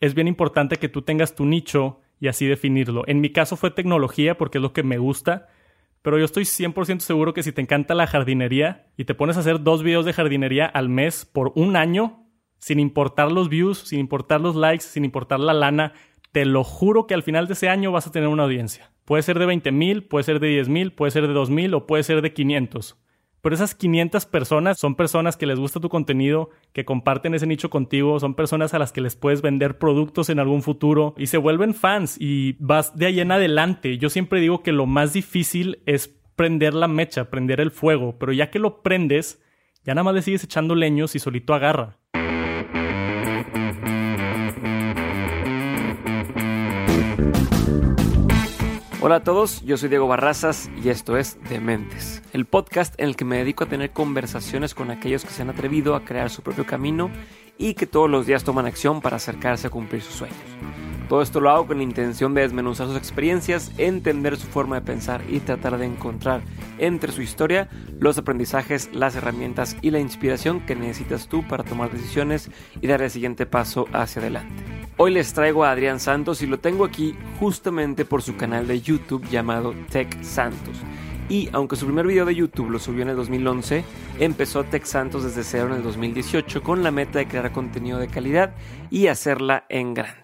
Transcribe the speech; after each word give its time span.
Es 0.00 0.14
bien 0.14 0.28
importante 0.28 0.76
que 0.76 0.88
tú 0.88 1.02
tengas 1.02 1.34
tu 1.34 1.44
nicho 1.46 2.00
y 2.18 2.28
así 2.28 2.46
definirlo. 2.46 3.04
En 3.06 3.20
mi 3.20 3.30
caso 3.30 3.56
fue 3.56 3.70
tecnología 3.70 4.36
porque 4.36 4.58
es 4.58 4.62
lo 4.62 4.72
que 4.72 4.82
me 4.82 4.98
gusta 4.98 5.48
pero 6.02 6.18
yo 6.18 6.24
estoy 6.24 6.44
100% 6.44 7.00
seguro 7.00 7.34
que 7.34 7.42
si 7.42 7.52
te 7.52 7.60
encanta 7.60 7.94
la 7.94 8.06
jardinería 8.06 8.86
y 8.96 9.04
te 9.04 9.14
pones 9.14 9.36
a 9.36 9.40
hacer 9.40 9.62
dos 9.62 9.82
videos 9.82 10.06
de 10.06 10.12
jardinería 10.12 10.64
al 10.66 10.88
mes 10.88 11.26
por 11.26 11.52
un 11.56 11.76
año, 11.76 12.26
sin 12.58 12.80
importar 12.80 13.30
los 13.30 13.48
views, 13.48 13.78
sin 13.78 14.00
importar 14.00 14.40
los 14.40 14.56
likes, 14.56 14.84
sin 14.84 15.04
importar 15.04 15.40
la 15.40 15.52
lana, 15.52 15.92
te 16.32 16.46
lo 16.46 16.64
juro 16.64 17.06
que 17.06 17.14
al 17.14 17.22
final 17.22 17.46
de 17.46 17.52
ese 17.52 17.68
año 17.68 17.92
vas 17.92 18.06
a 18.06 18.12
tener 18.12 18.28
una 18.28 18.44
audiencia. 18.44 18.92
Puede 19.04 19.22
ser 19.22 19.38
de 19.38 19.46
20 19.46 19.72
mil, 19.72 20.04
puede 20.04 20.24
ser 20.24 20.40
de 20.40 20.48
10 20.48 20.68
mil, 20.68 20.92
puede 20.92 21.10
ser 21.10 21.26
de 21.26 21.34
2 21.34 21.50
mil 21.50 21.74
o 21.74 21.86
puede 21.86 22.02
ser 22.02 22.22
de 22.22 22.32
500. 22.32 22.96
Pero 23.42 23.54
esas 23.54 23.74
500 23.74 24.26
personas 24.26 24.78
son 24.78 24.94
personas 24.94 25.36
que 25.36 25.46
les 25.46 25.58
gusta 25.58 25.80
tu 25.80 25.88
contenido, 25.88 26.50
que 26.72 26.84
comparten 26.84 27.34
ese 27.34 27.46
nicho 27.46 27.70
contigo, 27.70 28.20
son 28.20 28.34
personas 28.34 28.74
a 28.74 28.78
las 28.78 28.92
que 28.92 29.00
les 29.00 29.16
puedes 29.16 29.40
vender 29.40 29.78
productos 29.78 30.28
en 30.28 30.38
algún 30.40 30.62
futuro 30.62 31.14
y 31.16 31.26
se 31.26 31.38
vuelven 31.38 31.74
fans 31.74 32.16
y 32.20 32.56
vas 32.58 32.96
de 32.96 33.06
ahí 33.06 33.20
en 33.20 33.32
adelante. 33.32 33.96
Yo 33.98 34.10
siempre 34.10 34.40
digo 34.40 34.62
que 34.62 34.72
lo 34.72 34.86
más 34.86 35.12
difícil 35.12 35.82
es 35.86 36.08
prender 36.36 36.74
la 36.74 36.88
mecha, 36.88 37.30
prender 37.30 37.60
el 37.60 37.70
fuego, 37.70 38.18
pero 38.18 38.32
ya 38.32 38.50
que 38.50 38.58
lo 38.58 38.82
prendes, 38.82 39.42
ya 39.84 39.94
nada 39.94 40.04
más 40.04 40.14
le 40.14 40.22
sigues 40.22 40.44
echando 40.44 40.74
leños 40.74 41.14
y 41.14 41.18
solito 41.18 41.54
agarra. 41.54 41.99
Hola 49.02 49.16
a 49.16 49.24
todos, 49.24 49.62
yo 49.62 49.78
soy 49.78 49.88
Diego 49.88 50.06
Barrazas 50.08 50.68
y 50.84 50.90
esto 50.90 51.16
es 51.16 51.38
Dementes, 51.48 52.22
el 52.34 52.44
podcast 52.44 52.92
en 53.00 53.08
el 53.08 53.16
que 53.16 53.24
me 53.24 53.38
dedico 53.38 53.64
a 53.64 53.66
tener 53.66 53.92
conversaciones 53.92 54.74
con 54.74 54.90
aquellos 54.90 55.24
que 55.24 55.30
se 55.30 55.40
han 55.40 55.48
atrevido 55.48 55.94
a 55.94 56.04
crear 56.04 56.28
su 56.28 56.42
propio 56.42 56.66
camino 56.66 57.10
y 57.56 57.72
que 57.72 57.86
todos 57.86 58.10
los 58.10 58.26
días 58.26 58.44
toman 58.44 58.66
acción 58.66 59.00
para 59.00 59.16
acercarse 59.16 59.68
a 59.68 59.70
cumplir 59.70 60.02
sus 60.02 60.16
sueños. 60.16 60.36
Todo 61.10 61.22
esto 61.22 61.40
lo 61.40 61.50
hago 61.50 61.66
con 61.66 61.78
la 61.78 61.82
intención 61.82 62.34
de 62.34 62.42
desmenuzar 62.42 62.86
sus 62.86 62.96
experiencias, 62.96 63.72
entender 63.78 64.36
su 64.36 64.46
forma 64.46 64.76
de 64.76 64.86
pensar 64.86 65.24
y 65.28 65.40
tratar 65.40 65.76
de 65.76 65.84
encontrar 65.84 66.40
entre 66.78 67.10
su 67.10 67.20
historia 67.20 67.68
los 67.98 68.16
aprendizajes, 68.16 68.88
las 68.94 69.16
herramientas 69.16 69.76
y 69.82 69.90
la 69.90 69.98
inspiración 69.98 70.60
que 70.60 70.76
necesitas 70.76 71.26
tú 71.26 71.42
para 71.48 71.64
tomar 71.64 71.90
decisiones 71.90 72.48
y 72.80 72.86
dar 72.86 73.02
el 73.02 73.10
siguiente 73.10 73.44
paso 73.44 73.86
hacia 73.92 74.22
adelante. 74.22 74.62
Hoy 74.98 75.10
les 75.10 75.32
traigo 75.32 75.64
a 75.64 75.72
Adrián 75.72 75.98
Santos 75.98 76.42
y 76.42 76.46
lo 76.46 76.60
tengo 76.60 76.84
aquí 76.84 77.16
justamente 77.40 78.04
por 78.04 78.22
su 78.22 78.36
canal 78.36 78.68
de 78.68 78.80
YouTube 78.80 79.28
llamado 79.28 79.74
Tech 79.90 80.22
Santos. 80.22 80.76
Y 81.28 81.48
aunque 81.52 81.74
su 81.74 81.86
primer 81.86 82.06
video 82.06 82.24
de 82.24 82.36
YouTube 82.36 82.70
lo 82.70 82.78
subió 82.78 83.02
en 83.02 83.08
el 83.08 83.16
2011, 83.16 83.82
empezó 84.20 84.62
Tech 84.62 84.84
Santos 84.84 85.24
desde 85.24 85.42
cero 85.42 85.70
en 85.70 85.78
el 85.78 85.82
2018 85.82 86.62
con 86.62 86.84
la 86.84 86.92
meta 86.92 87.18
de 87.18 87.26
crear 87.26 87.50
contenido 87.50 87.98
de 87.98 88.06
calidad 88.06 88.54
y 88.92 89.08
hacerla 89.08 89.64
en 89.68 89.94
grande. 89.94 90.19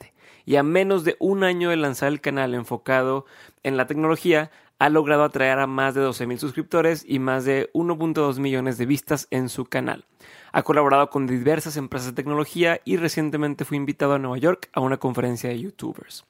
Y 0.46 0.56
a 0.56 0.62
menos 0.62 1.04
de 1.04 1.16
un 1.18 1.44
año 1.44 1.68
de 1.68 1.76
lanzar 1.76 2.08
el 2.08 2.22
canal 2.22 2.54
enfocado 2.54 3.26
en 3.62 3.76
la 3.76 3.86
tecnología, 3.86 4.50
ha 4.78 4.88
logrado 4.90 5.24
atraer 5.24 5.58
a 5.58 5.66
más 5.66 5.94
de 5.94 6.02
12.000 6.02 6.38
suscriptores 6.38 7.04
y 7.06 7.18
más 7.18 7.44
de 7.44 7.70
1.2 7.72 8.38
millones 8.38 8.78
de 8.78 8.86
vistas 8.86 9.26
en 9.30 9.48
su 9.48 9.64
canal. 9.64 10.04
Ha 10.52 10.62
colaborado 10.62 11.10
con 11.10 11.26
diversas 11.26 11.76
empresas 11.76 12.08
de 12.08 12.14
tecnología 12.14 12.80
y 12.84 12.96
recientemente 12.96 13.64
fue 13.64 13.76
invitado 13.76 14.14
a 14.14 14.18
Nueva 14.18 14.38
York 14.38 14.68
a 14.72 14.80
una 14.80 14.98
conferencia 14.98 15.50
de 15.50 15.60
youtubers. 15.60 16.24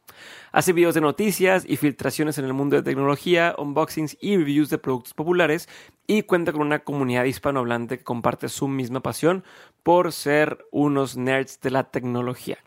Hace 0.52 0.72
videos 0.72 0.94
de 0.94 1.00
noticias 1.00 1.64
y 1.66 1.76
filtraciones 1.76 2.38
en 2.38 2.44
el 2.44 2.52
mundo 2.52 2.76
de 2.76 2.82
tecnología, 2.82 3.54
unboxings 3.58 4.16
y 4.20 4.36
reviews 4.36 4.70
de 4.70 4.78
productos 4.78 5.14
populares 5.14 5.68
y 6.06 6.22
cuenta 6.22 6.52
con 6.52 6.62
una 6.62 6.80
comunidad 6.80 7.24
hispanohablante 7.24 7.98
que 7.98 8.04
comparte 8.04 8.48
su 8.48 8.68
misma 8.68 9.00
pasión 9.00 9.44
por 9.82 10.12
ser 10.12 10.64
unos 10.70 11.16
nerds 11.16 11.60
de 11.60 11.70
la 11.70 11.84
tecnología. 11.84 12.58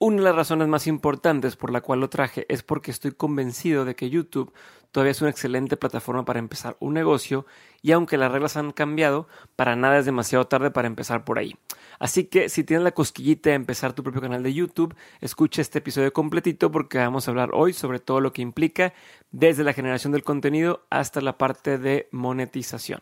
Una 0.00 0.18
de 0.18 0.22
las 0.22 0.36
razones 0.36 0.68
más 0.68 0.86
importantes 0.86 1.56
por 1.56 1.72
la 1.72 1.80
cual 1.80 1.98
lo 1.98 2.08
traje 2.08 2.46
es 2.48 2.62
porque 2.62 2.92
estoy 2.92 3.10
convencido 3.10 3.84
de 3.84 3.96
que 3.96 4.10
YouTube 4.10 4.52
todavía 4.92 5.10
es 5.10 5.20
una 5.22 5.30
excelente 5.30 5.76
plataforma 5.76 6.24
para 6.24 6.38
empezar 6.38 6.76
un 6.78 6.94
negocio 6.94 7.46
y 7.82 7.90
aunque 7.90 8.16
las 8.16 8.30
reglas 8.30 8.56
han 8.56 8.70
cambiado, 8.70 9.26
para 9.56 9.74
nada 9.74 9.98
es 9.98 10.04
demasiado 10.04 10.46
tarde 10.46 10.70
para 10.70 10.86
empezar 10.86 11.24
por 11.24 11.40
ahí. 11.40 11.56
Así 11.98 12.26
que 12.26 12.48
si 12.48 12.62
tienes 12.62 12.84
la 12.84 12.92
cosquillita 12.92 13.50
de 13.50 13.56
empezar 13.56 13.92
tu 13.92 14.04
propio 14.04 14.20
canal 14.20 14.44
de 14.44 14.54
YouTube, 14.54 14.94
escucha 15.20 15.62
este 15.62 15.80
episodio 15.80 16.12
completito 16.12 16.70
porque 16.70 16.98
vamos 16.98 17.26
a 17.26 17.32
hablar 17.32 17.50
hoy 17.52 17.72
sobre 17.72 17.98
todo 17.98 18.20
lo 18.20 18.32
que 18.32 18.40
implica 18.40 18.94
desde 19.32 19.64
la 19.64 19.72
generación 19.72 20.12
del 20.12 20.22
contenido 20.22 20.86
hasta 20.90 21.20
la 21.20 21.36
parte 21.38 21.76
de 21.76 22.08
monetización. 22.12 23.00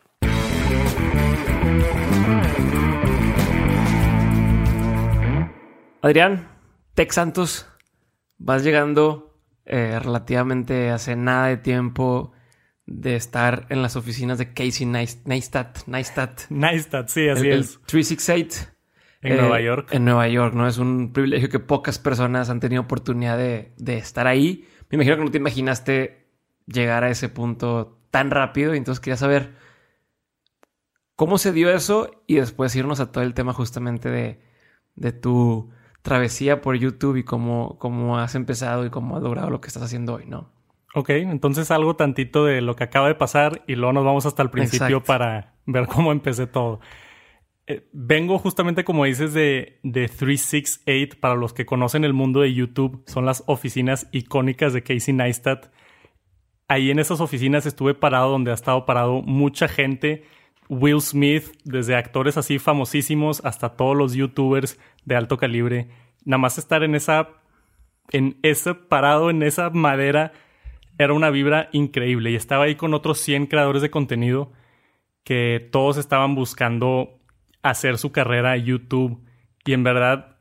Adrián, 6.01 6.56
Tech 6.97 7.11
Santos, 7.11 7.67
vas 8.39 8.63
llegando 8.63 9.39
eh, 9.65 9.99
relativamente 9.99 10.89
hace 10.89 11.15
nada 11.15 11.45
de 11.45 11.57
tiempo 11.57 12.31
de 12.87 13.15
estar 13.15 13.67
en 13.69 13.83
las 13.83 13.95
oficinas 13.95 14.39
de 14.39 14.51
Casey 14.51 14.87
Neistat. 14.87 15.85
Neistat, 15.85 16.49
Neistat 16.49 17.07
sí, 17.07 17.29
así 17.29 17.49
es. 17.49 17.79
368. 17.85 18.71
En 19.21 19.37
Nueva 19.37 19.59
eh, 19.59 19.63
York. 19.63 19.89
En 19.91 20.05
Nueva 20.05 20.27
York, 20.27 20.55
¿no? 20.55 20.67
Es 20.67 20.79
un 20.79 21.13
privilegio 21.13 21.49
que 21.49 21.59
pocas 21.59 21.99
personas 21.99 22.49
han 22.49 22.59
tenido 22.59 22.81
oportunidad 22.81 23.37
de, 23.37 23.73
de 23.77 23.99
estar 23.99 24.25
ahí. 24.25 24.67
Me 24.89 24.95
imagino 24.95 25.17
que 25.17 25.23
no 25.23 25.29
te 25.29 25.37
imaginaste 25.37 26.31
llegar 26.65 27.03
a 27.03 27.11
ese 27.11 27.29
punto 27.29 28.01
tan 28.09 28.31
rápido. 28.31 28.73
Y 28.73 28.77
entonces 28.79 29.01
quería 29.01 29.17
saber 29.17 29.53
cómo 31.15 31.37
se 31.37 31.51
dio 31.51 31.69
eso 31.69 32.23
y 32.25 32.37
después 32.37 32.75
irnos 32.75 32.99
a 33.01 33.11
todo 33.11 33.23
el 33.23 33.35
tema 33.35 33.53
justamente 33.53 34.09
de, 34.09 34.41
de 34.95 35.11
tu 35.11 35.76
travesía 36.07 36.61
por 36.61 36.77
YouTube 36.77 37.17
y 37.17 37.23
cómo, 37.23 37.77
cómo 37.79 38.17
has 38.17 38.33
empezado 38.35 38.85
y 38.85 38.89
cómo 38.89 39.17
has 39.17 39.23
logrado 39.23 39.49
lo 39.49 39.59
que 39.59 39.67
estás 39.67 39.83
haciendo 39.83 40.13
hoy, 40.13 40.23
¿no? 40.25 40.49
Ok, 40.95 41.09
entonces 41.09 41.69
algo 41.69 41.97
tantito 41.97 42.45
de 42.45 42.61
lo 42.61 42.77
que 42.77 42.85
acaba 42.85 43.09
de 43.09 43.15
pasar 43.15 43.61
y 43.67 43.75
luego 43.75 43.91
nos 43.91 44.05
vamos 44.05 44.25
hasta 44.25 44.41
el 44.41 44.49
principio 44.49 45.03
para 45.03 45.55
ver 45.65 45.85
cómo 45.87 46.13
empecé 46.13 46.47
todo. 46.47 46.79
Eh, 47.67 47.89
vengo 47.91 48.39
justamente, 48.39 48.85
como 48.85 49.03
dices, 49.03 49.33
de, 49.33 49.81
de 49.83 50.07
368. 50.07 51.17
Para 51.19 51.35
los 51.35 51.51
que 51.51 51.65
conocen 51.65 52.05
el 52.05 52.13
mundo 52.13 52.39
de 52.39 52.53
YouTube, 52.53 53.03
son 53.05 53.25
las 53.25 53.43
oficinas 53.45 54.07
icónicas 54.13 54.71
de 54.71 54.83
Casey 54.83 55.13
Neistat. 55.13 55.65
Ahí 56.69 56.89
en 56.89 56.99
esas 56.99 57.19
oficinas 57.19 57.65
estuve 57.65 57.95
parado 57.95 58.31
donde 58.31 58.51
ha 58.51 58.53
estado 58.53 58.85
parado 58.85 59.21
mucha 59.23 59.67
gente 59.67 60.23
Will 60.69 61.01
Smith, 61.01 61.45
desde 61.63 61.95
actores 61.95 62.37
así 62.37 62.59
famosísimos 62.59 63.41
hasta 63.45 63.75
todos 63.75 63.95
los 63.95 64.13
youtubers 64.13 64.79
de 65.05 65.15
alto 65.15 65.37
calibre. 65.37 65.89
Nada 66.25 66.39
más 66.39 66.57
estar 66.57 66.83
en 66.83 66.95
esa, 66.95 67.29
en 68.11 68.37
ese 68.43 68.73
parado, 68.73 69.29
en 69.29 69.43
esa 69.43 69.69
madera, 69.69 70.33
era 70.97 71.13
una 71.13 71.29
vibra 71.29 71.69
increíble. 71.71 72.31
Y 72.31 72.35
estaba 72.35 72.65
ahí 72.65 72.75
con 72.75 72.93
otros 72.93 73.19
100 73.19 73.47
creadores 73.47 73.81
de 73.81 73.91
contenido 73.91 74.51
que 75.23 75.69
todos 75.71 75.97
estaban 75.97 76.35
buscando 76.35 77.19
hacer 77.61 77.97
su 77.97 78.11
carrera 78.11 78.57
YouTube. 78.57 79.23
Y 79.65 79.73
en 79.73 79.83
verdad, 79.83 80.37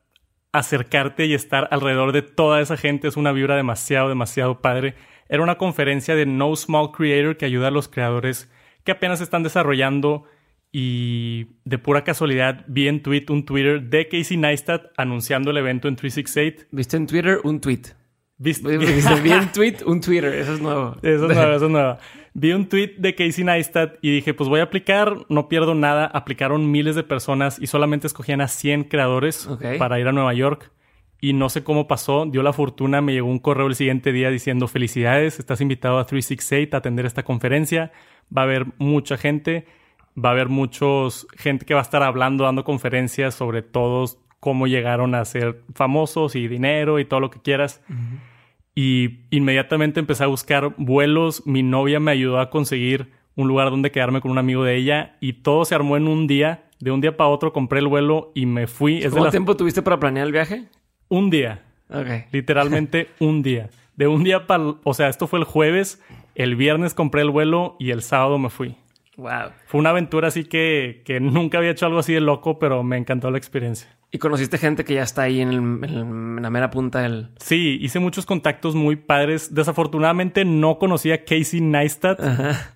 acercarte 0.53 1.27
y 1.27 1.35
estar 1.35 1.69
alrededor 1.71 2.13
de 2.13 2.23
toda 2.23 2.61
esa 2.61 2.77
gente 2.77 3.09
es 3.09 3.17
una 3.17 3.33
vibra 3.33 3.57
demasiado, 3.57 4.09
demasiado 4.09 4.61
padre. 4.61 4.95
Era 5.29 5.43
una 5.43 5.59
conferencia 5.59 6.15
de 6.15 6.27
No 6.27 6.55
Small 6.57 6.93
Creator 6.93 7.37
que 7.37 7.45
ayuda 7.45 7.69
a 7.69 7.73
los 7.73 7.89
creadores 7.89 8.51
que 8.87 8.93
apenas 8.93 9.21
están 9.21 9.43
desarrollando 9.43 10.25
y 10.73 11.49
de 11.65 11.79
pura 11.79 12.05
casualidad 12.05 12.65
vi 12.67 12.89
en 12.89 13.03
tweet 13.03 13.27
un 13.29 13.45
Twitter 13.45 13.83
de 13.83 14.09
Casey 14.09 14.37
Neistat 14.37 14.87
anunciando 14.97 15.51
el 15.51 15.59
evento 15.59 15.89
en 15.89 15.97
368. 15.97 16.69
¿Viste 16.71 16.97
en 16.97 17.07
Twitter 17.07 17.41
un 17.45 17.61
tweet? 17.61 17.83
¿Viste? 18.39 18.77
vi 18.79 19.33
en 19.33 19.53
tweet 19.53 19.77
un 19.87 20.01
Twitter, 20.01 20.33
eso 20.35 20.55
es 20.55 20.61
nuevo. 20.61 20.97
Eso 21.03 21.31
es 21.31 21.37
nuevo, 21.37 21.53
eso 21.53 21.67
es 21.67 21.73
nuevo. 21.73 21.99
Vi 22.39 22.53
un 22.53 22.69
tweet 22.69 22.97
de 22.99 23.15
Casey 23.15 23.45
Neistat 23.45 23.97
y 24.03 24.11
dije, 24.11 24.35
pues 24.35 24.51
voy 24.51 24.61
a 24.61 24.65
aplicar, 24.65 25.17
no 25.31 25.49
pierdo 25.49 25.75
nada. 25.75 26.05
Aplicaron 26.05 26.71
miles 26.71 26.95
de 26.95 27.03
personas 27.03 27.59
y 27.59 27.67
solamente 27.67 28.07
escogían 28.07 28.43
a 28.43 28.49
100 28.49 28.85
creadores 28.85 29.49
para 29.79 29.99
ir 29.99 30.07
a 30.07 30.13
Nueva 30.13 30.35
York. 30.35 30.71
Y 31.19 31.33
no 31.33 31.49
sé 31.49 31.65
cómo 31.65 31.89
pasó, 31.89 32.27
dio 32.27 32.43
la 32.43 32.53
fortuna, 32.53 33.01
me 33.01 33.15
llegó 33.15 33.29
un 33.29 33.39
correo 33.39 33.69
el 33.69 33.75
siguiente 33.75 34.13
día 34.13 34.29
diciendo 34.29 34.69
felicidades, 34.69 35.39
estás 35.39 35.63
invitado 35.63 35.99
a 35.99 36.05
368 36.05 36.77
a 36.77 36.79
atender 36.79 37.07
esta 37.07 37.23
conferencia 37.23 37.91
va 38.35 38.43
a 38.43 38.45
haber 38.45 38.67
mucha 38.79 39.17
gente, 39.17 39.67
va 40.17 40.31
a 40.31 40.33
haber 40.33 40.49
muchos 40.49 41.27
gente 41.37 41.67
que 41.67 41.75
va 41.75 41.81
a 41.81 41.83
estar 41.83 42.03
hablando, 42.03 42.45
dando 42.45 42.65
conferencias 42.65 43.35
sobre 43.35 43.63
todos 43.63 44.19
cómo 44.41 44.67
llegaron 44.67 45.15
a 45.15 45.25
ser 45.25 45.63
famosos 45.75 46.37
y 46.37 46.47
dinero 46.47 46.99
y 47.01 47.05
todo 47.05 47.21
lo 47.21 47.31
que 47.31 47.41
quieras. 47.41 47.83
Y 48.75 49.21
inmediatamente 49.31 50.01
empecé 50.01 50.25
a 50.25 50.29
buscar 50.29 50.75
vuelos. 50.77 51.47
Mi 51.47 51.63
novia 51.63 51.99
me 51.99 52.13
ayudó 52.13 52.39
a 52.39 52.51
conseguir 52.51 53.11
un 53.35 53.49
lugar 53.49 53.71
donde 53.71 53.91
quedarme 53.91 54.21
con 54.21 54.31
un 54.31 54.39
amigo 54.39 54.65
de 54.65 54.77
ella 54.77 55.17
y 55.21 55.33
todo 55.35 55.65
se 55.65 55.75
armó 55.75 55.97
en 55.97 56.07
un 56.09 56.27
día. 56.27 56.65
De 56.79 56.91
un 56.91 57.01
día 57.01 57.17
para 57.17 57.31
otro 57.31 57.53
compré 57.53 57.81
el 57.81 57.89
vuelo 57.89 58.33
y 58.35 58.47
me 58.47 58.67
fui. 58.67 59.01
¿Cuánto 59.01 59.31
tiempo 59.31 59.57
tuviste 59.57 59.83
para 59.83 59.99
planear 59.99 60.27
el 60.27 60.33
viaje? 60.33 60.65
Un 61.09 61.31
día. 61.31 61.65
Ok. 61.89 62.31
Literalmente 62.33 63.09
un 63.19 63.43
día. 63.43 63.71
De 63.97 64.07
un 64.07 64.23
día 64.23 64.47
para... 64.47 64.75
O 64.85 64.95
sea, 64.95 65.09
esto 65.09 65.27
fue 65.27 65.39
el 65.39 65.45
jueves. 65.45 66.03
El 66.37 66.55
viernes 66.55 66.93
compré 66.93 67.23
el 67.23 67.31
vuelo 67.31 67.77
y 67.79 67.91
el 67.93 68.03
sábado 68.03 68.39
me 68.39 68.51
fui. 68.51 68.77
Wow. 69.17 69.53
Fue 69.67 69.81
una 69.81 69.91
aventura 69.91 70.29
así 70.29 70.45
que, 70.45 71.03
que 71.07 71.19
nunca 71.19 71.57
había 71.59 71.71
hecho 71.71 71.87
algo 71.87 71.99
así 71.99 72.13
de 72.13 72.21
loco, 72.21 72.59
pero 72.59 72.83
me 72.83 72.99
encantó 72.99 73.31
la 73.31 73.39
experiencia. 73.39 73.89
¿Y 74.13 74.19
conociste 74.19 74.59
gente 74.59 74.85
que 74.85 74.95
ya 74.95 75.03
está 75.03 75.23
ahí 75.23 75.41
en, 75.41 76.41
la 76.41 76.51
mera 76.51 76.71
punta 76.71 77.01
del...? 77.01 77.31
Sí, 77.39 77.79
hice 77.81 78.01
muchos 78.01 78.27
contactos 78.27 78.75
muy 78.75 78.97
padres. 78.97 79.55
Desafortunadamente 79.55 80.45
no 80.45 80.79
conocía 80.79 81.15
a 81.15 81.25
Casey 81.25 81.61
Neistat 81.61 82.21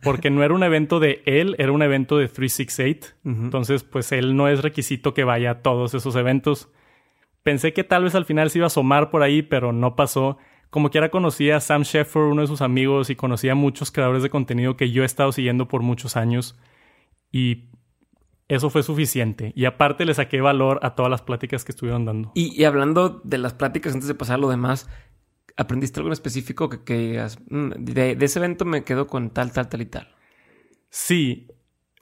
porque 0.02 0.30
no 0.30 0.42
era 0.42 0.54
un 0.54 0.62
evento 0.62 0.98
de 0.98 1.22
él, 1.26 1.54
era 1.58 1.70
un 1.72 1.82
evento 1.82 2.16
de 2.16 2.28
368. 2.28 3.14
Entonces, 3.24 3.84
pues 3.84 4.10
él 4.10 4.36
no 4.36 4.48
es 4.48 4.62
requisito 4.62 5.14
que 5.14 5.24
vaya 5.24 5.50
a 5.50 5.62
todos 5.62 5.94
esos 5.94 6.16
eventos. 6.16 6.68
Pensé 7.42 7.72
que 7.72 7.84
tal 7.84 8.04
vez 8.04 8.14
al 8.14 8.24
final 8.24 8.50
se 8.50 8.58
iba 8.58 8.66
a 8.66 8.68
asomar 8.68 9.10
por 9.10 9.22
ahí, 9.22 9.42
pero 9.42 9.72
no 9.72 9.96
pasó. 9.96 10.38
Como 10.70 10.90
quiera 10.90 11.10
conocía 11.10 11.56
a 11.56 11.60
Sam 11.60 11.82
Sheffer, 11.82 12.22
uno 12.22 12.42
de 12.42 12.46
sus 12.46 12.62
amigos, 12.62 13.10
y 13.10 13.16
conocía 13.16 13.52
a 13.52 13.56
muchos 13.56 13.90
creadores 13.90 14.22
de 14.22 14.30
contenido 14.30 14.76
que 14.76 14.90
yo 14.90 15.02
he 15.02 15.06
estado 15.06 15.32
siguiendo 15.32 15.68
por 15.68 15.82
muchos 15.82 16.16
años. 16.16 16.56
Y 17.32 17.70
eso 18.50 18.68
fue 18.68 18.82
suficiente. 18.82 19.52
Y 19.54 19.64
aparte 19.64 20.04
le 20.04 20.12
saqué 20.12 20.40
valor 20.40 20.80
a 20.82 20.96
todas 20.96 21.08
las 21.08 21.22
pláticas 21.22 21.64
que 21.64 21.70
estuvieron 21.70 22.04
dando. 22.04 22.32
Y, 22.34 22.64
hablando 22.64 23.20
de 23.22 23.38
las 23.38 23.54
pláticas, 23.54 23.94
antes 23.94 24.08
de 24.08 24.16
pasar 24.16 24.34
a 24.34 24.38
lo 24.38 24.48
demás, 24.48 24.88
¿aprendiste 25.56 26.00
algo 26.00 26.08
en 26.08 26.14
específico 26.14 26.68
que, 26.68 26.82
que 26.82 27.24
mm, 27.48 27.70
de, 27.78 28.16
ese 28.20 28.40
evento 28.40 28.64
me 28.64 28.82
quedo 28.82 29.06
con 29.06 29.30
tal, 29.30 29.52
tal, 29.52 29.68
tal 29.68 29.82
y 29.82 29.86
tal? 29.86 30.08
Sí. 30.88 31.46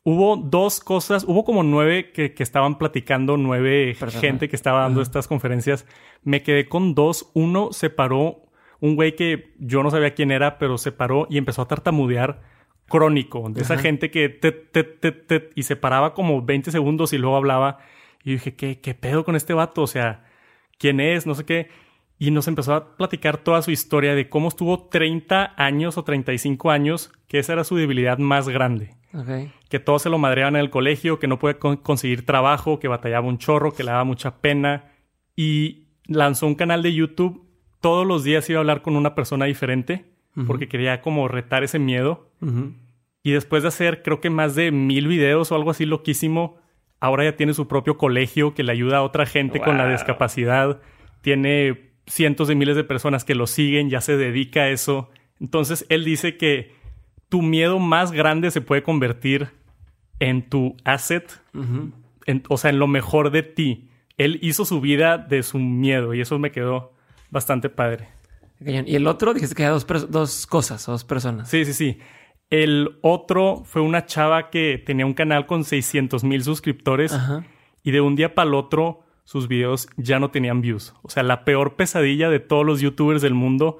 Hubo 0.05 0.39
dos 0.39 0.81
cosas, 0.81 1.25
hubo 1.29 1.45
como 1.45 1.63
nueve 1.63 2.13
que, 2.13 2.33
estaban 2.39 2.79
platicando, 2.79 3.37
nueve 3.37 3.95
gente 3.95 4.49
que 4.49 4.57
estaba 4.57 4.81
dando 4.81 5.03
estas 5.03 5.29
conferencias. 5.29 5.85
Me 6.23 6.43
quedé 6.43 6.67
con 6.67 6.95
dos. 6.95 7.31
Uno 7.35 7.73
se 7.73 7.91
paró, 7.91 8.48
un 8.81 8.97
güey 8.97 9.17
que 9.17 9.55
yo 9.59 9.83
no 9.83 9.91
sabía 9.91 10.15
quién 10.15 10.31
era, 10.31 10.59
pero 10.59 10.79
se 10.79 10.93
paró 10.93 11.27
y 11.31 11.39
empezó 11.39 11.63
a 11.63 11.69
tartamudear 11.69 12.41
crónico, 12.89 13.49
de 13.51 13.63
esa 13.63 13.77
gente 13.77 14.11
que 14.11 14.29
te, 14.29 14.51
te, 14.51 14.83
te, 14.83 15.51
y 15.55 15.65
se 15.65 15.77
paraba 15.77 16.15
como 16.15 16.43
20 16.43 16.71
segundos 16.71 17.13
y 17.13 17.19
luego 17.19 17.37
hablaba. 17.37 17.79
Y 18.25 18.33
dije, 18.33 18.55
¿qué, 18.55 18.81
¿qué 18.81 18.95
pedo 18.95 19.25
con 19.25 19.37
este 19.37 19.55
vato? 19.55 19.83
O 19.83 19.87
sea, 19.87 20.25
¿quién 20.79 21.01
es? 21.01 21.27
No 21.27 21.35
sé 21.35 21.45
qué. 21.45 21.69
Y 22.19 22.31
nos 22.31 22.49
empezó 22.49 22.75
a 22.75 22.97
platicar 22.97 23.39
toda 23.39 23.63
su 23.63 23.71
historia 23.71 24.15
de 24.15 24.29
cómo 24.29 24.49
estuvo 24.49 24.89
30 24.89 25.55
años 25.57 25.99
o 25.99 26.05
35 26.05 26.71
años, 26.71 27.13
que 27.29 27.39
esa 27.39 27.53
era 27.53 27.65
su 27.65 27.77
debilidad 27.77 28.19
más 28.19 28.49
grande. 28.49 28.97
Que 29.69 29.79
todos 29.79 30.03
se 30.03 30.11
lo 30.11 30.19
madreaban 30.19 30.57
en 30.57 30.61
el 30.61 30.71
colegio, 30.71 31.19
que 31.19 31.29
no 31.29 31.39
puede 31.39 31.59
conseguir 31.59 32.27
trabajo, 32.27 32.79
que 32.79 32.89
batallaba 32.89 33.27
un 33.27 33.39
chorro, 33.39 33.73
que 33.73 33.85
le 33.85 33.91
daba 33.91 34.05
mucha 34.05 34.41
pena. 34.41 34.93
Y 35.37 35.89
lanzó 36.07 36.47
un 36.47 36.55
canal 36.55 36.83
de 36.83 36.93
YouTube. 36.93 37.48
Todos 37.81 38.07
los 38.07 38.25
días 38.25 38.49
iba 38.51 38.59
a 38.59 38.61
hablar 38.61 38.83
con 38.83 38.97
una 38.97 39.15
persona 39.15 39.45
diferente 39.47 40.05
porque 40.47 40.69
quería 40.69 41.01
como 41.01 41.27
retar 41.27 41.65
ese 41.65 41.79
miedo. 41.79 42.29
Y 43.23 43.33
después 43.33 43.63
de 43.63 43.69
hacer 43.69 44.03
creo 44.03 44.21
que 44.21 44.31
más 44.31 44.55
de 44.55 44.71
mil 44.71 45.09
videos 45.09 45.51
o 45.51 45.57
algo 45.57 45.71
así 45.71 45.85
loquísimo, 45.85 46.57
ahora 47.01 47.25
ya 47.25 47.37
tiene 47.37 47.55
su 47.55 47.69
propio 47.69 47.97
colegio 47.99 48.55
que 48.55 48.63
le 48.63 48.73
ayuda 48.73 48.99
a 48.99 49.03
otra 49.03 49.27
gente 49.27 49.61
con 49.61 49.79
la 49.79 49.91
discapacidad. 49.91 50.81
Tiene 51.21 51.91
cientos 52.07 52.49
de 52.49 52.55
miles 52.55 52.77
de 52.77 52.85
personas 52.85 53.25
que 53.25 53.35
lo 53.35 53.47
siguen, 53.47 53.91
ya 53.91 54.01
se 54.01 54.17
dedica 54.17 54.63
a 54.63 54.69
eso. 54.71 55.11
Entonces 55.41 55.87
él 55.89 56.05
dice 56.05 56.37
que 56.37 56.73
tu 57.29 57.43
miedo 57.43 57.79
más 57.79 58.13
grande 58.13 58.51
se 58.51 58.61
puede 58.61 58.83
convertir 58.83 59.49
en 60.21 60.49
tu 60.49 60.77
asset, 60.85 61.41
o 62.49 62.57
sea, 62.57 62.71
en 62.71 62.79
lo 62.79 62.87
mejor 62.87 63.31
de 63.31 63.43
ti. 63.43 63.89
Él 64.17 64.39
hizo 64.43 64.65
su 64.65 64.81
vida 64.81 65.19
de 65.19 65.43
su 65.43 65.59
miedo 65.59 66.15
y 66.15 66.21
eso 66.21 66.39
me 66.39 66.51
quedó 66.51 66.93
bastante 67.31 67.69
padre. 67.69 68.09
Y 68.65 68.97
el 68.97 69.07
otro, 69.07 69.35
dijiste 69.35 69.55
que 69.55 69.65
había 69.65 69.73
dos, 69.73 70.11
dos 70.11 70.47
cosas, 70.47 70.85
dos 70.87 71.05
personas. 71.05 71.49
Sí, 71.49 71.65
sí, 71.65 71.73
sí. 71.73 71.99
El 72.51 72.99
otro 73.03 73.63
fue 73.65 73.83
una 73.83 74.07
chava 74.07 74.51
que 74.51 74.83
tenía 74.85 75.07
un 75.07 75.15
canal 75.15 75.47
con 75.47 75.65
600 75.65 76.25
mil 76.25 76.43
suscriptores 76.43 77.17
y 77.83 77.91
de 77.91 78.01
un 78.01 78.17
día 78.17 78.35
para 78.35 78.49
el 78.49 78.55
otro 78.55 79.05
sus 79.25 79.47
videos 79.47 79.89
ya 79.97 80.19
no 80.19 80.31
tenían 80.31 80.63
views. 80.63 80.95
O 81.03 81.11
sea, 81.11 81.23
la 81.23 81.45
peor 81.45 81.77
pesadilla 81.77 82.31
de 82.31 82.41
todos 82.41 82.65
los 82.65 82.81
youtubers 82.81 83.21
del 83.21 83.35
mundo. 83.35 83.79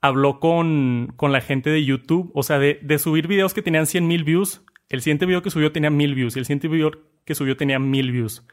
Habló 0.00 0.40
con, 0.40 1.12
con 1.16 1.32
la 1.32 1.40
gente 1.40 1.70
de 1.70 1.84
YouTube, 1.84 2.30
o 2.34 2.42
sea, 2.42 2.58
de, 2.58 2.78
de 2.82 2.98
subir 2.98 3.26
videos 3.26 3.54
que 3.54 3.62
tenían 3.62 3.86
100 3.86 4.06
mil 4.06 4.24
views. 4.24 4.62
El 4.88 5.00
siguiente 5.00 5.26
video 5.26 5.42
que 5.42 5.50
subió 5.50 5.72
tenía 5.72 5.90
mil 5.90 6.14
views 6.14 6.36
y 6.36 6.38
el 6.38 6.44
siguiente 6.44 6.68
video 6.68 6.92
que 7.24 7.34
subió 7.34 7.56
tenía 7.56 7.78
mil 7.78 8.10
views 8.10 8.44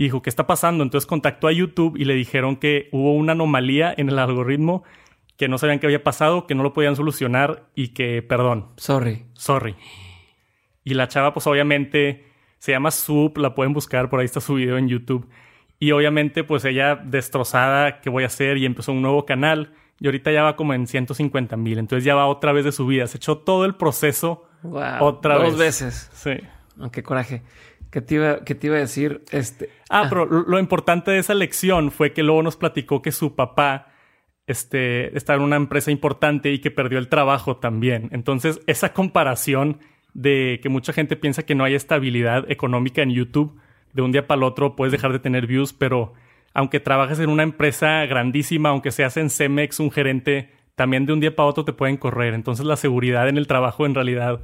y 0.00 0.04
dijo, 0.04 0.22
¿qué 0.22 0.30
está 0.30 0.46
pasando? 0.46 0.82
Entonces 0.82 1.06
contactó 1.06 1.46
a 1.46 1.52
YouTube 1.52 1.98
y 1.98 2.06
le 2.06 2.14
dijeron 2.14 2.56
que 2.56 2.88
hubo 2.90 3.14
una 3.14 3.32
anomalía 3.32 3.92
en 3.94 4.08
el 4.08 4.18
algoritmo, 4.18 4.82
que 5.36 5.46
no 5.46 5.58
sabían 5.58 5.78
qué 5.78 5.88
había 5.88 6.02
pasado, 6.02 6.46
que 6.46 6.54
no 6.54 6.62
lo 6.62 6.72
podían 6.72 6.96
solucionar 6.96 7.66
y 7.74 7.88
que, 7.88 8.22
perdón. 8.22 8.68
Sorry. 8.78 9.26
Sorry. 9.34 9.76
Y 10.84 10.94
la 10.94 11.06
chava, 11.06 11.34
pues 11.34 11.46
obviamente, 11.46 12.24
se 12.56 12.72
llama 12.72 12.92
Soup, 12.92 13.36
la 13.36 13.54
pueden 13.54 13.74
buscar, 13.74 14.08
por 14.08 14.20
ahí 14.20 14.24
está 14.24 14.40
su 14.40 14.54
video 14.54 14.78
en 14.78 14.88
YouTube. 14.88 15.28
Y 15.78 15.92
obviamente, 15.92 16.44
pues 16.44 16.64
ella 16.64 16.96
destrozada, 16.96 18.00
¿qué 18.00 18.08
voy 18.08 18.22
a 18.22 18.28
hacer? 18.28 18.56
Y 18.56 18.64
empezó 18.64 18.92
un 18.92 19.02
nuevo 19.02 19.26
canal. 19.26 19.74
Y 19.98 20.06
ahorita 20.06 20.32
ya 20.32 20.44
va 20.44 20.56
como 20.56 20.72
en 20.72 20.86
150 20.86 21.58
mil. 21.58 21.76
Entonces 21.76 22.04
ya 22.04 22.14
va 22.14 22.26
otra 22.26 22.52
vez 22.52 22.64
de 22.64 22.72
su 22.72 22.86
vida. 22.86 23.06
Se 23.06 23.18
echó 23.18 23.36
todo 23.36 23.66
el 23.66 23.74
proceso 23.74 24.48
otra 24.62 25.36
vez. 25.36 25.50
Dos 25.50 25.58
veces. 25.58 26.10
Sí. 26.14 26.38
Oh, 26.80 26.90
qué 26.90 27.02
coraje. 27.02 27.42
¿Qué 27.90 28.00
te, 28.00 28.14
iba, 28.14 28.44
te 28.44 28.66
iba 28.66 28.76
a 28.76 28.80
decir? 28.80 29.24
Este, 29.32 29.68
ah, 29.88 30.02
ah, 30.02 30.06
pero 30.08 30.24
lo, 30.26 30.58
importante 30.58 31.10
de 31.10 31.18
esa 31.18 31.34
lección 31.34 31.90
fue 31.90 32.12
que 32.12 32.22
luego 32.22 32.42
nos 32.42 32.56
platicó 32.56 33.02
que 33.02 33.10
su 33.10 33.34
papá 33.34 33.88
este, 34.46 35.16
estaba 35.16 35.38
en 35.38 35.44
una 35.44 35.56
empresa 35.56 35.90
importante 35.90 36.52
y 36.52 36.60
que 36.60 36.70
perdió 36.70 36.98
el 36.98 37.08
trabajo 37.08 37.56
también. 37.56 38.08
Entonces, 38.12 38.60
esa 38.66 38.92
comparación 38.92 39.80
de 40.14 40.60
que 40.62 40.68
mucha 40.68 40.92
gente 40.92 41.16
piensa 41.16 41.42
que 41.42 41.54
no 41.56 41.64
hay 41.64 41.74
estabilidad 41.74 42.48
económica 42.50 43.02
en 43.02 43.10
YouTube, 43.10 43.58
de 43.92 44.02
un 44.02 44.12
día 44.12 44.26
para 44.26 44.38
el 44.38 44.44
otro 44.44 44.76
puedes 44.76 44.92
dejar 44.92 45.12
de 45.12 45.18
tener 45.18 45.48
views, 45.48 45.72
pero 45.72 46.12
aunque 46.54 46.80
trabajes 46.80 47.18
en 47.18 47.28
una 47.28 47.42
empresa 47.42 48.06
grandísima, 48.06 48.68
aunque 48.68 48.92
seas 48.92 49.16
en 49.16 49.30
Cemex 49.30 49.80
un 49.80 49.90
gerente, 49.90 50.50
también 50.74 51.06
de 51.06 51.12
un 51.12 51.20
día 51.20 51.34
para 51.34 51.48
otro 51.48 51.64
te 51.64 51.72
pueden 51.72 51.96
correr. 51.96 52.34
Entonces, 52.34 52.64
la 52.64 52.76
seguridad 52.76 53.28
en 53.28 53.36
el 53.36 53.46
trabajo 53.46 53.86
en 53.86 53.94
realidad 53.94 54.40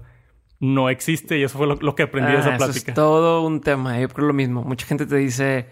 no 0.60 0.88
existe 0.88 1.38
y 1.38 1.42
eso 1.42 1.58
fue 1.58 1.66
lo, 1.66 1.94
que 1.94 2.02
aprendí 2.02 2.32
de 2.32 2.38
esa 2.38 2.54
ah, 2.54 2.56
plática. 2.56 2.92
es 2.92 2.94
todo 2.94 3.42
un 3.42 3.60
tema. 3.60 3.98
Yo 4.00 4.08
creo 4.08 4.28
lo 4.28 4.34
mismo. 4.34 4.62
Mucha 4.62 4.86
gente 4.86 5.06
te 5.06 5.16
dice, 5.16 5.68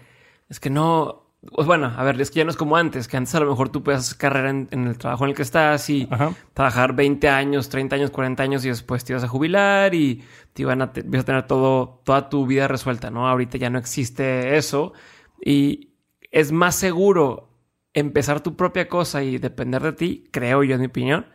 es 0.49 0.59
que 0.59 0.69
no. 0.69 1.23
Pues 1.53 1.67
bueno, 1.67 1.93
a 1.95 2.03
ver, 2.03 2.19
es 2.19 2.31
que 2.31 2.39
ya 2.39 2.43
no 2.43 2.49
es 2.49 2.57
como 2.57 2.75
antes, 2.75 3.07
que 3.07 3.17
antes 3.17 3.35
a 3.35 3.39
lo 3.39 3.47
mejor 3.47 3.69
tú 3.69 3.83
puedes 3.83 4.01
hacer 4.01 4.17
carrera 4.17 4.49
en, 4.49 4.67
el 4.71 4.97
trabajo 4.97 5.25
en 5.25 5.29
el 5.29 5.35
que 5.35 5.43
estás 5.43 5.87
y 5.91 6.09
trabajar 6.55 6.95
20 6.95 7.29
años, 7.29 7.69
30 7.69 7.95
años, 7.95 8.09
40 8.09 8.41
años 8.41 8.65
y 8.65 8.69
después 8.69 9.05
te 9.05 9.13
ibas 9.13 9.23
a 9.23 9.27
jubilar 9.27 9.93
y 9.93 10.23
te 10.53 10.63
iban 10.63 10.81
a, 10.81 10.91
vas 11.05 11.21
a 11.21 11.25
tener 11.25 11.45
todo, 11.45 12.01
toda 12.03 12.29
tu 12.29 12.47
vida 12.47 12.67
resuelta, 12.67 13.11
¿no? 13.11 13.27
Ahorita 13.29 13.59
ya 13.59 13.69
no 13.69 13.77
existe 13.77 14.57
eso 14.57 14.93
y 15.39 15.93
es 16.31 16.51
más 16.51 16.75
seguro 16.75 17.55
empezar 17.93 18.41
tu 18.41 18.55
propia 18.55 18.89
cosa 18.89 19.23
y 19.23 19.37
depender 19.37 19.83
de 19.83 19.93
ti, 19.93 20.23
creo 20.31 20.63
yo 20.63 20.73
en 20.73 20.81
mi 20.81 20.87
opinión, 20.87 21.27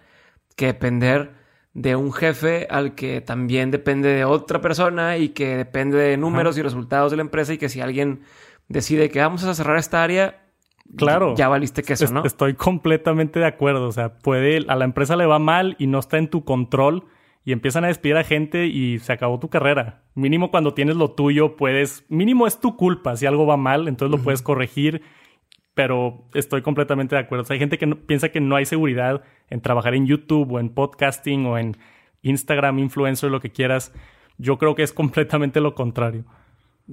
que 0.56 0.66
depender 0.66 1.39
de 1.72 1.96
un 1.96 2.12
jefe 2.12 2.66
al 2.68 2.94
que 2.94 3.20
también 3.20 3.70
depende 3.70 4.08
de 4.08 4.24
otra 4.24 4.60
persona 4.60 5.16
y 5.18 5.30
que 5.30 5.56
depende 5.56 5.98
de 5.98 6.16
números 6.16 6.58
y 6.58 6.62
resultados 6.62 7.10
de 7.10 7.16
la 7.16 7.22
empresa 7.22 7.52
y 7.52 7.58
que 7.58 7.68
si 7.68 7.80
alguien 7.80 8.22
decide 8.68 9.08
que 9.10 9.20
vamos 9.20 9.44
a 9.44 9.54
cerrar 9.54 9.78
esta 9.78 10.02
área, 10.02 10.42
claro, 10.96 11.34
ya 11.36 11.48
valiste 11.48 11.82
queso, 11.82 12.12
¿no? 12.12 12.24
Estoy 12.24 12.54
completamente 12.54 13.38
de 13.38 13.46
acuerdo. 13.46 13.86
O 13.86 13.92
sea, 13.92 14.18
puede, 14.18 14.64
a 14.68 14.76
la 14.76 14.84
empresa 14.84 15.16
le 15.16 15.26
va 15.26 15.38
mal 15.38 15.76
y 15.78 15.86
no 15.86 15.98
está 15.98 16.18
en 16.18 16.28
tu 16.28 16.44
control 16.44 17.04
y 17.44 17.52
empiezan 17.52 17.84
a 17.84 17.88
despedir 17.88 18.16
a 18.16 18.24
gente 18.24 18.66
y 18.66 18.98
se 18.98 19.12
acabó 19.12 19.38
tu 19.38 19.48
carrera. 19.48 20.02
Mínimo 20.14 20.50
cuando 20.50 20.74
tienes 20.74 20.96
lo 20.96 21.12
tuyo, 21.12 21.56
puedes, 21.56 22.04
mínimo 22.08 22.46
es 22.46 22.60
tu 22.60 22.76
culpa. 22.76 23.16
Si 23.16 23.26
algo 23.26 23.46
va 23.46 23.56
mal, 23.56 23.88
entonces 23.88 24.16
lo 24.16 24.22
puedes 24.22 24.42
corregir 24.42 25.02
pero 25.74 26.28
estoy 26.34 26.62
completamente 26.62 27.14
de 27.14 27.22
acuerdo. 27.22 27.44
hay 27.50 27.58
gente 27.58 27.78
que 27.78 27.86
piensa 27.86 28.30
que 28.30 28.40
no 28.40 28.56
hay 28.56 28.66
seguridad 28.66 29.22
en 29.48 29.60
trabajar 29.60 29.94
en 29.94 30.06
YouTube 30.06 30.52
o 30.52 30.60
en 30.60 30.70
podcasting 30.70 31.46
o 31.46 31.58
en 31.58 31.76
Instagram, 32.22 32.78
influencer, 32.78 33.30
lo 33.30 33.40
que 33.40 33.50
quieras. 33.50 33.92
Yo 34.38 34.58
creo 34.58 34.74
que 34.74 34.82
es 34.82 34.92
completamente 34.92 35.60
lo 35.60 35.74
contrario. 35.74 36.24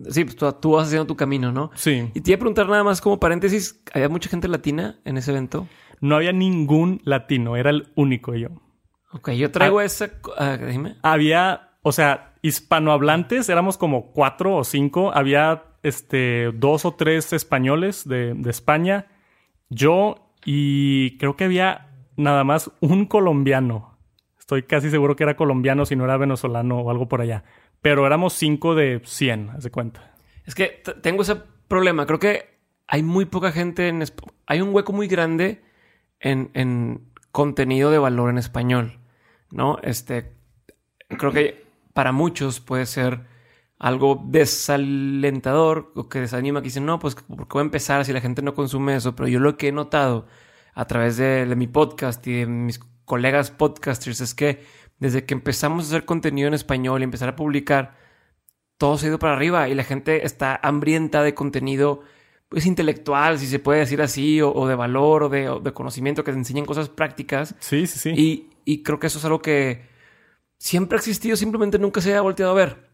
Sí, 0.10 0.26
pues 0.26 0.36
tú, 0.36 0.72
vas 0.72 0.88
haciendo 0.88 1.08
tu 1.08 1.16
camino, 1.16 1.52
¿no? 1.52 1.72
Sí. 1.74 2.12
Y 2.14 2.22
te 2.22 2.32
iba 2.32 2.36
a 2.36 2.40
preguntar 2.40 2.68
nada 2.68 2.84
más 2.84 3.02
como 3.02 3.20
paréntesis, 3.20 3.82
¿había 3.94 4.10
mucha 4.10 4.30
gente 4.30 4.48
latina 4.48 5.00
en 5.06 5.18
ese 5.18 5.32
evento? 5.32 5.68
No 6.02 6.16
había 6.16 6.32
ningún 6.34 7.02
latino, 7.04 7.56
era 7.56 7.72
el 7.72 7.92
único 7.96 8.36
yo. 8.36 8.50
Ok, 9.12 9.32
yo 9.32 9.50
traigo 9.50 9.80
ah, 9.80 9.86
esa... 9.86 10.12
Ah, 10.38 10.58
dime. 10.58 10.98
Había, 11.02 11.72
o 11.82 11.92
sea, 11.92 12.36
hispanohablantes, 12.44 13.50
éramos 13.50 13.78
como 13.78 14.12
cuatro 14.12 14.56
o 14.56 14.64
cinco. 14.64 15.12
Había 15.14 15.64
este, 15.88 16.52
dos 16.54 16.86
o 16.86 16.94
tres 16.94 17.34
españoles 17.34 18.08
de, 18.08 18.36
España, 18.48 19.08
yo 19.70 20.34
y 20.46 21.18
creo 21.18 21.36
que 21.36 21.46
había 21.46 21.90
nada 22.16 22.44
más 22.44 22.72
un 22.80 23.06
colombiano. 23.06 23.98
Estoy 24.40 24.64
casi 24.64 24.90
seguro 24.90 25.16
que 25.16 25.24
era 25.24 25.36
colombiano, 25.36 25.86
si 25.86 25.96
no 25.96 26.06
era 26.06 26.18
venezolano 26.18 26.80
o 26.80 26.90
algo 26.90 27.08
por 27.08 27.22
allá. 27.22 27.44
Pero 27.82 28.06
éramos 28.06 28.34
cinco 28.34 28.76
de 28.76 29.02
100, 29.04 29.52
haz 29.52 29.64
de 29.64 29.72
cuenta. 29.72 30.16
Es 30.46 30.56
que 30.56 30.82
tengo 31.02 31.22
ese 31.22 31.36
problema. 31.68 32.06
Creo 32.06 32.20
que 32.20 32.58
hay 32.88 33.04
muy 33.04 33.26
poca 33.26 33.52
gente 33.52 33.88
en... 33.88 34.04
Hay 34.46 34.62
un 34.62 34.74
hueco 34.74 34.94
muy 34.94 35.08
grande 35.08 35.62
en, 36.20 36.50
en 36.54 37.12
contenido 37.32 37.92
de 37.92 37.98
valor 37.98 38.30
en 38.30 38.38
español, 38.38 39.00
¿no? 39.52 39.78
Este... 39.84 40.34
Creo 41.10 41.32
que 41.32 41.66
para 41.94 42.12
muchos 42.12 42.60
puede 42.60 42.86
ser 42.86 43.22
algo 43.80 44.24
desalentador 44.26 45.92
o 45.96 46.10
que 46.10 46.20
desanima, 46.20 46.62
que 46.62 46.66
dicen, 46.66 46.86
no, 46.86 47.00
pues, 47.00 47.16
¿por 47.16 47.48
qué 47.48 47.54
voy 47.54 47.62
a 47.62 47.66
empezar 47.66 48.06
si 48.06 48.14
la 48.14 48.22
gente 48.22 48.42
no 48.42 48.54
consume 48.54 48.96
eso? 48.96 49.16
Pero 49.16 49.28
yo 49.28 49.40
lo 49.40 49.58
que 49.58 49.68
he 49.68 49.72
notado 49.72 50.28
a 50.74 50.86
través 50.86 51.18
de, 51.18 51.54
mi 51.56 51.68
podcast 51.68 52.26
y 52.28 52.34
de 52.34 52.46
mis 52.48 52.80
colegas 53.06 53.52
podcasters 53.52 54.22
es 54.22 54.34
que 54.34 54.64
desde 55.00 55.26
que 55.26 55.34
empezamos 55.34 55.86
a 55.86 55.88
hacer 55.88 56.06
contenido 56.06 56.48
en 56.48 56.54
español 56.54 57.02
y 57.02 57.04
empezar 57.04 57.30
a 57.30 57.36
publicar, 57.36 57.96
todo 58.78 58.98
se 58.98 59.06
ha 59.06 59.10
ido 59.10 59.20
para 59.20 59.34
arriba 59.34 59.70
y 59.70 59.76
la 59.76 59.84
gente 59.84 60.26
está 60.26 60.60
hambrienta 60.62 61.24
de 61.24 61.34
contenido 61.34 62.02
pues 62.50 62.66
intelectual, 62.66 63.40
si 63.40 63.48
se 63.48 63.60
puede 63.60 63.82
decir 63.82 64.02
así, 64.02 64.42
o, 64.42 64.68
de 64.68 64.76
valor 64.76 65.24
o 65.24 65.30
de, 65.30 65.74
conocimiento, 65.74 66.24
que 66.24 66.32
te 66.32 66.38
enseñen 66.38 66.66
cosas 66.66 66.88
prácticas. 66.88 67.56
Sí, 67.60 67.86
sí, 67.88 68.00
sí. 68.00 68.10
Y, 68.16 68.50
y 68.64 68.84
creo 68.84 69.00
que 69.00 69.08
eso 69.08 69.20
es 69.20 69.26
algo 69.26 69.42
que 69.42 69.86
siempre 70.58 70.96
ha 70.96 71.00
existido, 71.00 71.36
simplemente 71.36 71.78
nunca 71.78 72.02
se 72.02 72.16
ha 72.16 72.22
volteado 72.22 72.54
a 72.54 72.56
ver. 72.56 72.87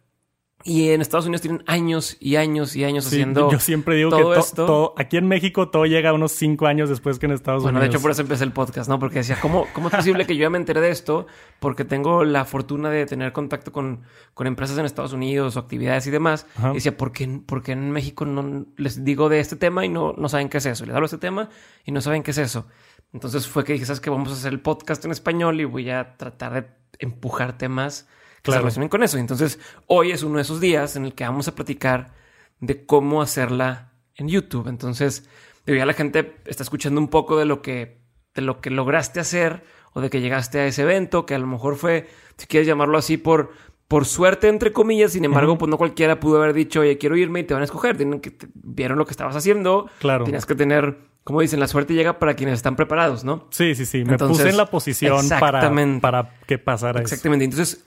Y 0.65 0.89
en 0.89 1.01
Estados 1.01 1.25
Unidos 1.25 1.41
tienen 1.41 1.63
años 1.67 2.15
y 2.19 2.37
años 2.37 2.75
y 2.75 2.85
años 2.85 3.05
haciendo. 3.05 3.51
Yo 3.51 3.59
siempre 3.59 3.95
digo 3.95 4.11
que 4.11 4.39
esto. 4.39 4.93
aquí 4.97 5.17
en 5.17 5.27
México 5.27 5.69
todo 5.69 5.85
llega 5.85 6.13
unos 6.13 6.31
cinco 6.31 6.67
años 6.67 6.89
después 6.89 7.19
que 7.19 7.25
en 7.25 7.33
Estados 7.33 7.63
Unidos. 7.63 7.73
Bueno, 7.73 7.79
de 7.81 7.87
hecho, 7.87 8.01
por 8.01 8.11
eso 8.11 8.21
empecé 8.21 8.45
el 8.45 8.53
podcast, 8.53 8.89
¿no? 8.89 8.97
Porque 8.97 9.19
decía, 9.19 9.37
¿cómo, 9.41 9.67
cómo 9.73 9.89
es 9.89 9.95
posible 9.95 10.25
que 10.25 10.35
yo 10.35 10.43
ya 10.43 10.49
me 10.49 10.57
enteré 10.57 10.79
de 10.79 10.89
esto? 10.89 11.27
Porque 11.59 11.83
tengo 11.83 12.23
la 12.23 12.45
fortuna 12.45 12.89
de 12.89 13.05
tener 13.05 13.33
contacto 13.33 13.71
con, 13.71 14.03
con 14.33 14.47
empresas 14.47 14.77
en 14.77 14.85
Estados 14.85 15.11
Unidos 15.11 15.57
o 15.57 15.59
actividades 15.59 16.07
y 16.07 16.11
demás. 16.11 16.47
Y 16.71 16.75
decía, 16.75 16.95
¿por 16.95 17.11
qué, 17.11 17.27
¿por 17.45 17.61
qué, 17.61 17.73
en 17.73 17.91
México 17.91 18.25
no 18.25 18.65
les 18.77 19.03
digo 19.03 19.27
de 19.27 19.39
este 19.39 19.57
tema 19.57 19.85
y 19.85 19.89
no, 19.89 20.13
no 20.17 20.29
saben 20.29 20.47
qué 20.47 20.59
es 20.59 20.65
eso? 20.65 20.85
Les 20.85 20.95
hablo 20.95 21.07
de 21.07 21.15
este 21.15 21.27
tema 21.27 21.49
y 21.83 21.91
no 21.91 21.99
saben 21.99 22.23
qué 22.23 22.31
es 22.31 22.37
eso. 22.37 22.67
Entonces 23.11 23.47
fue 23.47 23.63
que 23.63 23.73
dije, 23.73 23.85
¿sabes 23.85 23.99
qué? 23.99 24.09
Vamos 24.09 24.29
a 24.29 24.33
hacer 24.33 24.53
el 24.53 24.61
podcast 24.61 25.03
en 25.05 25.11
español 25.11 25.59
y 25.59 25.65
voy 25.65 25.89
a 25.89 26.15
tratar 26.15 26.53
de 26.53 26.67
empujar 26.99 27.57
temas 27.57 28.07
que 28.43 28.51
se 28.51 28.57
relacionen 28.57 28.89
con 28.89 29.03
eso. 29.03 29.17
Entonces, 29.17 29.59
hoy 29.87 30.11
es 30.11 30.21
uno 30.21 30.35
de 30.35 30.41
esos 30.41 30.59
días 30.59 30.95
en 30.95 31.05
el 31.05 31.15
que 31.15 31.23
vamos 31.23 31.47
a 31.47 31.55
platicar 31.55 32.13
de 32.59 32.85
cómo 32.85 33.21
hacerla 33.21 33.93
en 34.15 34.27
YouTube. 34.27 34.67
Entonces, 34.67 35.27
ya 35.65 35.85
la 35.85 35.93
gente 35.93 36.35
está 36.45 36.63
escuchando 36.63 36.99
un 36.99 37.07
poco 37.07 37.37
de 37.37 37.45
lo 37.45 37.61
que, 37.61 38.01
de 38.35 38.41
lo 38.41 38.59
que 38.59 38.69
lograste 38.69 39.19
hacer 39.19 39.63
o 39.93 40.01
de 40.01 40.09
que 40.09 40.21
llegaste 40.21 40.59
a 40.59 40.67
ese 40.67 40.81
evento, 40.81 41.25
que 41.25 41.35
a 41.35 41.39
lo 41.39 41.47
mejor 41.47 41.77
fue, 41.77 42.09
si 42.37 42.45
quieres 42.47 42.67
llamarlo 42.67 42.97
así, 42.97 43.17
por, 43.17 43.51
por 43.87 44.05
suerte, 44.05 44.47
entre 44.47 44.71
comillas. 44.71 45.11
Sin 45.13 45.25
embargo, 45.25 45.57
pues 45.57 45.69
no 45.69 45.77
cualquiera 45.77 46.19
pudo 46.19 46.37
haber 46.41 46.53
dicho, 46.53 46.81
oye, 46.81 46.97
quiero 46.97 47.15
irme 47.15 47.41
y 47.41 47.43
te 47.43 47.53
van 47.53 47.61
a 47.61 47.65
escoger. 47.65 47.97
Tienen 47.97 48.19
que, 48.19 48.35
vieron 48.53 48.97
lo 48.97 49.05
que 49.05 49.11
estabas 49.11 49.35
haciendo. 49.35 49.89
Claro. 49.99 50.23
Tienes 50.23 50.45
que 50.45 50.55
tener 50.55 51.13
como 51.23 51.39
dicen, 51.39 51.59
la 51.59 51.67
suerte 51.67 51.93
llega 51.93 52.19
para 52.19 52.35
quienes 52.35 52.55
están 52.55 52.75
preparados, 52.75 53.23
¿no? 53.23 53.47
Sí, 53.49 53.75
sí, 53.75 53.85
sí. 53.85 54.03
Me 54.03 54.17
puse 54.17 54.49
en 54.49 54.57
la 54.57 54.65
posición 54.65 55.29
para, 55.39 55.71
para 56.01 56.35
que 56.45 56.57
pasara 56.57 56.99
exactamente. 56.99 57.45
Entonces, 57.45 57.85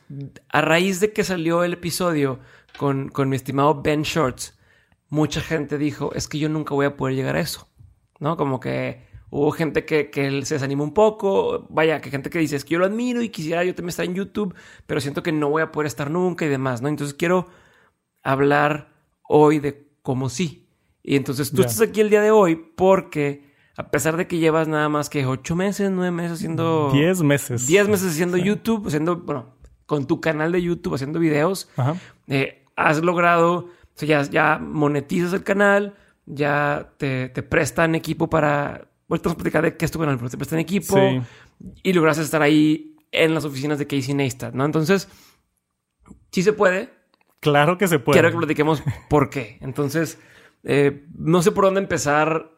a 0.49 0.63
raíz 0.63 1.01
de 1.01 1.13
que 1.13 1.23
salió 1.23 1.63
el 1.63 1.75
episodio 1.75 2.41
con, 2.79 3.11
con 3.11 3.29
mi 3.29 3.37
estimado 3.37 3.83
Ben 3.83 4.03
Shorts, 4.03 4.59
mucha 5.11 5.43
gente 5.43 5.77
dijo, 5.77 6.13
es 6.15 6.29
que 6.29 6.39
yo 6.39 6.49
nunca 6.49 6.75
voy 6.75 6.87
a 6.87 6.97
poder 6.97 7.15
llegar 7.15 7.37
a 7.37 7.41
eso, 7.41 7.69
¿no? 8.21 8.39
Como 8.39 8.59
que 8.59 9.06
hubo 9.31 9.51
gente 9.51 9.85
que, 9.85 10.11
que 10.11 10.45
se 10.45 10.55
desanimó 10.55 10.85
un 10.85 10.95
poco, 10.95 11.67
vaya, 11.69 12.01
que 12.01 12.11
gente 12.11 12.31
que 12.31 12.39
dice, 12.39 12.57
es 12.57 12.65
que 12.65 12.75
yo 12.75 12.79
lo 12.79 12.87
admiro 12.87 13.23
y 13.23 13.29
quisiera 13.29 13.65
yo 13.65 13.75
también 13.75 13.91
estar 13.91 14.07
en 14.07 14.15
YouTube, 14.15 14.55
pero 14.87 15.01
siento 15.01 15.23
que 15.23 15.33
no 15.33 15.51
voy 15.51 15.63
a 15.63 15.73
poder 15.73 15.87
estar 15.87 16.11
nunca 16.11 16.45
y 16.45 16.49
demás, 16.49 16.83
¿no? 16.83 16.89
Entonces 16.89 17.15
quiero 17.15 17.49
hablar 18.23 18.93
hoy 19.29 19.59
de 19.59 19.89
cómo 20.03 20.29
sí, 20.29 20.69
y 21.03 21.17
entonces 21.17 21.53
tú 21.53 21.63
estás 21.63 21.81
aquí 21.81 22.01
el 22.01 22.11
día 22.11 22.21
de 22.21 22.33
hoy 22.33 22.57
porque 22.57 23.47
a 23.77 23.91
pesar 23.91 24.17
de 24.17 24.27
que 24.27 24.39
llevas 24.39 24.69
nada 24.69 24.89
más 24.89 25.11
que 25.11 25.25
ocho 25.27 25.55
meses, 25.55 25.91
nueve 25.91 26.11
meses 26.11 26.33
haciendo... 26.33 26.91
Diez 26.93 27.23
meses. 27.23 27.67
Diez 27.67 27.87
meses 27.89 28.13
haciendo 28.13 28.39
YouTube, 28.39 28.89
haciendo, 28.89 29.17
bueno, 29.19 29.55
con 29.85 30.07
tu 30.07 30.21
canal 30.21 30.51
de 30.51 30.63
YouTube 30.63 30.95
haciendo 30.95 31.19
videos, 31.19 31.69
eh, 32.27 32.65
has 32.75 33.03
logrado, 33.03 33.55
o 33.57 33.71
sea, 33.95 34.23
ya, 34.23 34.31
ya, 34.31 34.59
monetizas 34.59 35.33
el 35.35 35.45
canal, 35.45 35.95
ya 36.25 36.95
te, 36.97 37.29
te 37.29 37.43
prestan 37.43 37.95
equipo 37.95 38.29
para... 38.29 38.89
Ahorita 39.09 39.29
vamos 39.29 39.35
a 39.35 39.43
platicar 39.43 39.65
de 39.65 39.77
qué 39.77 39.85
es 39.85 39.91
tu 39.91 39.99
canal, 39.99 40.17
pero 40.17 40.31
te 40.31 40.37
prestan 40.37 40.59
equipo 40.59 40.99
y 41.83 41.93
logras 41.93 42.19
estar 42.19 42.43
ahí 42.43 42.97
en 43.13 43.35
las 43.35 43.45
oficinas 43.45 43.79
de 43.79 43.87
Casey 43.87 44.15
Neistat, 44.15 44.55
¿no? 44.55 44.65
Entonces, 44.65 45.09
sí 46.33 46.43
se 46.43 46.53
puede. 46.53 46.91
Claro 47.41 47.79
que 47.79 47.87
se 47.89 47.99
puede. 47.99 48.19
Quiero 48.19 48.31
que 48.31 48.39
platiquemos 48.39 48.83
por 49.09 49.31
qué. 49.31 49.59
Entonces... 49.61 50.19
Eh, 50.69 51.07
no 51.15 51.43
sé 51.43 51.53
por 51.53 51.65
dónde 51.65 51.81
empezar. 51.81 52.51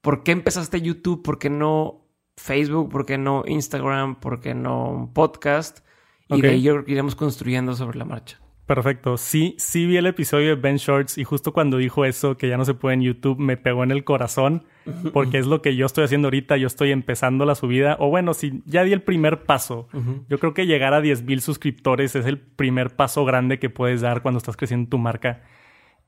¿Por 0.00 0.22
qué 0.22 0.32
empezaste 0.32 0.80
YouTube? 0.80 1.22
¿Por 1.22 1.38
qué 1.38 1.50
no 1.50 2.06
Facebook? 2.36 2.90
¿Por 2.90 3.04
qué 3.04 3.18
no 3.18 3.42
Instagram? 3.44 4.20
¿Por 4.20 4.40
qué 4.40 4.54
no 4.54 4.88
un 4.88 5.12
podcast? 5.12 5.80
Y 6.28 6.40
de 6.40 6.50
ahí 6.50 6.68
iremos 6.86 7.16
construyendo 7.16 7.74
sobre 7.74 7.98
la 7.98 8.04
marcha. 8.04 8.40
Perfecto. 8.66 9.16
Sí, 9.16 9.54
sí 9.58 9.86
vi 9.86 9.96
el 9.96 10.06
episodio 10.06 10.48
de 10.48 10.54
Ben 10.56 10.76
Shorts 10.76 11.18
y 11.18 11.24
justo 11.24 11.52
cuando 11.52 11.76
dijo 11.76 12.04
eso, 12.04 12.36
que 12.36 12.48
ya 12.48 12.56
no 12.56 12.64
se 12.64 12.74
puede 12.74 12.94
en 12.94 13.02
YouTube, 13.02 13.38
me 13.38 13.56
pegó 13.56 13.84
en 13.84 13.92
el 13.92 14.02
corazón, 14.02 14.64
porque 15.12 15.38
es 15.38 15.46
lo 15.46 15.62
que 15.62 15.76
yo 15.76 15.86
estoy 15.86 16.02
haciendo 16.02 16.26
ahorita. 16.26 16.56
Yo 16.56 16.66
estoy 16.66 16.90
empezando 16.90 17.44
la 17.44 17.54
subida, 17.54 17.96
o 18.00 18.08
bueno, 18.08 18.34
si 18.34 18.62
ya 18.66 18.82
di 18.82 18.92
el 18.92 19.02
primer 19.02 19.44
paso. 19.44 19.88
Yo 20.28 20.40
creo 20.40 20.52
que 20.52 20.66
llegar 20.66 20.94
a 20.94 21.00
10 21.00 21.22
mil 21.22 21.40
suscriptores 21.40 22.16
es 22.16 22.26
el 22.26 22.38
primer 22.38 22.96
paso 22.96 23.24
grande 23.24 23.60
que 23.60 23.70
puedes 23.70 24.00
dar 24.00 24.22
cuando 24.22 24.38
estás 24.38 24.56
creciendo 24.56 24.90
tu 24.90 24.98
marca. 24.98 25.42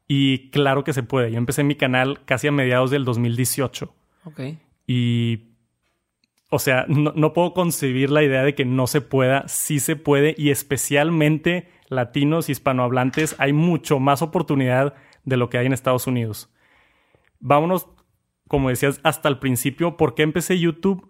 Y 0.09 0.51
claro 0.51 0.83
que 0.83 0.95
se 0.95 1.03
puede. 1.05 1.31
Yo 1.31 1.39
empecé 1.39 1.63
mi 1.63 1.77
canal 1.77 2.25
casi 2.25 2.49
a 2.49 2.53
mediados 2.53 2.91
del 2.91 3.05
2018. 3.05 3.95
Ok. 4.25 4.41
Y, 4.87 5.51
o 6.51 6.59
sea, 6.59 6.87
no, 6.89 7.33
puedo 7.35 7.53
concebir 7.53 8.11
la 8.11 8.25
idea 8.25 8.43
de 8.43 8.55
que 8.55 8.65
no 8.65 8.87
se 8.87 9.03
pueda. 9.03 9.47
Sí 9.47 9.79
se 9.79 9.95
puede. 9.95 10.35
Y 10.39 10.49
especialmente 10.51 11.69
latinos, 11.89 12.49
hispanohablantes, 12.49 13.37
hay 13.39 13.53
mucho 13.53 13.99
más 13.99 14.23
oportunidad 14.23 14.95
de 15.25 15.37
lo 15.37 15.49
que 15.49 15.59
hay 15.59 15.67
en 15.67 15.73
Estados 15.73 16.07
Unidos. 16.07 16.53
Vámonos, 17.41 17.89
como 18.49 18.69
decías, 18.69 19.01
hasta 19.03 19.29
el 19.29 19.39
principio. 19.39 19.97
¿Por 19.97 20.15
qué 20.15 20.23
empecé 20.23 20.59
YouTube? 20.59 21.09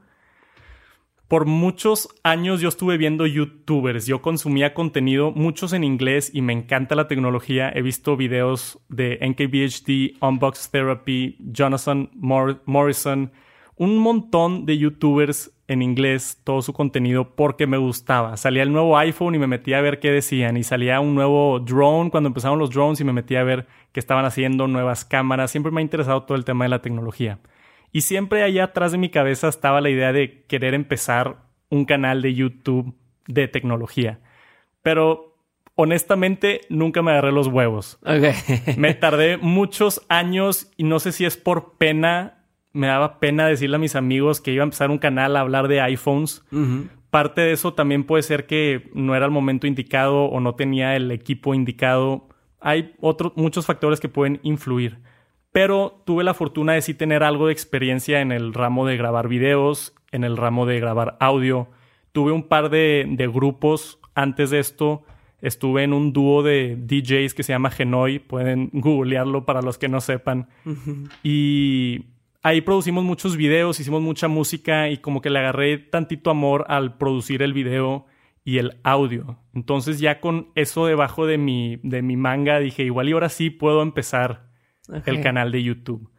Por 1.28 1.44
muchos 1.44 2.08
años 2.22 2.62
yo 2.62 2.70
estuve 2.70 2.96
viendo 2.96 3.26
youtubers, 3.26 4.06
yo 4.06 4.22
consumía 4.22 4.72
contenido, 4.72 5.30
muchos 5.30 5.74
en 5.74 5.84
inglés 5.84 6.30
y 6.32 6.40
me 6.40 6.54
encanta 6.54 6.94
la 6.94 7.06
tecnología. 7.06 7.70
He 7.74 7.82
visto 7.82 8.16
videos 8.16 8.80
de 8.88 9.18
NKBHD, 9.20 10.24
Unbox 10.26 10.70
Therapy, 10.70 11.36
Jonathan 11.38 12.10
Morrison, 12.14 13.30
un 13.76 13.98
montón 13.98 14.64
de 14.64 14.78
youtubers 14.78 15.52
en 15.68 15.82
inglés, 15.82 16.40
todo 16.44 16.62
su 16.62 16.72
contenido 16.72 17.36
porque 17.36 17.66
me 17.66 17.76
gustaba. 17.76 18.36
Salía 18.38 18.62
el 18.62 18.72
nuevo 18.72 18.96
iPhone 18.96 19.34
y 19.34 19.38
me 19.38 19.46
metía 19.46 19.78
a 19.78 19.82
ver 19.82 20.00
qué 20.00 20.10
decían 20.10 20.56
y 20.56 20.64
salía 20.64 20.98
un 20.98 21.14
nuevo 21.14 21.60
drone 21.60 22.10
cuando 22.10 22.28
empezaron 22.28 22.58
los 22.58 22.70
drones 22.70 23.00
y 23.00 23.04
me 23.04 23.12
metía 23.12 23.40
a 23.40 23.44
ver 23.44 23.66
qué 23.92 24.00
estaban 24.00 24.24
haciendo, 24.24 24.66
nuevas 24.66 25.04
cámaras. 25.04 25.50
Siempre 25.50 25.70
me 25.70 25.80
ha 25.80 25.82
interesado 25.82 26.22
todo 26.22 26.36
el 26.36 26.46
tema 26.46 26.64
de 26.64 26.70
la 26.70 26.80
tecnología. 26.80 27.38
Y 27.92 28.00
siempre 28.00 28.42
allá 28.42 28.64
atrás 28.64 28.92
de 28.92 28.98
mi 28.98 29.10
cabeza 29.10 29.48
estaba 29.48 29.82
la 29.82 29.90
idea 29.90 30.12
de 30.12 30.42
querer 30.46 30.72
empezar 30.72 31.36
un 31.68 31.84
canal 31.84 32.22
de 32.22 32.34
YouTube 32.34 32.94
de 33.26 33.46
tecnología. 33.46 34.20
Pero 34.82 35.36
honestamente 35.74 36.62
nunca 36.70 37.02
me 37.02 37.12
agarré 37.12 37.30
los 37.30 37.46
huevos. 37.46 37.98
me 38.78 38.94
tardé 38.94 39.36
muchos 39.36 40.04
años 40.08 40.70
y 40.78 40.84
no 40.84 40.98
sé 40.98 41.12
si 41.12 41.26
es 41.26 41.36
por 41.36 41.76
pena. 41.76 42.37
Me 42.72 42.86
daba 42.86 43.18
pena 43.18 43.46
decirle 43.46 43.76
a 43.76 43.80
mis 43.80 43.96
amigos 43.96 44.40
que 44.40 44.52
iba 44.52 44.62
a 44.62 44.64
empezar 44.64 44.90
un 44.90 44.98
canal 44.98 45.36
a 45.36 45.40
hablar 45.40 45.68
de 45.68 45.80
iPhones. 45.80 46.44
Parte 47.10 47.40
de 47.40 47.52
eso 47.52 47.72
también 47.72 48.04
puede 48.04 48.22
ser 48.22 48.46
que 48.46 48.90
no 48.94 49.16
era 49.16 49.24
el 49.24 49.32
momento 49.32 49.66
indicado 49.66 50.24
o 50.24 50.40
no 50.40 50.54
tenía 50.54 50.94
el 50.96 51.10
equipo 51.10 51.54
indicado. 51.54 52.28
Hay 52.60 52.94
otros 53.00 53.32
muchos 53.36 53.66
factores 53.66 54.00
que 54.00 54.08
pueden 54.08 54.40
influir 54.42 54.98
pero 55.52 56.02
tuve 56.04 56.24
la 56.24 56.34
fortuna 56.34 56.74
de 56.74 56.82
sí 56.82 56.94
tener 56.94 57.22
algo 57.22 57.46
de 57.46 57.52
experiencia 57.52 58.20
en 58.20 58.32
el 58.32 58.54
ramo 58.54 58.86
de 58.86 58.96
grabar 58.96 59.28
videos, 59.28 59.94
en 60.12 60.24
el 60.24 60.36
ramo 60.36 60.66
de 60.66 60.78
grabar 60.78 61.16
audio. 61.20 61.68
Tuve 62.12 62.32
un 62.32 62.44
par 62.44 62.70
de, 62.70 63.30
grupos 63.32 63.98
antes 64.14 64.50
de 64.50 64.58
esto. 64.58 65.04
Estuve 65.40 65.84
en 65.84 65.92
un 65.92 66.12
dúo 66.12 66.42
de 66.42 66.76
DJs 66.76 67.34
que 67.34 67.42
se 67.42 67.52
llama 67.52 67.70
Genoy, 67.70 68.18
pueden 68.18 68.70
googlearlo 68.72 69.46
para 69.46 69.62
los 69.62 69.78
que 69.78 69.88
no 69.88 70.00
sepan. 70.00 70.48
Y 71.22 72.06
ahí 72.42 72.60
producimos 72.60 73.04
muchos 73.04 73.36
videos, 73.36 73.80
hicimos 73.80 74.02
mucha 74.02 74.28
música 74.28 74.88
y 74.88 74.98
como 74.98 75.20
que 75.20 75.30
le 75.30 75.38
agarré 75.38 75.78
tantito 75.78 76.30
amor 76.30 76.64
al 76.68 76.96
producir 76.96 77.42
el 77.42 77.52
video 77.52 78.06
y 78.44 78.58
el 78.58 78.80
audio. 78.82 79.38
Entonces 79.54 80.00
ya 80.00 80.20
con 80.20 80.48
eso 80.54 80.86
debajo 80.86 81.26
de 81.26 81.38
mi, 81.38 81.80
de 81.82 82.02
mi 82.02 82.16
manga 82.16 82.58
dije, 82.58 82.82
igual 82.82 83.08
y 83.08 83.12
ahora 83.12 83.28
sí 83.28 83.50
puedo 83.50 83.82
empezar 83.82 84.48
el 85.04 85.20
canal 85.20 85.52
de 85.52 85.62
YouTube. 85.62 86.10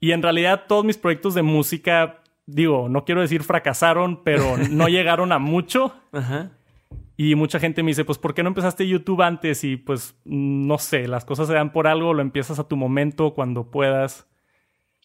Y 0.00 0.12
en 0.12 0.22
realidad 0.22 0.64
todos 0.66 0.84
mis 0.84 0.96
proyectos 0.96 1.34
de 1.34 1.42
música, 1.42 2.22
digo, 2.46 2.88
no 2.88 3.04
quiero 3.04 3.20
decir 3.20 3.42
fracasaron, 3.42 4.22
pero 4.24 4.56
no 4.70 4.88
llegaron 4.88 5.32
a 5.32 5.38
mucho. 5.38 5.94
Ajá. 6.12 6.52
Y 7.18 7.34
mucha 7.34 7.60
gente 7.60 7.82
me 7.82 7.90
dice, 7.90 8.06
pues, 8.06 8.16
¿por 8.16 8.32
qué 8.32 8.42
no 8.42 8.48
empezaste 8.48 8.88
YouTube 8.88 9.20
antes? 9.20 9.62
Y 9.62 9.76
pues, 9.76 10.18
no 10.24 10.78
sé, 10.78 11.06
las 11.06 11.26
cosas 11.26 11.48
se 11.48 11.52
dan 11.52 11.70
por 11.70 11.86
algo, 11.86 12.14
lo 12.14 12.22
empiezas 12.22 12.58
a 12.58 12.66
tu 12.66 12.78
momento, 12.78 13.34
cuando 13.34 13.70
puedas. 13.70 14.26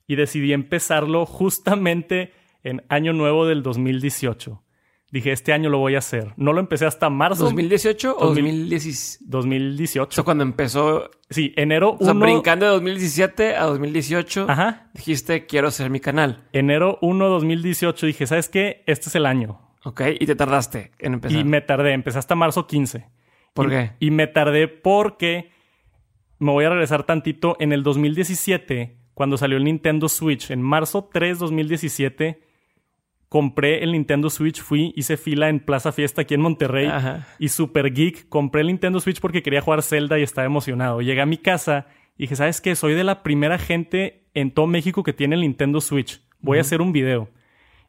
Y 0.08 0.16
decidí 0.16 0.54
empezarlo 0.54 1.26
justamente 1.26 2.32
en 2.64 2.84
Año 2.90 3.14
Nuevo 3.14 3.46
del 3.46 3.64
2018. 3.64 4.62
Dije, 5.12 5.32
este 5.32 5.54
año 5.54 5.70
lo 5.70 5.78
voy 5.78 5.96
a 5.96 6.00
hacer. 6.00 6.34
No 6.36 6.52
lo 6.52 6.60
empecé 6.60 6.86
hasta 6.86 7.10
marzo. 7.10 7.50
¿2018 7.50 8.16
o 8.18 8.28
2018? 8.28 9.20
2018. 9.30 10.10
O 10.10 10.12
sea, 10.12 10.24
cuando 10.26 10.44
empezó... 10.44 11.10
Sí, 11.30 11.54
enero 11.56 11.94
1... 11.94 12.02
O 12.02 12.06
sea, 12.06 12.14
brincando 12.14 12.66
de 12.66 12.72
2017 12.74 13.56
a 13.56 13.64
2018. 13.66 14.48
Ajá. 14.50 14.90
Dijiste, 14.94 15.46
quiero 15.46 15.70
hacer 15.70 15.90
mi 15.90 16.02
canal. 16.02 16.44
Enero 16.52 16.98
1, 17.02 17.30
2018. 17.30 18.06
Dije, 18.08 18.28
¿sabes 18.28 18.50
qué? 18.50 18.84
Este 18.88 19.08
es 19.10 19.16
el 19.16 19.26
año. 19.26 19.62
Ok, 19.86 20.02
y 20.20 20.26
te 20.26 20.36
tardaste 20.36 20.92
en 21.00 21.14
empezar. 21.14 21.40
Y 21.40 21.44
me 21.46 21.62
tardé. 21.62 21.94
Empecé 21.94 22.20
hasta 22.20 22.36
marzo 22.36 22.68
15. 22.68 23.08
¿Por 23.54 23.70
qué? 23.70 23.92
Y 24.00 24.12
me 24.12 24.28
tardé 24.28 24.68
porque... 24.68 25.52
Me 26.40 26.52
voy 26.52 26.66
a 26.66 26.70
regresar 26.70 27.06
tantito. 27.06 27.56
En 27.62 27.72
el 27.72 27.84
2017, 27.84 28.98
cuando 29.16 29.38
salió 29.38 29.58
el 29.58 29.64
Nintendo 29.64 30.08
Switch, 30.08 30.52
en 30.52 30.62
marzo 30.62 31.10
3, 31.12 31.40
2017 31.40 32.46
compré 33.30 33.84
el 33.84 33.92
Nintendo 33.92 34.30
Switch, 34.30 34.62
fui, 34.62 34.94
hice 34.96 35.18
fila 35.18 35.50
en 35.50 35.60
Plaza 35.60 35.92
Fiesta 35.92 36.22
aquí 36.22 36.36
en 36.36 36.42
Monterrey 36.42 36.90
y 37.40 37.50
super 37.50 37.94
geek, 37.94 38.30
compré 38.30 38.62
el 38.62 38.68
Nintendo 38.68 39.00
Switch 39.00 39.20
porque 39.20 39.44
quería 39.44 39.62
jugar 39.62 39.82
Zelda 39.82 40.20
y 40.20 40.24
estaba 40.24 40.46
emocionado. 40.46 41.02
Llegué 41.02 41.22
a 41.22 41.26
mi 41.26 41.38
casa 41.38 41.88
y 42.18 42.24
dije, 42.24 42.36
¿sabes 42.36 42.62
qué? 42.62 42.76
Soy 42.76 42.94
de 42.94 43.04
la 43.04 43.24
primera 43.24 43.58
gente 43.58 44.28
en 44.34 44.52
todo 44.52 44.68
México 44.68 45.04
que 45.04 45.12
tiene 45.12 45.36
el 45.36 45.42
Nintendo 45.42 45.82
Switch. 45.82 46.22
Voy 46.40 46.60
a 46.60 46.62
hacer 46.62 46.82
un 46.82 46.94
video. 46.94 47.30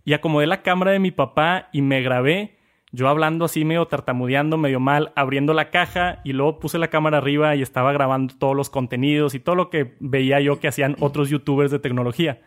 Y 0.04 0.14
acomodé 0.14 0.46
la 0.46 0.62
cámara 0.62 0.92
de 0.92 0.98
mi 0.98 1.10
papá 1.10 1.68
y 1.72 1.82
me 1.82 2.00
grabé 2.02 2.55
yo 2.96 3.08
hablando 3.08 3.44
así 3.44 3.66
medio 3.66 3.86
tartamudeando, 3.86 4.56
medio 4.56 4.80
mal, 4.80 5.12
abriendo 5.16 5.52
la 5.52 5.68
caja 5.68 6.22
y 6.24 6.32
luego 6.32 6.58
puse 6.58 6.78
la 6.78 6.88
cámara 6.88 7.18
arriba 7.18 7.54
y 7.54 7.60
estaba 7.60 7.92
grabando 7.92 8.34
todos 8.38 8.56
los 8.56 8.70
contenidos 8.70 9.34
y 9.34 9.38
todo 9.38 9.54
lo 9.54 9.68
que 9.68 9.96
veía 10.00 10.40
yo 10.40 10.60
que 10.60 10.68
hacían 10.68 10.96
otros 11.00 11.28
youtubers 11.28 11.70
de 11.70 11.78
tecnología. 11.78 12.40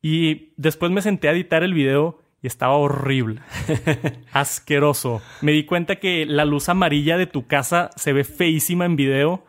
Y 0.00 0.52
después 0.56 0.92
me 0.92 1.02
senté 1.02 1.28
a 1.28 1.32
editar 1.32 1.64
el 1.64 1.74
video 1.74 2.20
y 2.42 2.46
estaba 2.46 2.74
horrible. 2.74 3.42
Asqueroso. 4.32 5.20
Me 5.42 5.52
di 5.52 5.64
cuenta 5.64 5.96
que 5.96 6.24
la 6.24 6.44
luz 6.44 6.68
amarilla 6.68 7.18
de 7.18 7.26
tu 7.26 7.46
casa 7.46 7.90
se 7.96 8.12
ve 8.12 8.24
feísima 8.24 8.86
en 8.86 8.96
video. 8.96 9.44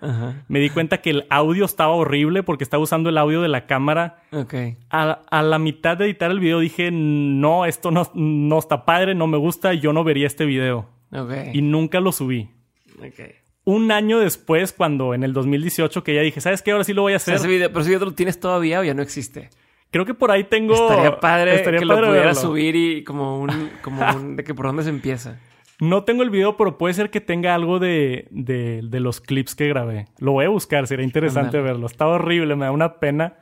Me 0.50 0.60
di 0.60 0.70
cuenta 0.70 0.98
que 1.00 1.12
el 1.12 1.26
audio 1.30 1.64
estaba 1.64 1.94
horrible 1.94 2.44
porque 2.44 2.64
estaba 2.64 2.84
usando 2.84 3.10
el 3.10 3.18
audio 3.18 3.42
de 3.42 3.48
la 3.48 3.66
cámara. 3.66 4.24
Okay. 4.32 4.78
A, 4.90 5.42
la 5.42 5.60
mitad 5.60 5.98
de 5.98 6.06
editar 6.06 6.32
el 6.32 6.40
video 6.40 6.60
dije, 6.60 6.90
no, 6.92 7.66
esto 7.66 7.92
no, 7.92 8.12
no 8.14 8.60
está 8.60 8.84
padre, 8.84 9.16
no 9.16 9.28
me 9.28 9.38
gusta, 9.38 9.74
yo 9.74 9.94
no 9.94 10.04
vería 10.04 10.28
este 10.28 10.46
video. 10.46 10.90
Okay. 11.14 11.52
Y 11.54 11.62
nunca 11.62 12.02
lo 12.02 12.12
subí. 12.12 12.50
Okay. 12.98 13.36
Un 13.64 13.92
año 13.92 14.20
después, 14.20 14.74
cuando 14.74 15.14
en 15.14 15.24
el 15.24 15.34
2018, 15.34 16.04
que 16.04 16.16
ya 16.16 16.22
dije, 16.22 16.42
¿sabes 16.42 16.62
qué? 16.62 16.72
Ahora 16.72 16.84
sí 16.84 16.94
lo 16.94 17.04
voy 17.04 17.14
a 17.14 17.18
hacer. 17.18 17.36
pero 17.36 17.80
ese 17.80 17.90
video 17.90 18.06
lo 18.06 18.14
tienes 18.14 18.40
todavía 18.40 18.80
o 18.80 18.84
ya 18.84 18.94
no 18.94 19.02
existe. 19.02 19.50
Creo 19.92 20.06
que 20.06 20.14
por 20.14 20.32
ahí 20.32 20.46
tengo. 20.46 20.74
Estaría 20.74 21.20
padre 21.20 21.62
que 21.64 21.86
lo 21.86 21.96
pudiera 21.96 22.34
subir 22.34 22.76
y 22.76 23.04
como 23.04 23.40
un, 23.40 23.70
como 23.84 24.04
un, 24.16 24.36
de 24.38 24.44
que 24.44 24.54
por 24.54 24.66
dónde 24.66 24.84
se 24.84 24.90
empieza. 24.90 25.40
No 25.80 26.04
tengo 26.04 26.24
el 26.24 26.30
video, 26.30 26.58
pero 26.58 26.78
puede 26.78 26.94
ser 26.94 27.10
que 27.10 27.22
tenga 27.22 27.56
algo 27.56 27.80
de, 27.80 28.28
de, 28.30 28.82
de 28.84 29.00
los 29.00 29.20
clips 29.20 29.56
que 29.56 29.68
grabé. 29.68 30.08
Lo 30.20 30.32
voy 30.32 30.46
a 30.46 30.50
buscar, 30.50 30.88
sería 30.88 31.04
interesante 31.04 31.60
verlo. 31.60 31.88
Está 31.88 32.08
horrible, 32.08 32.56
me 32.56 32.66
da 32.66 32.72
una 32.72 33.00
pena. 33.00 33.40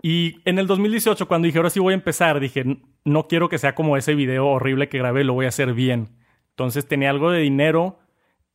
Y 0.00 0.36
en 0.44 0.58
el 0.58 0.66
2018, 0.66 1.26
cuando 1.26 1.46
dije, 1.46 1.58
ahora 1.58 1.70
sí 1.70 1.80
voy 1.80 1.92
a 1.92 1.96
empezar, 1.96 2.38
dije, 2.38 2.64
no 3.04 3.26
quiero 3.26 3.48
que 3.48 3.58
sea 3.58 3.74
como 3.74 3.96
ese 3.96 4.14
video 4.14 4.46
horrible 4.46 4.88
que 4.88 4.98
grabé, 4.98 5.24
lo 5.24 5.34
voy 5.34 5.46
a 5.46 5.48
hacer 5.48 5.74
bien. 5.74 6.10
Entonces 6.50 6.86
tenía 6.86 7.10
algo 7.10 7.30
de 7.30 7.40
dinero 7.40 7.98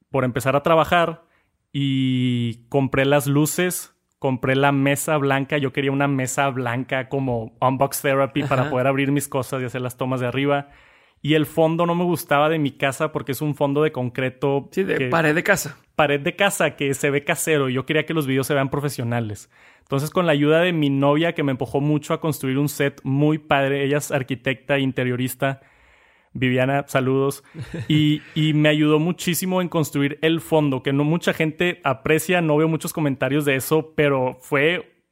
por 0.10 0.23
empezar 0.23 0.56
a 0.56 0.63
trabajar 0.63 1.25
y 1.73 2.65
compré 2.69 3.04
las 3.06 3.28
luces 3.28 3.98
compré 4.19 4.55
la 4.55 4.71
mesa 4.71 5.17
blanca. 5.17 5.58
Yo 5.58 5.73
quería 5.73 5.91
una 5.91 6.08
mesa 6.08 6.49
blanca 6.49 7.10
como 7.10 7.58
Unbox 7.62 8.01
Therapy 8.01 8.43
para 8.43 8.69
poder 8.69 8.88
abrir 8.88 9.12
mis 9.12 9.27
cosas 9.27 9.62
y 9.62 9.65
hacer 9.65 9.82
las 9.82 9.97
tomas 9.97 10.19
de 10.19 10.27
arriba. 10.27 10.69
Y 11.21 11.34
el 11.34 11.45
fondo 11.45 11.86
no 11.86 11.95
me 11.95 12.03
gustaba 12.03 12.47
de 12.47 12.60
mi 12.60 12.71
casa 12.71 13.12
porque 13.12 13.34
es 13.34 13.41
un 13.41 13.55
fondo 13.55 13.84
de 13.84 13.91
concreto. 13.91 14.69
Sí, 14.71 14.84
de 14.84 15.10
pared 15.10 15.36
de 15.36 15.43
casa. 15.43 15.77
Pared 15.95 16.21
de 16.21 16.36
casa 16.36 16.75
que 16.75 16.93
se 16.93 17.10
ve 17.10 17.23
casero. 17.23 17.69
Y 17.69 17.73
yo 17.73 17.86
quería 17.86 18.05
que 18.05 18.13
los 18.13 18.25
videos 18.25 18.47
se 18.47 18.53
vean 18.53 18.69
profesionales. 18.69 19.49
Entonces, 19.82 20.12
con 20.12 20.25
la 20.25 20.32
ayuda 20.34 20.62
de 20.62 20.71
mi 20.71 20.89
novia, 20.89 21.34
que 21.34 21.43
me 21.43 21.51
empujó 21.51 21.82
mucho 21.82 22.13
a 22.13 22.21
construir 22.21 22.58
un 22.58 22.69
set 22.69 23.01
muy 23.03 23.38
padre, 23.38 23.84
ella 23.84 23.97
es 23.97 24.12
arquitecta 24.12 24.77
e 24.77 24.82
interiorista, 24.82 25.62
Viviana, 26.33 26.85
saludos. 26.87 27.43
Y, 27.87 28.21
me 28.53 28.69
ayudó 28.69 28.99
muchísimo 28.99 29.61
en 29.61 29.69
construir 29.69 30.19
el 30.21 30.41
fondo, 30.41 30.83
que 30.83 30.93
no 30.93 31.03
mucha 31.03 31.33
gente 31.33 31.81
aprecia, 31.83 32.41
no 32.41 32.57
veo 32.57 32.67
muchos 32.67 32.93
comentarios 32.93 33.45
de 33.45 33.55
eso, 33.55 33.93
pero 33.95 34.37
fue, 34.41 35.03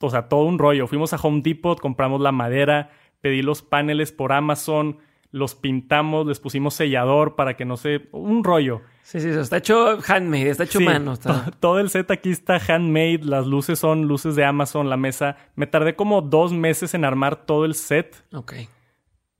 o 0.00 0.10
sea, 0.10 0.28
todo 0.28 0.44
un 0.44 0.58
rollo. 0.58 0.86
Fuimos 0.86 1.12
a 1.12 1.16
Home 1.16 1.42
Depot, 1.42 1.80
compramos 1.80 2.20
la 2.20 2.32
madera, 2.32 2.90
pedí 3.20 3.42
los 3.42 3.62
paneles 3.62 4.12
por 4.12 4.32
Amazon, 4.32 4.98
los 5.30 5.54
pintamos, 5.56 6.26
les 6.26 6.38
pusimos 6.38 6.74
sellador 6.74 7.34
para 7.34 7.56
que 7.56 7.64
no 7.64 7.76
se... 7.76 8.08
un 8.12 8.44
rollo. 8.44 8.82
Sí, 9.02 9.20
sí, 9.20 9.28
está 9.28 9.56
hecho 9.56 9.98
handmade, 10.06 10.48
está 10.48 10.64
hecho 10.64 10.80
mano. 10.80 11.14
Todo 11.60 11.80
el 11.80 11.90
set 11.90 12.10
aquí 12.10 12.30
está 12.30 12.56
handmade, 12.56 13.20
las 13.24 13.46
luces 13.46 13.78
son 13.78 14.02
luces 14.06 14.36
de 14.36 14.44
Amazon, 14.44 14.88
la 14.88 14.96
mesa. 14.96 15.36
Me 15.56 15.66
tardé 15.66 15.96
como 15.96 16.22
dos 16.22 16.52
meses 16.52 16.94
en 16.94 17.04
armar 17.04 17.44
todo 17.46 17.64
el 17.64 17.74
set. 17.74 18.24
Ok. 18.32 18.54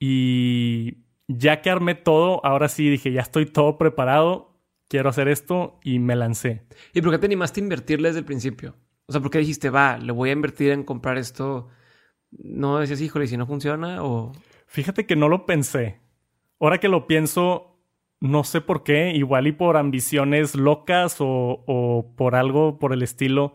Y 0.00 1.03
ya 1.28 1.62
que 1.62 1.70
armé 1.70 1.94
todo, 1.94 2.44
ahora 2.44 2.68
sí 2.68 2.88
dije, 2.90 3.12
ya 3.12 3.22
estoy 3.22 3.46
todo 3.46 3.78
preparado, 3.78 4.54
quiero 4.88 5.08
hacer 5.08 5.28
esto 5.28 5.78
y 5.82 5.98
me 5.98 6.16
lancé. 6.16 6.66
¿Y 6.92 7.02
por 7.02 7.12
qué 7.12 7.18
te 7.18 7.26
animaste 7.26 7.60
a 7.60 7.64
invertirle 7.64 8.08
desde 8.08 8.20
el 8.20 8.24
principio? 8.24 8.76
O 9.06 9.12
sea, 9.12 9.20
¿por 9.20 9.30
qué 9.30 9.38
dijiste, 9.38 9.70
va, 9.70 9.98
le 9.98 10.12
voy 10.12 10.30
a 10.30 10.32
invertir 10.32 10.70
en 10.72 10.84
comprar 10.84 11.18
esto? 11.18 11.68
¿No 12.30 12.78
decías, 12.78 13.00
híjole, 13.00 13.26
si 13.26 13.36
no 13.36 13.46
funciona 13.46 14.02
o...? 14.02 14.32
Fíjate 14.66 15.06
que 15.06 15.14
no 15.14 15.28
lo 15.28 15.46
pensé. 15.46 16.00
Ahora 16.58 16.78
que 16.78 16.88
lo 16.88 17.06
pienso, 17.06 17.78
no 18.20 18.44
sé 18.44 18.60
por 18.60 18.82
qué, 18.82 19.10
igual 19.10 19.46
y 19.46 19.52
por 19.52 19.76
ambiciones 19.76 20.54
locas 20.54 21.20
o, 21.20 21.64
o 21.66 22.14
por 22.16 22.34
algo 22.34 22.78
por 22.78 22.92
el 22.92 23.02
estilo. 23.02 23.54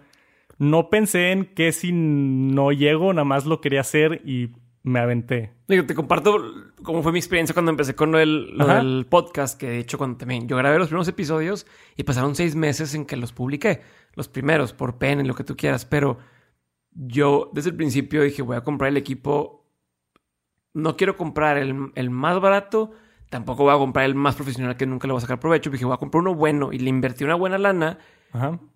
No 0.57 0.89
pensé 0.89 1.31
en 1.31 1.45
que 1.45 1.71
si 1.71 1.91
no 1.91 2.71
llego, 2.71 3.11
nada 3.13 3.25
más 3.25 3.45
lo 3.45 3.59
quería 3.59 3.81
hacer 3.81 4.21
y 4.23 4.51
me 4.83 4.99
aventé. 4.99 5.53
te 5.67 5.95
comparto 5.95 6.41
cómo 6.83 7.03
fue 7.03 7.11
mi 7.11 7.19
experiencia 7.19 7.53
cuando 7.53 7.71
empecé 7.71 7.95
con 7.95 8.15
el, 8.15 9.05
podcast, 9.09 9.59
que 9.59 9.69
de 9.69 9.79
hecho 9.79 9.97
cuando 9.97 10.17
también 10.17 10.47
yo 10.47 10.57
grabé 10.57 10.79
los 10.79 10.87
primeros 10.87 11.07
episodios 11.07 11.65
y 11.95 12.03
pasaron 12.03 12.35
seis 12.35 12.55
meses 12.55 12.93
en 12.95 13.05
que 13.05 13.17
los 13.17 13.33
publiqué, 13.33 13.81
los 14.15 14.27
primeros, 14.29 14.73
por 14.73 14.97
pen, 14.97 15.27
lo 15.27 15.35
que 15.35 15.43
tú 15.43 15.55
quieras, 15.55 15.85
pero 15.85 16.17
yo 16.91 17.49
desde 17.53 17.71
el 17.71 17.75
principio 17.75 18.23
dije 18.23 18.41
voy 18.41 18.57
a 18.57 18.63
comprar 18.63 18.89
el 18.89 18.97
equipo, 18.97 19.67
no 20.73 20.95
quiero 20.95 21.17
comprar 21.17 21.57
el, 21.57 22.09
más 22.09 22.39
barato, 22.39 22.91
tampoco 23.29 23.63
voy 23.63 23.75
a 23.75 23.77
comprar 23.77 24.05
el 24.05 24.15
más 24.15 24.35
profesional 24.35 24.77
que 24.77 24.85
nunca 24.85 25.07
le 25.07 25.13
voy 25.13 25.19
a 25.19 25.21
sacar 25.21 25.39
provecho, 25.39 25.69
dije 25.69 25.85
voy 25.85 25.93
a 25.93 25.97
comprar 25.97 26.21
uno 26.21 26.35
bueno 26.35 26.71
y 26.71 26.79
le 26.79 26.89
invertí 26.89 27.25
una 27.25 27.35
buena 27.35 27.57
lana, 27.57 27.99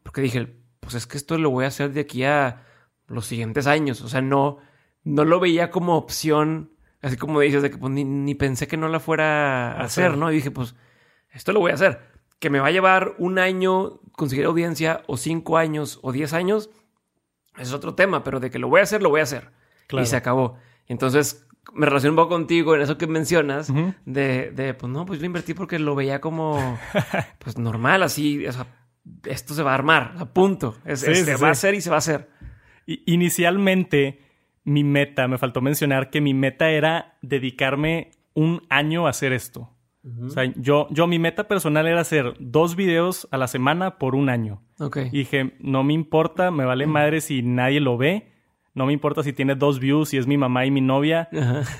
porque 0.04 0.22
dije, 0.22 0.54
pues 0.82 0.96
es 0.96 1.08
que 1.08 1.18
esto 1.18 1.38
lo 1.38 1.50
voy 1.50 1.64
a 1.64 1.70
hacer 1.70 1.94
de 1.94 2.02
aquí 2.02 2.26
a 2.26 2.64
los 3.08 3.26
siguientes 3.26 3.68
años, 3.68 4.02
o 4.02 4.10
sea, 4.10 4.22
no 4.22 4.60
no 5.04 5.26
lo 5.26 5.40
veía 5.40 5.70
como 5.70 5.96
opción, 5.98 6.72
así 7.02 7.18
como 7.18 7.40
dices, 7.40 7.62
de 7.62 7.72
que 7.72 7.78
pues, 7.78 7.92
ni, 7.92 8.36
pensé 8.36 8.68
que 8.68 8.78
no 8.78 8.88
la 8.88 9.00
fuera 9.00 9.74
a 9.74 9.82
hacer, 9.82 10.18
¿no? 10.18 10.32
Y 10.32 10.36
dije, 10.36 10.52
pues, 10.52 10.76
esto 11.32 11.52
lo 11.52 11.60
voy 11.60 11.72
a 11.72 11.76
hacer. 11.76 12.02
Que 12.40 12.50
me 12.50 12.60
va 12.60 12.68
a 12.68 12.72
llevar 12.72 13.16
un 13.18 13.40
año 13.40 14.00
conseguir 14.14 14.46
audiencia, 14.46 15.04
o 15.08 15.18
cinco 15.18 15.58
años, 15.58 16.00
o 16.02 16.12
diez 16.12 16.34
años, 16.34 16.70
es 17.58 17.74
otro 17.74 17.96
tema, 17.96 18.24
pero 18.24 18.40
de 18.40 18.50
que 18.50 18.60
lo 18.60 18.68
voy 18.68 18.80
a 18.80 18.84
hacer, 18.84 19.02
lo 19.02 19.10
voy 19.10 19.20
a 19.20 19.24
hacer. 19.24 19.52
Y 19.92 20.06
se 20.06 20.16
acabó. 20.16 20.58
Entonces, 20.88 21.46
me 21.74 21.86
relaciono 21.86 22.14
un 22.14 22.18
poco 22.18 22.30
contigo 22.30 22.76
en 22.76 22.82
eso 22.82 22.98
que 22.98 23.08
mencionas, 23.08 23.72
de, 24.06 24.52
de, 24.52 24.74
pues 24.74 24.92
no, 24.92 25.06
pues 25.06 25.20
lo 25.20 25.26
invertí 25.26 25.54
porque 25.54 25.80
lo 25.80 25.96
veía 25.96 26.20
como, 26.20 26.80
pues 27.40 27.58
normal, 27.58 28.04
así, 28.04 28.46
o 28.46 28.52
sea, 28.52 28.68
esto 29.26 29.54
se 29.54 29.64
va 29.64 29.72
a 29.72 29.76
armar, 29.76 30.16
a 30.18 30.26
punto. 30.26 30.78
se 30.96 31.36
va 31.38 31.50
a 31.50 31.52
hacer 31.52 31.76
y 31.76 31.82
se 31.82 31.90
va 31.90 31.98
a 31.98 32.00
hacer. 32.00 32.30
inicialmente 32.86 34.22
mi 34.64 34.84
meta, 34.84 35.28
me 35.28 35.38
faltó 35.38 35.62
mencionar 35.62 36.10
que 36.10 36.22
mi 36.22 36.34
meta 36.34 36.70
era 36.70 37.18
dedicarme 37.22 38.12
un 38.34 38.62
año 38.70 39.08
a 39.08 39.12
hacer 39.12 39.34
esto. 39.34 39.70
O 40.26 40.30
sea, 40.30 40.52
yo, 40.58 40.88
yo, 40.90 41.08
mi 41.08 41.18
meta 41.18 41.48
personal 41.48 41.88
era 41.88 42.02
hacer 42.02 42.34
dos 42.38 42.76
videos 42.76 43.26
a 43.32 43.38
la 43.38 43.48
semana 43.48 43.98
por 43.98 44.16
un 44.16 44.28
año. 44.28 44.62
Y 44.98 45.20
dije, 45.20 45.56
no 45.60 45.86
me 45.86 45.94
importa, 45.94 46.52
me 46.52 46.66
vale 46.66 46.88
madre 46.88 47.22
si 47.22 47.42
nadie 47.42 47.80
lo 47.80 47.98
ve. 47.98 48.33
No 48.76 48.88
me 48.88 48.94
importa 48.94 49.22
si 49.22 49.34
tiene 49.34 49.54
dos 49.54 49.80
views, 49.80 50.10
si 50.10 50.18
es 50.18 50.26
mi 50.26 50.36
mamá 50.36 50.66
y 50.66 50.72
mi 50.72 50.82
novia. 50.82 51.30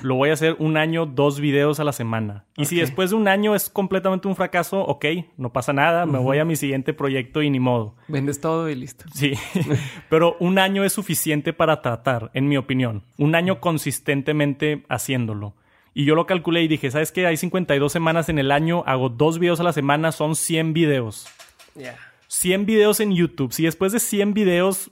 Lo 0.02 0.14
voy 0.14 0.30
a 0.30 0.34
hacer 0.34 0.54
un 0.60 0.76
año, 0.76 1.06
dos 1.06 1.40
videos 1.40 1.80
a 1.80 1.84
la 1.84 1.92
semana. 1.92 2.44
Y 2.56 2.66
si 2.66 2.76
después 2.76 3.10
de 3.10 3.16
un 3.16 3.26
año 3.26 3.56
es 3.56 3.68
completamente 3.68 4.28
un 4.28 4.36
fracaso, 4.36 4.80
ok, 4.80 5.06
no 5.36 5.52
pasa 5.52 5.72
nada. 5.72 6.06
Me 6.06 6.18
voy 6.18 6.38
a 6.38 6.44
mi 6.44 6.54
siguiente 6.54 6.94
proyecto 6.94 7.42
y 7.42 7.50
ni 7.50 7.58
modo. 7.58 7.96
Vendes 8.06 8.40
todo 8.40 8.68
y 8.68 8.76
listo. 8.76 9.06
Sí. 9.12 9.32
Pero 10.08 10.36
un 10.38 10.60
año 10.60 10.84
es 10.84 10.92
suficiente 10.92 11.52
para 11.52 11.82
tratar, 11.82 12.30
en 12.32 12.48
mi 12.48 12.56
opinión. 12.56 13.02
Un 13.18 13.34
año 13.34 13.60
consistentemente 13.60 14.84
haciéndolo. 14.88 15.54
Y 15.94 16.04
yo 16.04 16.14
lo 16.14 16.26
calculé 16.26 16.62
y 16.62 16.68
dije, 16.68 16.92
¿sabes 16.92 17.10
qué? 17.10 17.26
Hay 17.26 17.36
52 17.36 17.90
semanas 17.90 18.28
en 18.28 18.38
el 18.38 18.52
año, 18.52 18.84
hago 18.86 19.08
dos 19.08 19.40
videos 19.40 19.58
a 19.58 19.64
la 19.64 19.72
semana, 19.72 20.12
son 20.12 20.36
100 20.36 20.72
videos. 20.72 21.26
Ya. 21.74 21.96
100 22.28 22.66
videos 22.66 23.00
en 23.00 23.14
YouTube. 23.14 23.52
Si 23.52 23.64
después 23.64 23.92
de 23.92 24.00
100 24.00 24.34
videos 24.34 24.90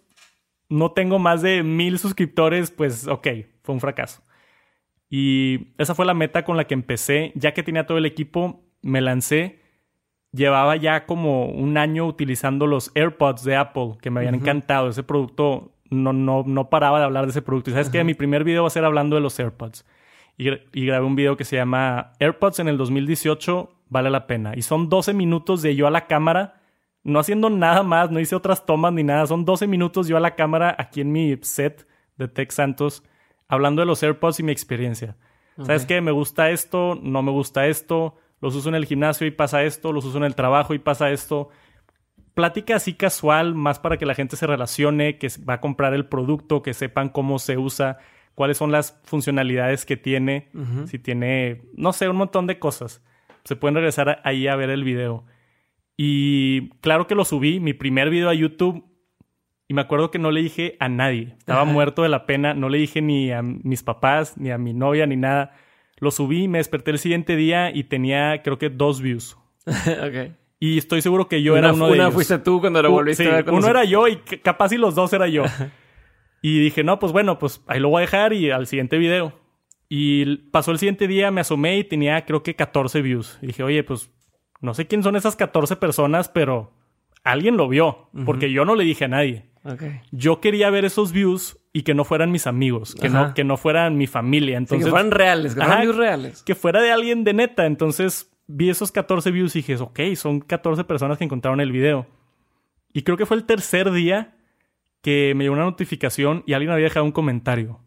no 0.72 0.92
tengo 0.92 1.18
más 1.18 1.42
de 1.42 1.62
mil 1.62 1.98
suscriptores, 1.98 2.70
pues 2.70 3.06
ok, 3.06 3.28
fue 3.62 3.74
un 3.74 3.80
fracaso. 3.80 4.22
Y 5.10 5.74
esa 5.76 5.94
fue 5.94 6.06
la 6.06 6.14
meta 6.14 6.44
con 6.46 6.56
la 6.56 6.64
que 6.64 6.72
empecé. 6.72 7.32
Ya 7.34 7.52
que 7.52 7.62
tenía 7.62 7.86
todo 7.86 7.98
el 7.98 8.06
equipo, 8.06 8.64
me 8.80 9.02
lancé. 9.02 9.60
Llevaba 10.32 10.76
ya 10.76 11.04
como 11.04 11.44
un 11.44 11.76
año 11.76 12.06
utilizando 12.06 12.66
los 12.66 12.90
AirPods 12.94 13.44
de 13.44 13.56
Apple, 13.56 13.98
que 14.00 14.10
me 14.10 14.20
habían 14.20 14.36
encantado. 14.36 14.88
Ese 14.88 15.02
producto, 15.02 15.74
no, 15.90 16.14
no, 16.14 16.42
no 16.46 16.70
paraba 16.70 16.98
de 16.98 17.04
hablar 17.04 17.26
de 17.26 17.32
ese 17.32 17.42
producto. 17.42 17.68
Y 17.68 17.74
sabes 17.74 17.90
que 17.90 18.02
mi 18.02 18.14
primer 18.14 18.42
video 18.42 18.62
va 18.62 18.68
a 18.68 18.70
ser 18.70 18.86
hablando 18.86 19.14
de 19.16 19.20
los 19.20 19.38
AirPods. 19.38 19.84
Y, 20.38 20.48
y, 20.72 20.86
grabé 20.86 21.04
un 21.04 21.14
video 21.14 21.36
que 21.36 21.44
se 21.44 21.56
llama 21.56 22.12
AirPods 22.18 22.60
en 22.60 22.68
el 22.68 22.78
2018, 22.78 23.70
vale 23.90 24.08
la 24.08 24.26
pena. 24.26 24.54
Y 24.56 24.62
son 24.62 24.88
12 24.88 25.12
minutos 25.12 25.60
de 25.60 25.76
yo 25.76 25.86
a 25.86 25.90
la 25.90 26.06
cámara 26.06 26.61
no 27.04 27.18
haciendo 27.18 27.50
nada 27.50 27.82
más, 27.82 28.10
no 28.10 28.20
hice 28.20 28.34
otras 28.34 28.64
tomas 28.66 28.92
ni 28.92 29.02
nada. 29.02 29.26
Son 29.26 29.44
12 29.44 29.66
minutos 29.66 30.08
yo 30.08 30.16
a 30.16 30.20
la 30.20 30.34
cámara 30.34 30.74
aquí 30.78 31.00
en 31.00 31.12
mi 31.12 31.36
set 31.42 31.86
de 32.16 32.28
Tech 32.28 32.50
Santos 32.50 33.02
hablando 33.48 33.82
de 33.82 33.86
los 33.86 34.02
AirPods 34.02 34.40
y 34.40 34.42
mi 34.42 34.52
experiencia. 34.52 35.16
¿Sabes 35.62 35.84
qué? 35.84 36.00
Me 36.00 36.12
gusta 36.12 36.50
esto, 36.50 36.98
no 37.02 37.22
me 37.22 37.30
gusta 37.30 37.66
esto, 37.66 38.16
los 38.40 38.54
uso 38.56 38.70
en 38.70 38.74
el 38.74 38.86
gimnasio 38.86 39.26
y 39.26 39.30
pasa 39.30 39.62
esto, 39.62 39.92
los 39.92 40.04
uso 40.04 40.16
en 40.16 40.24
el 40.24 40.34
trabajo 40.34 40.72
y 40.72 40.78
pasa 40.78 41.10
esto. 41.10 41.50
Plática 42.32 42.76
así 42.76 42.94
casual, 42.94 43.54
más 43.54 43.78
para 43.78 43.98
que 43.98 44.06
la 44.06 44.14
gente 44.14 44.36
se 44.36 44.46
relacione, 44.46 45.18
que 45.18 45.28
va 45.46 45.54
a 45.54 45.60
comprar 45.60 45.92
el 45.92 46.06
producto, 46.06 46.62
que 46.62 46.72
sepan 46.72 47.10
cómo 47.10 47.38
se 47.38 47.58
usa, 47.58 47.98
cuáles 48.34 48.56
son 48.56 48.72
las 48.72 48.98
funcionalidades 49.04 49.84
que 49.84 49.98
tiene, 49.98 50.48
si 50.86 50.98
tiene, 50.98 51.62
no 51.74 51.92
sé, 51.92 52.08
un 52.08 52.16
montón 52.16 52.46
de 52.46 52.58
cosas. 52.58 53.02
Se 53.44 53.54
pueden 53.54 53.74
regresar 53.74 54.22
ahí 54.24 54.48
a 54.48 54.56
ver 54.56 54.70
el 54.70 54.84
video. 54.84 55.26
Y 56.04 56.70
claro 56.80 57.06
que 57.06 57.14
lo 57.14 57.24
subí, 57.24 57.60
mi 57.60 57.74
primer 57.74 58.10
video 58.10 58.28
a 58.28 58.34
YouTube. 58.34 58.84
Y 59.68 59.74
me 59.74 59.82
acuerdo 59.82 60.10
que 60.10 60.18
no 60.18 60.32
le 60.32 60.42
dije 60.42 60.76
a 60.80 60.88
nadie. 60.88 61.36
Estaba 61.38 61.64
muerto 61.64 62.02
de 62.02 62.08
la 62.08 62.26
pena. 62.26 62.54
No 62.54 62.68
le 62.68 62.78
dije 62.78 63.00
ni 63.00 63.30
a 63.30 63.40
mis 63.42 63.84
papás, 63.84 64.36
ni 64.36 64.50
a 64.50 64.58
mi 64.58 64.72
novia, 64.72 65.06
ni 65.06 65.14
nada. 65.14 65.54
Lo 65.98 66.10
subí, 66.10 66.48
me 66.48 66.58
desperté 66.58 66.90
el 66.90 66.98
siguiente 66.98 67.36
día 67.36 67.70
y 67.72 67.84
tenía 67.84 68.42
creo 68.42 68.58
que 68.58 68.68
dos 68.68 69.00
views. 69.00 69.38
ok. 69.66 70.32
Y 70.58 70.78
estoy 70.78 71.02
seguro 71.02 71.28
que 71.28 71.40
yo 71.40 71.56
era 71.56 71.72
uno 71.72 71.86
de 71.86 71.92
ellos. 71.92 72.06
Una 72.06 72.12
fuiste 72.12 72.38
tú 72.40 72.60
cuando 72.60 72.82
lo 72.82 72.90
volviste 72.90 73.28
a 73.28 73.36
ver. 73.36 73.50
Uno 73.50 73.68
era 73.68 73.84
yo 73.84 74.08
y 74.08 74.16
capaz 74.16 74.72
y 74.72 74.78
los 74.78 74.96
dos 74.96 75.12
era 75.12 75.28
yo. 75.28 75.44
y 76.42 76.58
dije, 76.58 76.82
no, 76.82 76.98
pues 76.98 77.12
bueno, 77.12 77.38
pues 77.38 77.62
ahí 77.68 77.78
lo 77.78 77.90
voy 77.90 77.98
a 77.98 78.06
dejar 78.06 78.32
y 78.32 78.50
al 78.50 78.66
siguiente 78.66 78.98
video. 78.98 79.38
Y 79.88 80.48
pasó 80.50 80.72
el 80.72 80.80
siguiente 80.80 81.06
día, 81.06 81.30
me 81.30 81.42
asomé 81.42 81.78
y 81.78 81.84
tenía 81.84 82.24
creo 82.24 82.42
que 82.42 82.56
14 82.56 83.02
views. 83.02 83.38
Y 83.40 83.46
dije, 83.46 83.62
oye, 83.62 83.84
pues 83.84 84.10
no 84.62 84.74
sé 84.74 84.86
quién 84.86 85.02
son 85.02 85.16
esas 85.16 85.36
14 85.36 85.76
personas, 85.76 86.28
pero 86.28 86.72
alguien 87.24 87.56
lo 87.56 87.68
vio, 87.68 88.08
porque 88.24 88.50
yo 88.50 88.64
no 88.64 88.74
le 88.74 88.84
dije 88.84 89.04
a 89.04 89.08
nadie. 89.08 89.44
Yo 90.10 90.40
quería 90.40 90.70
ver 90.70 90.84
esos 90.84 91.12
views 91.12 91.58
y 91.72 91.82
que 91.82 91.94
no 91.94 92.04
fueran 92.04 92.30
mis 92.30 92.46
amigos, 92.46 92.94
que, 92.94 93.08
no, 93.08 93.34
que 93.34 93.44
no 93.44 93.56
fueran 93.56 93.96
mi 93.96 94.06
familia. 94.06 94.56
Entonces, 94.56 94.86
que 94.86 94.90
fueran 94.90 95.10
reales, 95.10 95.54
que 95.54 95.60
fueran 95.60 95.80
views 95.82 95.96
reales. 95.96 96.42
Que 96.42 96.54
fuera 96.54 96.80
de 96.80 96.90
alguien 96.90 97.24
de 97.24 97.34
neta. 97.34 97.66
Entonces 97.66 98.30
vi 98.46 98.70
esos 98.70 98.92
14 98.92 99.30
views 99.30 99.54
y 99.56 99.60
dije, 99.60 99.76
ok, 99.76 100.00
son 100.14 100.40
14 100.40 100.84
personas 100.84 101.18
que 101.18 101.24
encontraron 101.24 101.60
el 101.60 101.72
video. 101.72 102.06
Y 102.92 103.02
creo 103.02 103.16
que 103.16 103.26
fue 103.26 103.36
el 103.36 103.44
tercer 103.44 103.90
día 103.90 104.36
que 105.00 105.34
me 105.34 105.44
llegó 105.44 105.54
una 105.54 105.64
notificación 105.64 106.44
y 106.46 106.52
alguien 106.52 106.70
había 106.70 106.84
dejado 106.84 107.04
un 107.04 107.12
comentario. 107.12 107.80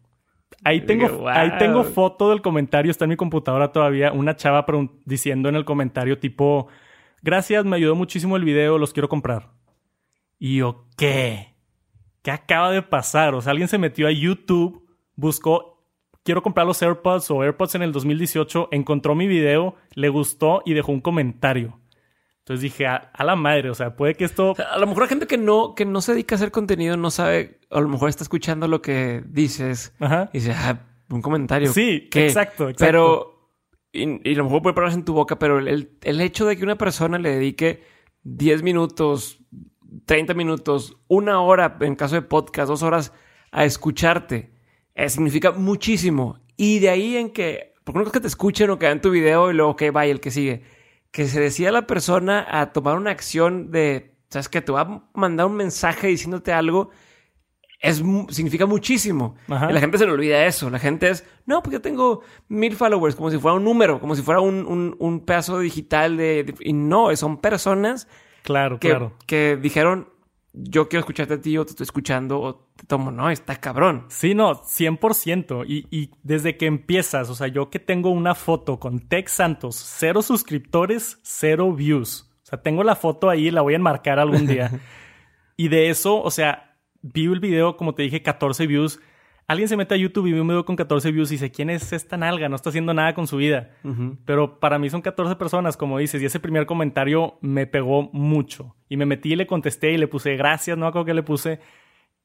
Ahí 0.64 0.80
tengo, 0.80 1.28
ahí 1.28 1.52
tengo 1.58 1.84
foto 1.84 2.30
del 2.30 2.42
comentario, 2.42 2.90
está 2.90 3.04
en 3.04 3.10
mi 3.10 3.16
computadora 3.16 3.72
todavía, 3.72 4.12
una 4.12 4.36
chava 4.36 4.66
diciendo 5.04 5.48
en 5.48 5.56
el 5.56 5.64
comentario 5.64 6.18
tipo, 6.18 6.68
gracias, 7.22 7.64
me 7.64 7.76
ayudó 7.76 7.94
muchísimo 7.94 8.36
el 8.36 8.44
video, 8.44 8.78
los 8.78 8.92
quiero 8.92 9.08
comprar. 9.08 9.50
Y 10.38 10.56
yo, 10.56 10.86
¿qué? 10.96 11.54
¿Qué 12.22 12.30
acaba 12.30 12.70
de 12.72 12.82
pasar? 12.82 13.34
O 13.34 13.40
sea, 13.40 13.52
alguien 13.52 13.68
se 13.68 13.78
metió 13.78 14.08
a 14.08 14.10
YouTube, 14.10 14.84
buscó, 15.14 15.84
quiero 16.24 16.42
comprar 16.42 16.66
los 16.66 16.82
AirPods 16.82 17.30
o 17.30 17.42
AirPods 17.42 17.76
en 17.76 17.82
el 17.82 17.92
2018, 17.92 18.68
encontró 18.72 19.14
mi 19.14 19.28
video, 19.28 19.76
le 19.94 20.08
gustó 20.08 20.62
y 20.64 20.74
dejó 20.74 20.90
un 20.90 21.00
comentario. 21.00 21.78
Entonces 22.46 22.62
dije, 22.62 22.86
a, 22.86 23.10
la 23.24 23.34
madre, 23.34 23.70
o 23.70 23.74
sea, 23.74 23.96
puede 23.96 24.14
que 24.14 24.24
esto... 24.24 24.54
a 24.72 24.78
lo 24.78 24.86
mejor 24.86 25.02
la 25.02 25.08
gente 25.08 25.26
que 25.26 25.36
no, 25.36 25.74
que 25.74 25.84
no 25.84 26.00
se 26.00 26.12
dedica 26.12 26.36
a 26.36 26.36
hacer 26.36 26.52
contenido 26.52 26.96
no 26.96 27.10
sabe, 27.10 27.58
a 27.72 27.80
lo 27.80 27.88
mejor 27.88 28.08
está 28.08 28.22
escuchando 28.22 28.68
lo 28.68 28.80
que 28.80 29.24
dices 29.26 29.92
Ajá. 29.98 30.30
y 30.32 30.38
dice, 30.38 30.52
ah, 30.52 30.78
un 31.10 31.22
comentario. 31.22 31.72
Sí, 31.72 32.08
exacto, 32.14 32.68
exacto. 32.68 32.76
Pero, 32.78 33.50
y, 33.90 34.32
a 34.32 34.36
lo 34.36 34.44
mejor 34.44 34.62
puede 34.62 34.74
ponerse 34.74 34.96
en 34.96 35.04
tu 35.04 35.12
boca, 35.12 35.40
pero 35.40 35.58
el, 35.58 35.98
el 36.00 36.20
hecho 36.20 36.46
de 36.46 36.56
que 36.56 36.62
una 36.62 36.78
persona 36.78 37.18
le 37.18 37.30
dedique 37.30 37.82
10 38.22 38.62
minutos, 38.62 39.40
30 40.04 40.34
minutos, 40.34 40.98
una 41.08 41.40
hora, 41.40 41.76
en 41.80 41.96
caso 41.96 42.14
de 42.14 42.22
podcast, 42.22 42.68
dos 42.68 42.84
horas, 42.84 43.12
a 43.50 43.64
escucharte, 43.64 44.52
eh, 44.94 45.08
significa 45.08 45.50
muchísimo. 45.50 46.38
Y 46.56 46.78
de 46.78 46.90
ahí 46.90 47.16
en 47.16 47.30
que, 47.30 47.74
porque 47.82 47.98
no 47.98 48.06
es 48.06 48.12
que 48.12 48.20
te 48.20 48.28
escuchen 48.28 48.70
o 48.70 48.78
que 48.78 48.86
vean 48.86 49.00
tu 49.00 49.10
video 49.10 49.50
y 49.50 49.54
luego 49.54 49.74
que 49.74 49.90
vaya 49.90 50.12
el 50.12 50.20
que 50.20 50.30
sigue 50.30 50.75
que 51.16 51.28
se 51.28 51.40
decía 51.40 51.72
la 51.72 51.86
persona 51.86 52.46
a 52.46 52.74
tomar 52.74 52.98
una 52.98 53.10
acción 53.10 53.70
de, 53.70 54.12
sabes 54.28 54.50
que 54.50 54.60
te 54.60 54.70
va 54.70 54.82
a 54.82 55.02
mandar 55.14 55.46
un 55.46 55.56
mensaje 55.56 56.08
diciéndote 56.08 56.52
algo, 56.52 56.90
es, 57.80 58.02
significa 58.28 58.66
muchísimo. 58.66 59.34
la 59.48 59.80
gente 59.80 59.96
se 59.96 60.04
le 60.04 60.12
olvida 60.12 60.44
eso. 60.44 60.68
La 60.68 60.78
gente 60.78 61.08
es, 61.08 61.26
no, 61.46 61.62
pues 61.62 61.72
yo 61.72 61.80
tengo 61.80 62.20
mil 62.48 62.76
followers, 62.76 63.16
como 63.16 63.30
si 63.30 63.38
fuera 63.38 63.56
un 63.56 63.64
número, 63.64 63.98
como 63.98 64.14
si 64.14 64.20
fuera 64.20 64.42
un, 64.42 64.94
un, 64.98 65.20
pedazo 65.24 65.58
digital 65.58 66.18
de, 66.18 66.54
Y 66.60 66.74
no, 66.74 67.16
son 67.16 67.38
personas 67.38 68.08
claro, 68.42 68.78
que, 68.78 68.90
claro. 68.90 69.14
que 69.26 69.56
dijeron, 69.56 70.10
yo 70.56 70.88
quiero 70.88 71.00
escucharte 71.00 71.34
a 71.34 71.40
ti 71.40 71.56
o 71.58 71.64
te 71.64 71.70
estoy 71.70 71.84
escuchando 71.84 72.40
o 72.40 72.54
te 72.76 72.86
tomo, 72.86 73.10
no, 73.10 73.30
está 73.30 73.56
cabrón. 73.56 74.06
Sí, 74.08 74.34
no, 74.34 74.62
100%. 74.62 75.64
Y, 75.68 75.86
y 75.90 76.10
desde 76.22 76.56
que 76.56 76.66
empiezas, 76.66 77.28
o 77.28 77.34
sea, 77.34 77.48
yo 77.48 77.68
que 77.68 77.78
tengo 77.78 78.10
una 78.10 78.34
foto 78.34 78.80
con 78.80 79.00
Tech 79.00 79.28
Santos, 79.28 79.76
cero 79.76 80.22
suscriptores, 80.22 81.18
cero 81.22 81.72
views. 81.72 82.30
O 82.42 82.46
sea, 82.46 82.62
tengo 82.62 82.84
la 82.84 82.96
foto 82.96 83.28
ahí, 83.28 83.50
la 83.50 83.62
voy 83.62 83.74
a 83.74 83.76
enmarcar 83.76 84.18
algún 84.18 84.46
día. 84.46 84.70
y 85.56 85.68
de 85.68 85.90
eso, 85.90 86.22
o 86.22 86.30
sea, 86.30 86.76
vi 87.02 87.26
el 87.26 87.40
video, 87.40 87.76
como 87.76 87.94
te 87.94 88.02
dije, 88.02 88.22
14 88.22 88.66
views 88.66 89.00
alguien 89.46 89.68
se 89.68 89.76
mete 89.76 89.94
a 89.94 89.98
YouTube 89.98 90.26
y 90.26 90.32
ve 90.32 90.40
un 90.40 90.48
video 90.48 90.64
con 90.64 90.76
14 90.76 91.12
views 91.12 91.30
y 91.30 91.34
dice, 91.34 91.50
¿quién 91.50 91.70
es 91.70 91.92
esta 91.92 92.16
nalga? 92.16 92.48
No 92.48 92.56
está 92.56 92.70
haciendo 92.70 92.94
nada 92.94 93.14
con 93.14 93.26
su 93.26 93.36
vida. 93.36 93.70
Pero 94.24 94.58
para 94.58 94.78
mí 94.78 94.90
son 94.90 95.02
14 95.02 95.36
personas, 95.36 95.76
como 95.76 95.98
dices, 95.98 96.20
y 96.20 96.26
ese 96.26 96.40
primer 96.40 96.66
comentario 96.66 97.38
me 97.40 97.66
pegó 97.66 98.10
mucho. 98.12 98.76
Y 98.88 98.96
me 98.96 99.06
metí 99.06 99.32
y 99.32 99.36
le 99.36 99.46
contesté 99.46 99.92
y 99.92 99.98
le 99.98 100.08
puse 100.08 100.36
gracias, 100.36 100.76
no 100.76 100.86
acuerdo 100.86 101.06
que 101.06 101.14
le 101.14 101.22
puse. 101.22 101.60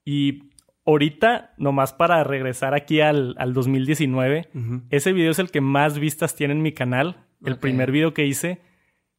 Y 0.03 0.51
ahorita, 0.86 1.53
nomás 1.57 1.93
para 1.93 2.23
regresar 2.23 2.73
aquí 2.73 3.01
al, 3.01 3.36
2019, 3.53 4.49
ese 4.89 5.13
video 5.13 5.31
es 5.31 5.39
el 5.39 5.51
que 5.51 5.62
más 5.62 5.99
vistas 5.99 6.36
tiene 6.36 6.53
en 6.53 6.62
mi 6.62 6.71
canal. 6.71 7.27
El 7.43 7.57
primer 7.57 7.91
video 7.91 8.13
que 8.13 8.25
hice 8.25 8.62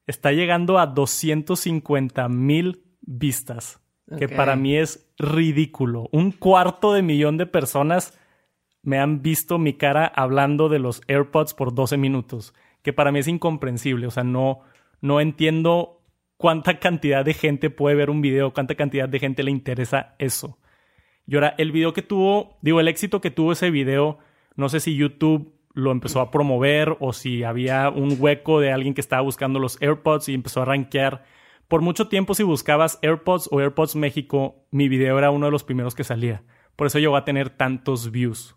está 0.07 0.33
llegando 0.33 0.79
a 0.79 0.87
250 0.87 2.29
mil 2.29 2.83
vistas 3.01 3.82
que 4.19 4.29
para 4.29 4.57
mí 4.57 4.77
es 4.77 5.11
ridículo. 5.19 6.09
Un 6.13 6.33
cuarto 6.33 6.93
de 6.93 7.03
millón 7.03 7.37
de 7.37 7.47
personas 7.47 8.19
me 8.83 8.99
han 8.99 9.23
visto 9.23 9.59
mi 9.59 9.75
cara 9.75 10.07
hablando 10.07 10.69
de 10.69 10.79
los 10.79 11.03
AirPods 11.09 11.55
por 11.55 11.75
12 11.75 11.97
minutos, 11.97 12.55
que 12.83 12.93
para 12.93 13.13
mí 13.13 13.21
es 13.21 13.29
incomprensible. 13.29 14.07
O 14.07 14.11
sea, 14.11 14.25
no, 14.25 14.61
no 15.01 15.21
entiendo 15.21 16.03
cuánta 16.37 16.79
cantidad 16.79 17.25
de 17.25 17.35
gente 17.35 17.71
puede 17.71 17.95
ver 17.95 18.11
un 18.11 18.21
video, 18.21 18.53
cuánta 18.53 18.75
cantidad 18.75 19.09
de 19.09 19.21
gente 19.21 19.43
le 19.43 19.51
interesa 19.51 20.15
eso. 20.19 20.59
Y 21.27 21.37
ahora, 21.37 21.55
el 21.59 21.71
video 21.71 21.93
que 21.93 22.03
tuvo, 22.03 22.59
digo, 22.63 22.81
el 22.81 22.89
éxito 22.89 23.21
que 23.21 23.31
tuvo 23.31 23.53
ese 23.53 23.71
video, 23.71 24.19
no 24.57 24.69
sé 24.69 24.81
si 24.81 24.97
YouTube 24.97 25.55
lo 25.75 25.93
empezó 25.93 26.21
a 26.21 26.31
promover 26.31 26.97
o 27.01 27.13
si 27.13 27.45
había 27.45 27.89
un 27.89 28.17
hueco 28.19 28.61
de 28.61 28.73
alguien 28.73 28.95
que 28.95 29.01
estaba 29.01 29.23
buscando 29.23 29.59
los 29.59 29.81
AirPods 29.81 30.29
y 30.29 30.35
empezó 30.35 30.63
a 30.63 30.65
rankear 30.65 31.25
por 31.73 31.81
mucho 31.81 32.07
tiempo, 32.07 32.35
si 32.35 32.43
buscabas 32.43 32.99
AirPods 33.01 33.49
o 33.51 33.59
AirPods 33.59 33.97
México, 33.97 34.67
mi 34.71 34.91
video 34.91 35.17
era 35.17 35.31
uno 35.31 35.47
de 35.47 35.53
los 35.53 35.65
primeros 35.65 35.95
que 35.95 36.05
salía. 36.05 36.43
Por 36.77 36.87
eso 36.87 36.99
llegó 36.99 37.17
a 37.17 37.25
tener 37.25 37.49
tantos 37.49 38.11
views. 38.11 38.57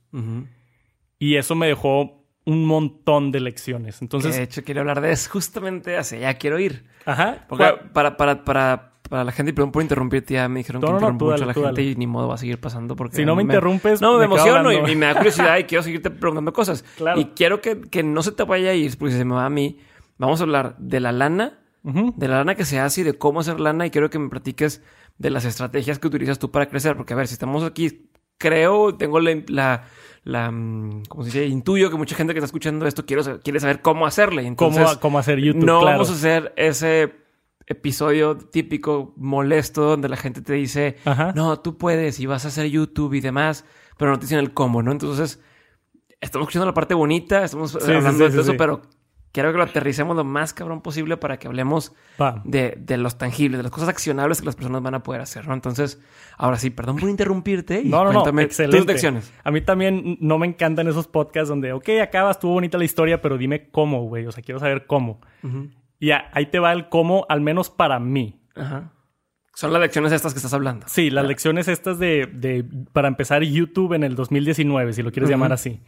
Y 1.18 1.38
eso 1.38 1.56
me 1.56 1.66
dejó 1.66 2.26
un 2.44 2.66
montón 2.66 3.32
de 3.32 3.40
lecciones. 3.40 4.02
Entonces. 4.02 4.36
De 4.36 4.44
hecho, 4.44 4.66
quiero 4.66 4.82
hablar 4.82 5.00
de 5.00 5.14
eso 5.14 5.30
justamente 5.32 5.96
hacia 5.96 6.18
allá 6.18 6.34
quiero 6.38 6.60
ir. 6.60 6.90
Ajá. 7.06 7.46
Porque 7.48 7.64
para, 7.94 8.18
para, 8.18 8.44
para, 8.44 8.96
para 9.10 9.24
la 9.24 9.32
gente, 9.32 9.52
y 9.52 9.54
perdón 9.54 9.72
por 9.72 9.82
interrumpirte, 9.82 10.34
ya 10.34 10.50
me 10.50 10.60
dijeron 10.60 10.82
que 10.82 10.88
no, 10.90 10.96
interrumpo 10.96 11.32
mucho 11.32 11.44
a 11.46 11.48
la 11.48 11.54
gente 11.54 11.84
y 11.84 11.96
ni 11.96 12.08
modo 12.08 12.28
va 12.28 12.36
a 12.36 12.38
seguir 12.38 12.60
pasando 12.60 12.98
porque... 12.98 13.16
Si 13.16 13.24
no 13.24 13.34
me, 13.38 13.44
interrumpes... 13.44 14.02
No, 14.02 14.18
me, 14.18 14.26
emociono 14.26 14.74
y, 14.74 14.94
me 14.94 15.06
da 15.06 15.16
curiosidad 15.16 15.58
y 15.58 15.64
quiero 15.68 15.84
seguirte 15.84 16.10
preguntando 16.10 16.52
cosas. 16.52 16.84
Claro. 16.98 17.18
Y 17.18 17.28
quiero 17.28 17.62
que, 17.62 17.80
que 17.80 18.04
no 18.04 18.22
se 18.24 18.34
te 18.34 18.44
vaya 18.44 18.72
a 18.72 18.74
ir, 18.74 18.98
porque 18.98 19.16
se 19.16 19.24
me 19.24 19.36
va 19.36 19.46
a 19.46 19.50
mí, 19.50 19.80
vamos 20.18 20.42
a 20.42 20.44
hablar 20.44 20.76
de 20.80 21.00
la 21.00 21.14
lana, 21.14 21.60
de 21.86 22.28
la 22.28 22.38
lana 22.38 22.56
que 22.56 22.66
se 22.66 22.80
hace 22.80 23.02
y 23.02 23.04
de 23.04 23.14
cómo 23.14 23.42
hacer 23.42 23.60
lana 23.60 23.86
y 23.86 23.92
quiero 23.92 24.10
que 24.10 24.18
me 24.18 24.30
platiques 24.30 24.82
de 25.18 25.30
las 25.30 25.46
estrategias 25.46 26.00
que 26.00 26.08
utilizas 26.08 26.40
tú 26.40 26.52
para 26.52 26.68
crecer, 26.68 26.98
porque 26.98 27.14
a 27.14 27.16
ver, 27.16 27.28
si 27.28 27.34
estamos 27.34 27.64
aquí, 27.64 28.10
creo, 28.38 28.96
tengo 28.96 29.20
la 29.20 29.86
la, 30.26 30.50
mm, 30.52 31.04
¿cómo 31.08 31.24
se 31.24 31.30
dice? 31.30 31.46
Intuyo 31.46 31.90
que 31.90 31.98
mucha 31.98 32.16
gente 32.16 32.34
que 32.34 32.40
está 32.40 32.48
escuchando 32.48 32.86
esto 32.88 33.06
quiere, 33.06 33.40
quiere 33.40 33.60
saber 33.60 33.82
cómo 33.82 34.06
hacerle. 34.08 34.46
Entonces, 34.46 34.98
¿Cómo, 34.98 35.20
hacer 35.20 35.40
YouTube? 35.40 35.64
No 35.64 35.86
vamos 35.86 36.10
a 36.10 36.14
hacer 36.14 36.52
ese 36.58 37.14
episodio 37.68 38.36
típico 38.36 39.14
molesto 39.18 39.84
donde 39.84 40.10
la 40.10 40.18
gente 40.18 40.42
te 40.42 40.54
dice, 40.54 40.98
no, 41.36 41.60
tú 41.60 41.78
puedes 41.78 42.20
y 42.20 42.26
vas 42.26 42.46
a 42.46 42.48
hacer 42.50 42.68
YouTube 42.68 43.14
y 43.14 43.22
demás, 43.22 43.66
pero 43.98 44.12
no 44.12 44.18
te 44.18 44.26
dicen 44.26 44.40
el 44.40 44.54
cómo, 44.54 44.82
¿no? 44.82 44.92
Entonces, 44.92 45.40
estamos 46.20 46.46
escuchando 46.46 46.66
la 46.66 46.74
parte 46.74 46.96
bonita, 46.96 47.44
estamos 47.44 47.76
hablando 47.76 48.28
de 48.28 48.42
eso, 48.42 48.56
pero 48.58 48.82
quiero 49.36 49.52
que 49.52 49.58
lo 49.58 49.66
aterricemos 49.66 50.16
lo 50.16 50.24
más 50.24 50.54
cabrón 50.54 50.80
posible 50.80 51.18
para 51.18 51.38
que 51.38 51.48
hablemos 51.48 51.94
de, 52.46 52.78
de, 52.80 52.98
los 52.98 53.18
tangibles, 53.18 53.60
de 53.60 53.64
las 53.64 53.72
cosas 53.72 53.90
accionables 53.90 54.40
que 54.40 54.46
las 54.46 54.56
personas 54.56 54.82
van 54.82 54.96
a 54.96 55.04
poder 55.04 55.20
hacer, 55.20 55.46
¿no? 55.46 55.54
Entonces, 55.54 56.02
ahora 56.38 56.58
sí, 56.58 56.70
perdón 56.70 56.96
por 56.96 57.10
interrumpirte 57.10 57.82
y 57.82 57.90
no, 57.90 58.06
no, 58.06 58.14
cuéntame 58.14 58.44
no, 58.44 58.46
excelente. 58.46 58.94
tus 58.94 59.32
A 59.44 59.52
mí 59.52 59.60
también 59.60 60.18
no 60.22 60.38
me 60.40 60.48
encantan 60.48 60.88
esos 60.88 61.08
podcasts 61.08 61.50
donde, 61.50 61.74
ok, 61.74 61.90
acabas, 62.02 62.38
estuvo 62.38 62.54
bonita 62.54 62.78
la 62.78 62.86
historia, 62.86 63.22
pero 63.22 63.38
dime 63.38 63.70
cómo, 63.72 64.04
güey. 64.04 64.26
O 64.26 64.32
sea, 64.32 64.42
quiero 64.42 64.58
saber 64.58 64.86
cómo. 64.86 65.20
Y 66.00 66.12
ahí 66.12 66.46
te 66.46 66.60
va 66.60 66.72
el 66.72 66.88
cómo, 66.88 67.26
al 67.28 67.42
menos 67.42 67.70
para 67.70 68.00
mí. 68.00 68.40
Ajá. 68.56 68.94
Son 69.54 69.74
las 69.74 69.82
lecciones 69.82 70.14
estas 70.14 70.34
que 70.34 70.38
estás 70.38 70.54
hablando. 70.54 70.86
Sí, 70.88 71.10
las 71.10 71.26
lecciones 71.26 71.68
estas 71.68 72.00
de, 72.00 72.26
de, 72.26 72.66
para 72.94 73.10
empezar 73.10 73.44
YouTube 73.44 73.94
en 73.94 74.06
el 74.06 74.16
2019, 74.16 74.94
si 74.94 75.04
lo 75.04 75.12
quieres 75.12 75.30
llamar 75.30 75.52
así. 75.52 75.82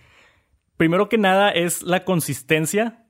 Primero 0.76 1.08
que 1.08 1.18
nada 1.18 1.50
es 1.52 1.82
la 1.82 2.04
consistencia 2.04 3.07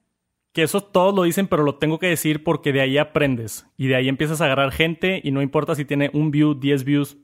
que 0.57 0.63
eso 0.63 0.81
todos 0.81 1.13
lo 1.13 1.21
dicen, 1.21 1.45
pero 1.45 1.61
lo 1.61 1.75
tengo 1.75 1.99
que 1.99 2.07
decir 2.07 2.43
porque 2.43 2.73
de 2.73 2.81
ahí 2.81 2.97
aprendes 2.97 3.67
y 3.77 3.89
de 3.89 3.95
ahí 3.95 4.09
empiezas 4.09 4.41
a 4.41 4.45
agarrar 4.45 4.71
gente 4.71 5.21
y 5.23 5.29
no 5.29 5.43
importa 5.43 5.75
si 5.75 5.85
tiene 5.85 6.09
un 6.13 6.31
view, 6.31 6.55
10 6.55 6.83
views, 6.83 7.15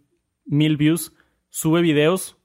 mil 0.45 0.77
views, 0.77 1.15
sube 1.49 1.81
videos, 1.81 2.37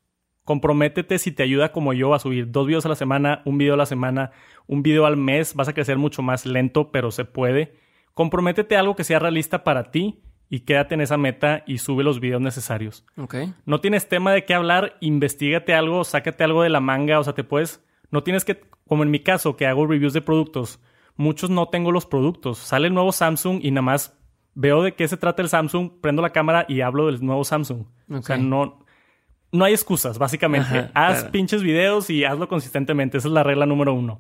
comprométete 0.45 1.19
si 1.19 1.31
te 1.31 1.43
ayuda 1.43 1.73
como 1.73 1.93
yo 1.93 2.15
a 2.15 2.19
subir 2.19 2.51
dos 2.51 2.67
videos 2.67 2.87
a 2.87 2.89
la 2.89 2.95
semana, 2.95 3.43
un 3.45 3.59
video 3.59 3.75
a 3.75 3.77
la 3.77 3.85
semana, 3.85 4.31
un 4.67 4.83
video 4.83 5.05
al 5.05 5.19
mes, 5.19 5.53
vas 5.55 5.69
a 5.69 5.75
crecer 5.75 5.99
mucho 5.99 6.23
más 6.23 6.47
lento, 6.47 6.91
pero 6.91 7.11
se 7.11 7.27
puede. 7.27 7.75
Comprométete 8.15 8.75
a 8.75 8.81
algo 8.81 8.97
que 8.97 9.05
sea 9.05 9.19
realista 9.19 9.65
para 9.65 9.91
ti 9.91 10.23
y 10.49 10.61
quédate 10.61 10.95
en 10.95 11.03
esa 11.03 11.19
meta 11.19 11.65
y 11.67 11.77
sube 11.77 12.03
los 12.03 12.19
videos 12.19 12.41
necesarios. 12.41 13.05
Okay. 13.19 13.53
No 13.67 13.83
tienes 13.83 14.09
tema 14.09 14.33
de 14.33 14.47
qué 14.47 14.55
hablar, 14.55 14.97
investigate 15.01 15.75
algo, 15.75 16.03
sácate 16.05 16.45
algo 16.45 16.63
de 16.63 16.71
la 16.71 16.81
manga, 16.81 17.21
o 17.21 17.25
sea, 17.25 17.35
te 17.35 17.45
puedes 17.45 17.85
no 18.11 18.23
tienes 18.23 18.45
que, 18.45 18.63
como 18.89 19.03
en 19.03 19.11
mi 19.11 19.21
caso, 19.21 19.57
que 19.57 19.67
hago 19.67 19.87
reviews 19.87 20.13
de 20.13 20.23
productos, 20.23 20.81
muchos 21.17 21.51
no 21.51 21.69
tengo 21.69 21.93
los 21.93 22.07
productos. 22.07 22.59
Sale 22.59 22.89
el 22.89 22.95
nuevo 22.95 23.13
Samsung 23.13 23.61
y 23.63 23.71
nada 23.71 23.83
más 23.83 24.19
veo 24.55 24.83
de 24.83 24.95
qué 24.95 25.07
se 25.07 25.17
trata 25.17 25.43
el 25.43 25.49
Samsung, 25.49 26.01
prendo 26.01 26.23
la 26.23 26.31
cámara 26.31 26.67
y 26.69 26.81
hablo 26.81 27.07
del 27.07 27.25
nuevo 27.25 27.45
Samsung. 27.45 27.85
O 28.11 28.23
sea, 28.23 28.37
no, 28.39 28.85
no 29.53 29.65
hay 29.65 29.73
excusas, 29.73 30.19
básicamente. 30.19 30.91
Haz 30.95 31.25
pinches 31.25 31.63
videos 31.63 32.11
y 32.11 32.25
hazlo 32.25 32.49
consistentemente. 32.49 33.19
Esa 33.19 33.29
es 33.29 33.35
la 33.35 33.43
regla 33.43 33.67
número 33.67 33.95
uno. 33.95 34.19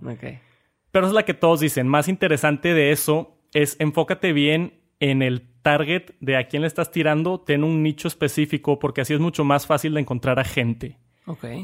Pero 0.93 1.07
es 1.07 1.13
la 1.13 1.25
que 1.25 1.35
todos 1.35 1.61
dicen. 1.61 1.89
Más 1.89 2.09
interesante 2.09 2.75
de 2.75 2.93
eso 2.93 3.39
es 3.53 3.77
enfócate 3.81 4.33
bien 4.33 4.81
en 5.01 5.23
el 5.23 5.49
target 5.63 6.15
de 6.21 6.37
a 6.37 6.49
quién 6.49 6.63
le 6.63 6.69
estás 6.69 6.91
tirando, 6.91 7.41
ten 7.41 7.63
un 7.63 7.83
nicho 7.83 8.09
específico, 8.09 8.79
porque 8.79 9.03
así 9.03 9.15
es 9.15 9.21
mucho 9.21 9.45
más 9.45 9.67
fácil 9.67 9.95
de 9.95 10.01
encontrar 10.01 10.39
a 10.39 10.45
gente. 10.45 10.99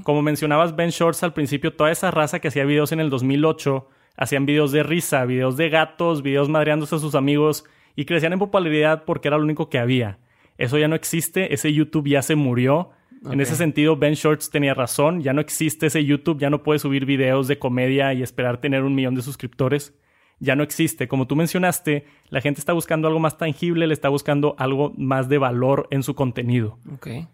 Como 0.03 0.23
mencionabas 0.23 0.77
Ben 0.77 0.91
Shorts 0.91 1.23
al 1.23 1.33
principio, 1.33 1.73
toda 1.73 1.91
esa 1.91 2.11
raza 2.11 2.41
que 2.41 2.49
hacía 2.49 2.65
videos 2.65 2.93
en 2.93 3.01
el 3.01 3.11
2008, 3.11 3.89
hacían 4.17 4.47
videos 4.47 4.73
de 4.73 4.83
risa, 4.83 5.25
videos 5.25 5.57
de 5.57 5.69
gatos, 5.69 6.23
videos 6.23 6.49
madreándose 6.49 6.97
a 6.97 6.99
sus 6.99 7.15
amigos 7.15 7.65
y 7.97 8.05
crecían 8.05 8.33
en 8.33 8.39
popularidad 8.39 9.05
porque 9.05 9.29
era 9.29 9.39
lo 9.39 9.45
único 9.45 9.71
que 9.71 9.79
había. 9.79 10.19
Eso 10.59 10.79
ya 10.79 10.89
no 10.89 10.95
existe, 10.95 11.53
ese 11.53 11.73
YouTube 11.73 12.09
ya 12.09 12.23
se 12.23 12.37
murió. 12.37 12.91
En 13.31 13.41
ese 13.41 13.57
sentido, 13.57 13.97
Ben 13.97 14.15
Shorts 14.15 14.51
tenía 14.51 14.75
razón, 14.75 15.23
ya 15.23 15.33
no 15.33 15.41
existe 15.41 15.87
ese 15.87 16.05
YouTube, 16.05 16.39
ya 16.39 16.51
no 16.51 16.63
puedes 16.63 16.83
subir 16.83 17.07
videos 17.07 17.49
de 17.49 17.59
comedia 17.59 18.13
y 18.13 18.23
esperar 18.23 18.61
tener 18.61 18.83
un 18.83 18.95
millón 18.95 19.15
de 19.15 19.23
suscriptores. 19.23 19.95
Ya 20.41 20.57
no 20.57 20.63
existe. 20.63 21.09
Como 21.09 21.27
tú 21.27 21.35
mencionaste, 21.35 22.05
la 22.29 22.43
gente 22.43 22.61
está 22.61 22.75
buscando 22.75 23.09
algo 23.09 23.21
más 23.21 23.39
tangible, 23.39 23.87
le 23.87 23.95
está 23.95 24.11
buscando 24.11 24.55
algo 24.59 24.93
más 24.99 25.31
de 25.31 25.39
valor 25.39 25.89
en 25.91 26.03
su 26.03 26.15
contenido. 26.15 26.79
Okay 26.97 27.27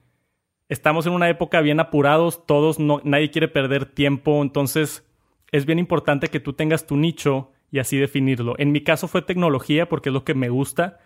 estamos 0.71 1.05
en 1.07 1.13
una 1.13 1.29
época 1.29 1.61
bien 1.61 1.81
apurados, 1.81 2.47
todos, 2.47 2.79
no, 2.79 3.03
nadie 3.05 3.31
quiere 3.31 3.49
perder 3.49 3.85
tiempo, 3.87 4.41
entonces 4.41 5.07
es 5.53 5.67
bien 5.67 5.81
importante 5.81 6.29
que 6.29 6.41
tú 6.41 6.53
tengas 6.55 6.87
tu 6.87 6.97
nicho 6.97 7.51
y 7.73 7.81
así 7.81 7.99
definirlo. 7.99 8.55
En 8.57 8.73
mi 8.73 8.83
caso 8.83 9.09
fue 9.09 9.21
tecnología 9.21 9.89
porque 9.89 10.09
es 10.09 10.13
lo 10.13 10.25
que 10.25 10.35
me 10.35 10.49
gusta, 10.49 10.99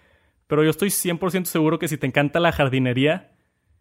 pero 0.47 0.63
yo 0.63 0.71
estoy 0.71 0.91
100% 0.91 1.47
seguro 1.47 1.79
que 1.79 1.89
si 1.89 1.97
te 1.97 2.07
encanta 2.07 2.41
la 2.41 2.53
jardinería 2.53 3.33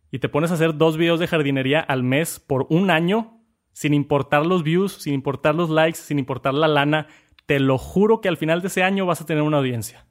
y 0.10 0.20
te 0.20 0.30
pones 0.30 0.52
a 0.52 0.54
hacer 0.54 0.78
dos 0.78 0.96
videos 0.96 1.20
de 1.20 1.28
jardinería 1.28 1.82
al 1.82 2.02
mes 2.02 2.40
por 2.40 2.66
un 2.70 2.90
año, 2.90 3.42
sin 3.74 3.94
importar 3.94 4.46
los 4.46 4.64
views, 4.64 4.94
sin 4.94 5.14
importar 5.14 5.54
los 5.54 5.70
likes, 5.70 5.98
sin 5.98 6.18
importar 6.18 6.54
la 6.54 6.70
lana, 6.70 7.08
te 7.46 7.60
lo 7.60 7.78
juro 7.78 8.22
que 8.22 8.30
al 8.30 8.38
final 8.38 8.62
de 8.62 8.68
ese 8.68 8.84
año 8.84 9.06
vas 9.06 9.20
a 9.20 9.26
tener 9.26 9.44
una 9.44 9.58
audiencia. 9.58 10.06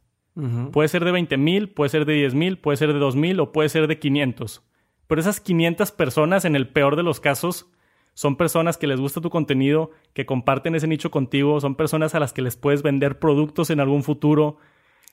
Puede 0.70 0.88
ser 0.88 1.04
de 1.04 1.12
20 1.12 1.36
mil, 1.38 1.70
puede 1.70 1.88
ser 1.88 2.04
de 2.04 2.14
10 2.14 2.34
mil, 2.34 2.58
puede 2.58 2.76
ser 2.76 2.92
de 2.92 2.98
2 2.98 3.16
mil 3.16 3.40
o 3.40 3.52
puede 3.52 3.70
ser 3.70 3.86
de 3.86 3.98
500. 3.98 4.62
Pero 5.06 5.20
esas 5.20 5.40
500 5.40 5.92
personas, 5.92 6.44
en 6.44 6.56
el 6.56 6.68
peor 6.68 6.96
de 6.96 7.02
los 7.02 7.20
casos, 7.20 7.70
son 8.14 8.36
personas 8.36 8.76
que 8.76 8.86
les 8.86 9.00
gusta 9.00 9.20
tu 9.20 9.30
contenido, 9.30 9.90
que 10.12 10.26
comparten 10.26 10.74
ese 10.74 10.86
nicho 10.86 11.10
contigo, 11.10 11.60
son 11.60 11.74
personas 11.74 12.14
a 12.14 12.20
las 12.20 12.32
que 12.32 12.42
les 12.42 12.56
puedes 12.56 12.82
vender 12.82 13.18
productos 13.18 13.70
en 13.70 13.80
algún 13.80 14.02
futuro. 14.02 14.58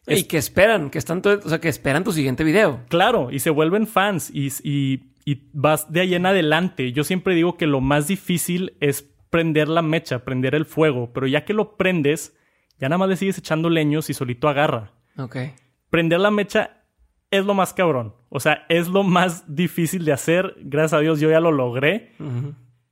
Y 0.07 0.23
que 0.23 0.37
esperan, 0.37 0.89
que 0.89 0.97
están 0.97 1.21
o 1.25 1.49
sea, 1.49 1.59
que 1.59 1.69
esperan 1.69 2.03
tu 2.03 2.11
siguiente 2.11 2.43
video. 2.43 2.81
Claro, 2.89 3.29
y 3.31 3.39
se 3.39 3.51
vuelven 3.51 3.85
fans 3.85 4.31
y, 4.33 4.47
y, 4.63 5.13
y 5.23 5.49
vas 5.53 5.91
de 5.91 6.01
ahí 6.01 6.15
en 6.15 6.25
adelante. 6.25 6.91
Yo 6.91 7.03
siempre 7.03 7.35
digo 7.35 7.57
que 7.57 7.67
lo 7.67 7.79
más 7.79 8.07
difícil 8.07 8.73
es 8.79 9.03
prender 9.29 9.67
la 9.69 9.81
mecha, 9.81 10.25
prender 10.25 10.55
el 10.55 10.65
fuego, 10.65 11.11
pero 11.13 11.27
ya 11.27 11.45
que 11.45 11.53
lo 11.53 11.77
prendes, 11.77 12.35
ya 12.79 12.89
nada 12.89 12.97
más 12.97 13.09
le 13.09 13.17
sigues 13.17 13.37
echando 13.37 13.69
leños 13.69 14.09
y 14.09 14.13
solito 14.13 14.47
agarra. 14.49 14.93
Ok. 15.17 15.37
Prender 15.89 16.19
la 16.19 16.31
mecha 16.31 16.78
es 17.31 17.45
lo 17.45 17.53
más 17.53 17.73
cabrón. 17.73 18.13
O 18.29 18.39
sea, 18.39 18.65
es 18.69 18.87
lo 18.87 19.03
más 19.03 19.53
difícil 19.53 20.05
de 20.05 20.13
hacer. 20.13 20.55
Gracias 20.61 20.93
a 20.93 20.99
Dios 20.99 21.19
yo 21.19 21.29
ya 21.29 21.39
lo 21.39 21.51
logré. 21.51 22.13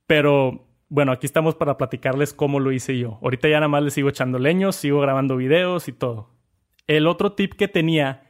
Pero 0.06 0.66
bueno, 0.88 1.12
aquí 1.12 1.26
estamos 1.26 1.54
para 1.54 1.76
platicarles 1.76 2.32
cómo 2.32 2.60
lo 2.60 2.72
hice 2.72 2.98
yo. 2.98 3.18
Ahorita 3.22 3.48
ya 3.48 3.56
nada 3.56 3.68
más 3.68 3.82
le 3.82 3.90
sigo 3.90 4.08
echando 4.08 4.38
leños, 4.38 4.76
sigo 4.76 5.00
grabando 5.00 5.36
videos 5.36 5.88
y 5.88 5.92
todo. 5.92 6.30
El 6.86 7.06
otro 7.06 7.32
tip 7.32 7.54
que 7.54 7.68
tenía 7.68 8.24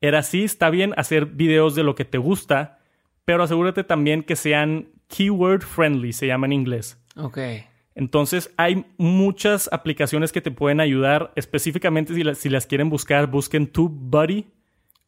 era 0.00 0.22
sí, 0.22 0.44
está 0.44 0.70
bien 0.70 0.94
hacer 0.96 1.26
videos 1.26 1.74
de 1.74 1.82
lo 1.82 1.94
que 1.94 2.04
te 2.04 2.18
gusta, 2.18 2.78
pero 3.24 3.42
asegúrate 3.42 3.84
también 3.84 4.22
que 4.22 4.36
sean 4.36 4.88
keyword 5.08 5.62
friendly, 5.62 6.12
se 6.12 6.26
llama 6.26 6.46
en 6.46 6.52
inglés. 6.52 7.02
Ok. 7.16 7.38
Entonces 7.94 8.54
hay 8.56 8.86
muchas 8.96 9.68
aplicaciones 9.72 10.30
que 10.30 10.40
te 10.40 10.52
pueden 10.52 10.80
ayudar. 10.80 11.32
Específicamente 11.34 12.14
si, 12.14 12.22
si 12.36 12.48
las 12.48 12.66
quieren 12.66 12.88
buscar, 12.88 13.26
busquen 13.26 13.66
TubeBuddy 13.66 14.46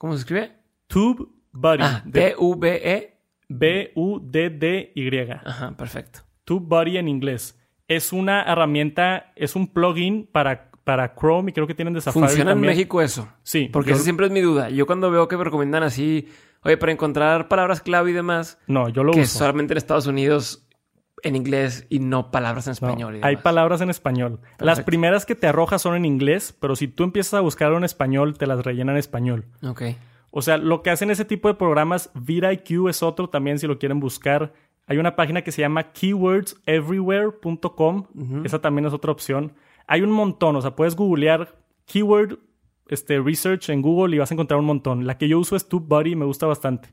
¿Cómo 0.00 0.14
se 0.14 0.20
escribe? 0.20 0.56
TubeBuddy. 0.86 1.82
Ah, 1.82 2.02
B-U-B-E. 2.06 3.18
B-U-D-D-Y. 3.50 5.30
Ajá, 5.30 5.76
perfecto. 5.76 6.20
TubeBuddy 6.44 6.96
en 6.96 7.06
inglés. 7.06 7.60
Es 7.86 8.10
una 8.14 8.44
herramienta, 8.44 9.30
es 9.36 9.56
un 9.56 9.66
plugin 9.66 10.26
para, 10.32 10.70
para 10.84 11.14
Chrome 11.14 11.50
y 11.50 11.52
creo 11.52 11.66
que 11.66 11.74
tienen 11.74 11.92
de 11.92 12.00
Safari 12.00 12.28
¿Funciona 12.28 12.52
en 12.52 12.60
México 12.60 13.02
eso? 13.02 13.28
Sí. 13.42 13.68
Porque 13.70 13.92
esa 13.92 14.02
siempre 14.02 14.24
es 14.24 14.32
mi 14.32 14.40
duda. 14.40 14.70
Yo 14.70 14.86
cuando 14.86 15.10
veo 15.10 15.28
que 15.28 15.36
me 15.36 15.44
recomiendan 15.44 15.82
así, 15.82 16.28
oye, 16.62 16.78
para 16.78 16.92
encontrar 16.92 17.48
palabras 17.48 17.82
clave 17.82 18.12
y 18.12 18.14
demás. 18.14 18.58
No, 18.68 18.88
yo 18.88 19.04
lo 19.04 19.12
que 19.12 19.20
uso. 19.20 19.34
Que 19.34 19.38
solamente 19.38 19.74
en 19.74 19.78
Estados 19.78 20.06
Unidos 20.06 20.66
en 21.22 21.37
inglés 21.37 21.87
y 21.88 21.98
no 21.98 22.30
palabras 22.30 22.66
en 22.66 22.72
español. 22.72 23.20
hay 23.22 23.37
palabras 23.37 23.80
en 23.80 23.90
español. 23.90 24.40
Las 24.59 24.80
primeras 24.80 25.26
que 25.26 25.35
te 25.35 25.46
arrojas 25.46 25.83
son 25.83 25.96
en 25.96 26.04
inglés, 26.04 26.56
pero 26.59 26.76
si 26.76 26.88
tú 26.88 27.04
empiezas 27.04 27.35
a 27.35 27.40
buscar 27.40 27.72
en 27.72 27.85
español, 27.85 28.38
te 28.38 28.46
las 28.46 28.64
rellenan 28.64 28.96
en 28.96 29.00
español. 29.00 29.46
Ok. 29.62 29.83
O 30.30 30.42
sea, 30.42 30.59
lo 30.59 30.83
que 30.83 30.90
hacen 30.90 31.11
ese 31.11 31.24
tipo 31.24 31.48
de 31.48 31.54
programas, 31.54 32.11
VidIQ 32.14 32.88
es 32.88 33.02
otro 33.02 33.28
también 33.28 33.59
si 33.59 33.66
lo 33.66 33.78
quieren 33.78 33.98
buscar. 34.00 34.52
Hay 34.87 34.98
una 34.98 35.16
página 35.16 35.42
que 35.42 35.52
se 35.52 35.62
llama 35.62 35.92
keywordseverywhere.com. 35.92 38.06
Esa 38.44 38.61
también 38.61 38.87
es 38.87 38.92
otra 38.92 39.12
opción. 39.12 39.54
Hay 39.87 40.02
un 40.02 40.11
montón, 40.11 40.56
o 40.56 40.62
sea, 40.62 40.76
puedes 40.76 40.94
googlear 40.94 41.56
keyword 41.85 42.38
este, 42.88 43.20
research 43.20 43.70
en 43.70 43.83
Google 43.83 44.14
y 44.14 44.18
vas 44.18 44.30
a 44.30 44.35
encontrar 44.35 44.61
un 44.61 44.66
montón. 44.66 45.06
La 45.06 45.18
que 45.18 45.28
yo 45.28 45.38
uso 45.38 45.56
es 45.56 45.68
TubeBuddy 45.68 46.12
y 46.12 46.16
me 46.16 46.24
gusta 46.24 46.46
bastante. 46.46 46.90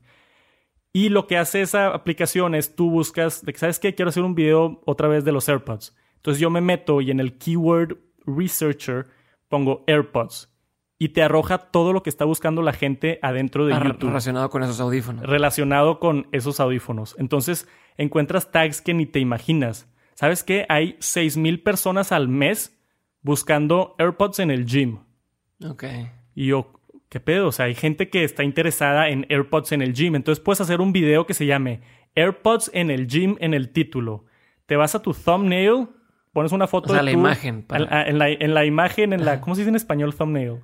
Y 0.97 1.09
lo 1.09 1.27
que 1.27 1.37
hace 1.37 1.61
esa 1.61 1.87
aplicación 1.93 2.55
es 2.55 2.75
tú 2.75 2.89
buscas, 2.89 3.45
de 3.45 3.53
que, 3.53 3.59
¿sabes 3.59 3.77
qué? 3.79 3.93
Quiero 3.93 4.09
hacer 4.09 4.23
un 4.23 4.33
video 4.35 4.81
otra 4.85 5.07
vez 5.07 5.23
de 5.25 5.31
los 5.31 5.47
AirPods. 5.47 5.95
Entonces 6.15 6.41
yo 6.41 6.49
me 6.49 6.61
meto 6.61 7.01
y 7.01 7.11
en 7.11 7.19
el 7.19 7.37
keyword 7.37 7.97
researcher 8.25 9.07
pongo 9.47 9.83
AirPods. 9.87 10.53
y 10.99 11.09
te 11.09 11.21
arroja 11.21 11.59
todo 11.59 11.93
lo 11.93 12.01
que 12.01 12.09
está 12.09 12.25
buscando 12.25 12.63
la 12.63 12.73
gente 12.73 13.19
adentro 13.21 13.67
de 13.67 13.73
Ah, 13.75 13.81
YouTube. 13.85 14.07
Relacionado 14.07 14.49
con 14.49 14.63
esos 14.63 14.79
audífonos. 14.79 15.23
relacionado 15.27 15.99
con 15.99 16.25
esos 16.31 16.59
audífonos. 16.59 17.15
Entonces 17.19 17.67
encuentras 17.97 18.49
tags 18.51 18.81
que 18.81 18.95
ni 18.95 19.05
te 19.05 19.19
imaginas. 19.19 19.87
¿Sabes 20.15 20.43
qué? 20.43 20.65
Hay 20.69 20.93
6.000 20.99 21.61
personas 21.61 22.11
al 22.11 22.27
mes 22.27 22.75
buscando 23.21 23.93
AirPods 23.99 24.39
en 24.39 24.49
el 24.49 24.65
gym. 24.65 24.97
Ok. 25.63 25.83
Y 26.33 26.47
yo, 26.47 26.76
¿qué 27.09 27.19
pedo? 27.19 27.47
O 27.47 27.51
sea, 27.51 27.65
hay 27.65 27.75
gente 27.75 28.09
que 28.09 28.23
está 28.23 28.43
interesada 28.43 29.09
en 29.09 29.25
AirPods 29.29 29.71
en 29.71 29.81
el 29.81 29.93
gym. 29.93 30.15
Entonces 30.15 30.43
puedes 30.43 30.61
hacer 30.61 30.81
un 30.81 30.91
video 30.93 31.25
que 31.25 31.33
se 31.33 31.45
llame 31.45 31.81
AirPods 32.15 32.71
en 32.73 32.89
el 32.91 33.07
gym 33.07 33.35
en 33.39 33.53
el 33.53 33.69
título. 33.69 34.25
Te 34.65 34.75
vas 34.75 34.95
a 34.95 35.01
tu 35.01 35.13
thumbnail, 35.13 35.87
pones 36.33 36.51
una 36.51 36.67
foto 36.67 36.87
O 36.87 36.89
sea, 36.89 36.97
de 36.97 37.03
la 37.05 37.11
imagen, 37.11 37.63
para- 37.63 37.83
En, 37.83 37.89
la, 37.89 38.07
en 38.07 38.17
la- 38.19 38.29
en 38.45 38.53
la 38.53 38.65
imagen, 38.65 39.13
en 39.13 39.23
la... 39.25 39.39
¿Cómo 39.41 39.55
se 39.55 39.61
dice 39.61 39.69
en 39.69 39.75
español 39.75 40.13
thumbnail? 40.15 40.57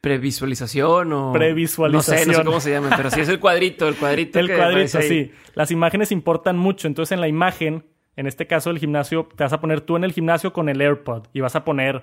Previsualización 0.00 1.12
o... 1.12 1.32
Previsualización. 1.32 2.16
No 2.16 2.22
sé, 2.22 2.26
no 2.26 2.38
sé 2.38 2.44
cómo 2.44 2.60
se 2.60 2.70
llama, 2.70 2.90
pero 2.96 3.10
sí 3.10 3.20
es 3.20 3.28
el 3.28 3.38
cuadrito, 3.38 3.86
el 3.86 3.96
cuadrito. 3.96 4.38
El 4.38 4.46
que 4.46 4.56
cuadrito, 4.56 5.02
sí. 5.02 5.30
Las 5.54 5.70
imágenes 5.70 6.10
importan 6.10 6.56
mucho. 6.56 6.86
Entonces, 6.88 7.12
en 7.12 7.20
la 7.20 7.28
imagen, 7.28 7.84
en 8.16 8.26
este 8.26 8.46
caso 8.46 8.70
el 8.70 8.78
gimnasio, 8.78 9.28
te 9.36 9.44
vas 9.44 9.52
a 9.52 9.60
poner 9.60 9.82
tú 9.82 9.96
en 9.96 10.04
el 10.04 10.12
gimnasio 10.12 10.54
con 10.54 10.70
el 10.70 10.80
AirPod 10.80 11.26
y 11.34 11.40
vas 11.40 11.54
a 11.54 11.64
poner 11.64 12.02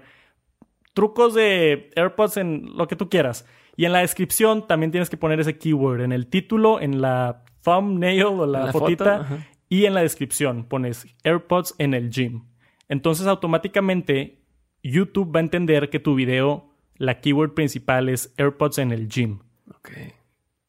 trucos 0.98 1.36
de 1.36 1.92
AirPods 1.96 2.38
en 2.38 2.76
lo 2.76 2.88
que 2.88 2.96
tú 2.96 3.08
quieras. 3.08 3.46
Y 3.76 3.86
en 3.86 3.94
la 3.94 4.00
descripción 4.00 4.66
también 4.66 4.90
tienes 4.90 5.12
que 5.12 5.16
poner 5.16 5.40
ese 5.40 5.56
keyword. 5.56 6.02
En 6.02 6.12
el 6.12 6.26
título, 6.26 6.82
en 6.82 7.04
la 7.04 7.44
thumbnail 7.62 8.24
o 8.24 8.48
la, 8.48 8.72
fotita. 8.72 9.26
foto, 9.26 9.44
y 9.70 9.86
en 9.86 9.94
la 9.94 10.02
descripción 10.02 10.66
pones 10.66 11.06
AirPods 11.24 11.76
en 11.78 11.94
el 11.94 12.10
gym. 12.10 12.46
Entonces, 12.90 13.28
automáticamente, 13.28 14.42
YouTube 14.82 15.32
va 15.36 15.40
a 15.40 15.44
entender 15.44 15.92
que 15.92 16.00
tu 16.00 16.16
video, 16.16 16.74
la 16.96 17.20
keyword 17.20 17.54
principal 17.54 18.10
es 18.10 18.34
AirPods 18.40 18.80
en 18.80 18.92
el 18.92 19.08
gym. 19.08 19.42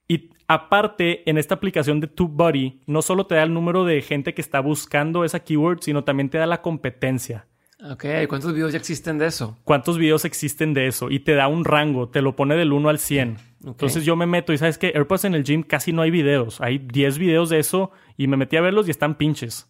Y 0.09 0.29
aparte, 0.47 1.29
en 1.31 1.39
esta 1.39 1.55
aplicación 1.55 2.01
de 2.01 2.09
TubeBuddy, 2.09 2.83
no 2.85 3.01
solo 3.01 3.27
te 3.27 3.37
da 3.37 3.45
el 3.45 3.55
número 3.55 3.87
de 3.87 4.03
gente 4.03 4.35
que 4.35 4.43
está 4.43 4.61
buscando 4.61 5.25
esa 5.25 5.41
keyword, 5.41 5.81
sino 5.81 6.05
también 6.05 6.29
te 6.29 6.37
da 6.37 6.45
la 6.45 6.61
competencia. 6.61 7.48
Ok, 7.81 8.05
¿cuántos 8.29 8.53
videos 8.55 8.73
ya 8.73 8.79
existen 8.79 9.19
de 9.19 9.27
eso? 9.27 9.57
¿Cuántos 9.63 9.99
videos 9.99 10.25
existen 10.25 10.75
de 10.75 10.89
eso? 10.89 11.11
Y 11.11 11.21
te 11.21 11.35
da 11.35 11.47
un 11.47 11.65
rango, 11.65 12.09
te 12.09 12.23
lo 12.23 12.35
pone 12.35 12.57
del 12.57 12.73
1 12.73 12.89
al 12.89 12.99
100. 12.99 13.37
Entonces 13.65 14.05
yo 14.05 14.17
me 14.17 14.27
meto 14.27 14.53
y 14.53 14.59
sabes 14.59 14.79
que 14.79 14.89
AirPods 14.95 15.25
en 15.27 15.35
el 15.35 15.45
gym 15.45 15.63
casi 15.63 15.93
no 15.93 16.03
hay 16.03 16.11
videos. 16.11 16.61
Hay 16.61 16.79
10 16.79 17.19
videos 17.19 17.51
de 17.51 17.61
eso 17.61 17.93
y 18.17 18.27
me 18.27 18.37
metí 18.37 18.57
a 18.57 18.61
verlos 18.63 18.89
y 18.89 18.91
están 18.91 19.15
pinches. 19.17 19.69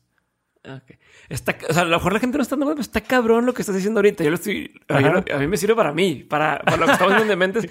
Ok. 0.65 0.97
Está, 1.29 1.57
o 1.69 1.73
sea, 1.75 1.83
a 1.83 1.85
lo 1.85 1.97
mejor 1.99 2.15
la 2.15 2.21
gente 2.21 2.39
no 2.39 2.43
está 2.43 2.57
dando 2.57 2.71
pero 2.73 2.81
está 2.81 3.03
cabrón 3.03 3.45
lo 3.45 3.53
que 3.53 3.61
estás 3.61 3.75
diciendo 3.75 3.99
ahorita. 3.99 4.25
Yo 4.25 4.31
lo 4.31 4.37
estoy. 4.37 4.73
A, 4.89 4.95
Ajá. 4.97 5.07
yo 5.07 5.13
lo- 5.13 5.37
a 5.37 5.39
mí 5.39 5.47
me 5.47 5.57
sirve 5.59 5.75
para 5.75 5.93
mí, 5.93 6.25
para, 6.29 6.61
para 6.61 6.77
lo 6.79 6.87
que 6.87 6.93
estamos 6.93 7.15
viendo 7.15 7.31
de 7.31 7.37
mentes. 7.37 7.71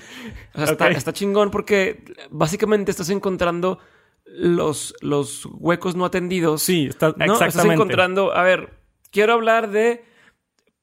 O 0.54 0.64
sea, 0.66 0.90
está, 0.90 1.14
chingón 1.14 1.50
porque 1.50 2.04
básicamente 2.30 2.92
estás 2.92 3.10
encontrando 3.10 3.80
los, 4.26 4.94
los 5.02 5.48
huecos 5.52 5.96
no 5.96 6.06
atendidos. 6.06 6.62
Sí, 6.62 6.86
está- 6.88 7.08
¿no? 7.18 7.34
Estás 7.34 7.42
exactamente. 7.48 7.74
encontrando, 7.74 8.36
a 8.36 8.44
ver, 8.44 8.70
quiero 9.12 9.34
hablar 9.34 9.72
de 9.72 10.06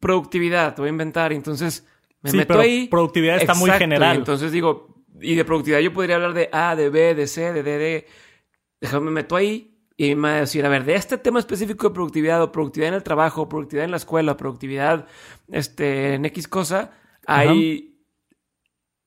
productividad, 0.05 0.75
te 0.75 0.83
voy 0.83 0.89
a 0.89 0.93
inventar. 0.93 1.33
y 1.33 1.37
Entonces 1.37 1.87
me 2.23 2.31
Sí, 2.31 2.37
meto 2.37 2.49
pero 2.55 2.61
ahí. 2.61 2.89
productividad 2.89 3.37
está 3.37 3.55
muy 3.55 3.71
general. 3.71 4.15
y 4.15 4.19
entonces 4.19 4.53
digo, 4.53 5.05
y 5.21 5.35
de 5.35 5.45
productividad 5.45 5.81
yo 5.81 5.93
podría 5.93 6.17
hablar 6.17 6.33
de 6.35 6.49
A, 6.53 6.77
de 6.77 6.91
B, 6.91 7.15
de 7.15 7.27
C, 7.27 7.53
de 7.53 7.63
D, 7.63 7.79
de. 7.79 8.07
Déjame 8.81 9.07
me 9.07 9.11
meto 9.13 9.37
ahí 9.37 9.79
y 9.97 10.15
me 10.15 10.29
va 10.29 10.37
a 10.37 10.41
decir, 10.41 10.67
a 10.67 10.69
ver, 10.69 10.85
de 10.85 10.95
este 10.97 11.17
tema 11.19 11.39
específico 11.39 11.89
de 11.89 11.95
productividad 11.95 12.43
o 12.43 12.51
productividad 12.53 12.89
en 12.89 12.95
el 12.95 13.03
trabajo, 13.03 13.49
productividad 13.49 13.85
en 13.85 13.91
la 13.93 13.97
escuela, 13.97 14.37
productividad 14.37 15.07
este, 15.49 16.15
en 16.15 16.25
X 16.27 16.49
cosa, 16.49 16.91
hay 17.27 17.97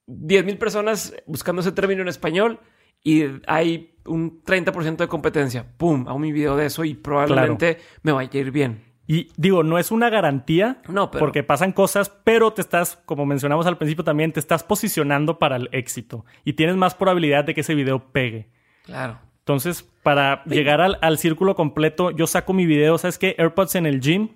10.000 0.08 0.58
personas 0.58 1.14
buscando 1.26 1.62
ese 1.62 1.74
término 1.74 2.02
en 2.02 2.08
español 2.08 2.60
y 3.04 3.26
hay 3.46 3.96
un 4.06 4.42
30% 4.44 4.96
de 4.96 5.08
competencia. 5.08 5.66
¡Pum! 5.78 6.08
Hago 6.08 6.18
mi 6.20 6.32
video 6.32 6.56
de 6.56 6.68
eso 6.68 6.84
y 6.86 6.94
probablemente 6.96 7.78
me 8.04 8.14
vaya 8.14 8.30
a 8.34 8.38
ir 8.38 8.52
bien. 8.52 8.82
Y 9.08 9.30
digo, 9.38 9.64
no 9.64 9.80
es 9.80 9.90
una 9.92 10.10
garantía. 10.10 10.82
No, 10.90 11.10
pero- 11.10 11.20
Porque 11.24 11.42
pasan 11.44 11.72
cosas, 11.72 12.10
pero 12.26 12.52
te 12.52 12.62
estás, 12.62 12.98
como 13.06 13.26
mencionamos 13.26 13.66
al 13.66 13.78
principio 13.78 14.04
también, 14.04 14.34
te 14.34 14.40
estás 14.42 14.64
posicionando 14.64 15.40
para 15.40 15.56
el 15.56 15.70
éxito. 15.72 16.26
Y 16.44 16.54
tienes 16.54 16.76
más 16.76 16.94
probabilidad 16.94 17.46
de 17.46 17.54
que 17.54 17.62
ese 17.62 17.74
video 17.74 18.12
pegue. 18.12 18.50
Claro. 18.84 19.20
Entonces, 19.40 19.84
para 20.04 20.44
llegar 20.44 20.82
al, 20.82 20.98
al 21.02 21.18
círculo 21.18 21.56
completo, 21.56 22.12
yo 22.12 22.28
saco 22.28 22.52
mi 22.52 22.66
video, 22.66 22.98
¿sabes 22.98 23.18
qué? 23.18 23.34
AirPods 23.38 23.76
en 23.76 23.86
el 23.86 24.02
gym. 24.02 24.30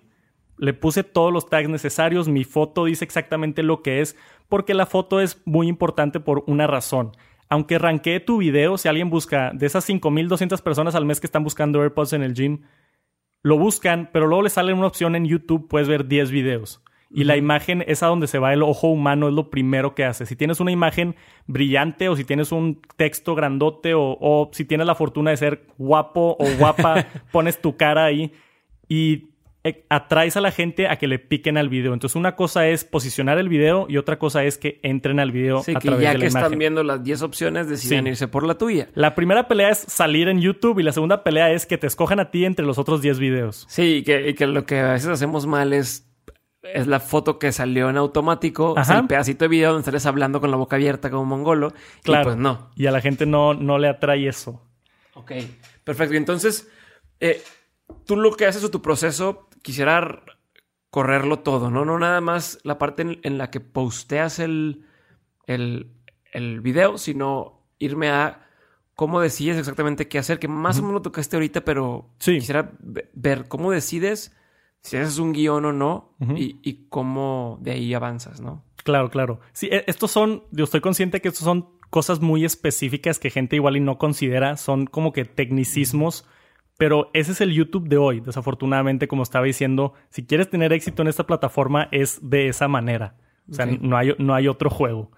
Le 0.57 0.73
puse 0.73 1.03
todos 1.03 1.33
los 1.33 1.49
tags 1.49 1.67
necesarios. 1.67 2.29
Mi 2.29 2.45
foto 2.45 2.85
dice 2.85 3.03
exactamente 3.03 3.63
lo 3.63 3.81
que 3.81 3.99
es, 3.99 4.15
porque 4.47 4.73
la 4.73 4.85
foto 4.85 5.19
es 5.19 5.41
muy 5.43 5.67
importante 5.67 6.21
por 6.21 6.45
una 6.47 6.65
razón. 6.65 7.11
Aunque 7.49 7.77
ranquee 7.77 8.21
tu 8.21 8.37
video, 8.37 8.77
si 8.77 8.87
alguien 8.87 9.09
busca 9.09 9.51
de 9.53 9.65
esas 9.65 9.85
5.200 9.89 10.61
personas 10.61 10.95
al 10.95 11.03
mes 11.05 11.19
que 11.19 11.27
están 11.27 11.43
buscando 11.43 11.81
AirPods 11.81 12.13
en 12.13 12.23
el 12.23 12.33
gym, 12.33 12.61
lo 13.43 13.57
buscan, 13.57 14.09
pero 14.11 14.27
luego 14.27 14.43
le 14.43 14.49
sale 14.49 14.73
una 14.73 14.87
opción 14.87 15.15
en 15.15 15.25
YouTube, 15.25 15.67
puedes 15.67 15.87
ver 15.87 16.07
10 16.07 16.31
videos. 16.31 16.81
Y 17.13 17.25
la 17.25 17.35
imagen 17.35 17.83
es 17.87 18.03
a 18.03 18.07
donde 18.07 18.27
se 18.27 18.39
va 18.39 18.53
el 18.53 18.63
ojo 18.63 18.87
humano, 18.87 19.27
es 19.27 19.33
lo 19.33 19.49
primero 19.49 19.95
que 19.95 20.05
hace. 20.05 20.25
Si 20.25 20.37
tienes 20.37 20.61
una 20.61 20.71
imagen 20.71 21.15
brillante 21.45 22.07
o 22.07 22.15
si 22.15 22.23
tienes 22.23 22.53
un 22.53 22.81
texto 22.95 23.35
grandote 23.35 23.93
o, 23.93 24.17
o 24.21 24.49
si 24.53 24.63
tienes 24.63 24.87
la 24.87 24.95
fortuna 24.95 25.31
de 25.31 25.37
ser 25.37 25.65
guapo 25.77 26.37
o 26.39 26.45
guapa, 26.57 27.05
pones 27.31 27.59
tu 27.59 27.75
cara 27.75 28.05
ahí 28.05 28.31
y 28.87 29.30
atraes 29.89 30.37
a 30.37 30.41
la 30.41 30.51
gente 30.51 30.87
a 30.87 30.97
que 30.97 31.07
le 31.07 31.19
piquen 31.19 31.57
al 31.57 31.69
video. 31.69 31.93
Entonces 31.93 32.15
una 32.15 32.35
cosa 32.35 32.67
es 32.67 32.83
posicionar 32.83 33.37
el 33.37 33.47
video 33.47 33.85
y 33.87 33.97
otra 33.97 34.17
cosa 34.17 34.43
es 34.43 34.57
que 34.57 34.79
entren 34.81 35.19
al 35.19 35.31
video 35.31 35.61
Sí, 35.61 35.71
a 35.75 35.79
que 35.79 35.87
través 35.89 36.03
ya 36.03 36.11
de 36.13 36.17
la 36.17 36.25
que 36.25 36.29
imagen. 36.31 36.45
están 36.45 36.59
viendo 36.59 36.83
las 36.83 37.03
10 37.03 37.21
opciones, 37.21 37.67
deciden 37.69 38.05
Sí. 38.05 38.09
irse 38.09 38.27
por 38.27 38.43
la 38.45 38.55
tuya. 38.57 38.89
La 38.95 39.13
primera 39.13 39.47
pelea 39.47 39.69
es 39.69 39.77
salir 39.79 40.27
en 40.29 40.41
YouTube 40.41 40.79
y 40.79 40.83
la 40.83 40.91
segunda 40.93 41.23
pelea 41.23 41.51
es 41.51 41.65
que 41.67 41.77
te 41.77 41.85
escojan 41.87 42.19
a 42.19 42.31
ti 42.31 42.45
entre 42.45 42.65
los 42.65 42.77
otros 42.79 43.01
10 43.01 43.19
videos. 43.19 43.65
Sí, 43.69 43.97
y 43.97 44.03
que, 44.03 44.29
y 44.29 44.33
que 44.33 44.47
lo 44.47 44.65
que 44.65 44.79
a 44.79 44.93
veces 44.93 45.09
hacemos 45.09 45.45
mal 45.45 45.73
es, 45.73 46.07
es 46.63 46.87
la 46.87 46.99
foto 46.99 47.37
que 47.37 47.51
salió 47.51 47.89
en 47.89 47.97
automático, 47.97 48.73
o 48.73 48.83
sea, 48.83 48.99
el 48.99 49.07
pedacito 49.07 49.45
de 49.45 49.49
video 49.49 49.73
donde 49.73 49.85
sales 49.85 50.05
hablando 50.07 50.39
con 50.41 50.49
la 50.51 50.57
boca 50.57 50.75
abierta 50.77 51.09
como 51.11 51.25
mongolo. 51.25 51.73
Claro. 52.03 52.21
Y 52.21 52.25
pues 52.25 52.37
no. 52.37 52.71
Y 52.75 52.87
a 52.87 52.91
la 52.91 53.01
gente 53.01 53.25
no, 53.27 53.53
no 53.53 53.77
le 53.77 53.89
atrae 53.89 54.27
eso. 54.27 54.63
Ok, 55.13 55.33
perfecto. 55.83 56.13
Y 56.15 56.17
entonces, 56.17 56.67
eh, 57.19 57.41
tú 58.05 58.15
lo 58.15 58.31
que 58.33 58.45
haces 58.45 58.63
o 58.63 58.71
tu 58.71 58.81
proceso, 58.81 59.49
quisiera 59.61 60.23
correrlo 60.89 61.39
todo, 61.39 61.69
¿no? 61.71 61.85
No 61.85 61.97
nada 61.99 62.21
más 62.21 62.59
la 62.63 62.77
parte 62.77 63.01
en, 63.03 63.19
en 63.23 63.37
la 63.37 63.49
que 63.49 63.59
posteas 63.61 64.39
el, 64.39 64.85
el, 65.47 65.91
el 66.33 66.61
video, 66.61 66.97
sino 66.97 67.61
irme 67.79 68.09
a 68.09 68.47
cómo 68.95 69.21
decides 69.21 69.57
exactamente 69.57 70.07
qué 70.07 70.19
hacer, 70.19 70.37
que 70.39 70.47
más 70.47 70.77
o 70.77 70.81
menos 70.81 70.93
lo 70.95 71.01
tocaste 71.01 71.35
ahorita, 71.37 71.61
pero 71.61 72.09
Sí. 72.19 72.35
quisiera 72.39 72.71
ve- 72.79 73.09
ver 73.13 73.47
cómo 73.47 73.71
decides 73.71 74.35
si 74.81 74.97
haces 74.97 75.17
un 75.17 75.31
guion 75.33 75.65
o 75.65 75.71
no 75.73 76.15
y, 76.35 76.59
y 76.61 76.87
cómo 76.89 77.57
de 77.61 77.71
ahí 77.71 77.93
avanzas, 77.93 78.41
¿no? 78.41 78.63
Claro, 78.83 79.09
claro. 79.09 79.39
Sí, 79.53 79.67
e- 79.71 79.83
estos 79.87 80.11
son, 80.11 80.43
yo 80.51 80.65
estoy 80.65 80.81
consciente 80.81 81.21
que 81.21 81.29
estos 81.29 81.45
son 81.45 81.69
cosas 81.89 82.19
muy 82.19 82.45
específicas 82.45 83.17
que 83.19 83.29
gente 83.29 83.55
igual 83.55 83.77
y 83.77 83.79
no 83.79 83.97
considera, 83.97 84.57
son 84.57 84.85
como 84.87 85.13
que 85.13 85.25
tecnicismos, 85.25 86.27
pero 86.77 87.09
ese 87.13 87.33
es 87.33 87.41
el 87.41 87.53
YouTube 87.53 87.87
de 87.87 87.97
hoy, 87.97 88.21
desafortunadamente, 88.21 89.07
como 89.07 89.23
estaba 89.23 89.45
diciendo, 89.45 89.93
si 90.09 90.25
quieres 90.25 90.49
tener 90.49 90.73
éxito 90.73 91.01
en 91.01 91.07
esta 91.07 91.27
plataforma 91.27 91.87
es 91.91 92.19
de 92.27 92.47
esa 92.47 92.67
manera, 92.67 93.15
o 93.49 93.53
sea, 93.53 93.65
no, 93.65 93.97
hay, 93.97 94.15
no 94.17 94.33
hay 94.33 94.47
otro 94.47 94.69
juego. 94.69 95.11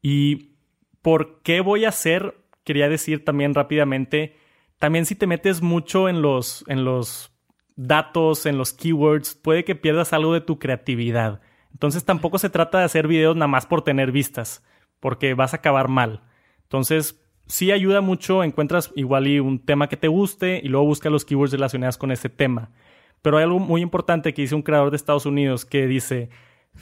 ¿Y 0.00 0.56
por 1.02 1.42
qué 1.42 1.60
voy 1.60 1.84
a 1.84 1.90
hacer? 1.90 2.36
Quería 2.64 2.88
decir 2.88 3.24
también 3.24 3.54
rápidamente, 3.54 4.36
también 4.78 5.06
si 5.06 5.14
te 5.14 5.26
metes 5.26 5.62
mucho 5.62 6.08
en 6.08 6.22
los, 6.22 6.64
en 6.68 6.84
los 6.84 7.32
datos, 7.76 8.46
en 8.46 8.58
los 8.58 8.72
keywords, 8.72 9.34
puede 9.34 9.64
que 9.64 9.74
pierdas 9.74 10.12
algo 10.12 10.32
de 10.32 10.40
tu 10.40 10.58
creatividad. 10.58 11.40
Entonces 11.72 12.04
tampoco 12.04 12.38
se 12.38 12.50
trata 12.50 12.78
de 12.78 12.84
hacer 12.84 13.08
videos 13.08 13.36
nada 13.36 13.48
más 13.48 13.66
por 13.66 13.82
tener 13.82 14.12
vistas, 14.12 14.64
porque 15.00 15.34
vas 15.34 15.52
a 15.52 15.58
acabar 15.58 15.88
mal. 15.88 16.22
Entonces 16.62 17.23
sí 17.46 17.72
ayuda 17.72 18.00
mucho, 18.00 18.44
encuentras 18.44 18.92
igual 18.94 19.26
y 19.26 19.40
un 19.40 19.58
tema 19.58 19.88
que 19.88 19.96
te 19.96 20.08
guste 20.08 20.60
y 20.62 20.68
luego 20.68 20.86
busca 20.86 21.10
los 21.10 21.24
keywords 21.24 21.52
relacionados 21.52 21.98
con 21.98 22.10
ese 22.10 22.28
tema. 22.28 22.70
Pero 23.22 23.38
hay 23.38 23.44
algo 23.44 23.58
muy 23.58 23.80
importante 23.80 24.34
que 24.34 24.42
dice 24.42 24.54
un 24.54 24.62
creador 24.62 24.90
de 24.90 24.96
Estados 24.96 25.26
Unidos 25.26 25.64
que 25.64 25.86
dice, 25.86 26.28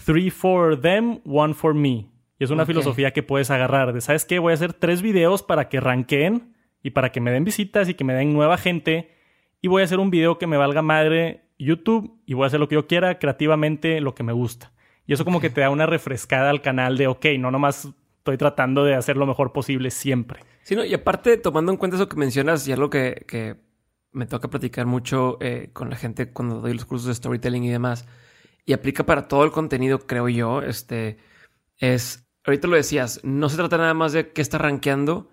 three 0.05 0.31
for 0.31 0.81
them, 0.81 1.20
one 1.25 1.55
for 1.55 1.75
me. 1.75 2.09
Y 2.38 2.44
es 2.44 2.51
una 2.51 2.66
filosofía 2.66 3.12
que 3.12 3.22
puedes 3.22 3.51
agarrar 3.51 3.92
de, 3.92 4.01
¿sabes 4.01 4.25
qué? 4.25 4.40
Voy 4.40 4.51
a 4.51 4.55
hacer 4.55 4.72
tres 4.72 5.03
videos 5.03 5.43
para 5.43 5.68
que 5.68 5.78
ranqueen 5.78 6.55
y 6.82 6.91
para 6.91 7.12
que 7.12 7.20
me 7.20 7.30
den 7.30 7.45
visitas 7.45 7.89
y 7.89 7.95
que 7.95 8.03
me 8.03 8.14
den 8.14 8.32
nueva 8.32 8.57
gente. 8.57 9.12
Y 9.61 9.68
voy 9.68 9.82
a 9.82 9.84
hacer 9.84 10.01
un 10.01 10.11
video 10.11 10.39
que 10.39 10.49
me 10.49 10.57
valga 10.57 10.82
madre 10.82 11.45
YouTube 11.59 12.20
y 12.26 12.34
voy 12.34 12.45
a 12.45 12.47
hacer 12.49 12.59
lo 12.59 12.68
que 12.68 12.74
yo 12.74 12.89
quiera 12.89 13.20
creativamente, 13.20 14.01
lo 14.01 14.14
que 14.14 14.24
me 14.24 14.32
gusta. 14.32 14.72
Y 15.07 15.12
eso 15.12 15.24
como 15.24 15.41
que 15.41 15.51
te 15.51 15.61
da 15.61 15.70
una 15.70 15.86
refrescada 15.86 16.51
al 16.51 16.62
canal 16.62 16.97
de, 16.97 17.07
ok, 17.07 17.26
no 17.39 17.51
nomás 17.51 17.89
estoy 18.18 18.36
tratando 18.36 18.84
de 18.84 18.95
hacer 18.95 19.16
lo 19.16 19.26
mejor 19.26 19.53
posible 19.53 19.91
siempre. 19.91 20.41
Sí, 20.62 20.76
no, 20.76 20.84
y 20.84 20.94
aparte, 20.94 21.36
tomando 21.36 21.72
en 21.72 21.78
cuenta 21.78 21.96
eso 21.96 22.08
que 22.08 22.16
mencionas, 22.16 22.66
y 22.68 22.72
algo 22.72 22.90
que, 22.90 23.24
que 23.26 23.56
me 24.12 24.26
toca 24.26 24.48
platicar 24.48 24.86
mucho 24.86 25.38
eh, 25.40 25.70
con 25.72 25.90
la 25.90 25.96
gente 25.96 26.32
cuando 26.32 26.60
doy 26.60 26.74
los 26.74 26.84
cursos 26.84 27.08
de 27.08 27.14
storytelling 27.14 27.64
y 27.64 27.70
demás, 27.70 28.06
y 28.64 28.72
aplica 28.72 29.04
para 29.04 29.28
todo 29.28 29.44
el 29.44 29.50
contenido, 29.50 30.06
creo 30.06 30.28
yo, 30.28 30.62
este, 30.62 31.18
es 31.78 32.26
ahorita 32.44 32.68
lo 32.68 32.76
decías, 32.76 33.20
no 33.22 33.48
se 33.48 33.56
trata 33.56 33.76
nada 33.78 33.94
más 33.94 34.12
de 34.12 34.32
qué 34.32 34.42
está 34.42 34.58
rankeando, 34.58 35.30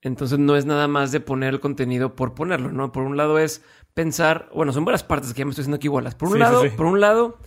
entonces 0.00 0.38
no 0.38 0.56
es 0.56 0.66
nada 0.66 0.86
más 0.88 1.10
de 1.10 1.20
poner 1.20 1.54
el 1.54 1.60
contenido 1.60 2.14
por 2.14 2.34
ponerlo, 2.34 2.70
¿no? 2.70 2.92
Por 2.92 3.02
un 3.02 3.16
lado 3.16 3.38
es 3.38 3.64
pensar, 3.94 4.48
bueno, 4.54 4.72
son 4.72 4.84
varias 4.84 5.02
partes 5.02 5.32
que 5.34 5.40
ya 5.40 5.44
me 5.44 5.50
estoy 5.50 5.62
haciendo 5.62 5.76
aquí 5.76 5.88
bolas. 5.88 6.14
Por 6.14 6.28
un 6.28 6.38
lado, 6.38 6.62
por 6.76 6.86
un 6.86 7.00
lado 7.00 7.38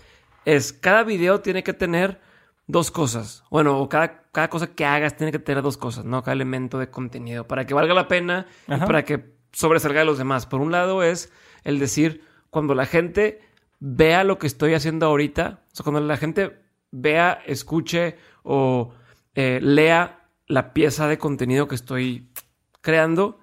es 0.43 0.73
cada 0.73 1.03
video 1.03 1.39
tiene 1.39 1.63
que 1.63 1.73
tener 1.73 2.19
dos 2.67 2.91
cosas. 2.91 3.43
Bueno, 3.49 3.79
o 3.79 3.87
cada, 3.87 4.20
cada 4.31 4.49
cosa 4.49 4.67
que 4.67 4.85
hagas 4.85 5.17
tiene 5.17 5.31
que 5.31 5.39
tener 5.39 5.61
dos 5.61 5.77
cosas, 5.77 6.05
¿no? 6.05 6.23
Cada 6.23 6.33
elemento 6.33 6.79
de 6.79 6.89
contenido 6.89 7.47
para 7.47 7.65
que 7.65 7.73
valga 7.73 7.93
la 7.93 8.07
pena 8.07 8.47
y 8.67 8.77
para 8.77 9.03
que 9.03 9.35
sobresalga 9.51 9.99
de 9.99 10.05
los 10.05 10.17
demás. 10.17 10.45
Por 10.45 10.61
un 10.61 10.71
lado 10.71 11.03
es 11.03 11.31
el 11.63 11.79
decir, 11.79 12.23
cuando 12.49 12.75
la 12.75 12.85
gente 12.85 13.41
vea 13.79 14.23
lo 14.23 14.37
que 14.37 14.47
estoy 14.47 14.73
haciendo 14.73 15.05
ahorita, 15.05 15.61
o 15.71 15.75
sea, 15.75 15.83
cuando 15.83 16.01
la 16.01 16.17
gente 16.17 16.61
vea, 16.91 17.41
escuche 17.45 18.15
o 18.43 18.93
eh, 19.35 19.59
lea 19.61 20.27
la 20.47 20.73
pieza 20.73 21.07
de 21.07 21.17
contenido 21.17 21.67
que 21.67 21.75
estoy 21.75 22.29
creando, 22.81 23.39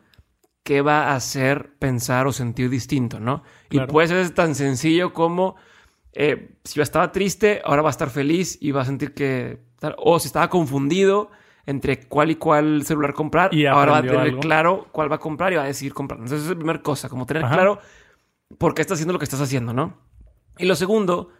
¿qué 0.62 0.82
va 0.82 1.09
a 1.09 1.16
hacer 1.16 1.74
pensar 1.78 2.26
o 2.26 2.32
sentir 2.32 2.70
distinto, 2.70 3.20
no? 3.20 3.43
Y 3.70 3.80
puede 3.80 4.09
ser 4.09 4.30
tan 4.30 4.55
sencillo 4.55 5.12
como 5.12 5.57
eh, 6.12 6.57
si 6.64 6.74
yo 6.74 6.82
estaba 6.82 7.12
triste, 7.12 7.62
ahora 7.64 7.82
va 7.82 7.89
a 7.89 7.91
estar 7.91 8.11
feliz 8.11 8.59
y 8.61 8.70
va 8.72 8.82
a 8.82 8.84
sentir 8.84 9.14
que... 9.14 9.66
O 9.99 10.18
si 10.18 10.26
estaba 10.29 10.49
confundido 10.49 11.31
entre 11.66 12.01
cuál 12.09 12.31
y 12.31 12.37
cuál 12.37 12.83
celular 12.85 13.12
comprar, 13.12 13.53
y 13.53 13.66
ahora 13.66 13.93
va 13.93 13.99
a 13.99 14.03
tener 14.03 14.39
claro 14.39 14.89
cuál 14.91 15.11
va 15.12 15.16
a 15.16 15.20
comprar 15.20 15.53
y 15.53 15.57
va 15.57 15.64
a 15.64 15.66
decidir 15.66 15.93
comprar. 15.93 16.18
Entonces, 16.18 16.39
esa 16.39 16.47
es 16.47 16.57
la 16.57 16.59
primera 16.59 16.83
cosa, 16.83 17.09
como 17.09 17.26
tener 17.26 17.43
claro 17.43 17.79
por 18.57 18.74
qué 18.74 18.81
estás 18.81 18.97
haciendo 18.97 19.12
lo 19.12 19.18
que 19.18 19.26
estás 19.26 19.41
haciendo, 19.41 19.74
¿no? 19.74 19.99
Y 20.57 20.64
lo 20.64 20.74
segundo 20.74 21.31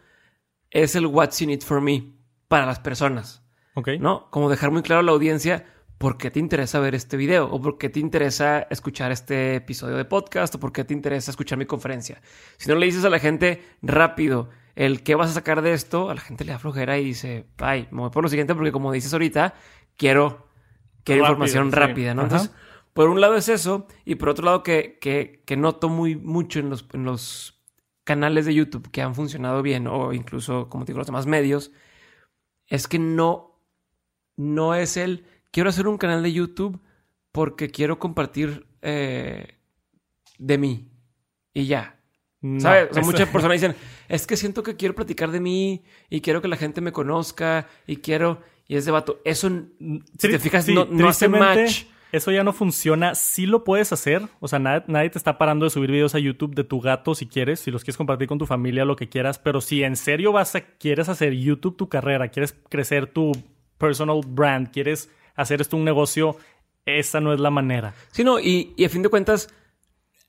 es 0.69 0.95
el 0.95 1.07
what's 1.07 1.41
in 1.41 1.49
it 1.49 1.63
for 1.63 1.81
me 1.81 2.13
para 2.47 2.65
las 2.65 2.79
personas. 2.79 3.43
Ok. 3.73 3.89
¿No? 3.99 4.29
Como 4.29 4.49
dejar 4.49 4.71
muy 4.71 4.81
claro 4.81 4.99
a 5.01 5.03
la 5.03 5.11
audiencia 5.11 5.65
por 5.97 6.17
qué 6.17 6.31
te 6.31 6.39
interesa 6.39 6.79
ver 6.79 6.95
este 6.95 7.17
video 7.17 7.49
o 7.51 7.61
por 7.61 7.77
qué 7.77 7.89
te 7.89 7.99
interesa 7.99 8.61
escuchar 8.69 9.11
este 9.11 9.55
episodio 9.55 9.97
de 9.97 10.05
podcast 10.05 10.55
o 10.55 10.59
por 10.59 10.71
qué 10.71 10.85
te 10.85 10.93
interesa 10.93 11.31
escuchar 11.31 11.57
mi 11.57 11.65
conferencia. 11.65 12.21
Si 12.57 12.69
no 12.69 12.75
le 12.75 12.85
dices 12.85 13.03
a 13.03 13.09
la 13.09 13.19
gente 13.19 13.63
rápido 13.81 14.49
el 14.79 15.03
qué 15.03 15.15
vas 15.15 15.31
a 15.31 15.33
sacar 15.33 15.61
de 15.61 15.73
esto, 15.73 16.09
a 16.09 16.15
la 16.15 16.21
gente 16.21 16.45
le 16.45 16.53
da 16.53 16.57
flojera 16.57 16.97
y 16.97 17.03
dice, 17.03 17.45
ay, 17.57 17.89
me 17.91 17.99
voy 17.99 18.11
por 18.11 18.23
lo 18.23 18.29
siguiente 18.29 18.55
porque 18.55 18.71
como 18.71 18.93
dices 18.93 19.11
ahorita, 19.11 19.53
quiero, 19.97 20.47
quiero 21.03 21.23
información 21.23 21.73
rápida, 21.73 22.13
¿no? 22.13 22.23
Entonces, 22.23 22.51
por 22.93 23.09
un 23.09 23.19
lado 23.19 23.35
es 23.35 23.49
eso 23.49 23.87
y 24.05 24.15
por 24.15 24.29
otro 24.29 24.45
lado 24.45 24.63
que, 24.63 24.97
que, 25.01 25.43
que 25.45 25.57
noto 25.57 25.89
muy 25.89 26.15
mucho 26.15 26.61
en 26.61 26.69
los, 26.69 26.85
en 26.93 27.03
los 27.03 27.61
canales 28.05 28.45
de 28.45 28.53
YouTube 28.53 28.89
que 28.89 29.01
han 29.01 29.15
funcionado 29.15 29.61
bien 29.61 29.85
o 29.85 30.13
incluso, 30.13 30.69
como 30.69 30.85
te 30.85 30.93
digo, 30.93 30.99
los 30.99 31.07
demás 31.07 31.25
medios, 31.25 31.73
es 32.67 32.87
que 32.87 32.99
no, 32.99 33.61
no 34.37 34.75
es 34.75 34.95
el, 34.95 35.25
quiero 35.51 35.71
hacer 35.71 35.89
un 35.89 35.97
canal 35.97 36.23
de 36.23 36.31
YouTube 36.31 36.79
porque 37.33 37.69
quiero 37.69 37.99
compartir 37.99 38.65
eh, 38.81 39.57
de 40.37 40.57
mí 40.57 40.89
y 41.53 41.65
ya. 41.65 41.98
¿Sabes? 42.59 43.05
muchas 43.05 43.27
personas 43.29 43.61
dicen, 43.61 43.75
es 44.07 44.25
que 44.25 44.37
siento 44.37 44.63
que 44.63 44.75
quiero 44.75 44.95
platicar 44.95 45.31
de 45.31 45.41
mí 45.41 45.83
y 46.09 46.21
quiero 46.21 46.41
que 46.41 46.47
la 46.47 46.55
gente 46.55 46.81
me 46.81 46.91
conozca 46.91 47.67
y 47.85 47.97
quiero... 47.97 48.41
Y 48.67 48.75
es 48.75 48.85
de 48.85 48.91
vato. 48.91 49.19
Eso, 49.25 49.49
si 49.49 50.27
te 50.29 50.37
fijas, 50.37 50.67
no, 50.67 50.87
hace 51.07 51.27
match. 51.27 51.85
Eso 52.11 52.31
ya 52.31 52.43
no 52.43 52.53
funciona. 52.53 53.15
Sí 53.15 53.47
lo 53.47 53.63
puedes 53.63 53.91
hacer. 53.91 54.27
O 54.39 54.47
sea, 54.47 54.59
nadie, 54.59 55.09
te 55.09 55.17
está 55.17 55.39
parando 55.39 55.65
de 55.65 55.71
subir 55.71 55.89
videos 55.89 56.13
a 56.13 56.19
YouTube 56.19 56.53
de 56.53 56.63
tu 56.63 56.79
gato 56.79 57.15
si 57.15 57.25
quieres, 57.25 57.59
si 57.59 57.71
los 57.71 57.83
quieres 57.83 57.97
compartir 57.97 58.27
con 58.27 58.37
tu 58.37 58.45
familia, 58.45 58.85
lo 58.85 58.95
que 58.95 59.09
quieras. 59.09 59.39
Pero 59.39 59.59
si 59.59 59.83
en 59.83 59.95
serio 59.95 60.31
vas 60.31 60.53
a, 60.53 60.61
quieres 60.61 61.09
hacer 61.09 61.33
YouTube 61.33 61.77
tu 61.77 61.89
carrera, 61.89 62.29
quieres 62.29 62.55
crecer 62.69 63.07
tu 63.07 63.31
personal 63.79 64.21
brand, 64.27 64.71
quieres 64.71 65.09
hacer 65.35 65.61
esto 65.61 65.75
un 65.75 65.83
negocio, 65.83 66.37
esa 66.85 67.19
no 67.19 67.33
es 67.33 67.39
la 67.39 67.49
manera. 67.49 67.95
Sí, 68.11 68.23
no, 68.23 68.39
y, 68.39 68.73
y 68.77 68.85
a 68.85 68.89
fin 68.89 69.01
de 69.01 69.09
cuentas, 69.09 69.51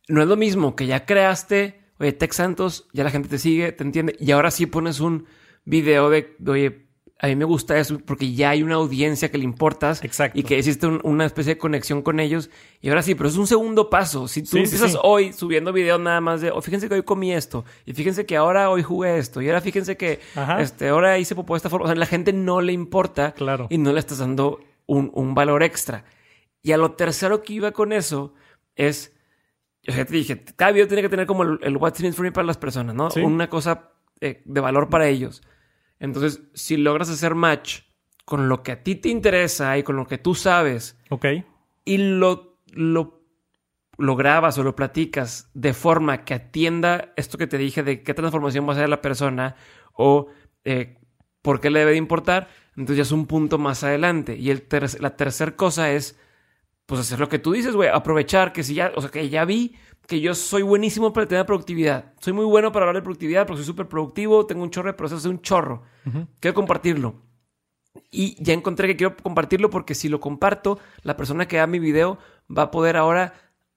no 0.09 0.23
es 0.23 0.29
lo 0.29 0.37
mismo 0.37 0.77
que 0.77 0.87
ya 0.87 1.05
creaste 1.05 1.80
oye, 2.01 2.13
Tex 2.13 2.37
Santos, 2.37 2.89
ya 2.93 3.05
la 3.05 3.11
gente 3.11 3.29
te 3.29 3.39
sigue, 3.39 3.73
te 3.73 3.85
entiende, 3.85 4.17
y 4.19 4.31
ahora 4.33 4.51
sí 4.51 4.67
pones 4.67 5.01
un 5.01 5.27
video 5.65 6.11
de, 6.11 6.35
oye, 6.47 6.87
a 7.23 7.27
mí 7.27 7.37
me 7.37 7.45
gusta 7.45 7.79
eso 7.79 7.99
porque 7.99 8.33
ya 8.33 8.51
hay 8.51 8.63
una 8.63 8.77
audiencia 8.77 9.31
que 9.31 9.37
le 9.37 9.45
importas 9.45 10.03
Exacto. 10.03 10.39
y 10.39 10.43
que 10.43 10.59
existe 10.59 10.87
una 10.87 11.27
especie 11.27 11.55
de 11.55 11.59
conexión 11.59 12.01
con 12.01 12.19
ellos. 12.19 12.49
Y 12.81 12.89
ahora 12.89 13.03
sí, 13.03 13.15
pero 13.15 13.29
es 13.29 13.37
un 13.37 13.47
segundo 13.47 13.91
paso. 13.91 14.27
Si 14.27 14.43
tú 14.43 14.57
empiezas 14.57 14.97
hoy 15.03 15.35
subiendo 15.35 15.71
videos 15.71 16.01
nada 16.01 16.23
más 16.23 16.41
de, 16.41 16.51
oh, 16.51 16.63
fíjense 16.63 16.89
que 16.89 16.95
hoy 16.95 17.03
comí 17.03 17.35
esto, 17.35 17.67
y 17.85 17.93
fíjense 17.93 18.25
que 18.25 18.39
ahora 18.39 18.71
hoy 18.71 18.83
jugué 18.83 19.19
esto, 19.19 19.43
y 19.43 19.49
ahora 19.49 19.61
fíjense 19.61 19.99
que 19.99 20.21
este, 20.59 20.89
ahora 20.89 21.19
hice 21.19 21.35
popó 21.35 21.53
de 21.53 21.59
esta 21.59 21.69
forma. 21.69 21.85
O 21.85 21.89
sea, 21.89 21.95
la 21.95 22.07
gente 22.07 22.33
no 22.33 22.63
le 22.63 22.73
importa 22.73 23.33
claro. 23.33 23.67
y 23.69 23.77
no 23.77 23.93
le 23.93 24.01
estás 24.01 24.17
dando 24.17 24.61
un, 24.87 25.11
un 25.13 25.35
valor 25.35 25.63
extra. 25.63 26.05
Y 26.63 26.73
a 26.73 26.79
lo 26.79 26.93
tercero 26.93 27.43
que 27.43 27.53
iba 27.53 27.73
con 27.73 27.93
eso 27.93 28.33
es 28.77 29.13
yo 29.83 30.07
te 30.07 30.15
dije, 30.15 30.45
cada 30.57 30.73
video 30.73 30.87
tiene 30.87 31.03
que 31.03 31.09
tener 31.09 31.27
como 31.27 31.43
el, 31.43 31.77
what's 31.77 32.01
in 32.01 32.07
it 32.07 32.15
for 32.15 32.25
me 32.25 32.33
para 32.33 32.47
las 32.47 32.59
personas, 32.59 32.95
¿no? 32.95 33.09
Una 33.23 33.49
cosa 33.49 33.93
eh, 34.21 34.43
de 34.45 34.61
valor 34.61 34.89
para 34.89 35.09
ellos. 35.09 35.43
Entonces, 35.99 36.43
si 36.55 36.77
logras 36.77 37.11
hacer 37.11 37.35
match 37.35 37.81
con 38.25 38.49
lo 38.49 38.63
que 38.63 38.73
a 38.73 38.83
ti 38.83 38.95
te 38.95 39.09
interesa 39.09 39.77
y 39.77 39.83
con 39.83 39.97
lo 39.97 40.07
que 40.07 40.19
tú 40.19 40.35
sabes. 40.35 40.99
Ok. 41.09 41.27
Y 41.85 41.99
lo, 41.99 42.59
lo, 42.73 43.25
lo 43.99 44.17
grabas 44.17 44.57
o 44.59 44.63
lo 44.63 44.77
platicas 44.77 45.51
de 45.55 45.73
forma 45.73 46.25
que 46.25 46.35
atienda 46.35 47.13
esto 47.17 47.39
que 47.39 47.47
te 47.47 47.59
dije 47.59 47.83
de 47.83 48.03
qué 48.03 48.15
transformación 48.15 48.67
va 48.67 48.71
a 48.71 48.77
hacer 48.77 48.89
la 48.89 49.03
persona 49.03 49.57
o 49.95 50.29
eh, 50.65 50.99
por 51.43 51.61
qué 51.61 51.71
le 51.71 51.81
debe 51.81 51.93
de 51.93 51.97
importar, 51.97 52.49
entonces 52.77 52.99
ya 52.99 53.03
es 53.03 53.13
un 53.13 53.27
punto 53.27 53.59
más 53.59 53.83
adelante. 53.83 54.37
Y 54.37 54.51
el 54.51 54.67
la 55.01 55.17
tercera 55.17 55.57
cosa 55.57 55.91
es 55.91 56.19
pues 56.91 57.03
hacer 57.03 57.21
lo 57.21 57.29
que 57.29 57.39
tú 57.39 57.53
dices, 57.53 57.77
güey, 57.77 57.89
aprovechar 57.89 58.53
que 58.53 58.65
si 58.65 58.75
ya, 58.75 58.91
o 58.97 59.01
sea, 59.01 59.13
que 59.13 59.29
ya 59.29 59.45
vi 59.45 59.77
que 60.09 60.21
yo 60.21 60.35
soy 60.35 60.63
buenísimo 60.63 61.13
para 61.13 61.29
tener 61.29 61.47
productividad. 61.47 62.15
Soy 62.19 62.33
muy 62.33 62.45
bueno 62.45 62.73
para 62.73 62.85
hablar 62.85 62.97
de 62.97 63.05
productividad 63.05 63.47
porque 63.47 63.59
soy 63.59 63.67
súper 63.67 63.87
productivo, 63.87 64.45
tengo 64.45 64.65
un 64.65 64.71
chorro 64.71 64.89
de 64.89 64.95
procesos, 64.95 65.25
un 65.27 65.41
chorro. 65.41 65.85
Quiero 66.41 66.53
compartirlo. 66.53 67.15
Y 68.11 68.43
ya 68.43 68.55
encontré 68.55 68.89
que 68.89 68.97
quiero 68.97 69.17
compartirlo 69.17 69.71
porque 69.71 69.95
si 69.95 70.09
lo 70.09 70.19
comparto, 70.19 70.81
la 71.03 71.17
persona 71.17 71.47
que 71.47 71.59
vea 71.59 71.69
mi 71.69 71.79
video 71.79 72.19
va 72.51 72.63
a 72.63 72.71
poder 72.73 72.97
ahora 72.97 73.35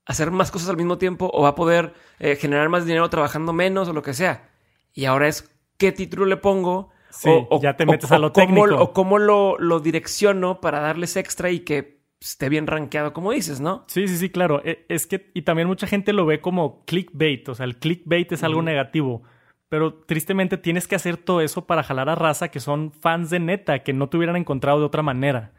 hacer 0.07 0.31
más 0.31 0.49
cosas 0.49 0.69
al 0.69 0.77
mismo 0.77 0.97
tiempo 0.97 1.29
o 1.31 1.43
va 1.43 1.49
a 1.49 1.55
poder 1.55 1.93
eh, 2.17 2.35
generar 2.35 2.67
más 2.69 2.83
dinero 2.83 3.07
trabajando 3.11 3.53
menos 3.53 3.87
o 3.89 3.93
lo 3.93 4.01
que 4.01 4.15
sea. 4.15 4.49
Y 4.91 5.05
ahora 5.05 5.27
es 5.27 5.53
qué 5.77 5.91
título 5.91 6.25
le 6.25 6.37
pongo. 6.37 6.89
o, 7.25 7.61
ya 7.61 7.77
te 7.77 7.85
metes 7.85 8.11
a 8.11 8.17
lo 8.17 8.31
técnico. 8.31 8.69
Cómo, 8.69 8.81
o 8.81 8.91
cómo 8.91 9.19
lo, 9.19 9.59
lo 9.59 9.81
direcciono 9.81 10.61
para 10.61 10.79
darles 10.79 11.15
extra 11.15 11.51
y 11.51 11.59
que 11.59 12.02
esté 12.23 12.49
bien 12.49 12.67
rankeado, 12.67 13.13
como 13.13 13.31
dices, 13.31 13.59
¿no? 13.59 13.83
Sí, 13.87 14.07
sí, 14.07 14.17
sí, 14.17 14.29
claro. 14.29 14.61
E, 14.63 14.85
es 14.87 15.05
que, 15.07 15.29
y 15.33 15.41
también 15.41 15.67
mucha 15.67 15.87
gente 15.87 16.13
lo 16.13 16.25
ve 16.25 16.39
como 16.39 16.85
clickbait, 16.85 17.47
o 17.49 17.55
sea, 17.55 17.65
el 17.65 17.77
clickbait 17.77 18.31
es 18.31 18.43
algo 18.43 18.61
negativo. 18.61 19.23
Pero 19.67 19.93
tristemente 19.93 20.57
tienes 20.57 20.87
que 20.87 20.95
hacer 20.95 21.17
todo 21.17 21.41
eso 21.41 21.65
para 21.65 21.83
jalar 21.83 22.07
a 22.07 22.15
raza 22.15 22.49
que 22.49 22.59
son 22.59 22.91
fans 22.91 23.29
de 23.29 23.39
neta, 23.39 23.79
que 23.79 23.91
no 23.91 24.07
te 24.07 24.17
hubieran 24.17 24.35
encontrado 24.35 24.79
de 24.79 24.85
otra 24.85 25.01
manera. 25.01 25.51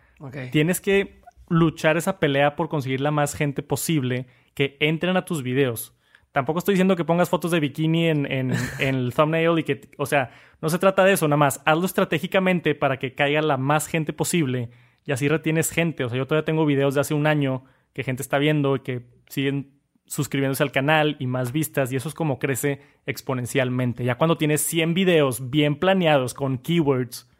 Tienes 0.52 0.80
que 0.80 1.20
luchar 1.48 1.96
esa 1.96 2.18
pelea 2.18 2.56
por 2.56 2.68
conseguir 2.68 3.00
la 3.00 3.10
más 3.10 3.34
gente 3.34 3.62
posible 3.62 4.26
que 4.54 4.76
entren 4.80 5.16
a 5.16 5.24
tus 5.24 5.42
videos. 5.42 5.94
Tampoco 6.32 6.60
estoy 6.60 6.74
diciendo 6.74 6.96
que 6.96 7.04
pongas 7.04 7.28
fotos 7.28 7.50
de 7.50 7.60
bikini 7.60 8.06
en, 8.06 8.30
en, 8.30 8.52
en, 8.78 8.94
el 8.94 9.12
thumbnail 9.14 9.58
y 9.58 9.64
que, 9.64 9.90
o 9.98 10.06
sea, 10.06 10.30
no 10.62 10.70
se 10.70 10.78
trata 10.78 11.04
de 11.04 11.12
eso, 11.12 11.28
nada 11.28 11.36
más. 11.36 11.60
Hazlo 11.66 11.84
estratégicamente 11.84 12.74
para 12.74 12.98
que 12.98 13.14
caiga 13.14 13.42
la 13.42 13.56
más 13.56 13.86
gente 13.88 14.12
posible 14.12 14.70
y 15.05 15.12
así 15.12 15.28
retienes 15.28 15.70
gente. 15.70 16.05
O 16.05 16.09
sea, 16.09 16.18
yo 16.18 16.26
todavía 16.26 16.44
tengo 16.44 16.66
videos 16.66 16.94
de 16.94 17.00
hace 17.00 17.14
un 17.14 17.26
año 17.26 17.64
que 17.92 18.02
gente 18.02 18.22
está 18.22 18.38
viendo 18.38 18.76
y 18.76 18.80
que 18.80 19.07
siguen 19.28 19.74
suscribiéndose 20.07 20.62
al 20.62 20.72
canal 20.72 21.16
y 21.18 21.26
más 21.26 21.52
vistas 21.52 21.90
y 21.92 21.96
eso 21.96 22.09
es 22.09 22.14
como 22.14 22.38
crece 22.38 22.80
exponencialmente. 23.07 24.05
Ya 24.05 24.16
cuando 24.16 24.36
tienes 24.36 24.61
100 24.62 24.94
videos 24.94 25.50
bien 25.50 25.76
planeados 25.76 26.34
con 26.34 26.59
keywords, 26.59 27.30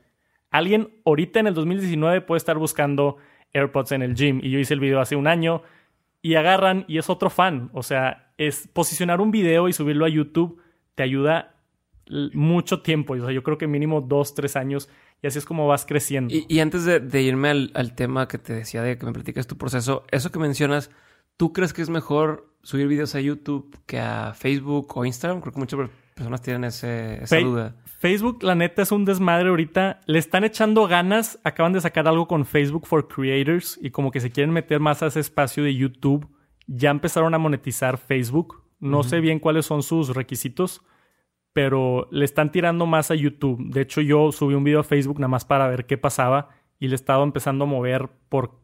alguien 0.50 0.90
ahorita 1.04 1.40
en 1.40 1.48
el 1.48 1.54
2019 1.54 2.22
puede 2.22 2.38
estar 2.38 2.56
buscando 2.56 3.16
AirPods 3.52 3.92
en 3.92 4.02
el 4.02 4.14
gym 4.14 4.40
y 4.42 4.50
yo 4.50 4.58
hice 4.58 4.74
el 4.74 4.80
video 4.80 5.00
hace 5.00 5.16
un 5.16 5.26
año 5.26 5.62
y 6.22 6.36
agarran 6.36 6.84
y 6.88 6.98
es 6.98 7.10
otro 7.10 7.28
fan. 7.28 7.70
O 7.74 7.82
sea, 7.82 8.32
es 8.38 8.68
posicionar 8.68 9.20
un 9.20 9.30
video 9.30 9.68
y 9.68 9.72
subirlo 9.72 10.06
a 10.06 10.08
YouTube 10.08 10.60
te 10.94 11.02
ayuda 11.02 11.53
mucho 12.09 12.82
tiempo. 12.82 13.14
O 13.14 13.20
sea, 13.20 13.32
yo 13.32 13.42
creo 13.42 13.59
que 13.59 13.66
mínimo 13.66 14.00
dos, 14.00 14.34
tres 14.34 14.57
años 14.57 14.88
y 15.24 15.26
así 15.26 15.38
es 15.38 15.46
como 15.46 15.66
vas 15.66 15.86
creciendo. 15.86 16.34
Y, 16.34 16.61
antes 16.61 16.84
de, 16.84 17.22
irme 17.22 17.48
al, 17.48 17.94
tema 17.94 18.28
que 18.28 18.36
te 18.36 18.52
decía 18.52 18.82
de 18.82 18.98
que 18.98 19.07
me 19.07 19.12
platicas 19.12 19.46
tu 19.46 19.57
proceso, 19.57 20.05
eso 20.11 20.30
que 20.30 20.38
mencionas, 20.38 20.90
¿tú 21.38 21.55
crees 21.55 21.72
que 21.72 21.80
es 21.80 21.88
mejor 21.88 22.52
subir 22.62 22.88
videos 22.88 23.14
a 23.14 23.22
YouTube 23.22 23.78
que 23.86 23.98
a 23.98 24.34
Facebook 24.34 24.94
o 24.94 25.07
Instagram? 25.07 25.40
Creo 25.40 25.55
que 25.55 25.61
muchas 25.61 25.90
personas 26.14 26.42
tienen 26.42 26.64
esa 26.64 27.40
duda. 27.40 27.74
Facebook, 28.00 28.42
la 28.42 28.55
neta, 28.55 28.82
es 28.82 28.92
un 28.92 29.07
desmadre 29.07 29.48
ahorita. 29.48 30.00
Le 30.05 30.18
están 30.18 30.44
echando 30.44 30.86
ganas. 30.86 31.38
Acaban 31.42 31.72
de 31.72 31.80
sacar 31.80 32.07
algo 32.07 32.28
con 32.28 32.44
Facebook 32.44 32.86
for 32.86 33.09
Creators 33.09 33.78
y 33.80 33.92
como 33.92 34.11
que 34.11 34.20
se 34.20 34.30
quieren 34.30 34.52
meter 34.52 34.78
más 34.78 35.02
a 35.02 35.07
ese 35.07 35.20
espacio 35.20 35.64
de 35.64 35.74
YouTube. 35.74 36.28
Ya 36.66 36.90
empezaron 36.90 37.32
a 37.32 37.38
monetizar 37.38 37.96
Facebook. 37.96 38.62
No 38.78 39.02
sé 39.02 39.20
bien 39.20 39.38
cuáles 39.38 39.64
son 39.64 39.82
sus 39.82 40.14
requisitos 40.14 40.82
pero 41.55 42.09
le 42.11 42.24
están 42.26 42.52
tirando 42.52 42.84
más 42.84 43.11
a 43.11 43.14
YouTube. 43.14 43.70
De 43.70 43.80
hecho, 43.80 44.02
yo 44.02 44.32
subí 44.32 44.55
un 44.55 44.64
video 44.64 44.80
a 44.80 44.84
Facebook 44.84 45.20
nada 45.20 45.28
más 45.28 45.46
para 45.46 45.68
ver 45.68 45.86
qué 45.86 45.96
pasaba 45.96 46.50
y 46.78 46.88
le 46.88 46.94
he 46.94 46.96
estado 46.96 47.22
empezando 47.22 47.64
a 47.64 47.68
mover 47.68 48.11
por 48.28 48.61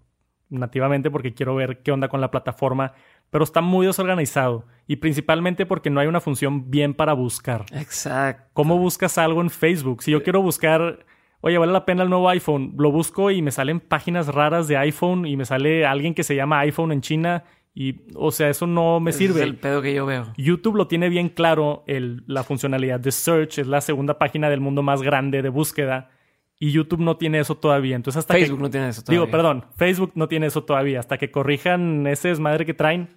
nativamente 0.50 1.08
porque 1.08 1.32
quiero 1.32 1.54
ver 1.54 1.82
qué 1.82 1.92
onda 1.92 2.08
con 2.08 2.20
la 2.20 2.32
plataforma, 2.32 2.92
pero 3.30 3.44
está 3.44 3.60
muy 3.60 3.86
desorganizado 3.86 4.66
y 4.88 4.96
principalmente 4.96 5.64
porque 5.64 5.88
no 5.88 6.00
hay 6.00 6.08
una 6.08 6.20
función 6.20 6.68
bien 6.68 6.92
para 6.92 7.12
buscar. 7.12 7.64
Exacto. 7.70 8.50
¿Cómo 8.52 8.76
buscas 8.76 9.16
algo 9.18 9.40
en 9.40 9.50
Facebook? 9.50 10.02
Si 10.02 10.10
yo 10.10 10.24
quiero 10.24 10.42
buscar, 10.42 11.06
oye, 11.42 11.56
vale 11.58 11.72
la 11.72 11.86
pena 11.86 12.02
el 12.02 12.10
nuevo 12.10 12.28
iPhone, 12.28 12.74
lo 12.76 12.90
busco 12.90 13.30
y 13.30 13.40
me 13.40 13.52
salen 13.52 13.78
páginas 13.78 14.26
raras 14.26 14.66
de 14.66 14.76
iPhone 14.76 15.26
y 15.26 15.36
me 15.36 15.44
sale 15.44 15.86
alguien 15.86 16.12
que 16.12 16.24
se 16.24 16.34
llama 16.34 16.58
iPhone 16.58 16.90
en 16.90 17.02
China 17.02 17.44
y, 17.74 18.02
o 18.14 18.30
sea, 18.32 18.48
eso 18.48 18.66
no 18.66 19.00
me 19.00 19.12
sirve. 19.12 19.40
Es 19.40 19.46
el 19.46 19.56
pedo 19.56 19.80
que 19.80 19.94
yo 19.94 20.06
veo. 20.06 20.32
YouTube 20.36 20.76
lo 20.76 20.88
tiene 20.88 21.08
bien 21.08 21.28
claro, 21.28 21.84
el, 21.86 22.24
la 22.26 22.42
funcionalidad 22.42 23.00
de 23.00 23.12
Search 23.12 23.58
es 23.58 23.66
la 23.66 23.80
segunda 23.80 24.18
página 24.18 24.50
del 24.50 24.60
mundo 24.60 24.82
más 24.82 25.02
grande 25.02 25.42
de 25.42 25.48
búsqueda 25.48 26.10
y 26.58 26.72
YouTube 26.72 27.00
no 27.00 27.16
tiene 27.16 27.38
eso 27.38 27.56
todavía. 27.56 27.96
Entonces 27.96 28.18
hasta 28.20 28.34
Facebook 28.34 28.60
no 28.60 28.70
tiene 28.70 28.88
eso 28.88 29.02
todavía. 29.02 29.20
Digo, 29.20 29.30
perdón, 29.30 29.64
Facebook 29.76 30.12
no 30.14 30.28
tiene 30.28 30.46
eso 30.46 30.64
todavía. 30.64 31.00
Hasta 31.00 31.16
que 31.16 31.30
corrijan 31.30 32.06
ese 32.06 32.28
desmadre 32.28 32.66
que 32.66 32.74
traen, 32.74 33.08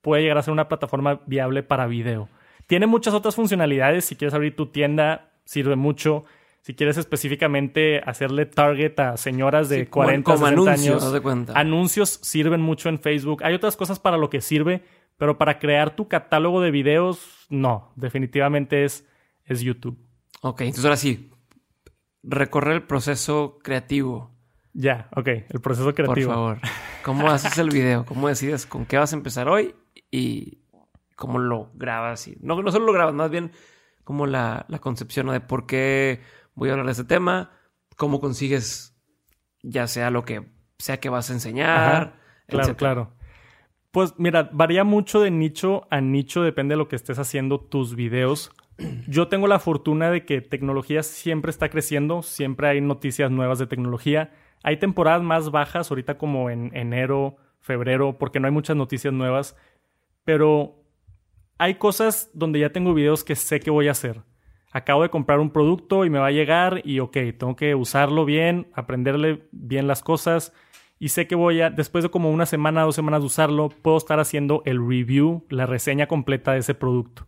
puede 0.00 0.22
llegar 0.22 0.38
a 0.38 0.42
ser 0.42 0.52
una 0.52 0.68
plataforma 0.68 1.20
viable 1.26 1.62
para 1.62 1.86
video. 1.86 2.28
Tiene 2.66 2.86
muchas 2.86 3.12
otras 3.12 3.34
funcionalidades. 3.34 4.04
Si 4.06 4.16
quieres 4.16 4.34
abrir 4.34 4.56
tu 4.56 4.66
tienda, 4.66 5.32
sirve 5.44 5.76
mucho. 5.76 6.24
Si 6.66 6.74
quieres 6.74 6.96
específicamente 6.96 8.00
hacerle 8.04 8.44
target 8.44 8.98
a 8.98 9.16
señoras 9.16 9.68
de 9.68 9.88
40, 9.88 10.32
como 10.32 10.46
anuncios, 10.46 11.00
años, 11.00 11.12
de 11.12 11.20
cuenta. 11.20 11.52
anuncios 11.54 12.18
sirven 12.22 12.60
mucho 12.60 12.88
en 12.88 12.98
Facebook. 12.98 13.44
Hay 13.44 13.54
otras 13.54 13.76
cosas 13.76 14.00
para 14.00 14.16
lo 14.16 14.30
que 14.30 14.40
sirve, 14.40 14.82
pero 15.16 15.38
para 15.38 15.60
crear 15.60 15.94
tu 15.94 16.08
catálogo 16.08 16.60
de 16.60 16.72
videos, 16.72 17.46
no. 17.50 17.92
Definitivamente 17.94 18.82
es, 18.84 19.06
es 19.44 19.60
YouTube. 19.60 19.96
Ok, 20.42 20.62
entonces 20.62 20.84
ahora 20.84 20.96
sí, 20.96 21.30
recorrer 22.24 22.74
el 22.74 22.82
proceso 22.82 23.60
creativo. 23.62 24.32
Ya, 24.72 25.08
ok, 25.14 25.28
el 25.48 25.60
proceso 25.60 25.94
creativo. 25.94 26.26
Por 26.26 26.34
favor. 26.34 26.58
¿Cómo 27.04 27.28
haces 27.30 27.56
el 27.58 27.70
video? 27.70 28.04
¿Cómo 28.06 28.26
decides 28.26 28.66
con 28.66 28.86
qué 28.86 28.98
vas 28.98 29.12
a 29.12 29.16
empezar 29.16 29.48
hoy 29.48 29.76
y 30.10 30.58
cómo 31.14 31.38
lo 31.38 31.70
grabas? 31.74 32.26
Y, 32.26 32.36
no, 32.40 32.60
no 32.60 32.72
solo 32.72 32.86
lo 32.86 32.92
grabas, 32.92 33.14
más 33.14 33.30
bien 33.30 33.52
como 34.02 34.26
la, 34.26 34.66
la 34.68 34.80
concepción 34.80 35.28
de 35.28 35.40
por 35.40 35.66
qué 35.66 36.22
voy 36.56 36.68
a 36.68 36.72
hablar 36.72 36.86
de 36.86 36.92
este 36.92 37.04
tema, 37.04 37.52
cómo 37.96 38.20
consigues 38.20 38.96
ya 39.62 39.86
sea 39.86 40.10
lo 40.10 40.24
que 40.24 40.50
sea 40.78 40.98
que 40.98 41.08
vas 41.08 41.30
a 41.30 41.34
enseñar. 41.34 42.16
claro, 42.48 42.76
claro. 42.76 43.12
Pues 43.92 44.14
mira, 44.18 44.50
varía 44.52 44.82
mucho 44.82 45.20
de 45.20 45.30
nicho 45.30 45.86
a 45.90 46.00
nicho, 46.00 46.42
depende 46.42 46.72
de 46.72 46.78
lo 46.78 46.88
que 46.88 46.96
estés 46.96 47.18
haciendo 47.20 47.60
tus 47.60 47.94
videos 47.94 48.50
yo 49.08 49.28
tengo 49.28 49.46
la 49.46 49.58
fortuna 49.58 50.10
de 50.10 50.24
que 50.24 50.40
tecnología 50.40 51.02
siempre 51.02 51.50
está 51.50 51.68
creciendo, 51.68 52.22
siempre 52.22 52.68
hay 52.68 52.80
noticias 52.80 53.30
nuevas 53.30 53.58
de 53.58 53.66
tecnología. 53.66 54.32
Hay 54.62 54.78
temporadas 54.78 55.22
más 55.22 55.50
bajas, 55.50 55.90
ahorita 55.90 56.18
como 56.18 56.50
en 56.50 56.74
enero, 56.74 57.36
febrero, 57.60 58.18
porque 58.18 58.40
no 58.40 58.46
hay 58.46 58.52
muchas 58.52 58.76
noticias 58.76 59.12
nuevas, 59.12 59.56
pero 60.24 60.82
hay 61.58 61.76
cosas 61.76 62.30
donde 62.34 62.60
ya 62.60 62.70
tengo 62.70 62.94
videos 62.94 63.24
que 63.24 63.36
sé 63.36 63.60
que 63.60 63.70
voy 63.70 63.88
a 63.88 63.92
hacer. 63.92 64.22
Acabo 64.76 65.02
de 65.02 65.08
comprar 65.08 65.40
un 65.40 65.50
producto 65.50 66.04
y 66.04 66.10
me 66.10 66.18
va 66.18 66.26
a 66.26 66.32
llegar 66.32 66.82
y 66.84 67.00
ok, 67.00 67.16
tengo 67.38 67.56
que 67.56 67.74
usarlo 67.74 68.26
bien, 68.26 68.68
aprenderle 68.74 69.48
bien 69.50 69.86
las 69.86 70.02
cosas 70.02 70.52
y 70.98 71.08
sé 71.10 71.26
que 71.26 71.34
voy 71.34 71.60
a, 71.60 71.70
después 71.70 72.04
de 72.04 72.10
como 72.10 72.30
una 72.30 72.44
semana, 72.44 72.82
dos 72.82 72.94
semanas 72.94 73.20
de 73.20 73.26
usarlo, 73.26 73.68
puedo 73.68 73.96
estar 73.96 74.18
haciendo 74.18 74.62
el 74.64 74.78
review, 74.78 75.44
la 75.48 75.64
reseña 75.64 76.06
completa 76.06 76.52
de 76.52 76.58
ese 76.58 76.74
producto. 76.74 77.26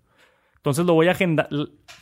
Entonces 0.57 0.87
lo 0.87 0.95
voy 0.95 1.09
a 1.09 1.13
agendar. 1.13 1.49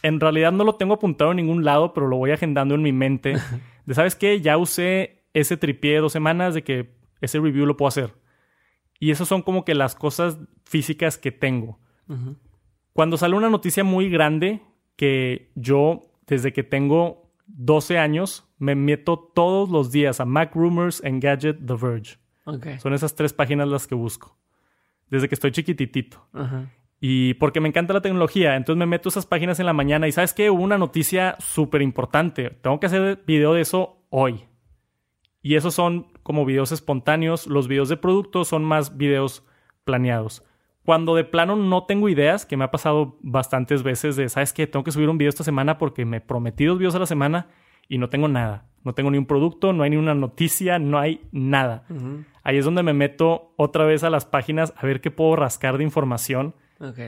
En 0.02 0.18
realidad 0.18 0.50
no 0.52 0.64
lo 0.64 0.74
tengo 0.74 0.94
apuntado 0.94 1.30
en 1.30 1.36
ningún 1.36 1.64
lado, 1.64 1.92
pero 1.92 2.08
lo 2.08 2.16
voy 2.16 2.30
agendando 2.32 2.74
en 2.74 2.82
mi 2.82 2.92
mente. 2.92 3.36
De, 3.86 3.94
¿sabes 3.94 4.16
qué? 4.16 4.40
Ya 4.40 4.58
usé 4.58 5.24
ese 5.32 5.56
tripié 5.56 5.98
dos 5.98 6.12
semanas 6.12 6.54
de 6.54 6.64
que 6.64 6.96
ese 7.20 7.38
review 7.38 7.66
lo 7.66 7.76
puedo 7.76 7.88
hacer. 7.88 8.14
Y 8.98 9.12
esas 9.12 9.28
son 9.28 9.42
como 9.42 9.64
que 9.64 9.76
las 9.76 9.94
cosas 9.94 10.38
físicas 10.64 11.18
que 11.18 11.30
tengo. 11.30 11.78
Cuando 12.92 13.16
sale 13.16 13.36
una 13.36 13.50
noticia 13.50 13.84
muy 13.84 14.08
grande, 14.08 14.62
que 14.96 15.52
yo 15.54 16.02
desde 16.26 16.52
que 16.52 16.62
tengo 16.62 17.30
12 17.46 17.98
años 17.98 18.44
me 18.58 18.74
meto 18.74 19.18
todos 19.18 19.68
los 19.70 19.92
días 19.92 20.20
a 20.20 20.24
Mac 20.24 20.54
Rumors, 20.54 21.02
Engadget, 21.04 21.58
The 21.64 21.74
Verge. 21.74 22.18
Son 22.78 22.94
esas 22.94 23.14
tres 23.14 23.32
páginas 23.32 23.68
las 23.68 23.86
que 23.86 23.94
busco. 23.94 24.36
Desde 25.08 25.28
que 25.28 25.34
estoy 25.34 25.52
chiquititito. 25.52 26.26
Y 27.00 27.34
porque 27.34 27.60
me 27.60 27.68
encanta 27.68 27.92
la 27.92 28.00
tecnología, 28.00 28.56
entonces 28.56 28.78
me 28.78 28.86
meto 28.86 29.08
esas 29.08 29.26
páginas 29.26 29.60
en 29.60 29.66
la 29.66 29.72
mañana 29.72 30.08
y 30.08 30.12
sabes 30.12 30.32
que 30.32 30.50
hubo 30.50 30.62
una 30.62 30.78
noticia 30.78 31.36
súper 31.38 31.82
importante. 31.82 32.50
Tengo 32.50 32.80
que 32.80 32.86
hacer 32.86 33.22
video 33.26 33.52
de 33.52 33.60
eso 33.60 34.06
hoy. 34.10 34.44
Y 35.42 35.54
esos 35.54 35.74
son 35.74 36.06
como 36.22 36.44
videos 36.44 36.72
espontáneos. 36.72 37.46
Los 37.46 37.68
videos 37.68 37.88
de 37.88 37.96
productos 37.96 38.48
son 38.48 38.64
más 38.64 38.96
videos 38.96 39.44
planeados. 39.84 40.42
Cuando 40.86 41.14
de 41.14 41.24
plano 41.24 41.56
no 41.56 41.84
tengo 41.84 42.08
ideas, 42.08 42.46
que 42.46 42.56
me 42.56 42.64
ha 42.64 42.70
pasado 42.70 43.18
bastantes 43.20 43.82
veces 43.82 44.16
de, 44.16 44.30
¿sabes 44.30 44.54
qué? 44.54 44.66
Tengo 44.66 44.84
que 44.84 44.92
subir 44.92 45.10
un 45.10 45.18
video 45.18 45.28
esta 45.28 45.44
semana 45.44 45.76
porque 45.76 46.06
me 46.06 46.22
prometí 46.22 46.64
dos 46.64 46.78
videos 46.78 46.94
a 46.94 47.00
la 47.00 47.06
semana 47.06 47.48
y 47.88 47.98
no 47.98 48.08
tengo 48.08 48.28
nada. 48.28 48.64
No 48.84 48.94
tengo 48.94 49.10
ni 49.10 49.18
un 49.18 49.26
producto, 49.26 49.74
no 49.74 49.82
hay 49.82 49.90
ni 49.90 49.96
una 49.96 50.14
noticia, 50.14 50.78
no 50.78 50.98
hay 50.98 51.20
nada. 51.32 51.84
Ahí 52.42 52.56
es 52.56 52.64
donde 52.64 52.82
me 52.82 52.94
meto 52.94 53.52
otra 53.56 53.84
vez 53.84 54.04
a 54.04 54.10
las 54.10 54.24
páginas 54.24 54.72
a 54.76 54.86
ver 54.86 55.02
qué 55.02 55.10
puedo 55.10 55.36
rascar 55.36 55.76
de 55.76 55.84
información 55.84 56.54
Ok. 56.80 56.98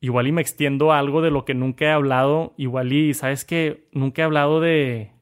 Igual 0.00 0.28
y 0.28 0.32
me 0.32 0.40
extiendo 0.40 0.92
algo 0.92 1.22
de 1.22 1.30
lo 1.30 1.44
que 1.44 1.54
nunca 1.54 1.86
he 1.86 1.90
hablado. 1.90 2.54
Igual 2.56 2.92
y, 2.92 3.14
¿sabes 3.14 3.44
qué? 3.44 3.88
Nunca 3.92 4.22
he 4.22 4.24
hablado 4.24 4.60
de... 4.60 5.12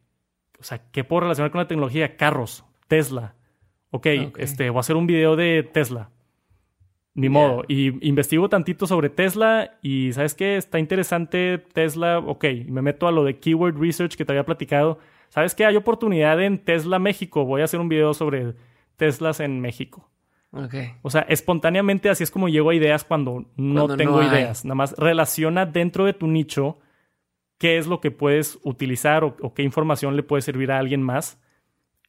O 0.60 0.62
sea, 0.62 0.90
¿qué 0.90 1.04
puedo 1.04 1.20
relacionar 1.20 1.50
con 1.50 1.60
la 1.60 1.68
tecnología? 1.68 2.16
Carros, 2.16 2.64
Tesla. 2.88 3.34
Ok, 3.90 4.06
este, 4.38 4.68
voy 4.70 4.78
a 4.78 4.80
hacer 4.80 4.96
un 4.96 5.06
video 5.06 5.36
de 5.36 5.62
Tesla. 5.62 6.10
Ni 7.16 7.28
modo. 7.28 7.64
Y 7.66 8.06
investigo 8.06 8.48
tantito 8.48 8.86
sobre 8.86 9.08
Tesla 9.10 9.78
y 9.82 10.12
¿sabes 10.12 10.34
qué? 10.34 10.56
Está 10.56 10.78
interesante 10.78 11.58
Tesla. 11.72 12.18
Ok, 12.18 12.44
me 12.68 12.82
meto 12.82 13.08
a 13.08 13.10
lo 13.10 13.24
de 13.24 13.38
Keyword 13.38 13.80
Research 13.80 14.16
que 14.16 14.24
te 14.24 14.32
había 14.32 14.44
platicado. 14.44 14.98
¿Sabes 15.30 15.54
qué? 15.54 15.64
Hay 15.64 15.76
oportunidad 15.76 16.40
en 16.42 16.58
Tesla 16.58 16.98
México. 16.98 17.44
Voy 17.44 17.62
a 17.62 17.64
hacer 17.64 17.80
un 17.80 17.88
video 17.88 18.14
sobre 18.14 18.54
Teslas 18.96 19.40
en 19.40 19.60
México. 19.60 20.08
O 21.02 21.10
sea, 21.10 21.22
espontáneamente 21.22 22.08
así 22.08 22.22
es 22.22 22.30
como 22.30 22.48
llego 22.48 22.70
a 22.70 22.74
ideas 22.74 23.04
cuando 23.04 23.44
no 23.56 23.96
tengo 23.96 24.22
ideas. 24.22 24.64
Nada 24.64 24.74
más 24.74 24.94
relaciona 24.96 25.66
dentro 25.66 26.04
de 26.04 26.12
tu 26.12 26.26
nicho 26.26 26.78
qué 27.58 27.78
es 27.78 27.86
lo 27.86 28.00
que 28.00 28.10
puedes 28.10 28.58
utilizar 28.62 29.24
o, 29.24 29.54
qué 29.54 29.62
información 29.62 30.16
le 30.16 30.22
puede 30.22 30.42
servir 30.42 30.70
a 30.70 30.78
alguien 30.78 31.02
más. 31.02 31.40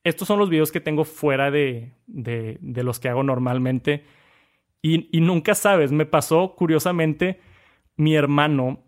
Estos 0.04 0.28
son 0.28 0.40
los 0.40 0.50
videos 0.50 0.72
que 0.72 0.80
tengo 0.80 1.04
fuera 1.04 1.52
de, 1.52 1.94
de, 2.08 2.84
los 2.84 3.00
que 3.00 3.10
hago 3.10 3.24
normalmente. 3.24 4.06
Y, 4.82 5.10
y, 5.16 5.22
nunca 5.22 5.56
sabes, 5.56 5.92
me 5.92 6.06
pasó 6.06 6.56
curiosamente, 6.56 7.40
mi 7.96 8.16
hermano, 8.16 8.84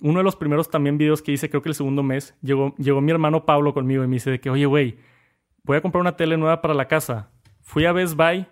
uno 0.00 0.18
de 0.18 0.24
los 0.24 0.36
primeros 0.36 0.70
también 0.70 0.98
videos 0.98 1.22
que 1.22 1.32
hice, 1.32 1.48
creo 1.48 1.62
que 1.62 1.70
el 1.70 1.74
segundo 1.74 2.02
mes, 2.02 2.34
llegó, 2.42 2.74
llegó 2.76 3.00
mi 3.00 3.12
hermano 3.12 3.46
Pablo 3.46 3.72
conmigo 3.72 4.04
y 4.04 4.08
me 4.08 4.16
dice 4.16 4.30
de 4.30 4.40
que, 4.40 4.50
oye, 4.50 4.66
güey, 4.66 4.98
voy 5.64 5.76
a 5.76 5.80
comprar 5.80 6.00
una 6.00 6.16
tele 6.16 6.36
nueva 6.36 6.60
para 6.60 6.74
la 6.74 6.88
casa. 6.88 7.30
Fui 7.60 7.84
a 7.86 7.92
Best 7.92 8.14
Buy 8.16 8.46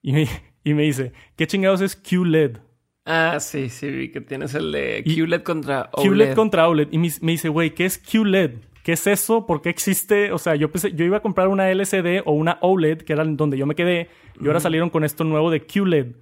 y 0.00 0.12
me, 0.12 0.28
y 0.64 0.74
me 0.74 0.82
dice, 0.82 1.12
¿qué 1.36 1.46
chingados 1.46 1.80
es 1.80 1.96
QLED? 1.96 2.58
Ah, 3.04 3.38
sí, 3.40 3.68
sí, 3.68 3.90
vi 3.90 4.10
que 4.10 4.20
tienes 4.20 4.54
el 4.54 4.70
de 4.70 5.02
QLED 5.04 5.42
contra 5.42 5.90
OLED. 5.92 6.10
QLED 6.10 6.34
contra 6.34 6.68
OLED. 6.68 6.88
Y 6.92 6.98
me, 6.98 7.32
dice, 7.32 7.48
güey, 7.48 7.74
¿qué 7.74 7.84
es 7.84 7.98
QLED? 7.98 8.52
¿Qué 8.82 8.92
es 8.92 9.06
eso? 9.06 9.46
¿Por 9.46 9.62
qué 9.62 9.68
existe? 9.68 10.32
O 10.32 10.38
sea, 10.38 10.56
yo 10.56 10.70
pensé, 10.70 10.92
yo 10.92 11.04
iba 11.04 11.18
a 11.18 11.22
comprar 11.22 11.48
una 11.48 11.70
LCD 11.70 12.22
o 12.24 12.32
una 12.32 12.58
OLED, 12.60 13.02
que 13.02 13.12
era 13.12 13.24
donde 13.24 13.56
yo 13.56 13.66
me 13.66 13.74
quedé, 13.74 14.08
y 14.40 14.46
ahora 14.46 14.60
salieron 14.60 14.90
con 14.90 15.04
esto 15.04 15.24
nuevo 15.24 15.50
de 15.50 15.64
QLED. 15.64 16.16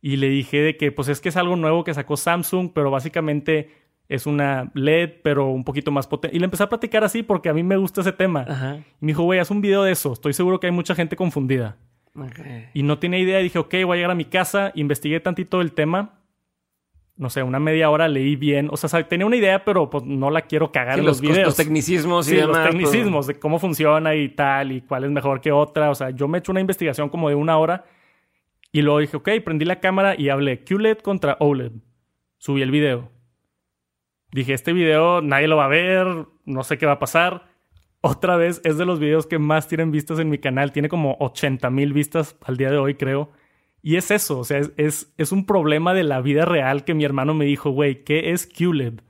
Y 0.00 0.16
le 0.16 0.28
dije 0.28 0.60
de 0.60 0.76
que, 0.76 0.92
pues 0.92 1.08
es 1.08 1.20
que 1.20 1.28
es 1.28 1.36
algo 1.36 1.56
nuevo 1.56 1.84
que 1.84 1.92
sacó 1.92 2.16
Samsung, 2.16 2.70
pero 2.72 2.90
básicamente 2.90 3.70
es 4.08 4.26
una 4.26 4.70
LED, 4.74 5.20
pero 5.22 5.48
un 5.48 5.64
poquito 5.64 5.90
más 5.90 6.06
potente. 6.06 6.34
Y 6.36 6.40
le 6.40 6.46
empecé 6.46 6.62
a 6.62 6.68
platicar 6.68 7.04
así 7.04 7.22
porque 7.22 7.48
a 7.48 7.52
mí 7.52 7.62
me 7.62 7.76
gusta 7.76 8.00
ese 8.00 8.12
tema. 8.12 8.84
Y 9.00 9.04
me 9.04 9.10
dijo, 9.12 9.24
güey, 9.24 9.38
haz 9.38 9.50
un 9.50 9.60
video 9.60 9.82
de 9.82 9.92
eso. 9.92 10.12
Estoy 10.12 10.32
seguro 10.32 10.60
que 10.60 10.68
hay 10.68 10.72
mucha 10.72 10.94
gente 10.94 11.14
confundida. 11.16 11.76
Y 12.74 12.82
no 12.84 12.98
tenía 12.98 13.18
idea. 13.18 13.38
Dije, 13.38 13.58
ok, 13.58 13.74
voy 13.84 13.92
a 13.92 13.96
llegar 13.96 14.10
a 14.12 14.14
mi 14.14 14.24
casa. 14.24 14.72
Investigué 14.74 15.20
tantito 15.20 15.60
el 15.60 15.72
tema. 15.72 16.17
No 17.18 17.28
sé, 17.28 17.42
una 17.42 17.58
media 17.58 17.90
hora 17.90 18.08
leí 18.08 18.36
bien. 18.36 18.68
O 18.70 18.76
sea, 18.76 19.06
tenía 19.06 19.26
una 19.26 19.36
idea, 19.36 19.64
pero 19.64 19.90
pues 19.90 20.04
no 20.04 20.30
la 20.30 20.42
quiero 20.42 20.72
cagar 20.72 20.98
en 20.98 21.04
los, 21.04 21.20
videos. 21.20 21.48
Los 21.48 21.56
tecnicismos 21.56 22.30
y 22.30 22.36
Los 22.36 22.48
pues. 22.48 22.70
tecnicismos 22.70 23.26
de 23.26 23.38
cómo 23.38 23.58
funciona 23.58 24.14
y 24.14 24.30
tal, 24.30 24.72
y 24.72 24.80
cuál 24.80 25.04
es 25.04 25.10
mejor 25.10 25.40
que 25.40 25.52
otra. 25.52 25.90
O 25.90 25.94
sea, 25.94 26.10
yo 26.10 26.28
me 26.28 26.38
he 26.38 26.40
hecho 26.40 26.52
una 26.52 26.60
investigación 26.60 27.10
como 27.10 27.28
de 27.28 27.34
una 27.34 27.58
hora. 27.58 27.84
Y 28.72 28.82
luego 28.82 29.00
dije, 29.00 29.16
ok, 29.16 29.28
prendí 29.44 29.64
la 29.64 29.80
cámara 29.80 30.14
y 30.16 30.30
hablé 30.30 30.64
QLED 30.64 30.98
contra 30.98 31.36
OLED. 31.40 31.72
Subí 32.38 32.62
el 32.62 32.70
video. 32.70 33.10
Dije, 34.30 34.54
este 34.54 34.72
video 34.72 35.20
nadie 35.20 35.48
lo 35.48 35.56
va 35.56 35.64
a 35.66 35.68
ver, 35.68 36.06
no 36.44 36.62
sé 36.62 36.78
qué 36.78 36.86
va 36.86 36.92
a 36.92 36.98
pasar 36.98 37.48
otra 38.00 38.36
vez 38.36 38.60
es 38.64 38.78
de 38.78 38.84
los 38.84 39.00
videos 39.00 39.26
que 39.26 39.38
más 39.38 39.68
tienen 39.68 39.90
vistas 39.90 40.18
en 40.18 40.30
mi 40.30 40.38
canal. 40.38 40.72
Tiene 40.72 40.88
como 40.88 41.16
80 41.20 41.70
mil 41.70 41.92
vistas 41.92 42.36
al 42.42 42.56
día 42.56 42.70
de 42.70 42.78
hoy, 42.78 42.94
creo. 42.94 43.30
Y 43.82 43.96
es 43.96 44.10
eso, 44.10 44.40
o 44.40 44.44
sea, 44.44 44.60
es, 44.76 45.12
es, 45.16 45.32
un 45.32 45.46
problema 45.46 45.94
de 45.94 46.02
la 46.02 46.20
vida 46.20 46.44
real 46.44 46.84
que 46.84 46.94
mi 46.94 47.04
hermano 47.04 47.32
me 47.34 47.44
dijo, 47.44 47.70
güey, 47.70 48.02
¿qué 48.02 48.32
es 48.32 48.46
QLED? 48.46 49.00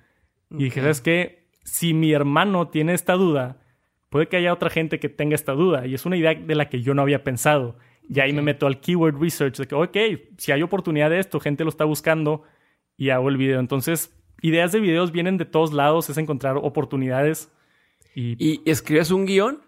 Y 0.50 0.64
dije, 0.64 0.80
¿sabes 0.80 1.00
qué? 1.00 1.48
Si 1.64 1.94
mi 1.94 2.12
hermano 2.12 2.68
tiene 2.68 2.92
esta 2.92 3.14
duda, 3.14 3.62
puede 4.10 4.28
que 4.28 4.36
haya 4.36 4.52
otra 4.52 4.70
gente 4.70 4.98
que 5.00 5.08
tenga 5.08 5.34
esta 5.34 5.52
duda 5.52 5.86
y 5.86 5.94
es 5.94 6.06
una 6.06 6.16
idea 6.16 6.34
de 6.34 6.54
la 6.54 6.68
que 6.68 6.82
yo 6.82 6.94
no 6.94 7.02
había 7.02 7.24
pensado. 7.24 7.78
Y 8.08 8.20
ahí 8.20 8.32
me 8.32 8.42
meto 8.42 8.66
al 8.66 8.80
keyword 8.80 9.20
research 9.20 9.58
de 9.58 9.66
que, 9.66 9.74
ok, 9.74 9.96
si 10.38 10.52
hay 10.52 10.62
oportunidad 10.62 11.10
de 11.10 11.18
esto, 11.18 11.40
gente 11.40 11.64
lo 11.64 11.70
está 11.70 11.84
buscando 11.84 12.42
y 12.96 13.10
hago 13.10 13.28
el 13.28 13.36
video. 13.36 13.60
Entonces, 13.60 14.18
ideas 14.40 14.72
de 14.72 14.80
videos 14.80 15.12
vienen 15.12 15.36
de 15.36 15.44
todos 15.44 15.72
lados, 15.72 16.08
es 16.08 16.16
encontrar 16.16 16.56
oportunidades. 16.56 17.52
¿Y, 18.14 18.36
¿Y 18.38 18.70
escribes 18.70 19.10
un 19.10 19.26
guion? 19.26 19.62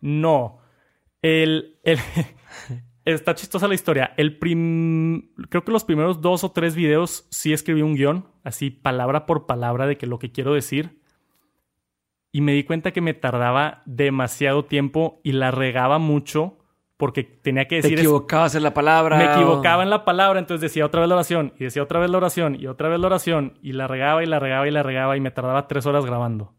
No. 0.00 0.60
El, 1.20 1.78
el 1.84 1.98
está 3.04 3.34
chistosa 3.34 3.68
la 3.68 3.74
historia. 3.74 4.14
El 4.16 4.38
prim... 4.38 5.30
Creo 5.48 5.64
que 5.64 5.72
los 5.72 5.84
primeros 5.84 6.20
dos 6.20 6.44
o 6.44 6.52
tres 6.52 6.74
videos 6.74 7.26
sí 7.30 7.52
escribí 7.52 7.82
un 7.82 7.94
guion, 7.94 8.28
así 8.44 8.70
palabra 8.70 9.26
por 9.26 9.46
palabra 9.46 9.86
de 9.86 9.96
que 9.96 10.06
lo 10.06 10.18
que 10.18 10.32
quiero 10.32 10.54
decir. 10.54 11.00
Y 12.32 12.42
me 12.42 12.52
di 12.52 12.64
cuenta 12.64 12.92
que 12.92 13.00
me 13.00 13.14
tardaba 13.14 13.82
demasiado 13.86 14.64
tiempo 14.64 15.20
y 15.24 15.32
la 15.32 15.50
regaba 15.50 15.98
mucho 15.98 16.58
porque 17.00 17.24
tenía 17.24 17.66
que 17.66 17.76
decir... 17.76 17.94
Te 17.94 18.02
equivocabas 18.02 18.54
en 18.54 18.62
la 18.62 18.74
palabra. 18.74 19.16
Me 19.16 19.24
equivocaba 19.24 19.82
en 19.82 19.90
la 19.90 20.04
palabra, 20.04 20.38
entonces 20.38 20.60
decía 20.60 20.84
otra 20.84 21.00
vez 21.00 21.08
la 21.08 21.14
oración 21.16 21.54
y 21.58 21.64
decía 21.64 21.82
otra 21.82 21.98
vez 21.98 22.10
la 22.10 22.18
oración 22.18 22.56
y 22.60 22.66
otra 22.66 22.90
vez 22.90 23.00
la 23.00 23.06
oración 23.06 23.58
y 23.62 23.72
la 23.72 23.88
regaba 23.88 24.22
y 24.22 24.26
la 24.26 24.38
regaba 24.38 24.68
y 24.68 24.70
la 24.70 24.82
regaba 24.82 25.16
y 25.16 25.20
me 25.20 25.30
tardaba 25.30 25.66
tres 25.66 25.86
horas 25.86 26.04
grabando. 26.04 26.54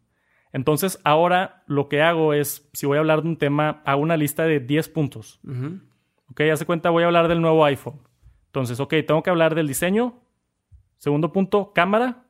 Entonces 0.52 1.00
ahora 1.04 1.64
lo 1.68 1.88
que 1.88 2.02
hago 2.02 2.34
es, 2.34 2.70
si 2.74 2.88
voy 2.88 2.98
a 2.98 3.02
hablar 3.02 3.22
de 3.22 3.30
un 3.30 3.38
tema, 3.38 3.82
hago 3.86 4.02
una 4.02 4.18
lista 4.18 4.44
de 4.44 4.60
10 4.60 4.89
puntos. 4.89 5.39
Ok, 6.32 6.41
hace 6.51 6.65
cuenta, 6.65 6.89
voy 6.89 7.03
a 7.03 7.07
hablar 7.07 7.27
del 7.27 7.41
nuevo 7.41 7.65
iPhone. 7.65 7.99
Entonces, 8.47 8.79
ok, 8.79 8.93
tengo 9.05 9.21
que 9.21 9.29
hablar 9.29 9.53
del 9.53 9.67
diseño. 9.67 10.19
Segundo 10.97 11.32
punto, 11.34 11.73
cámara. 11.73 12.25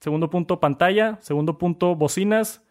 Segundo 0.00 0.30
punto, 0.30 0.60
pantalla. 0.60 1.18
Segundo 1.20 1.58
punto, 1.58 1.96
bocinas. 1.96 2.64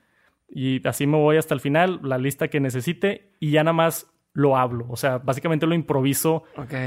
Y 0.47 0.86
así 0.88 1.07
me 1.07 1.17
voy 1.17 1.38
hasta 1.38 1.53
el 1.53 1.59
final, 1.59 1.99
la 2.03 2.17
lista 2.17 2.47
que 2.47 2.59
necesite. 2.59 3.34
Y 3.39 3.51
ya 3.51 3.63
nada 3.63 3.74
más 3.74 4.13
lo 4.34 4.55
hablo. 4.55 4.86
O 4.89 4.95
sea, 4.95 5.17
básicamente 5.17 5.67
lo 5.67 5.76
improviso. 5.76 6.43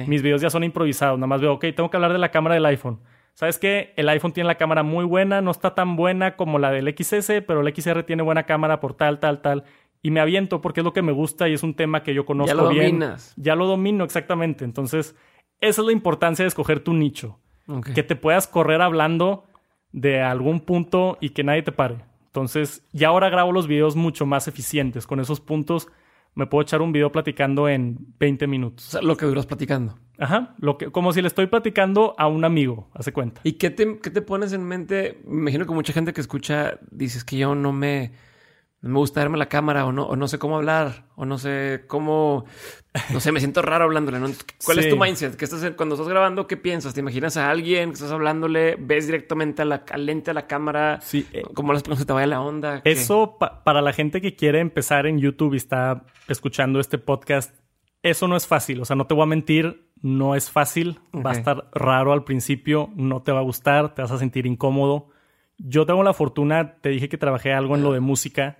Mis 0.07 0.22
videos 0.22 0.41
ya 0.41 0.51
son 0.51 0.64
improvisados. 0.64 1.18
Nada 1.18 1.26
más 1.26 1.43
veo, 1.43 1.55
ok, 1.55 1.66
tengo 1.74 1.91
que 1.91 1.97
hablar 1.97 2.12
de 2.12 2.18
la 2.18 2.30
cámara 2.30 2.55
del 2.55 2.66
iPhone. 2.66 3.01
¿Sabes 3.35 3.59
qué? 3.59 3.93
El 3.97 4.09
iPhone 4.09 4.32
tiene 4.32 4.47
la 4.47 4.55
cámara 4.55 4.82
muy 4.85 5.05
buena, 5.05 5.41
no 5.41 5.51
está 5.51 5.74
tan 5.74 5.97
buena 5.97 6.37
como 6.37 6.59
la 6.61 6.70
del 6.70 6.95
XS, 6.97 7.43
pero 7.47 7.66
el 7.66 7.74
XR 7.74 8.05
tiene 8.05 8.22
buena 8.22 8.45
cámara 8.45 8.78
por 8.78 8.95
tal, 8.95 9.18
tal, 9.18 9.43
tal 9.43 9.64
y 10.05 10.11
me 10.11 10.21
aviento 10.21 10.61
porque 10.61 10.81
es 10.81 10.85
lo 10.85 10.93
que 10.93 11.01
me 11.01 11.13
gusta 11.13 11.49
y 11.49 11.55
es 11.55 11.63
un 11.63 11.73
tema 11.73 12.03
que 12.03 12.13
yo 12.13 12.27
conozco 12.27 12.55
ya 12.55 12.63
lo 12.63 12.69
bien. 12.69 12.99
Dominas. 12.99 13.33
Ya 13.39 13.57
lo 13.57 13.67
domino, 13.67 14.05
exactamente. 14.05 14.67
Entonces, 14.67 15.17
esa 15.63 15.81
es 15.81 15.87
la 15.87 15.93
importancia 15.93 16.43
de 16.45 16.49
escoger 16.49 16.81
tu 16.81 16.93
nicho. 16.93 17.41
Que 17.95 18.03
te 18.03 18.15
puedas 18.15 18.47
correr 18.47 18.83
hablando 18.83 19.45
de 19.93 20.21
algún 20.21 20.61
punto 20.61 21.17
y 21.23 21.31
que 21.31 21.43
nadie 21.43 21.63
te 21.63 21.73
pare. 21.73 22.05
Entonces, 22.27 22.87
ya 22.93 23.09
ahora 23.09 23.31
grabo 23.31 23.51
los 23.51 23.67
videos 23.67 23.97
mucho 23.97 24.27
más 24.27 24.47
eficientes. 24.47 25.07
Con 25.07 25.21
esos 25.21 25.41
puntos 25.41 25.89
me 26.35 26.47
puedo 26.47 26.61
echar 26.61 26.83
un 26.83 26.93
video 26.93 27.11
platicando 27.11 27.67
en 27.71 27.97
20 28.19 28.47
minutos. 28.47 28.89
O 28.89 28.91
sea, 28.91 29.01
lo 29.01 29.17
que 29.17 29.25
duras 29.25 29.47
platicando. 29.47 29.99
Ajá, 30.19 30.55
lo 30.59 30.77
que, 30.77 30.91
como 30.91 31.15
si 31.15 31.23
le 31.23 31.29
estoy 31.29 31.47
platicando 31.47 32.15
a 32.19 32.27
un 32.27 32.45
amigo, 32.45 32.91
hace 32.93 33.15
cuenta. 33.15 33.41
¿Y 33.43 33.53
qué 33.53 33.71
te, 33.71 34.01
qué 34.01 34.11
te 34.11 34.21
pones 34.21 34.53
en 34.53 34.65
mente? 34.65 35.23
Me 35.25 35.41
imagino 35.41 35.65
que 35.65 35.73
mucha 35.73 35.95
gente 35.95 36.13
que 36.13 36.21
escucha 36.21 36.79
dices 36.91 37.25
que 37.25 37.39
yo 37.39 37.55
no 37.55 37.73
me 37.73 38.13
me 38.89 38.99
gusta 38.99 39.20
darme 39.20 39.39
la 39.39 39.47
cámara 39.47 39.87
o 39.87 39.93
no, 39.93 40.05
o 40.05 40.14
no 40.14 40.28
sé 40.28 40.39
cómo 40.39 40.57
hablar 40.57 41.07
o 41.16 41.24
no 41.24 41.39
sé 41.39 41.85
cómo, 41.87 42.45
no 43.12 43.20
sé, 43.20 43.32
me 43.32 43.41
siento 43.41 43.62
raro 43.62 43.85
hablándole. 43.85 44.18
¿Cuál 44.62 44.78
es 44.78 44.91
tu 44.91 44.99
mindset? 44.99 45.37
¿Qué 45.37 45.47
estás, 45.47 45.70
cuando 45.70 45.95
estás 45.95 46.09
grabando, 46.09 46.47
qué 46.47 46.59
piensas? 46.59 46.93
¿Te 46.93 47.01
imaginas 47.01 47.39
a 47.39 47.51
alguien 47.51 47.91
que 47.91 47.95
estás 47.95 48.12
hablándole? 48.12 48.76
¿Ves 48.78 49.07
directamente 49.07 49.62
a 49.62 49.64
la 49.64 49.85
lente 49.97 50.32
a 50.32 50.35
la 50.35 50.47
cámara? 50.47 51.01
Sí. 51.01 51.26
Eh, 51.32 51.43
¿Cómo 51.55 51.72
las 51.72 51.82
se 51.82 52.05
te 52.05 52.12
vaya 52.12 52.26
la 52.26 52.43
onda? 52.43 52.82
Eso 52.85 53.39
para 53.39 53.80
la 53.80 53.95
gente 53.95 54.20
que 54.20 54.37
quiere 54.37 54.61
empezar 54.61 55.07
en 55.07 55.18
YouTube 55.18 55.55
y 55.55 55.57
está 55.57 56.05
escuchando 56.28 56.78
este 56.78 56.99
podcast, 56.99 57.57
eso 58.03 58.28
no 58.28 58.37
es 58.37 58.47
fácil. 58.47 58.82
O 58.82 58.85
sea, 58.85 58.97
no 58.97 59.07
te 59.07 59.14
voy 59.14 59.22
a 59.22 59.26
mentir, 59.26 59.91
no 60.03 60.35
es 60.35 60.51
fácil. 60.51 61.01
Va 61.14 61.30
a 61.30 61.35
estar 61.35 61.70
raro 61.72 62.12
al 62.12 62.24
principio, 62.24 62.91
no 62.97 63.22
te 63.22 63.32
va 63.32 63.39
a 63.39 63.45
gustar, 63.45 63.95
te 63.95 64.03
vas 64.03 64.11
a 64.11 64.18
sentir 64.18 64.45
incómodo. 64.45 65.09
Yo 65.57 65.87
tengo 65.87 66.03
la 66.03 66.12
fortuna, 66.12 66.76
te 66.82 66.91
dije 66.91 67.09
que 67.09 67.16
trabajé 67.16 67.55
algo 67.55 67.76
en 67.76 67.82
lo 67.82 67.93
de 67.93 68.01
música 68.01 68.59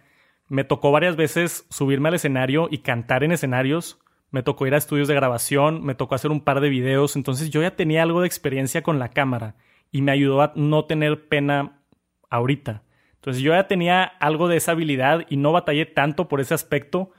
me 0.49 0.64
tocó 0.64 0.92
varias 0.92 1.16
veces 1.16 1.66
subirme 1.70 2.09
al 2.09 2.14
escenario 2.14 2.68
y 2.70 2.78
cantar 2.78 3.24
en 3.24 3.32
escenarios. 3.32 3.99
Me 4.30 4.42
tocó 4.42 4.66
ir 4.66 4.74
a 4.74 4.78
estudios 4.78 5.09
de 5.09 5.14
grabación, 5.14 5.84
me 5.84 5.95
tocó 5.95 6.14
hacer 6.14 6.30
un 6.30 6.42
par 6.42 6.61
de 6.61 6.68
videos. 6.68 7.16
Entonces 7.16 7.51
yo 7.51 7.62
ya 7.62 7.76
tenía 7.76 8.03
algo 8.03 8.20
de 8.20 8.26
experiencia 8.26 8.82
con 8.82 8.99
la 8.99 9.11
cámara 9.11 9.57
y 9.90 10.03
me 10.03 10.12
ayudó 10.12 10.42
a 10.42 10.53
no 10.57 10.84
tener 10.84 11.28
pena 11.28 11.82
ahorita. 12.30 12.82
Entonces 13.14 13.42
yo 13.42 13.53
ya 13.53 13.66
tenía 13.68 14.05
algo 14.05 14.49
de 14.49 14.57
esa 14.57 14.72
habilidad 14.72 15.24
y 15.30 15.36
no 15.36 15.53
batallé 15.53 15.86
tanto 15.86 16.28
por 16.28 16.40
ese 16.40 16.53
aspecto. 16.53 17.12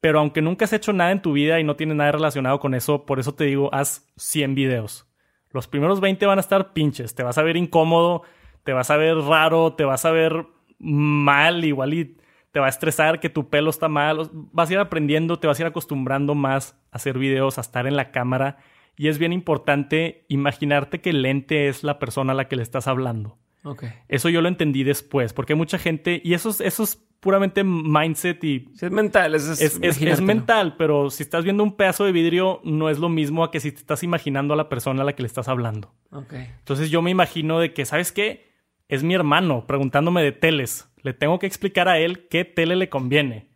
Pero 0.00 0.20
aunque 0.20 0.42
nunca 0.42 0.64
has 0.64 0.72
hecho 0.72 0.92
nada 0.92 1.10
en 1.10 1.22
tu 1.22 1.32
vida 1.32 1.58
y 1.58 1.64
no 1.64 1.76
tienes 1.76 1.96
nada 1.96 2.12
relacionado 2.12 2.60
con 2.60 2.74
eso, 2.74 3.04
por 3.04 3.18
eso 3.18 3.34
te 3.34 3.44
digo, 3.44 3.68
haz 3.74 4.08
100 4.16 4.54
videos. 4.54 5.06
Los 5.50 5.66
primeros 5.66 6.00
20 6.00 6.24
van 6.26 6.38
a 6.38 6.40
estar 6.40 6.72
pinches, 6.72 7.14
te 7.14 7.24
vas 7.24 7.36
a 7.36 7.42
ver 7.42 7.56
incómodo, 7.56 8.22
te 8.62 8.72
vas 8.72 8.90
a 8.90 8.96
ver 8.96 9.16
raro, 9.16 9.74
te 9.74 9.84
vas 9.84 10.04
a 10.04 10.12
ver 10.12 10.46
mal, 10.78 11.64
igual 11.64 11.94
y 11.94 12.17
te 12.50 12.60
va 12.60 12.66
a 12.66 12.70
estresar 12.70 13.20
que 13.20 13.28
tu 13.28 13.48
pelo 13.48 13.70
está 13.70 13.88
mal, 13.88 14.30
vas 14.32 14.70
a 14.70 14.72
ir 14.72 14.78
aprendiendo, 14.78 15.38
te 15.38 15.46
vas 15.46 15.58
a 15.58 15.62
ir 15.62 15.66
acostumbrando 15.66 16.34
más 16.34 16.78
a 16.90 16.96
hacer 16.96 17.18
videos, 17.18 17.58
a 17.58 17.60
estar 17.60 17.86
en 17.86 17.96
la 17.96 18.10
cámara 18.10 18.58
y 18.96 19.08
es 19.08 19.18
bien 19.18 19.32
importante 19.32 20.24
imaginarte 20.28 21.00
que 21.00 21.10
el 21.10 21.22
lente 21.22 21.68
es 21.68 21.84
la 21.84 21.98
persona 21.98 22.32
a 22.32 22.36
la 22.36 22.48
que 22.48 22.56
le 22.56 22.62
estás 22.62 22.88
hablando. 22.88 23.38
Okay. 23.62 23.90
Eso 24.08 24.28
yo 24.28 24.40
lo 24.40 24.48
entendí 24.48 24.82
después, 24.82 25.32
porque 25.32 25.52
hay 25.52 25.56
mucha 25.58 25.78
gente, 25.78 26.20
y 26.24 26.34
eso 26.34 26.50
es, 26.50 26.60
eso 26.60 26.82
es 26.82 26.96
puramente 27.20 27.64
mindset 27.64 28.42
y... 28.44 28.70
es 28.80 28.90
mental, 28.90 29.34
es, 29.34 29.60
es, 29.60 29.78
es, 29.82 30.20
mental, 30.20 30.76
pero 30.76 31.10
si 31.10 31.22
estás 31.22 31.44
viendo 31.44 31.62
un 31.62 31.76
pedazo 31.76 32.04
de 32.04 32.12
vidrio, 32.12 32.60
no 32.64 32.90
es 32.90 32.98
lo 32.98 33.08
mismo 33.08 33.44
a 33.44 33.50
que 33.50 33.60
si 33.60 33.72
te 33.72 33.78
estás 33.78 34.02
imaginando 34.02 34.54
a 34.54 34.56
la 34.56 34.68
persona 34.68 35.02
a 35.02 35.04
la 35.04 35.14
que 35.14 35.22
le 35.22 35.26
estás 35.26 35.48
hablando. 35.48 35.92
Okay. 36.10 36.48
Entonces 36.58 36.90
yo 36.90 37.02
me 37.02 37.10
imagino 37.10 37.58
de 37.58 37.72
que, 37.72 37.84
¿sabes 37.84 38.12
qué? 38.12 38.48
Es 38.88 39.02
mi 39.02 39.14
hermano 39.14 39.66
preguntándome 39.66 40.22
de 40.22 40.32
teles 40.32 40.87
le 41.02 41.12
tengo 41.12 41.38
que 41.38 41.46
explicar 41.46 41.88
a 41.88 41.98
él 41.98 42.28
qué 42.28 42.44
tele 42.44 42.76
le 42.76 42.88
conviene. 42.88 43.48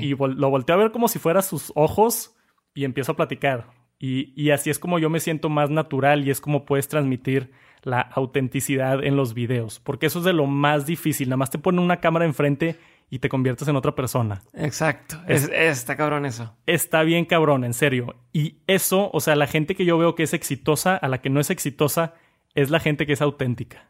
Y 0.00 0.14
lo 0.14 0.50
volteo 0.50 0.76
a 0.76 0.78
ver 0.78 0.92
como 0.92 1.08
si 1.08 1.18
fuera 1.18 1.42
sus 1.42 1.72
ojos 1.74 2.36
y 2.74 2.84
empiezo 2.84 3.12
a 3.12 3.16
platicar. 3.16 3.70
Y, 3.98 4.50
así 4.50 4.70
es 4.70 4.78
como 4.78 4.98
yo 4.98 5.08
me 5.08 5.20
siento 5.20 5.48
más 5.48 5.70
natural 5.70 6.26
y 6.26 6.30
es 6.30 6.40
como 6.40 6.66
puedes 6.66 6.86
transmitir 6.86 7.50
la 7.82 8.00
autenticidad 8.00 9.02
en 9.02 9.16
los 9.16 9.32
videos. 9.34 9.80
Porque 9.80 10.06
eso 10.06 10.18
es 10.18 10.24
de 10.24 10.32
lo 10.32 10.46
más 10.46 10.86
difícil. 10.86 11.28
Nada 11.28 11.38
más 11.38 11.50
te 11.50 11.58
ponen 11.58 11.80
una 11.80 12.00
cámara 12.00 12.26
enfrente 12.26 12.78
y 13.08 13.20
te 13.20 13.28
conviertes 13.28 13.68
en 13.68 13.76
otra 13.76 13.94
persona. 13.94 14.42
Exacto. 14.52 15.16
está 15.26 15.96
cabrón 15.96 16.26
eso. 16.26 16.54
Está 16.66 17.02
bien 17.04 17.24
cabrón, 17.24 17.64
en 17.64 17.74
serio. 17.74 18.16
Y 18.32 18.58
eso, 18.66 19.10
o 19.12 19.20
sea, 19.20 19.36
la 19.36 19.46
gente 19.46 19.74
que 19.74 19.84
yo 19.84 19.96
veo 19.96 20.14
que 20.14 20.24
es 20.24 20.34
exitosa, 20.34 20.96
a 20.96 21.08
la 21.08 21.22
que 21.22 21.30
no 21.30 21.40
es 21.40 21.50
exitosa, 21.50 22.14
es 22.54 22.70
la 22.70 22.80
gente 22.80 23.06
que 23.06 23.14
es 23.14 23.22
auténtica. 23.22 23.88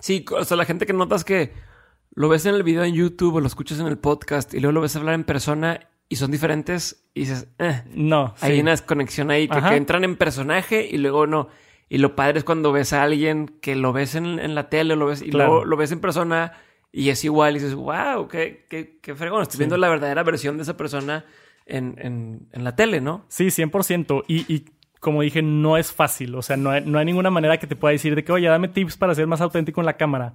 Sí, 0.00 0.24
o 0.30 0.44
sea, 0.44 0.56
la 0.56 0.64
gente 0.64 0.86
que 0.86 0.92
notas 0.92 1.24
que 1.24 1.52
lo 2.14 2.28
ves 2.28 2.46
en 2.46 2.54
el 2.54 2.62
video 2.62 2.84
en 2.84 2.94
YouTube 2.94 3.36
o 3.36 3.40
lo 3.40 3.46
escuchas 3.46 3.80
en 3.80 3.86
el 3.86 3.98
podcast 3.98 4.52
y 4.54 4.60
luego 4.60 4.72
lo 4.72 4.80
ves 4.82 4.96
hablar 4.96 5.14
en 5.14 5.24
persona 5.24 5.80
y 6.08 6.16
son 6.16 6.30
diferentes 6.30 7.06
y 7.14 7.20
dices, 7.20 7.48
eh, 7.58 7.84
no, 7.94 8.34
hay 8.40 8.60
una 8.60 8.72
desconexión 8.72 9.30
ahí 9.30 9.48
que, 9.48 9.58
entran 9.76 10.04
en 10.04 10.16
personaje 10.16 10.86
y 10.90 10.98
luego 10.98 11.26
no. 11.26 11.48
Y 11.88 11.98
lo 11.98 12.14
padre 12.14 12.38
es 12.38 12.44
cuando 12.44 12.70
ves 12.72 12.92
a 12.92 13.02
alguien 13.02 13.48
que 13.60 13.76
lo 13.76 13.92
ves 13.92 14.14
en, 14.14 14.54
la 14.54 14.68
tele 14.68 14.94
lo 14.96 15.06
ves, 15.06 15.22
y 15.22 15.30
luego 15.30 15.64
lo 15.64 15.76
ves 15.76 15.92
en 15.92 16.00
persona 16.00 16.52
y 16.90 17.08
es 17.08 17.24
igual 17.24 17.56
y 17.56 17.60
dices, 17.60 17.74
wow, 17.74 18.28
qué, 18.28 18.66
qué, 18.68 18.98
qué 19.00 19.14
fregón. 19.14 19.42
Estoy 19.42 19.58
viendo 19.58 19.78
la 19.78 19.88
verdadera 19.88 20.22
versión 20.22 20.58
de 20.58 20.64
esa 20.64 20.76
persona 20.76 21.24
en, 21.64 22.46
la 22.52 22.76
tele, 22.76 23.00
¿no? 23.00 23.24
Sí, 23.28 23.46
100%. 23.46 24.24
Y, 24.28 24.54
y 24.54 24.66
como 25.00 25.22
dije, 25.22 25.40
no 25.40 25.78
es 25.78 25.92
fácil. 25.92 26.34
O 26.34 26.42
sea, 26.42 26.58
no 26.58 26.70
hay, 26.70 26.84
no 26.84 26.98
hay 26.98 27.06
ninguna 27.06 27.30
manera 27.30 27.58
que 27.58 27.66
te 27.66 27.76
pueda 27.76 27.92
decir 27.92 28.14
de 28.14 28.24
que, 28.24 28.32
oye, 28.32 28.48
dame 28.48 28.68
tips 28.68 28.98
para 28.98 29.14
ser 29.14 29.26
más 29.26 29.40
auténtico 29.40 29.80
en 29.80 29.86
la 29.86 29.96
cámara 29.96 30.34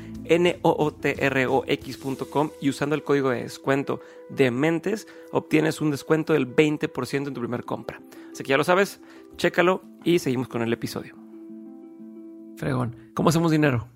N-O-O-T-R-O-X.com 0.31 2.21
y 2.61 2.69
usando 2.69 2.95
el 2.95 3.03
código 3.03 3.31
de 3.31 3.43
descuento 3.43 3.99
de 4.29 4.49
Mentes 4.49 5.05
obtienes 5.33 5.81
un 5.81 5.91
descuento 5.91 6.31
del 6.31 6.47
20% 6.55 7.27
en 7.27 7.33
tu 7.33 7.41
primera 7.41 7.63
compra. 7.63 7.99
Así 8.31 8.43
que 8.43 8.51
ya 8.51 8.57
lo 8.57 8.63
sabes, 8.63 9.01
chécalo 9.35 9.83
y 10.05 10.19
seguimos 10.19 10.47
con 10.47 10.61
el 10.61 10.71
episodio. 10.71 11.17
Fregón, 12.55 12.95
¿cómo 13.13 13.27
hacemos 13.27 13.51
dinero? 13.51 13.89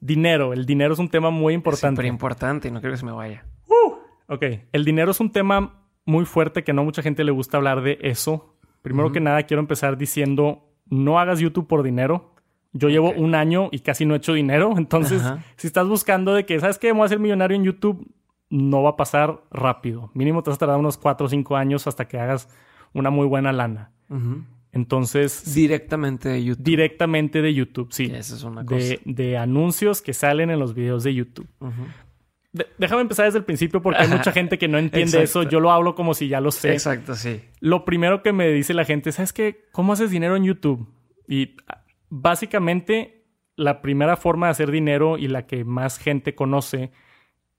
Dinero, 0.00 0.54
el 0.54 0.64
dinero 0.64 0.94
es 0.94 0.98
un 0.98 1.10
tema 1.10 1.28
muy 1.28 1.52
importante. 1.52 1.96
Súper 1.96 2.06
importante, 2.06 2.70
no 2.70 2.80
quiero 2.80 2.94
que 2.94 2.98
se 2.98 3.04
me 3.04 3.12
vaya. 3.12 3.44
Uh, 3.68 3.96
ok, 4.32 4.44
el 4.72 4.86
dinero 4.86 5.10
es 5.10 5.20
un 5.20 5.30
tema 5.30 5.84
muy 6.06 6.24
fuerte 6.24 6.64
que 6.64 6.72
no 6.72 6.84
mucha 6.84 7.02
gente 7.02 7.22
le 7.22 7.32
gusta 7.32 7.58
hablar 7.58 7.82
de 7.82 7.98
eso. 8.00 8.56
Primero 8.80 9.12
que 9.12 9.20
nada, 9.20 9.42
quiero 9.42 9.60
empezar 9.60 9.98
diciendo, 9.98 10.70
no 10.86 11.20
hagas 11.20 11.38
YouTube 11.38 11.68
por 11.68 11.82
dinero 11.82 12.31
yo 12.72 12.88
llevo 12.88 13.12
un 13.12 13.34
año 13.34 13.68
y 13.70 13.80
casi 13.80 14.06
no 14.06 14.14
he 14.14 14.18
hecho 14.18 14.32
dinero. 14.32 14.74
Entonces, 14.76 15.22
si 15.56 15.66
estás 15.66 15.86
buscando 15.86 16.34
de 16.34 16.46
que, 16.46 16.58
¿sabes 16.60 16.78
qué? 16.78 16.92
Voy 16.92 17.04
a 17.04 17.08
ser 17.08 17.18
millonario 17.18 17.56
en 17.56 17.64
YouTube, 17.64 18.06
no 18.50 18.82
va 18.82 18.90
a 18.90 18.96
pasar 18.96 19.42
rápido. 19.50 20.10
Mínimo 20.14 20.42
te 20.42 20.50
vas 20.50 20.56
a 20.56 20.60
tardar 20.60 20.78
unos 20.78 20.98
4 20.98 21.26
o 21.26 21.28
5 21.28 21.56
años 21.56 21.86
hasta 21.86 22.06
que 22.06 22.18
hagas 22.18 22.48
una 22.92 23.10
muy 23.10 23.26
buena 23.26 23.52
lana. 23.52 23.92
Entonces. 24.72 25.54
Directamente 25.54 26.28
de 26.28 26.44
YouTube. 26.44 26.64
Directamente 26.64 27.42
de 27.42 27.54
YouTube, 27.54 27.92
sí. 27.92 28.10
Esa 28.14 28.36
es 28.36 28.42
una 28.42 28.64
cosa. 28.64 28.78
De, 28.78 29.00
de, 29.04 29.36
anuncios 29.36 30.02
que 30.02 30.12
salen 30.12 30.50
en 30.50 30.58
los 30.58 30.74
videos 30.74 31.04
de 31.04 31.14
YouTube. 31.14 31.48
déjame 32.78 33.02
empezar 33.02 33.26
desde 33.26 33.38
el 33.38 33.44
principio 33.44 33.80
porque 33.80 34.02
hay 34.02 34.08
mucha 34.08 34.32
gente 34.32 34.58
que 34.58 34.68
no 34.68 34.78
entiende 34.78 35.22
eso. 35.22 35.42
Yo 35.44 35.60
lo 35.60 35.70
hablo 35.70 35.94
como 35.94 36.14
si 36.14 36.28
ya 36.28 36.40
lo 36.40 36.50
sé. 36.50 36.72
Exacto, 36.72 37.14
sí. 37.14 37.42
Lo 37.60 37.84
primero 37.84 38.22
que 38.22 38.32
me 38.32 38.48
dice 38.48 38.74
la 38.74 38.84
gente, 38.84 39.12
¿sabes 39.12 39.32
qué? 39.32 39.64
¿Cómo 39.72 39.92
haces 39.92 40.10
dinero 40.10 40.36
en 40.36 40.44
YouTube? 40.44 40.88
Y 41.28 41.56
básicamente 42.14 43.24
la 43.56 43.80
primera 43.80 44.18
forma 44.18 44.46
de 44.46 44.50
hacer 44.50 44.70
dinero 44.70 45.16
y 45.16 45.28
la 45.28 45.46
que 45.46 45.64
más 45.64 45.98
gente 45.98 46.34
conoce 46.34 46.92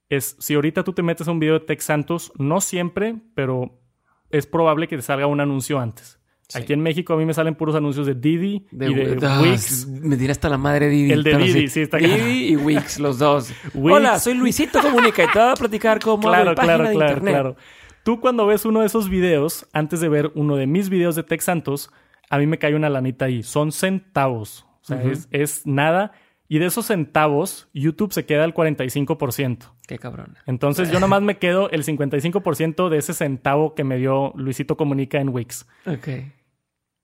es 0.09 0.35
si 0.39 0.53
ahorita 0.53 0.83
tú 0.83 0.93
te 0.93 1.01
metes 1.01 1.27
a 1.27 1.31
un 1.31 1.39
video 1.39 1.55
de 1.55 1.65
Tech 1.65 1.79
Santos, 1.81 2.31
no 2.37 2.61
siempre, 2.61 3.15
pero 3.33 3.81
es 4.29 4.45
probable 4.45 4.87
que 4.87 4.95
te 4.95 5.01
salga 5.01 5.25
un 5.25 5.39
anuncio 5.39 5.79
antes. 5.79 6.19
Aquí 6.53 6.71
en 6.71 6.81
México 6.81 7.13
a 7.13 7.17
mí 7.17 7.25
me 7.25 7.33
salen 7.33 7.55
puros 7.55 7.73
anuncios 7.73 8.05
de 8.05 8.13
Didi 8.13 8.67
y 8.71 8.93
de 8.93 9.17
ah, 9.25 9.41
Wix. 9.41 9.87
Me 9.87 10.15
dirá 10.17 10.33
hasta 10.33 10.49
la 10.49 10.59
madre 10.59 10.87
Didi. 10.87 11.11
El 11.11 11.23
de 11.23 11.35
Didi, 11.35 11.67
sí, 11.67 11.81
está 11.81 11.97
Didi 11.97 12.49
y 12.49 12.55
Wix, 12.55 12.99
los 12.99 13.17
dos. 13.17 13.51
Hola, 13.73 14.19
soy 14.19 14.35
Luisito 14.35 14.81
Comunica 14.81 15.23
y 15.23 15.27
te 15.31 15.39
voy 15.39 15.49
a 15.49 15.55
platicar 15.55 15.99
cómo 15.99 16.27
claro, 16.27 16.53
claro, 16.53 16.83
claro, 16.83 16.91
internet. 16.91 17.33
Claro. 17.33 17.55
Tú 18.03 18.19
cuando 18.19 18.45
ves 18.45 18.65
uno 18.65 18.81
de 18.81 18.85
esos 18.85 19.09
videos, 19.09 19.67
antes 19.73 19.99
de 19.99 20.09
ver 20.09 20.31
uno 20.35 20.57
de 20.57 20.67
mis 20.67 20.89
videos 20.89 21.15
de 21.15 21.23
Tech 21.23 21.41
Santos, 21.41 21.89
a 22.33 22.39
mí 22.39 22.47
me 22.47 22.57
cae 22.57 22.73
una 22.73 22.89
lanita 22.89 23.25
ahí. 23.25 23.43
Son 23.43 23.71
centavos. 23.71 24.65
O 24.81 24.85
sea, 24.85 25.03
es, 25.29 25.67
nada. 25.67 26.13
Y 26.47 26.57
de 26.57 26.65
esos 26.65 26.87
centavos, 26.87 27.69
YouTube 27.75 28.11
se 28.11 28.25
queda 28.25 28.43
el 28.43 28.55
45%. 28.55 29.71
Qué 29.87 29.99
cabrón. 29.99 30.39
Entonces 30.47 30.91
yo 30.91 30.99
nomás 30.99 31.21
me 31.21 31.37
quedo 31.37 31.69
el 31.69 31.83
55% 31.83 32.89
de 32.89 32.97
ese 32.97 33.13
centavo 33.13 33.75
que 33.75 33.83
me 33.83 33.97
dio 33.97 34.33
Luisito 34.35 34.77
Comunica 34.77 35.19
en 35.19 35.29
Wix. 35.29 35.67
Ok. 35.85 36.07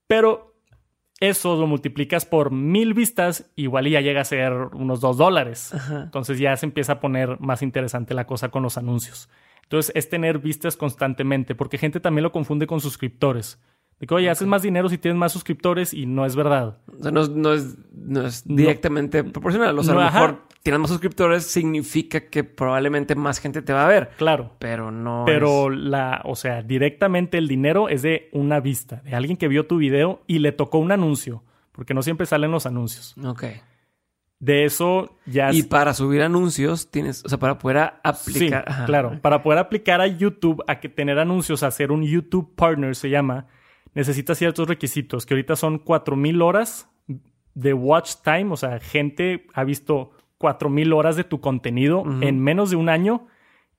Pero 0.08 0.56
eso 1.20 1.56
lo 1.58 1.68
multiplicas 1.68 2.26
por 2.26 2.50
mil 2.50 2.96
vistas, 2.96 3.52
igual 3.56 3.88
ya 3.88 4.02
llega 4.02 4.22
a 4.22 4.26
ser 4.26 4.52
unos 4.52 5.00
dos 5.00 5.18
dólares. 5.18 5.76
Entonces 5.92 6.40
ya 6.40 6.58
se 6.58 6.66
empieza 6.66 6.94
a 6.94 7.00
poner 7.00 7.40
más 7.40 7.62
interesante 7.62 8.16
la 8.16 8.26
cosa 8.26 8.50
con 8.50 8.64
los 8.64 8.80
anuncios. 8.80 9.30
Entonces 9.62 9.92
es 9.94 10.10
tener 10.10 10.40
vistas 10.40 10.76
constantemente, 10.76 11.54
porque 11.54 11.78
gente 11.78 12.00
también 12.00 12.24
lo 12.24 12.32
confunde 12.32 12.66
con 12.66 12.82
suscriptores. 12.82 13.62
De 14.00 14.08
que, 14.08 14.14
oye, 14.14 14.30
haces 14.30 14.48
más 14.48 14.62
dinero 14.62 14.88
si 14.88 14.98
tienes 14.98 15.18
más 15.20 15.34
suscriptores 15.34 15.94
y 15.94 16.06
no 16.06 16.26
es 16.26 16.36
verdad. 16.36 16.78
O 16.98 17.04
sea, 17.04 17.12
no, 17.12 17.54
es, 17.54 18.48
directamente 18.48 19.26
proporcional. 19.26 19.78
O 19.78 19.84
sea, 19.84 19.94
a 19.94 19.98
lo 19.98 20.04
mejor 20.04 20.44
tienes 20.64 20.80
más 20.80 20.90
suscriptores 20.90 21.46
significa 21.46 22.22
que 22.22 22.46
probablemente 22.46 23.16
más 23.16 23.40
gente 23.40 23.62
te 23.62 23.74
va 23.74 23.86
a 23.86 23.90
ver. 23.90 24.12
Claro. 24.18 24.52
Pero 24.60 24.90
no 24.90 25.24
Pero 25.26 25.70
la, 25.70 26.22
o 26.24 26.38
sea, 26.38 26.62
directamente 26.62 27.38
el 27.38 27.50
dinero 27.50 27.90
es 27.90 28.02
de 28.02 28.30
una 28.32 28.62
vista, 28.62 29.02
de 29.04 29.16
alguien 29.16 29.36
que 29.36 29.50
vio 29.50 29.68
tu 29.68 29.78
video 29.78 30.22
y 30.28 30.40
le 30.40 30.54
tocó 30.54 30.78
un 30.78 30.94
anuncio. 30.94 31.44
Porque 31.74 31.94
no 31.94 32.02
siempre 32.02 32.26
salen 32.26 32.52
los 32.52 32.66
anuncios. 32.66 33.16
Ok. 33.24 33.44
De 34.40 34.64
eso 34.64 35.18
ya... 35.26 35.52
Y 35.52 35.64
para 35.64 35.94
subir 35.94 36.22
anuncios 36.22 36.90
tienes, 36.90 37.24
o 37.26 37.30
sea, 37.30 37.38
para 37.38 37.58
poder 37.58 37.92
aplicar... 38.04 38.66
Sí, 38.66 38.86
claro. 38.86 39.20
Para 39.22 39.44
poder 39.44 39.60
aplicar 39.60 40.00
a 40.00 40.08
YouTube, 40.08 40.64
a 40.68 40.80
que 40.80 40.88
tener 40.88 41.20
anuncios, 41.20 41.64
a 41.64 41.68
hacer 41.68 41.92
un 41.92 42.04
YouTube 42.04 42.56
Partner 42.56 42.96
se 42.96 43.10
llama 43.10 43.48
necesitas 44.00 44.38
ciertos 44.38 44.68
requisitos, 44.70 45.26
que 45.26 45.34
ahorita 45.34 45.58
son 45.58 45.84
4.000 45.84 46.42
horas 46.42 46.90
de 47.54 47.74
watch 47.74 48.14
time, 48.24 48.48
o 48.52 48.56
sea, 48.56 48.80
gente 48.80 49.46
ha 49.54 49.66
visto 49.66 50.12
4.000 50.40 50.96
horas 50.96 51.18
de 51.18 51.26
tu 51.26 51.42
contenido 51.42 52.06
en 52.22 52.40
menos 52.40 52.70
de 52.70 52.78
un 52.78 52.88
año. 52.88 53.28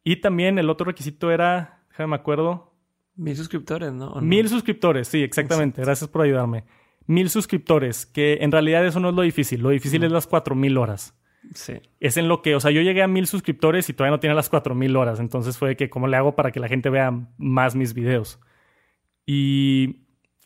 Y 0.04 0.16
también 0.16 0.58
el 0.58 0.68
otro 0.68 0.84
requisito 0.84 1.30
era, 1.30 1.82
déjame 1.88 2.10
me 2.10 2.16
acuerdo. 2.16 2.74
Mil 3.16 3.34
suscriptores, 3.34 3.92
¿no? 3.92 4.14
Mil 4.20 4.48
suscriptores, 4.48 5.08
sí, 5.08 5.22
exactamente. 5.22 5.80
Gracias 5.80 6.10
por 6.10 6.22
ayudarme. 6.22 6.64
Mil 7.06 7.30
suscriptores, 7.30 8.04
que 8.04 8.38
en 8.42 8.52
realidad 8.52 8.84
eso 8.86 9.00
no 9.00 9.08
es 9.08 9.14
lo 9.14 9.22
difícil. 9.22 9.62
Lo 9.62 9.70
difícil 9.70 10.04
es 10.04 10.12
las 10.12 10.28
4.000 10.28 10.78
horas. 10.78 11.18
Sí. 11.54 11.80
Es 11.98 12.18
en 12.18 12.28
lo 12.28 12.42
que, 12.42 12.54
o 12.54 12.60
sea, 12.60 12.70
yo 12.70 12.82
llegué 12.82 13.02
a 13.02 13.08
mil 13.08 13.26
suscriptores 13.26 13.88
y 13.88 13.94
todavía 13.94 14.16
no 14.16 14.20
tiene 14.20 14.36
las 14.36 14.52
4.000 14.52 14.98
horas. 14.98 15.18
Entonces 15.18 15.56
fue 15.56 15.76
que, 15.76 15.88
¿cómo 15.88 16.08
le 16.08 16.18
hago 16.18 16.36
para 16.36 16.52
que 16.52 16.60
la 16.60 16.68
gente 16.68 16.90
vea 16.90 17.10
más 17.38 17.74
mis 17.74 17.94
videos? 17.94 18.38
Y 19.24 20.00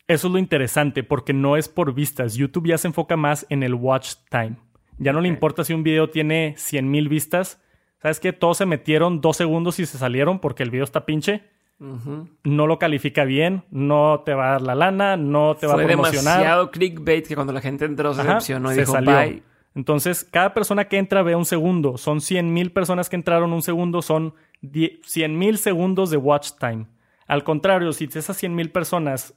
eso 0.07 0.27
es 0.27 0.33
lo 0.33 0.39
interesante 0.39 1.03
porque 1.03 1.33
no 1.33 1.57
es 1.57 1.67
por 1.69 1.93
vistas. 1.93 2.35
YouTube 2.35 2.67
ya 2.67 2.77
se 2.77 2.87
enfoca 2.87 3.17
más 3.17 3.45
en 3.49 3.63
el 3.63 3.73
watch 3.73 4.15
time. 4.29 4.57
Ya 4.97 5.13
no 5.13 5.21
le 5.21 5.27
importa 5.27 5.63
si 5.63 5.73
un 5.73 5.83
video 5.83 6.09
tiene 6.09 6.53
100 6.57 6.89
mil 6.89 7.09
vistas. 7.09 7.61
¿Sabes 8.01 8.19
qué? 8.19 8.33
Todos 8.33 8.57
se 8.57 8.65
metieron 8.65 9.19
dos 9.19 9.37
segundos 9.37 9.79
y 9.79 9.85
se 9.85 9.97
salieron 9.97 10.39
porque 10.39 10.63
el 10.63 10.69
video 10.69 10.83
está 10.83 11.05
pinche. 11.05 11.43
No 11.77 12.67
lo 12.67 12.79
califica 12.79 13.25
bien, 13.25 13.63
no 13.69 14.21
te 14.25 14.33
va 14.33 14.47
a 14.47 14.51
dar 14.51 14.61
la 14.61 14.75
lana, 14.75 15.17
no 15.17 15.55
te 15.55 15.67
va 15.67 15.73
a 15.73 15.77
promocionar. 15.77 16.37
Demasiado 16.37 16.71
clickbait 16.71 17.27
que 17.27 17.35
cuando 17.35 17.51
la 17.51 17.59
gente 17.59 17.83
entró 17.83 18.13
se 18.13 18.23
decepcionó 18.23 18.71
y 18.71 18.77
dijo 18.77 18.93
salió. 18.93 19.41
Entonces, 19.73 20.23
cada 20.23 20.53
persona 20.53 20.85
que 20.85 20.97
entra 20.97 21.21
ve 21.21 21.35
un 21.35 21.43
segundo. 21.43 21.97
Son 21.97 22.21
100 22.21 22.53
mil 22.53 22.71
personas 22.71 23.09
que 23.09 23.17
entraron 23.17 23.51
un 23.51 23.61
segundo, 23.61 24.01
son 24.01 24.33
100 24.61 25.37
mil 25.37 25.57
segundos 25.57 26.09
de 26.11 26.17
watch 26.17 26.51
time. 26.57 26.85
Al 27.27 27.43
contrario, 27.43 27.91
si 27.91 28.05
esas 28.05 28.37
100 28.37 28.55
mil 28.55 28.71
personas 28.71 29.33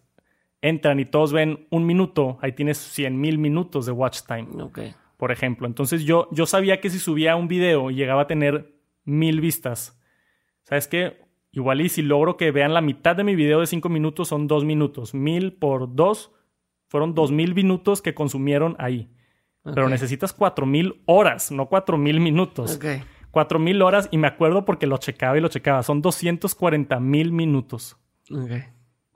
entran 0.63 1.01
y 1.01 1.05
todos 1.05 1.33
ven 1.33 1.67
un 1.71 1.87
minuto, 1.87 2.39
ahí 2.41 2.53
tienes 2.53 2.79
100 2.79 3.21
mil 3.21 3.39
minutos 3.39 3.87
de 3.87 3.93
watch 3.93 4.21
time. 4.27 4.49
Por 5.17 5.33
ejemplo. 5.33 5.67
Entonces 5.67 6.05
yo, 6.05 6.29
yo 6.33 6.47
sabía 6.47 6.81
que 6.81 6.91
si 6.91 6.99
subía 6.99 7.37
un 7.37 7.49
video 7.49 7.91
y 7.91 7.97
llegaba 7.97 8.23
a 8.23 8.27
tener 8.27 8.75
mil 9.05 9.41
vistas, 9.41 10.01
¿sabes 10.63 10.89
qué? 10.89 11.23
Igual 11.51 11.81
y 11.81 11.89
si 11.89 12.03
logro 12.03 12.37
que 12.37 12.51
vean 12.51 12.75
la 12.75 12.81
mitad 12.81 13.17
de 13.17 13.25
mi 13.25 13.35
video 13.35 13.61
de 13.61 13.67
5 13.67 13.89
minutos 13.89 14.29
son 14.29 14.47
2 14.47 14.65
minutos. 14.65 15.15
Mil 15.15 15.55
por 15.55 15.95
2 15.95 16.33
fueron 16.87 17.15
2 17.15 17.33
mil 17.33 17.55
minutos 17.55 18.03
que 18.03 18.15
consumieron 18.15 18.77
ahí. 18.79 19.11
Pero 19.65 19.89
necesitas 19.89 20.33
4 20.33 20.65
mil 20.67 21.03
horas, 21.07 21.51
no 21.51 21.69
4 21.69 21.99
mil 21.99 22.21
minutos. 22.21 22.77
Okay. 22.77 23.03
4000 23.31 23.83
horas 23.83 24.09
y 24.11 24.19
me 24.19 24.27
acuerdo 24.27 24.65
porque 24.65 24.87
lo 24.87 24.99
checaba 24.99 25.37
y 25.37 25.41
lo 25.41 25.49
checaba. 25.49 25.83
Son 25.83 26.01
240 26.01 26.99
mil 27.01 27.33
minutos. 27.33 27.97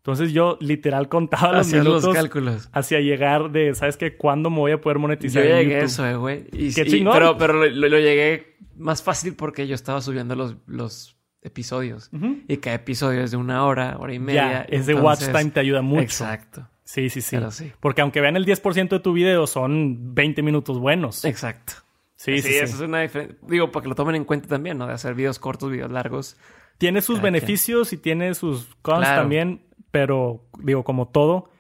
Entonces 0.02 0.32
yo 0.32 0.58
literal 0.60 1.08
contaba 1.08 1.58
los 1.58 1.68
minutos 1.68 2.02
los 2.02 2.14
cálculos. 2.14 2.68
hacia 2.72 2.98
llegar 2.98 3.52
de, 3.52 3.72
¿sabes 3.76 3.96
qué? 3.96 4.16
¿Cuándo 4.16 4.50
me 4.50 4.58
voy 4.58 4.72
a 4.72 4.80
poder 4.80 4.98
monetizar? 4.98 5.44
Yo 5.44 5.50
llegué 5.54 5.76
a 5.76 5.84
eso, 5.84 6.04
eh, 6.04 6.16
güey. 6.16 6.44
Qué 6.46 6.86
chingón. 6.86 7.12
Pero, 7.12 7.38
pero 7.38 7.52
lo, 7.52 7.98
llegué 8.00 8.56
más 8.76 9.00
fácil 9.00 9.34
porque 9.36 9.68
yo 9.68 9.76
estaba 9.76 10.00
subiendo 10.00 10.34
los, 10.34 10.56
los 10.66 11.16
episodios. 11.40 12.10
Y 12.48 12.56
cada 12.56 12.76
episodio 12.76 13.22
es 13.22 13.30
de 13.30 13.36
una 13.36 13.64
hora, 13.64 13.96
hora 14.00 14.12
y 14.12 14.18
media. 14.18 14.66
Ya, 14.68 14.76
ese 14.76 14.94
watch 14.94 15.26
time 15.26 15.50
te 15.50 15.60
ayuda 15.60 15.82
mucho. 15.82 16.02
Exacto. 16.02 16.68
Sí, 16.82 17.08
sí, 17.08 17.20
sí. 17.20 17.38
Porque 17.78 18.02
aunque 18.02 18.20
vean 18.20 18.36
el 18.36 18.44
10% 18.44 18.88
de 18.88 18.98
tu 18.98 19.12
video, 19.12 19.46
son 19.46 20.14
20 20.14 20.42
minutos 20.42 20.80
buenos. 20.80 21.24
Exacto. 21.24 21.74
Sí, 22.16 22.42
sí, 22.42 22.54
eso 22.54 22.74
es 22.74 22.80
una 22.80 23.00
diferencia. 23.00 23.38
Digo, 23.48 23.70
para 23.70 23.82
que 23.82 23.88
lo 23.88 23.94
tomen 23.94 24.14
en 24.14 24.24
cuenta 24.24 24.48
también, 24.48 24.78
¿no? 24.78 24.86
De 24.86 24.92
hacer 24.92 25.14
videos 25.14 25.38
cortos, 25.38 25.70
videos 25.70 25.90
largos. 25.90 26.36
Tiene 26.78 27.02
sus 27.02 27.20
beneficios 27.20 27.92
y 27.92 27.96
tiene 27.96 28.34
sus 28.34 28.66
cons 28.82 29.06
también, 29.06 29.62
pero 29.92 30.48
digo, 30.58 30.82
como 30.82 31.06
todo, 31.06 31.50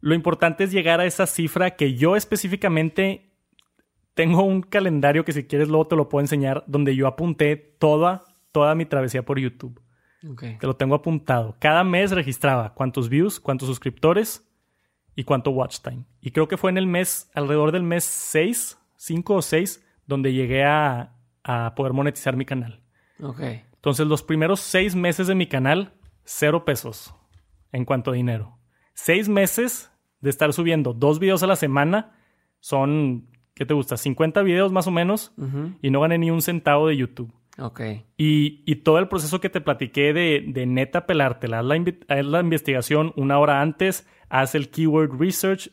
lo 0.00 0.14
importante 0.14 0.62
es 0.62 0.70
llegar 0.70 1.00
a 1.00 1.06
esa 1.06 1.26
cifra 1.26 1.74
que 1.74 1.94
yo 1.94 2.14
específicamente 2.14 3.32
tengo 4.14 4.44
un 4.44 4.62
calendario 4.62 5.24
que 5.24 5.32
si 5.32 5.44
quieres 5.44 5.68
luego 5.68 5.88
te 5.88 5.96
lo 5.96 6.08
puedo 6.08 6.22
enseñar, 6.22 6.62
donde 6.66 6.94
yo 6.94 7.06
apunté 7.08 7.56
toda, 7.56 8.24
toda 8.52 8.76
mi 8.76 8.84
travesía 8.84 9.24
por 9.24 9.40
YouTube. 9.40 9.80
Te 10.58 10.66
lo 10.66 10.74
tengo 10.74 10.96
apuntado. 10.96 11.56
Cada 11.60 11.84
mes 11.84 12.10
registraba 12.10 12.74
cuántos 12.74 13.08
views, 13.08 13.38
cuántos 13.40 13.68
suscriptores 13.68 14.48
y 15.14 15.24
cuánto 15.24 15.52
watch 15.52 15.78
time. 15.80 16.04
Y 16.20 16.32
creo 16.32 16.48
que 16.48 16.56
fue 16.56 16.70
en 16.70 16.78
el 16.78 16.86
mes, 16.86 17.30
alrededor 17.34 17.72
del 17.72 17.84
mes 17.84 18.04
6 18.04 18.78
cinco 18.98 19.36
o 19.36 19.42
seis, 19.42 19.86
donde 20.06 20.32
llegué 20.32 20.64
a, 20.64 21.14
a 21.44 21.74
poder 21.76 21.92
monetizar 21.92 22.36
mi 22.36 22.44
canal. 22.44 22.82
Ok. 23.22 23.40
Entonces, 23.74 24.06
los 24.06 24.22
primeros 24.22 24.60
seis 24.60 24.94
meses 24.94 25.28
de 25.28 25.36
mi 25.36 25.46
canal, 25.46 25.94
cero 26.24 26.64
pesos 26.64 27.14
en 27.72 27.84
cuanto 27.84 28.10
a 28.10 28.14
dinero. 28.14 28.58
Seis 28.94 29.28
meses 29.28 29.90
de 30.20 30.30
estar 30.30 30.52
subiendo 30.52 30.92
dos 30.92 31.18
videos 31.18 31.42
a 31.42 31.46
la 31.46 31.56
semana 31.56 32.16
son, 32.60 33.28
¿qué 33.54 33.64
te 33.64 33.74
gusta? 33.74 33.96
50 33.96 34.42
videos 34.42 34.72
más 34.72 34.86
o 34.86 34.90
menos 34.90 35.32
y 35.82 35.90
no 35.90 36.00
gané 36.00 36.18
ni 36.18 36.30
un 36.30 36.42
centavo 36.42 36.88
de 36.88 36.96
YouTube. 36.96 37.32
Ok. 37.58 37.80
Y, 38.16 38.62
y 38.66 38.76
todo 38.76 38.98
el 38.98 39.08
proceso 39.08 39.40
que 39.40 39.50
te 39.50 39.60
platiqué 39.60 40.12
de, 40.12 40.44
de 40.46 40.66
neta 40.66 41.06
pelártela, 41.06 41.60
haz 41.60 41.64
la, 41.64 41.74
haz 42.08 42.24
la 42.24 42.40
investigación 42.40 43.12
una 43.16 43.38
hora 43.38 43.60
antes, 43.60 44.06
haz 44.28 44.54
el 44.54 44.70
keyword 44.70 45.18
research, 45.18 45.70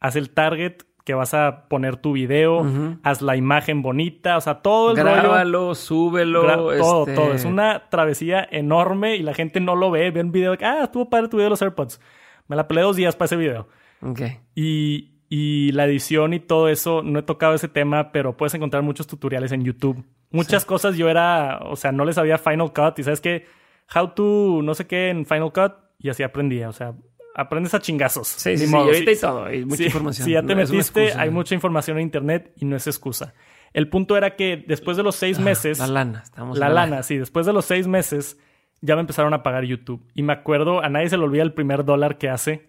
haz 0.00 0.16
el 0.16 0.30
target 0.30 0.82
que 1.04 1.14
vas 1.14 1.32
a 1.34 1.66
poner 1.68 1.96
tu 1.96 2.12
video, 2.12 2.66
haz 3.02 3.22
la 3.22 3.36
imagen 3.36 3.82
bonita, 3.82 4.36
o 4.36 4.40
sea, 4.40 4.56
todo 4.62 4.90
el 4.90 4.96
rollo. 4.98 5.14
Grábalo, 5.16 5.74
súbelo. 5.74 6.44
Gra- 6.44 6.56
todo, 6.56 7.02
este, 7.02 7.14
todo. 7.14 7.32
Es 7.32 7.44
una 7.44 7.88
travesía 7.88 8.46
enorme 8.50 9.16
y 9.16 9.22
la 9.22 9.34
gente 9.34 9.60
no 9.60 9.76
lo 9.76 9.90
ve. 9.90 10.10
Ve 10.10 10.20
un 10.20 10.30
video 10.32 10.52
de 10.52 10.58
que, 10.58 10.64
ah, 10.66 10.84
estuvo 10.84 11.08
padre 11.08 11.28
tu 11.28 11.36
video 11.38 11.46
de 11.46 11.50
los 11.50 11.62
AirPods. 11.62 12.00
Me 12.48 12.56
la 12.56 12.68
peleé 12.68 12.84
dos 12.84 12.96
días 12.96 13.16
para 13.16 13.26
ese 13.26 13.36
video. 13.36 13.68
Ok. 14.02 14.20
Y, 14.54 15.12
y 15.28 15.72
la 15.72 15.86
edición 15.86 16.34
y 16.34 16.40
todo 16.40 16.68
eso, 16.68 17.02
no 17.02 17.20
he 17.20 17.22
tocado 17.22 17.54
ese 17.54 17.68
tema, 17.68 18.12
pero 18.12 18.36
puedes 18.36 18.54
encontrar 18.54 18.82
muchos 18.82 19.06
tutoriales 19.06 19.52
en 19.52 19.64
YouTube. 19.64 20.04
Muchas 20.30 20.64
cosas 20.64 20.96
yo 20.96 21.08
era, 21.08 21.58
o 21.64 21.76
sea, 21.76 21.92
no 21.92 22.04
les 22.04 22.14
sabía 22.16 22.38
Final 22.38 22.72
Cut 22.72 22.98
y 22.98 23.02
sabes 23.04 23.20
que, 23.20 23.46
how 23.94 24.08
to, 24.10 24.60
no 24.62 24.74
sé 24.74 24.86
qué 24.86 25.08
en 25.08 25.26
Final 25.26 25.52
Cut 25.52 25.72
y 25.98 26.08
así 26.08 26.22
aprendía. 26.22 26.68
O 26.68 26.72
sea, 26.72 26.94
aprendes 27.40 27.74
a 27.74 27.80
chingazos. 27.80 28.28
Sí, 28.28 28.56
sí, 28.56 28.66
sí. 28.66 28.72
Y 28.72 28.76
ahorita 28.76 29.10
hay 29.10 29.16
todo. 29.18 29.44
Hay 29.44 29.64
mucha 29.64 29.76
Sí, 29.76 29.84
información. 29.84 30.24
Si 30.26 30.32
ya 30.32 30.42
te 30.42 30.54
No 30.54 30.56
metiste, 30.60 31.02
excusa. 31.04 31.20
hay 31.22 31.30
mucha 31.30 31.54
información 31.54 31.96
en 31.98 32.02
internet 32.04 32.52
y 32.56 32.64
no 32.64 32.76
es 32.76 32.86
excusa. 32.86 33.34
El 33.72 33.88
punto 33.88 34.16
era 34.16 34.36
que 34.36 34.64
después 34.66 34.96
de 34.96 35.02
los 35.02 35.14
seis 35.16 35.38
meses. 35.38 35.80
Ah, 35.80 35.86
La 35.86 35.92
lana. 35.92 36.20
Estamos 36.24 36.58
La 36.58 36.66
en 36.68 36.74
lana, 36.74 37.02
sí. 37.02 37.16
Después 37.18 37.46
de 37.46 37.52
los 37.52 37.64
seis 37.64 37.86
meses, 37.86 38.38
ya 38.80 38.94
me 38.94 39.00
empezaron 39.00 39.32
a 39.34 39.42
pagar 39.42 39.64
YouTube. 39.64 40.02
Y 40.14 40.22
me 40.22 40.32
acuerdo, 40.32 40.82
a 40.82 40.88
nadie 40.88 41.08
se 41.08 41.16
le 41.16 41.24
olvida 41.24 41.42
el 41.42 41.52
primer 41.54 41.84
dólar 41.84 42.18
que 42.18 42.28
hace. 42.28 42.68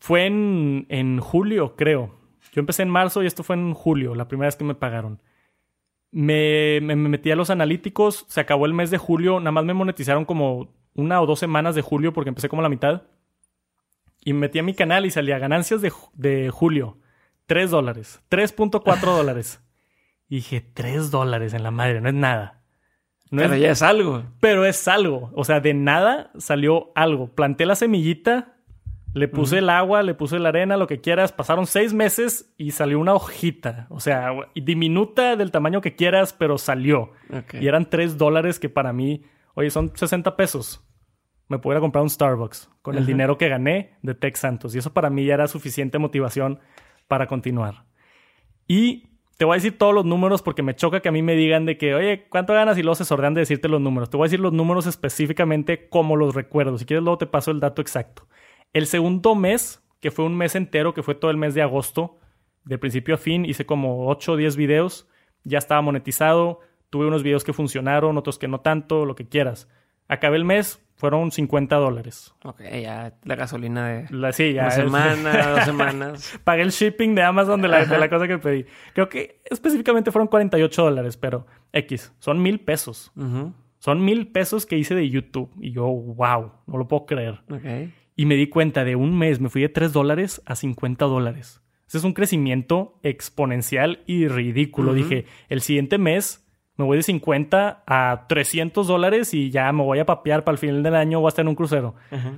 Fue 0.00 0.26
en, 0.26 0.86
en 0.88 1.20
julio, 1.20 1.74
creo. 1.76 2.14
Yo 2.52 2.60
empecé 2.60 2.82
en 2.82 2.90
marzo 2.90 3.22
y 3.22 3.26
esto 3.26 3.42
fue 3.42 3.56
en 3.56 3.72
julio, 3.74 4.14
la 4.14 4.28
primera 4.28 4.48
vez 4.48 4.56
que 4.56 4.64
me 4.64 4.74
pagaron. 4.74 5.20
Me, 6.10 6.80
me, 6.82 6.96
me 6.96 7.08
metí 7.08 7.30
a 7.30 7.36
los 7.36 7.50
analíticos, 7.50 8.24
se 8.28 8.40
acabó 8.40 8.66
el 8.66 8.72
mes 8.74 8.90
de 8.90 8.98
julio, 8.98 9.40
nada 9.40 9.52
más 9.52 9.64
me 9.64 9.74
monetizaron 9.74 10.24
como 10.24 10.72
una 10.96 11.20
o 11.20 11.26
dos 11.26 11.38
semanas 11.38 11.74
de 11.74 11.82
julio 11.82 12.12
porque 12.12 12.28
empecé 12.30 12.48
como 12.48 12.62
la 12.62 12.68
mitad. 12.68 13.02
Y 14.24 14.32
me 14.32 14.40
metí 14.40 14.58
a 14.58 14.62
mi 14.64 14.74
canal 14.74 15.06
y 15.06 15.10
salía 15.10 15.38
ganancias 15.38 15.80
de, 15.80 15.92
de 16.14 16.50
julio. 16.50 16.98
3 17.46 17.70
dólares. 17.70 18.20
3.4 18.30 19.00
dólares. 19.16 19.62
Y 20.28 20.36
dije, 20.36 20.60
3 20.60 21.10
dólares 21.12 21.54
en 21.54 21.62
la 21.62 21.70
madre, 21.70 22.00
no 22.00 22.08
es 22.08 22.14
nada. 22.14 22.62
No 23.30 23.42
Pero 23.42 23.54
es- 23.54 23.60
ya 23.60 23.70
es 23.70 23.82
algo. 23.82 24.24
pero 24.40 24.64
es 24.64 24.88
algo. 24.88 25.30
O 25.34 25.44
sea, 25.44 25.60
de 25.60 25.74
nada 25.74 26.30
salió 26.38 26.90
algo. 26.96 27.28
Planté 27.34 27.66
la 27.66 27.76
semillita, 27.76 28.56
le 29.14 29.28
puse 29.28 29.58
el 29.58 29.70
agua, 29.70 30.02
le 30.02 30.14
puse 30.14 30.38
la 30.38 30.48
arena, 30.50 30.76
lo 30.76 30.86
que 30.88 31.00
quieras. 31.00 31.32
Pasaron 31.32 31.66
seis 31.66 31.94
meses 31.94 32.52
y 32.56 32.72
salió 32.72 32.98
una 33.00 33.14
hojita. 33.14 33.86
O 33.90 34.00
sea, 34.00 34.30
diminuta 34.54 35.36
del 35.36 35.50
tamaño 35.52 35.80
que 35.80 35.94
quieras, 35.96 36.32
pero 36.32 36.58
salió. 36.58 37.12
Y 37.60 37.66
eran 37.68 37.88
tres 37.88 38.18
dólares 38.18 38.58
que 38.58 38.68
para 38.68 38.92
mí, 38.92 39.22
oye, 39.54 39.70
son 39.70 39.92
60 39.94 40.36
pesos. 40.36 40.85
Me 41.48 41.58
pudiera 41.58 41.80
comprar 41.80 42.02
un 42.02 42.10
Starbucks 42.10 42.70
con 42.82 42.96
el 42.96 43.06
dinero 43.06 43.38
que 43.38 43.48
gané 43.48 43.96
de 44.02 44.14
Tech 44.14 44.36
Santos. 44.36 44.74
Y 44.74 44.78
eso 44.78 44.92
para 44.92 45.10
mí 45.10 45.24
ya 45.24 45.34
era 45.34 45.46
suficiente 45.46 45.98
motivación 45.98 46.58
para 47.06 47.26
continuar. 47.26 47.84
Y 48.66 49.08
te 49.36 49.44
voy 49.44 49.54
a 49.54 49.56
decir 49.56 49.76
todos 49.76 49.94
los 49.94 50.04
números 50.04 50.42
porque 50.42 50.62
me 50.62 50.74
choca 50.74 51.00
que 51.00 51.08
a 51.08 51.12
mí 51.12 51.22
me 51.22 51.34
digan 51.34 51.66
de 51.66 51.76
que, 51.76 51.94
oye, 51.94 52.26
¿cuánto 52.30 52.54
ganas? 52.54 52.78
Y 52.78 52.82
luego 52.82 52.94
se 52.94 53.04
sordean 53.04 53.34
de 53.34 53.40
decirte 53.40 53.68
los 53.68 53.80
números. 53.80 54.08
Te 54.08 54.16
voy 54.16 54.24
a 54.24 54.28
decir 54.28 54.40
los 54.40 54.52
números 54.52 54.86
específicamente 54.86 55.88
como 55.88 56.16
los 56.16 56.34
recuerdo. 56.34 56.78
Si 56.78 56.86
quieres, 56.86 57.04
luego 57.04 57.18
te 57.18 57.26
paso 57.26 57.50
el 57.50 57.60
dato 57.60 57.82
exacto. 57.82 58.26
El 58.72 58.86
segundo 58.86 59.34
mes, 59.34 59.82
que 60.00 60.10
fue 60.10 60.24
un 60.24 60.36
mes 60.36 60.54
entero, 60.54 60.94
que 60.94 61.02
fue 61.02 61.14
todo 61.14 61.30
el 61.30 61.36
mes 61.36 61.54
de 61.54 61.62
agosto, 61.62 62.18
de 62.64 62.78
principio 62.78 63.14
a 63.14 63.18
fin, 63.18 63.44
hice 63.44 63.66
como 63.66 64.08
8 64.08 64.32
o 64.32 64.36
10 64.36 64.56
videos. 64.56 65.06
Ya 65.44 65.58
estaba 65.58 65.82
monetizado. 65.82 66.60
Tuve 66.90 67.06
unos 67.06 67.22
videos 67.22 67.44
que 67.44 67.52
funcionaron, 67.52 68.16
otros 68.16 68.38
que 68.38 68.48
no 68.48 68.60
tanto, 68.60 69.04
lo 69.04 69.14
que 69.14 69.28
quieras. 69.28 69.68
Acabé 70.08 70.36
el 70.36 70.44
mes, 70.44 70.85
fueron 70.96 71.30
50 71.30 71.76
dólares. 71.76 72.34
Ok, 72.42 72.60
ya 72.82 73.14
la 73.24 73.36
gasolina 73.36 73.86
de 73.88 74.06
La, 74.10 74.32
sí, 74.32 74.52
ya 74.54 74.62
una 74.62 74.68
es- 74.68 74.74
semana, 74.74 75.46
dos 75.54 75.64
semanas. 75.64 76.40
Pagué 76.42 76.62
el 76.62 76.70
shipping 76.70 77.14
de 77.14 77.22
Amazon 77.22 77.62
de 77.62 77.68
la, 77.68 77.84
de 77.84 77.98
la 77.98 78.08
cosa 78.08 78.26
que 78.26 78.38
pedí. 78.38 78.66
Creo 78.94 79.08
que 79.08 79.40
específicamente 79.48 80.10
fueron 80.10 80.26
48 80.28 80.82
dólares, 80.82 81.16
pero 81.16 81.46
X, 81.72 82.12
son 82.18 82.42
mil 82.42 82.60
pesos. 82.60 83.12
Son 83.78 84.04
mil 84.04 84.28
pesos 84.28 84.66
que 84.66 84.76
hice 84.78 84.94
de 84.94 85.08
YouTube. 85.08 85.50
Y 85.60 85.70
yo, 85.72 85.84
wow, 85.86 86.50
no 86.66 86.78
lo 86.78 86.88
puedo 86.88 87.06
creer. 87.06 87.40
Ok. 87.50 87.92
Y 88.16 88.24
me 88.26 88.34
di 88.34 88.48
cuenta 88.48 88.82
de 88.84 88.96
un 88.96 89.16
mes, 89.16 89.40
me 89.40 89.50
fui 89.50 89.60
de 89.62 89.68
3 89.68 89.92
dólares 89.92 90.42
a 90.46 90.56
50 90.56 91.04
dólares. 91.04 91.60
Ese 91.86 91.98
es 91.98 92.04
un 92.04 92.14
crecimiento 92.14 92.98
exponencial 93.02 94.00
y 94.06 94.26
ridículo. 94.28 94.94
Dije, 94.94 95.26
el 95.50 95.60
siguiente 95.60 95.98
mes 95.98 96.45
me 96.76 96.84
voy 96.84 96.96
de 96.98 97.02
50 97.02 97.84
a 97.86 98.26
300 98.28 98.86
dólares 98.86 99.32
y 99.34 99.50
ya 99.50 99.70
me 99.72 99.82
voy 99.82 99.98
a 99.98 100.06
papear 100.06 100.44
para 100.44 100.54
el 100.54 100.58
final 100.58 100.82
del 100.82 100.94
año 100.94 101.20
o 101.20 101.28
hasta 101.28 101.42
en 101.42 101.48
un 101.48 101.54
crucero. 101.54 101.94
Ajá. 102.10 102.34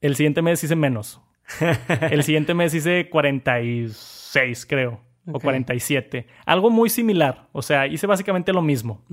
El 0.00 0.16
siguiente 0.16 0.40
mes 0.42 0.62
hice 0.64 0.76
menos. 0.76 1.20
El 2.10 2.22
siguiente 2.22 2.54
mes 2.54 2.72
hice 2.74 3.08
46, 3.10 4.66
creo. 4.66 5.00
O 5.26 5.32
Ok. 5.32 5.42
47. 5.42 6.26
Algo 6.46 6.70
muy 6.70 6.88
similar. 6.88 7.48
O 7.52 7.62
sea, 7.62 7.86
hice 7.86 8.06
básicamente 8.06 8.52
lo 8.52 8.62
mismo. 8.62 9.04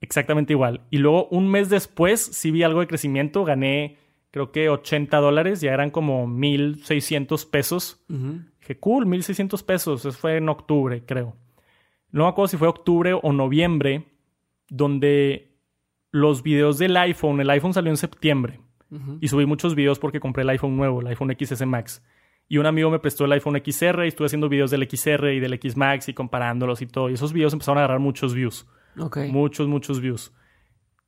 Exactamente 0.00 0.52
igual. 0.52 0.82
Y 0.90 0.98
luego 0.98 1.28
un 1.28 1.48
mes 1.48 1.68
después 1.68 2.20
sí 2.20 2.50
vi 2.50 2.62
algo 2.62 2.80
de 2.80 2.86
crecimiento. 2.86 3.44
Gané 3.44 3.98
creo 4.30 4.50
que 4.52 4.68
80 4.68 5.18
dólares. 5.18 5.60
Ya 5.60 5.72
eran 5.72 5.90
como 5.90 6.26
1.600 6.26 7.50
pesos. 7.50 8.04
Ujú. 8.08 8.40
Dije, 8.60 8.78
cool, 8.78 9.06
1.600 9.06 9.64
pesos. 9.64 10.04
Eso 10.04 10.18
fue 10.18 10.36
en 10.38 10.48
octubre, 10.48 11.04
creo. 11.04 11.36
No 12.14 12.24
me 12.24 12.30
acuerdo 12.30 12.46
si 12.46 12.56
fue 12.56 12.68
octubre 12.68 13.12
o 13.12 13.32
noviembre. 13.32 14.06
Donde 14.68 15.58
los 16.12 16.42
videos 16.44 16.78
del 16.78 16.96
iPhone, 16.96 17.40
el 17.40 17.50
iPhone 17.50 17.74
salió 17.74 17.90
en 17.90 17.96
septiembre. 17.96 18.60
Y 19.20 19.26
subí 19.26 19.44
muchos 19.44 19.74
videos 19.74 19.98
porque 19.98 20.20
compré 20.20 20.44
el 20.44 20.50
iPhone 20.50 20.76
nuevo, 20.76 21.00
el 21.00 21.08
iPhone 21.08 21.36
XS 21.36 21.66
Max. 21.66 22.04
Y 22.48 22.58
un 22.58 22.66
amigo 22.66 22.90
me 22.90 23.00
prestó 23.00 23.24
el 23.24 23.32
iPhone 23.32 23.60
XR 23.60 24.04
y 24.04 24.08
estuve 24.08 24.26
haciendo 24.26 24.48
videos 24.48 24.70
del 24.70 24.88
XR 24.88 25.32
y 25.32 25.40
del 25.40 25.54
X 25.54 25.76
Max 25.76 26.08
y 26.08 26.14
comparándolos 26.14 26.80
y 26.80 26.86
todo. 26.86 27.10
Y 27.10 27.14
esos 27.14 27.32
videos 27.32 27.52
empezaron 27.52 27.78
a 27.78 27.80
agarrar 27.80 27.98
muchos 27.98 28.32
views. 28.32 28.68
Ok. 28.96 29.18
Muchos, 29.30 29.66
muchos 29.66 30.00
views. 30.00 30.32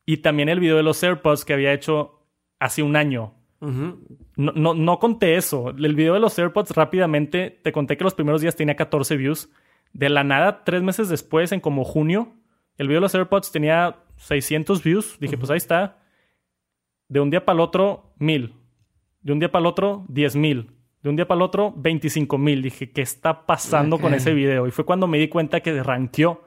Y 0.05 0.17
también 0.17 0.49
el 0.49 0.59
video 0.59 0.77
de 0.77 0.83
los 0.83 1.01
AirPods 1.01 1.45
que 1.45 1.53
había 1.53 1.73
hecho 1.73 2.27
hace 2.59 2.83
un 2.83 2.97
año. 2.97 3.35
No, 3.61 4.53
no, 4.57 4.75
no 4.75 4.99
conté 4.99 5.37
eso. 5.37 5.71
El 5.71 5.95
video 5.95 6.15
de 6.15 6.21
los 6.21 6.37
AirPods 6.37 6.73
rápidamente, 6.73 7.61
te 7.63 7.71
conté 7.71 7.97
que 7.97 8.03
los 8.05 8.15
primeros 8.15 8.41
días 8.41 8.57
tenía 8.57 8.75
14 8.75 9.17
views. 9.17 9.49
De 9.97 10.11
la 10.11 10.25
nada, 10.25 10.63
tres 10.63 10.83
meses 10.83 11.09
después, 11.09 11.53
en 11.53 11.61
como 11.61 11.83
junio, 11.83 12.35
el 12.77 12.87
video 12.87 12.99
de 12.99 13.07
los 13.07 13.15
AirPods 13.15 13.51
tenía 13.51 13.97
600 14.17 14.83
views. 14.83 15.17
Dije, 15.19 15.39
pues 15.39 15.51
ahí 15.51 15.57
está. 15.57 16.03
De 17.09 17.19
un 17.19 17.31
día 17.31 17.47
para 17.47 17.55
el 17.55 17.61
otro, 17.61 18.13
mil. 18.19 18.53
De 19.23 19.33
un 19.33 19.39
día 19.39 19.51
para 19.51 19.61
el 19.61 19.67
otro, 19.67 20.05
10 20.11 20.37
mil. 20.37 20.77
De 21.03 21.09
un 21.09 21.17
día 21.17 21.27
para 21.27 21.39
el 21.39 21.43
otro, 21.43 21.73
25 21.79 22.37
mil. 22.37 22.61
Dije, 22.61 22.93
¿qué 22.93 23.01
está 23.01 23.47
pasando 23.47 23.99
con 23.99 24.13
ese 24.13 24.35
video? 24.35 24.67
Y 24.67 24.71
fue 24.71 24.85
cuando 24.85 25.07
me 25.07 25.17
di 25.17 25.29
cuenta 25.29 25.61
que 25.61 25.83
ranqueó. 25.83 26.45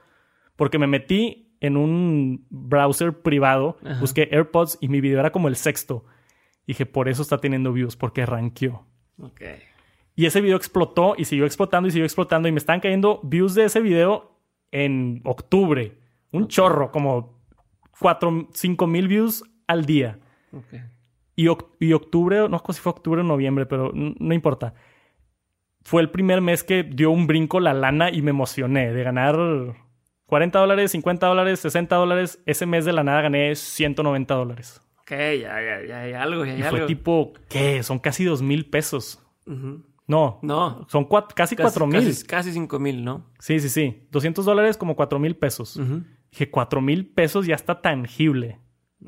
Porque 0.56 0.78
me 0.78 0.86
metí 0.86 1.56
en 1.60 1.76
un 1.76 2.46
browser 2.52 3.20
privado, 3.24 3.78
busqué 4.00 4.30
AirPods 4.32 4.78
y 4.80 4.90
mi 4.90 5.02
video 5.02 5.20
era 5.22 5.32
como 5.32 5.48
el 5.48 5.56
sexto. 5.56 6.06
Dije, 6.68 6.86
por 6.86 7.10
eso 7.10 7.24
está 7.24 7.40
teniendo 7.40 7.74
views, 7.74 7.96
porque 7.96 8.28
ranqueó. 8.28 8.86
Ok. 9.20 9.42
Y 10.20 10.26
ese 10.26 10.42
video 10.42 10.58
explotó 10.58 11.16
y 11.18 11.24
siguió 11.24 11.46
explotando 11.46 11.88
y 11.88 11.92
siguió 11.92 12.04
explotando. 12.04 12.50
Y 12.50 12.52
me 12.52 12.58
están 12.58 12.82
cayendo 12.82 13.22
views 13.24 13.56
de 13.56 13.64
ese 13.64 13.80
video 13.80 14.38
en 14.70 15.22
octubre. 15.24 15.98
Un 16.34 16.50
chorro, 16.50 16.92
como 16.92 17.40
4, 18.02 18.50
5 18.52 18.86
mil 18.86 19.08
views 19.08 19.46
al 19.66 19.86
día. 19.86 20.20
Ok. 20.52 20.74
Y, 21.38 21.48
y 21.80 21.94
octubre, 21.94 22.50
no 22.50 22.62
sé 22.68 22.74
si 22.74 22.82
fue 22.82 22.90
octubre 22.90 23.22
o 23.22 23.24
noviembre, 23.24 23.66
pero 23.66 23.94
no 23.94 24.34
importa. 24.34 24.74
Fue 25.86 26.02
el 26.02 26.10
primer 26.10 26.42
mes 26.42 26.66
que 26.66 26.84
dio 26.84 27.12
un 27.12 27.26
brinco 27.26 27.62
la 27.62 27.74
lana 27.74 28.12
y 28.12 28.22
me 28.22 28.32
emocioné 28.32 28.92
de 28.92 29.04
ganar 29.04 29.38
40 30.26 30.60
dólares, 30.60 30.92
50 30.92 31.28
dólares, 31.28 31.62
60 31.62 31.96
dólares. 31.96 32.44
Ese 32.46 32.66
mes 32.66 32.84
de 32.84 32.92
la 32.92 33.06
nada 33.06 33.22
gané 33.22 33.56
190 33.56 34.34
dólares. 34.36 34.82
Ok, 35.00 35.12
ya, 35.12 35.62
ya, 35.62 35.86
ya 35.88 36.02
hay 36.02 36.12
algo, 36.12 36.44
ya 36.44 36.58
Y 36.58 36.62
fue 36.64 36.80
algo. 36.80 36.88
tipo, 36.88 37.32
¿qué? 37.48 37.84
Son 37.84 38.00
casi 38.00 38.26
2 38.26 38.42
mil 38.42 38.70
pesos. 38.70 39.26
Ujú. 39.48 39.86
No, 40.10 40.40
No. 40.42 40.88
son 40.90 41.08
casi 41.36 41.56
4 41.56 41.86
mil. 41.86 42.14
Casi, 42.28 42.52
5 42.52 42.80
mil, 42.80 43.06
¿no? 43.06 43.28
Sí, 43.38 43.60
sí, 43.60 43.70
sí. 43.70 44.08
200 44.12 44.44
dólares 44.44 44.76
como 44.76 44.96
4 44.96 45.20
mil 45.20 45.36
pesos. 45.36 45.78
Ujú. 45.78 46.02
Dije, 46.32 46.50
4 46.50 46.82
mil 46.82 47.06
pesos 47.08 47.46
ya 47.46 47.54
está 47.54 47.80
tangible. 47.82 48.60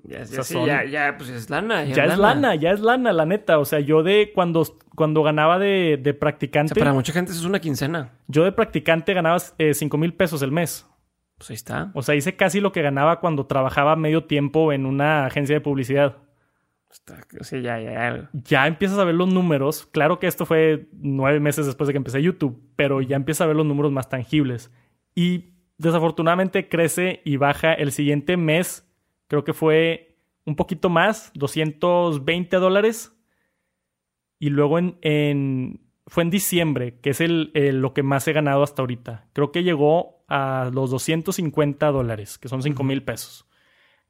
Ya, 0.03 0.23
ya, 0.23 0.85
ya, 0.85 1.17
pues 1.17 1.29
es 1.31 1.49
lana. 1.49 1.83
Ya, 1.83 2.05
es 2.05 2.17
lana. 2.17 2.55
ya 2.55 2.71
es 2.71 2.79
lana, 2.79 3.11
la 3.11 3.25
neta. 3.25 3.57
O 3.59 3.65
sea, 3.65 3.79
yo 3.79 4.03
de 4.03 4.31
cuando, 4.33 4.63
cuando 4.95 5.23
ganaba 5.23 5.57
de, 5.59 5.99
de 6.01 6.13
practicante. 6.13 6.75
para 6.79 6.93
mucha 6.93 7.11
gente 7.11 7.31
eso 7.31 7.41
es 7.41 7.47
una 7.47 7.59
quincena. 7.59 8.13
Yo 8.27 8.43
de 8.43 8.51
practicante 8.51 9.13
ganaba 9.13 9.37
eh, 9.57 9.73
cinco 9.73 9.97
mil 9.97 10.13
pesos 10.13 10.41
el 10.43 10.51
mes. 10.51 10.87
Pues 11.37 11.49
ahí 11.49 11.55
está. 11.55 11.91
O 11.95 12.03
sea, 12.03 12.13
hice 12.13 12.35
casi 12.35 12.59
lo 12.61 12.71
que 12.71 12.83
ganaba 12.83 13.19
cuando 13.19 13.47
trabajaba 13.47 13.95
medio 13.95 14.25
tiempo 14.25 14.71
en 14.71 14.85
una 14.85 15.25
agencia 15.25 15.55
de 15.55 15.61
publicidad. 15.61 16.17
Ya, 17.51 17.79
ya. 17.79 18.29
Ya 18.33 18.67
empiezas 18.67 18.99
a 18.99 19.03
ver 19.03 19.15
los 19.15 19.33
números. 19.33 19.87
Claro 19.91 20.19
que 20.19 20.27
esto 20.27 20.45
fue 20.45 20.87
nueve 20.93 21.39
meses 21.39 21.65
después 21.65 21.87
de 21.87 21.93
que 21.93 21.97
empecé 21.97 22.21
YouTube, 22.21 22.61
pero 22.75 23.01
ya 23.01 23.15
empiezas 23.15 23.41
a 23.41 23.47
ver 23.47 23.55
los 23.55 23.65
números 23.65 23.91
más 23.91 24.09
tangibles. 24.09 24.71
Y 25.15 25.55
desafortunadamente 25.77 26.69
crece 26.69 27.21
y 27.25 27.37
baja 27.37 27.73
el 27.73 27.91
siguiente 27.91 28.37
mes 28.37 28.87
creo 29.31 29.45
que 29.45 29.53
fue 29.53 30.17
un 30.45 30.57
poquito 30.57 30.89
más, 30.89 31.31
220 31.35 32.57
dólares. 32.57 33.17
Y 34.39 34.49
luego 34.49 34.77
en, 34.77 35.79
fue 36.05 36.23
en 36.23 36.29
diciembre, 36.29 36.99
que 36.99 37.11
es 37.11 37.21
el, 37.21 37.53
lo 37.53 37.93
que 37.93 38.03
más 38.03 38.27
he 38.27 38.33
ganado 38.33 38.61
hasta 38.61 38.81
ahorita. 38.81 39.29
Creo 39.31 39.53
que 39.53 39.63
llegó 39.63 40.25
a 40.27 40.69
los 40.73 40.91
250 40.91 41.91
dólares, 41.91 42.37
que 42.37 42.49
son 42.49 42.61
5 42.61 42.83
mil 42.83 43.03
pesos. 43.03 43.47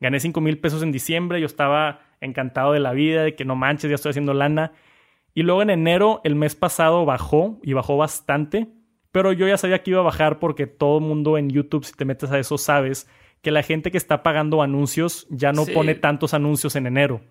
Gané 0.01 0.19
5 0.19 0.41
mil 0.41 0.57
pesos 0.57 0.81
en 0.81 0.91
diciembre, 0.91 1.39
yo 1.39 1.45
estaba 1.45 2.01
encantado 2.19 2.73
de 2.73 2.79
la 2.79 2.91
vida, 2.91 3.23
de 3.23 3.35
que 3.35 3.45
no 3.45 3.55
manches, 3.55 3.89
ya 3.89 3.95
estoy 3.95 4.09
haciendo 4.09 4.33
lana. 4.33 4.73
Y 5.35 5.43
luego 5.43 5.61
en 5.61 5.69
enero, 5.69 6.21
el 6.23 6.35
mes 6.35 6.55
pasado, 6.55 7.05
bajó 7.05 7.59
y 7.63 7.73
bajó 7.73 7.97
bastante. 7.97 8.67
Pero 9.11 9.31
yo 9.31 9.47
ya 9.47 9.57
sabía 9.57 9.83
que 9.83 9.91
iba 9.91 9.99
a 9.99 10.03
bajar 10.03 10.39
porque 10.39 10.65
todo 10.67 10.97
el 10.97 11.03
mundo 11.03 11.37
en 11.37 11.49
YouTube, 11.49 11.85
si 11.85 11.93
te 11.93 12.05
metes 12.05 12.31
a 12.31 12.39
eso, 12.39 12.57
sabes 12.57 13.07
que 13.41 13.51
la 13.51 13.61
gente 13.61 13.91
que 13.91 13.97
está 13.97 14.23
pagando 14.23 14.61
anuncios 14.61 15.27
ya 15.29 15.51
no 15.51 15.65
pone 15.65 15.95
tantos 15.95 16.33
anuncios 16.33 16.75
en 16.75 16.87
enero. 16.87 17.21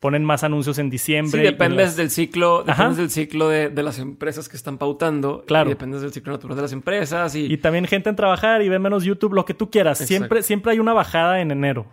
Ponen 0.00 0.24
más 0.24 0.44
anuncios 0.44 0.78
en 0.78 0.90
diciembre. 0.90 1.40
Sí, 1.40 1.46
dependes 1.46 1.96
del 1.96 2.10
ciclo, 2.10 2.64
dependes 2.64 2.96
del 2.98 3.10
ciclo 3.10 3.48
de, 3.48 3.70
las 3.82 3.98
empresas 3.98 4.48
que 4.48 4.56
están 4.56 4.78
pautando. 4.78 5.44
Claro. 5.46 5.70
Y 5.70 5.72
dependes 5.74 6.02
del 6.02 6.12
ciclo 6.12 6.32
natural 6.32 6.56
de 6.56 6.62
las 6.62 6.72
empresas. 6.72 7.34
Y, 7.34 7.52
y 7.52 7.56
también 7.56 7.86
gente 7.86 8.10
en 8.10 8.16
trabajar 8.16 8.62
y 8.62 8.68
ve 8.68 8.78
menos 8.78 9.04
YouTube, 9.04 9.32
lo 9.32 9.44
que 9.44 9.54
tú 9.54 9.70
quieras. 9.70 9.98
Siempre, 9.98 10.42
siempre 10.42 10.72
hay 10.72 10.80
una 10.80 10.92
bajada 10.92 11.40
en 11.40 11.50
enero. 11.50 11.86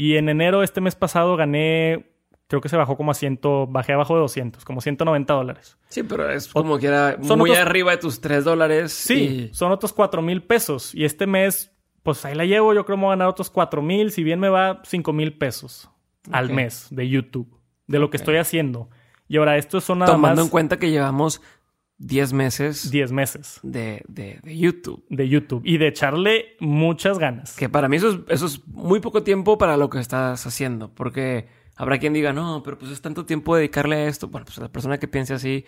Y 0.00 0.16
en 0.16 0.28
enero, 0.28 0.62
este 0.62 0.80
mes 0.80 0.94
pasado, 0.94 1.36
gané 1.36 2.06
creo 2.46 2.60
que 2.60 2.68
se 2.68 2.76
bajó 2.76 2.96
como 2.96 3.10
a 3.10 3.14
100, 3.14 3.40
bajé 3.68 3.92
abajo 3.92 4.14
de 4.14 4.20
200, 4.22 4.64
como 4.64 4.80
190 4.80 5.34
dólares. 5.34 5.76
Sí, 5.88 6.02
pero 6.02 6.28
es 6.30 6.48
como 6.48 6.78
que 6.78 6.86
era 6.86 7.16
muy 7.18 7.52
arriba 7.52 7.92
de 7.92 7.98
tus 7.98 8.20
3 8.20 8.44
dólares. 8.44 8.92
Sí, 8.92 9.50
son 9.52 9.70
otros 9.70 9.92
4 9.92 10.22
mil 10.22 10.42
pesos. 10.42 10.94
Y 10.94 11.04
este 11.04 11.26
mes 11.26 11.70
pues 12.02 12.24
ahí 12.24 12.34
la 12.34 12.44
llevo, 12.44 12.72
yo 12.72 12.84
creo 12.84 12.96
que 12.96 13.00
me 13.00 13.06
voy 13.06 13.12
a 13.12 13.16
ganar 13.16 13.28
otros 13.28 13.50
cuatro 13.50 13.82
mil, 13.82 14.10
si 14.10 14.22
bien 14.22 14.40
me 14.40 14.48
va 14.48 14.80
cinco 14.84 15.12
mil 15.12 15.36
pesos 15.36 15.90
al 16.32 16.50
mes 16.50 16.86
de 16.90 17.08
YouTube, 17.08 17.60
de 17.86 17.98
lo 17.98 18.10
que 18.10 18.16
estoy 18.16 18.36
haciendo. 18.36 18.88
Y 19.28 19.36
ahora, 19.36 19.58
esto 19.58 19.80
son 19.80 20.00
nada 20.00 20.12
Tomando 20.12 20.42
en 20.42 20.48
cuenta 20.48 20.78
que 20.78 20.90
llevamos 20.90 21.40
10 22.00 22.32
meses. 22.32 22.90
10 22.90 23.12
meses. 23.12 23.60
De, 23.62 24.02
de, 24.08 24.40
YouTube. 24.44 25.04
De 25.10 25.28
YouTube. 25.28 25.60
Y 25.64 25.76
de 25.76 25.88
echarle 25.88 26.56
muchas 26.58 27.18
ganas. 27.18 27.54
Que 27.56 27.68
para 27.68 27.88
mí 27.88 27.96
eso 27.96 28.08
es, 28.08 28.18
eso 28.28 28.46
es 28.46 28.66
muy 28.68 29.00
poco 29.00 29.22
tiempo 29.22 29.58
para 29.58 29.76
lo 29.76 29.90
que 29.90 29.98
estás 29.98 30.46
haciendo. 30.46 30.90
Porque 30.94 31.46
habrá 31.76 31.98
quien 31.98 32.14
diga, 32.14 32.32
no, 32.32 32.62
pero 32.64 32.78
pues 32.78 32.90
es 32.90 33.02
tanto 33.02 33.26
tiempo 33.26 33.54
dedicarle 33.54 33.96
a 33.96 34.08
esto. 34.08 34.28
Bueno, 34.28 34.46
pues 34.46 34.56
la 34.58 34.72
persona 34.72 34.98
que 34.98 35.08
piense 35.08 35.34
así. 35.34 35.66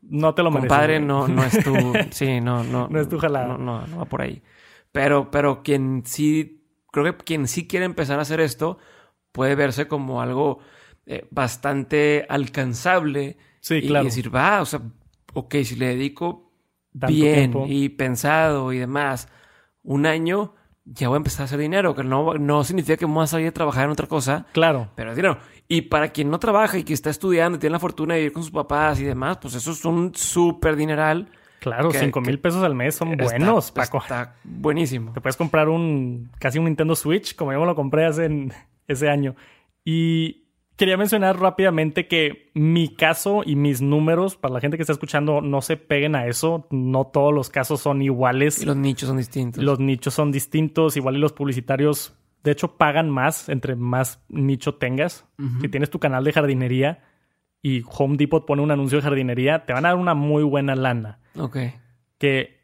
No 0.00 0.34
te 0.34 0.42
lo 0.42 0.50
mereces. 0.50 0.70
Compadre, 0.70 1.00
no, 1.00 1.28
no 1.28 1.44
es 1.44 1.62
tu. 1.62 1.74
sí, 2.12 2.40
no, 2.40 2.64
no. 2.64 2.88
No 2.88 3.00
es 3.00 3.08
tu 3.08 3.18
jalada. 3.18 3.46
No, 3.46 3.58
no, 3.58 3.86
no 3.86 3.98
va 3.98 4.06
por 4.06 4.22
ahí. 4.22 4.42
Pero, 4.90 5.30
pero 5.30 5.62
quien 5.62 6.02
sí, 6.06 6.66
creo 6.92 7.04
que 7.04 7.24
quien 7.24 7.46
sí 7.46 7.66
quiere 7.66 7.84
empezar 7.84 8.18
a 8.18 8.22
hacer 8.22 8.40
esto 8.40 8.78
puede 9.32 9.54
verse 9.54 9.86
como 9.86 10.22
algo 10.22 10.60
eh, 11.04 11.26
bastante 11.30 12.24
alcanzable. 12.30 13.36
Sí, 13.60 13.76
y, 13.76 13.88
claro. 13.88 14.06
decir, 14.06 14.34
va, 14.34 14.62
o 14.62 14.66
sea, 14.66 14.80
ok, 15.34 15.56
si 15.64 15.76
le 15.76 15.88
dedico 15.88 16.52
bien 16.92 17.52
y 17.66 17.90
pensado 17.90 18.72
y 18.72 18.78
demás 18.78 19.28
un 19.82 20.06
año, 20.06 20.54
ya 20.84 21.08
voy 21.08 21.16
a 21.16 21.18
empezar 21.18 21.42
a 21.42 21.44
hacer 21.44 21.58
dinero, 21.58 21.94
que 21.94 22.04
no, 22.04 22.34
no 22.34 22.64
significa 22.64 22.96
que 22.96 23.04
voy 23.04 23.24
a 23.24 23.26
salir 23.26 23.48
a 23.48 23.52
trabajar 23.52 23.84
en 23.84 23.90
otra 23.90 24.06
cosa. 24.06 24.46
Claro. 24.52 24.90
Pero 24.94 25.10
es 25.10 25.16
dinero. 25.16 25.38
Y 25.68 25.82
para 25.82 26.08
quien 26.08 26.30
no 26.30 26.38
trabaja 26.38 26.78
y 26.78 26.84
que 26.84 26.94
está 26.94 27.10
estudiando 27.10 27.56
y 27.56 27.60
tiene 27.60 27.72
la 27.72 27.78
fortuna 27.78 28.14
de 28.14 28.20
vivir 28.20 28.32
con 28.32 28.42
sus 28.42 28.52
papás 28.52 29.00
y 29.00 29.04
demás, 29.04 29.38
pues 29.40 29.54
eso 29.54 29.72
es 29.72 29.84
un 29.84 30.14
súper 30.14 30.76
dineral 30.76 31.28
Claro, 31.64 31.90
cinco 31.92 32.20
mil 32.20 32.38
pesos 32.38 32.62
al 32.62 32.74
mes 32.74 32.94
son 32.94 33.16
buenos, 33.16 33.72
Paco. 33.72 33.96
Está 33.96 34.34
buenísimo. 34.44 35.12
Te 35.12 35.22
puedes 35.22 35.36
comprar 35.36 35.70
un 35.70 36.30
casi 36.38 36.58
un 36.58 36.66
Nintendo 36.66 36.94
Switch, 36.94 37.34
como 37.34 37.54
yo 37.54 37.60
me 37.60 37.64
lo 37.64 37.74
compré 37.74 38.04
hace 38.04 38.48
ese 38.86 39.08
año. 39.08 39.34
Y 39.82 40.43
quería 40.76 40.96
mencionar 40.96 41.38
rápidamente 41.38 42.06
que 42.06 42.50
mi 42.54 42.94
caso 42.94 43.42
y 43.44 43.56
mis 43.56 43.80
números, 43.80 44.36
para 44.36 44.54
la 44.54 44.60
gente 44.60 44.76
que 44.76 44.82
está 44.82 44.92
escuchando, 44.92 45.40
no 45.40 45.60
se 45.60 45.76
peguen 45.76 46.16
a 46.16 46.26
eso. 46.26 46.66
No 46.70 47.06
todos 47.06 47.32
los 47.32 47.50
casos 47.50 47.80
son 47.80 48.02
iguales. 48.02 48.62
Y 48.62 48.66
los 48.66 48.76
nichos 48.76 49.08
son 49.08 49.18
distintos. 49.18 49.62
Los 49.62 49.78
nichos 49.78 50.14
son 50.14 50.32
distintos. 50.32 50.96
Igual 50.96 51.16
y 51.16 51.20
los 51.20 51.32
publicitarios, 51.32 52.16
de 52.42 52.52
hecho, 52.52 52.76
pagan 52.76 53.10
más 53.10 53.48
entre 53.48 53.76
más 53.76 54.22
nicho 54.28 54.74
tengas. 54.74 55.26
Si 55.60 55.68
tienes 55.68 55.90
tu 55.90 55.98
canal 55.98 56.24
de 56.24 56.32
jardinería 56.32 57.04
y 57.62 57.82
Home 57.96 58.16
Depot 58.16 58.44
pone 58.44 58.62
un 58.62 58.70
anuncio 58.70 58.98
de 58.98 59.02
jardinería, 59.02 59.64
te 59.64 59.72
van 59.72 59.86
a 59.86 59.88
dar 59.88 59.96
una 59.96 60.14
muy 60.14 60.42
buena 60.42 60.76
lana. 60.76 61.20
Ok. 61.36 61.56
Que 62.18 62.62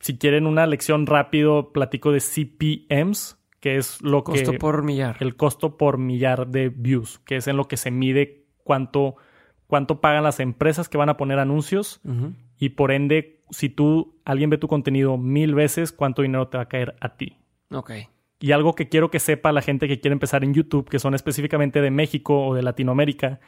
si 0.00 0.18
quieren 0.18 0.46
una 0.46 0.66
lección 0.66 1.06
rápido, 1.06 1.72
platico 1.72 2.10
de 2.10 2.20
CPMs, 2.20 3.39
que 3.60 3.76
es 3.76 4.00
lo 4.02 4.24
que... 4.24 4.32
Costo 4.32 4.54
por 4.54 4.82
millar. 4.82 5.16
El 5.20 5.36
costo 5.36 5.76
por 5.76 5.98
millar 5.98 6.48
de 6.48 6.70
views, 6.70 7.20
que 7.20 7.36
es 7.36 7.46
en 7.46 7.56
lo 7.56 7.68
que 7.68 7.76
se 7.76 7.90
mide 7.90 8.44
cuánto, 8.64 9.16
cuánto 9.66 10.00
pagan 10.00 10.24
las 10.24 10.40
empresas 10.40 10.88
que 10.88 10.98
van 10.98 11.10
a 11.10 11.16
poner 11.16 11.38
anuncios 11.38 12.00
y 12.58 12.70
por 12.70 12.90
ende, 12.90 13.42
si 13.50 13.68
tú, 13.68 14.18
alguien 14.24 14.50
ve 14.50 14.58
tu 14.58 14.68
contenido 14.68 15.16
mil 15.16 15.54
veces, 15.54 15.92
cuánto 15.92 16.22
dinero 16.22 16.48
te 16.48 16.56
va 16.56 16.64
a 16.64 16.68
caer 16.68 16.96
a 17.00 17.16
ti. 17.16 17.36
Ok. 17.70 17.92
Y 18.40 18.52
algo 18.52 18.74
que 18.74 18.88
quiero 18.88 19.10
que 19.10 19.20
sepa 19.20 19.52
la 19.52 19.60
gente 19.60 19.86
que 19.86 20.00
quiere 20.00 20.14
empezar 20.14 20.44
en 20.44 20.54
YouTube, 20.54 20.88
que 20.88 20.98
son 20.98 21.14
específicamente 21.14 21.82
de 21.82 21.90
México 21.90 22.46
o 22.46 22.54
de 22.54 22.62
Latinoamérica, 22.62 23.40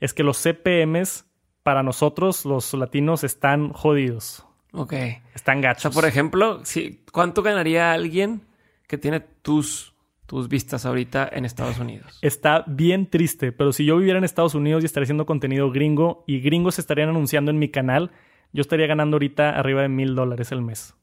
es 0.00 0.12
que 0.12 0.24
los 0.24 0.38
CPMs 0.38 1.26
para 1.62 1.82
nosotros, 1.82 2.44
los 2.44 2.74
latinos, 2.74 3.22
están 3.22 3.72
jodidos. 3.72 4.44
Ok. 4.72 4.94
Están 5.34 5.60
gachos. 5.60 5.86
O 5.86 5.92
sea, 5.92 6.00
por 6.00 6.08
ejemplo, 6.08 6.64
si, 6.64 7.04
¿cuánto 7.12 7.42
ganaría 7.42 7.92
alguien 7.92 8.42
que 8.90 8.98
tiene 8.98 9.20
tus, 9.20 9.94
tus 10.26 10.48
vistas 10.48 10.84
ahorita 10.84 11.30
en 11.32 11.44
Estados 11.44 11.78
Unidos? 11.78 12.18
Está 12.22 12.64
bien 12.66 13.08
triste, 13.08 13.52
pero 13.52 13.72
si 13.72 13.84
yo 13.84 13.96
viviera 13.96 14.18
en 14.18 14.24
Estados 14.24 14.56
Unidos 14.56 14.82
y 14.82 14.86
estaría 14.86 15.04
haciendo 15.04 15.26
contenido 15.26 15.70
gringo 15.70 16.24
y 16.26 16.40
gringos 16.40 16.80
estarían 16.80 17.08
anunciando 17.08 17.52
en 17.52 17.60
mi 17.60 17.68
canal, 17.68 18.10
yo 18.52 18.62
estaría 18.62 18.88
ganando 18.88 19.14
ahorita 19.14 19.50
arriba 19.50 19.82
de 19.82 19.88
mil 19.88 20.16
dólares 20.16 20.50
el 20.50 20.60
mes. 20.60 20.96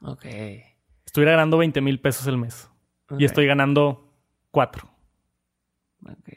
Ok. 0.00 0.24
Estuviera 1.04 1.32
ganando 1.32 1.58
20 1.58 1.82
mil 1.82 2.00
pesos 2.00 2.26
el 2.28 2.38
mes. 2.38 2.70
Y 3.18 3.26
estoy 3.26 3.46
ganando 3.46 4.10
cuatro. 4.50 4.88
Ok. 6.02 6.30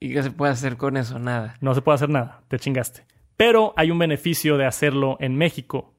¿Y 0.00 0.14
qué 0.14 0.22
se 0.22 0.30
puede 0.30 0.52
hacer 0.52 0.78
con 0.78 0.96
eso? 0.96 1.18
Nada. 1.18 1.56
No 1.60 1.74
se 1.74 1.82
puede 1.82 1.96
hacer 1.96 2.08
nada, 2.08 2.42
te 2.48 2.58
chingaste. 2.58 3.06
Pero 3.36 3.74
hay 3.76 3.90
un 3.90 3.98
beneficio 3.98 4.56
de 4.56 4.64
hacerlo 4.64 5.18
en 5.20 5.36
México, 5.36 5.94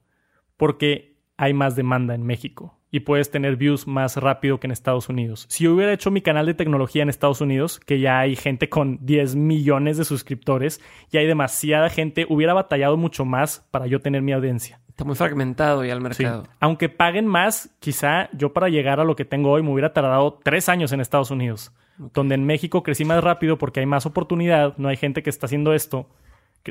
porque 0.57 1.14
hay 1.38 1.53
más 1.53 1.75
demanda 1.75 2.15
en 2.15 2.23
México 2.23 2.77
y 2.91 3.01
puedes 3.01 3.29
tener 3.29 3.57
views 3.57 3.88
más 3.88 4.15
rápido 4.15 4.59
que 4.59 4.67
en 4.67 4.71
Estados 4.71 5.09
Unidos. 5.09 5.47
Si 5.49 5.65
yo 5.65 5.73
hubiera 5.73 5.91
hecho 5.91 6.11
mi 6.11 6.21
canal 6.21 6.45
de 6.45 6.53
tecnología 6.53 7.03
en 7.03 7.09
Estados 7.09 7.41
Unidos, 7.41 7.81
que 7.81 7.99
ya 7.99 8.19
hay 8.19 8.38
gente 8.38 8.69
con 8.69 8.99
10 9.01 9.36
millones 9.36 9.97
de 9.97 10.05
suscriptores 10.05 10.79
y 11.11 11.17
hay 11.17 11.27
demasiada 11.27 11.89
gente, 11.89 12.25
hubiera 12.29 12.53
batallado 12.53 12.95
mucho 12.95 13.25
más 13.25 13.67
para 13.71 13.88
yo 13.88 13.99
tener 13.99 14.21
mi 14.21 14.31
audiencia. 14.31 14.79
Está 14.88 15.03
muy 15.03 15.15
fragmentado 15.15 15.83
ya 15.83 15.91
el 15.91 15.99
mercado. 15.99 16.47
Aunque 16.61 16.88
paguen 16.88 17.27
más, 17.27 17.69
quizá 17.81 18.29
yo 18.31 18.53
para 18.53 18.69
llegar 18.69 19.01
a 19.01 19.03
lo 19.03 19.17
que 19.17 19.25
tengo 19.25 19.51
hoy 19.51 19.61
me 19.61 19.71
hubiera 19.71 19.91
tardado 19.91 20.39
tres 20.41 20.69
años 20.69 20.93
en 20.93 21.01
Estados 21.01 21.31
Unidos. 21.31 21.73
Donde 21.97 22.36
en 22.36 22.45
México 22.45 22.81
crecí 22.81 23.03
más 23.03 23.21
rápido 23.21 23.57
porque 23.57 23.81
hay 23.81 23.86
más 23.86 24.05
oportunidad, 24.05 24.77
no 24.77 24.88
hay 24.88 24.95
gente 24.95 25.21
que 25.21 25.29
está 25.29 25.47
haciendo 25.47 25.73
esto. 25.73 26.09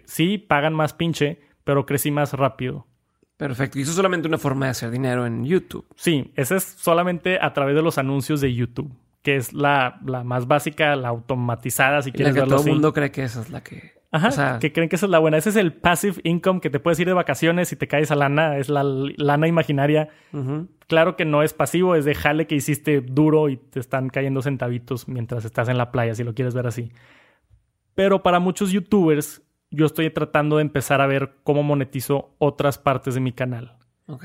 sí, 0.07 0.39
pagan 0.39 0.73
más 0.73 0.95
pinche, 0.95 1.41
pero 1.65 1.85
crecí 1.85 2.11
más 2.11 2.33
rápido. 2.33 2.87
Perfecto. 3.37 3.79
Y 3.79 3.83
eso 3.83 3.91
es 3.91 3.97
solamente 3.97 4.29
una 4.29 4.39
forma 4.39 4.67
de 4.67 4.71
hacer 4.71 4.91
dinero 4.91 5.27
en 5.27 5.45
YouTube. 5.45 5.87
Sí, 5.97 6.33
esa 6.37 6.57
es 6.57 6.65
solamente 6.65 7.39
a 7.41 7.53
través 7.53 7.75
de 7.75 7.83
los 7.83 7.99
anuncios 7.99 8.41
de 8.41 8.55
YouTube, 8.55 8.93
que 9.23 9.37
es 9.37 9.53
la, 9.53 10.01
la 10.05 10.23
más 10.23 10.47
básica, 10.47 10.95
la 10.97 11.09
automatizada, 11.09 12.03
si 12.03 12.13
quieres 12.13 12.35
la 12.35 12.43
que 12.43 12.49
todo 12.49 12.63
el 12.65 12.71
mundo 12.71 12.93
cree 12.93 13.11
que 13.11 13.25
esa 13.25 13.41
es 13.41 13.51
la 13.51 13.63
que... 13.63 13.95
Ajá, 14.13 14.61
que 14.61 14.73
creen 14.73 14.89
que 14.89 14.95
esa 14.95 15.07
es 15.07 15.11
la 15.11 15.19
buena. 15.19 15.39
Ese 15.39 15.49
es 15.49 15.57
el 15.57 15.73
passive 15.73 16.21
income 16.23 16.61
que 16.61 16.71
te 16.71 16.79
puedes 16.79 17.01
ir 17.01 17.09
de 17.09 17.15
vacaciones 17.15 17.73
y 17.73 17.77
te 17.77 17.89
caes 17.89 18.13
a 18.13 18.15
lana. 18.15 18.59
Es 18.59 18.69
la 18.69 18.85
lana 18.85 19.49
imaginaria. 19.49 20.09
Claro 20.87 21.17
que 21.17 21.25
no 21.25 21.43
es 21.43 21.53
pasivo, 21.53 21.97
es 21.97 22.05
de 22.05 22.15
jale 22.15 22.47
que 22.47 22.55
hiciste 22.55 23.01
duro 23.01 23.49
y 23.49 23.57
te 23.57 23.81
están 23.81 24.11
cayendo 24.11 24.41
centavitos 24.41 25.09
mientras 25.09 25.45
estás 25.45 25.69
en 25.69 25.79
la 25.79 25.91
playa, 25.91 26.15
si 26.15 26.23
lo 26.23 26.33
quieres 26.33 26.55
ver 26.55 26.69
así. 26.69 26.93
Pero 27.97 28.23
para 28.23 28.39
muchos 28.39 28.71
youtubers, 28.71 29.43
yo 29.71 29.87
estoy 29.87 30.11
tratando 30.11 30.57
de 30.57 30.63
empezar 30.63 31.01
a 31.01 31.07
ver 31.07 31.37
cómo 31.43 31.63
monetizo 31.63 32.35
otras 32.39 32.79
partes 32.79 33.15
de 33.15 33.21
mi 33.21 33.33
canal. 33.33 33.77
Ok. 34.07 34.25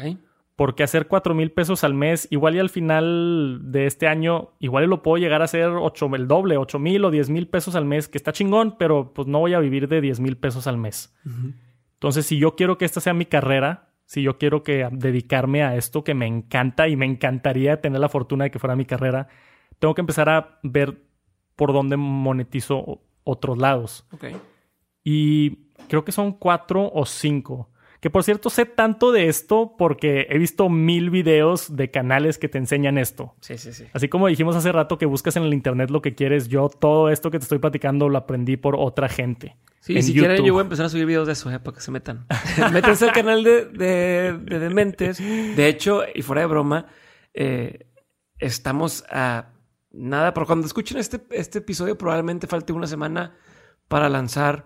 ¿Por 0.55 0.75
qué 0.75 0.83
hacer 0.83 1.07
cuatro 1.07 1.33
mil 1.33 1.51
pesos 1.53 1.85
al 1.85 1.93
mes? 1.93 2.27
Igual 2.31 2.55
y 2.55 2.59
al 2.59 2.69
final 2.69 3.71
de 3.71 3.85
este 3.85 4.07
año, 4.07 4.51
igual 4.59 4.83
y 4.83 4.87
lo 4.87 5.01
puedo 5.01 5.15
llegar 5.15 5.41
a 5.41 5.45
hacer 5.45 5.69
ocho, 5.69 6.13
el 6.13 6.27
doble, 6.27 6.57
ocho 6.57 6.79
mil 6.79 7.05
o 7.05 7.11
diez 7.11 7.29
mil 7.29 7.47
pesos 7.47 7.75
al 7.75 7.85
mes, 7.85 8.09
que 8.09 8.17
está 8.17 8.33
chingón, 8.33 8.75
pero 8.77 9.13
pues 9.13 9.25
no 9.25 9.39
voy 9.39 9.53
a 9.53 9.59
vivir 9.59 9.87
de 9.87 10.01
diez 10.01 10.19
mil 10.19 10.35
pesos 10.35 10.67
al 10.67 10.77
mes. 10.77 11.15
Entonces, 11.93 12.25
si 12.25 12.37
yo 12.37 12.57
quiero 12.57 12.77
que 12.77 12.83
esta 12.83 12.99
sea 12.99 13.13
mi 13.13 13.25
carrera, 13.25 13.93
si 14.05 14.21
yo 14.21 14.37
quiero 14.37 14.63
que 14.63 14.89
dedicarme 14.91 15.63
a 15.63 15.77
esto 15.77 16.03
que 16.03 16.13
me 16.13 16.25
encanta 16.25 16.89
y 16.89 16.97
me 16.97 17.05
encantaría 17.05 17.79
tener 17.79 18.01
la 18.01 18.09
fortuna 18.09 18.43
de 18.43 18.51
que 18.51 18.59
fuera 18.59 18.75
mi 18.75 18.83
carrera, 18.83 19.29
tengo 19.79 19.95
que 19.95 20.01
empezar 20.01 20.27
a 20.27 20.59
ver 20.63 21.03
por 21.55 21.71
dónde 21.71 21.95
monetizo 21.95 23.01
otros 23.23 23.57
lados. 23.57 24.05
Y 25.03 25.69
creo 25.87 26.03
que 26.05 26.11
son 26.11 26.33
cuatro 26.33 26.91
o 26.93 27.05
cinco. 27.05 27.69
Que 27.99 28.09
por 28.09 28.23
cierto, 28.23 28.49
sé 28.49 28.65
tanto 28.65 29.11
de 29.11 29.27
esto 29.27 29.75
porque 29.77 30.25
he 30.29 30.37
visto 30.37 30.69
mil 30.69 31.09
videos 31.09 31.75
de 31.75 31.91
canales 31.91 32.37
que 32.37 32.47
te 32.47 32.57
enseñan 32.57 32.97
esto. 32.97 33.35
Sí, 33.41 33.57
sí, 33.57 33.73
sí. 33.73 33.85
Así 33.91 34.07
como 34.07 34.27
dijimos 34.27 34.55
hace 34.55 34.71
rato 34.71 34.97
que 34.97 35.05
buscas 35.05 35.35
en 35.35 35.43
el 35.43 35.53
internet 35.53 35.89
lo 35.89 36.01
que 36.01 36.15
quieres, 36.15 36.47
yo 36.47 36.69
todo 36.69 37.09
esto 37.09 37.29
que 37.29 37.39
te 37.39 37.43
estoy 37.43 37.59
platicando 37.59 38.07
lo 38.07 38.17
aprendí 38.17 38.55
por 38.55 38.75
otra 38.77 39.09
gente. 39.09 39.57
Sí, 39.81 40.01
si 40.01 40.13
quieren 40.13 40.45
yo 40.45 40.53
voy 40.53 40.61
a 40.61 40.63
empezar 40.63 40.85
a 40.85 40.89
subir 40.89 41.05
videos 41.05 41.27
de 41.27 41.33
eso, 41.33 41.51
eh, 41.51 41.59
para 41.59 41.75
que 41.75 41.81
se 41.81 41.91
metan. 41.91 42.25
Métanse 42.73 43.05
al 43.05 43.11
canal 43.11 43.43
de, 43.43 43.65
de, 43.65 44.37
de, 44.37 44.59
Dementes. 44.59 45.17
De 45.17 45.67
hecho, 45.67 46.03
y 46.13 46.21
fuera 46.21 46.41
de 46.41 46.47
broma, 46.47 46.85
eh, 47.33 47.87
estamos 48.37 49.03
a 49.09 49.51
nada, 49.91 50.33
pero 50.33 50.45
cuando 50.45 50.67
escuchen 50.67 50.97
este, 50.97 51.21
este 51.31 51.59
episodio 51.59 51.97
probablemente 51.97 52.47
falte 52.47 52.71
una 52.71 52.87
semana 52.87 53.35
para 53.87 54.07
lanzar 54.07 54.65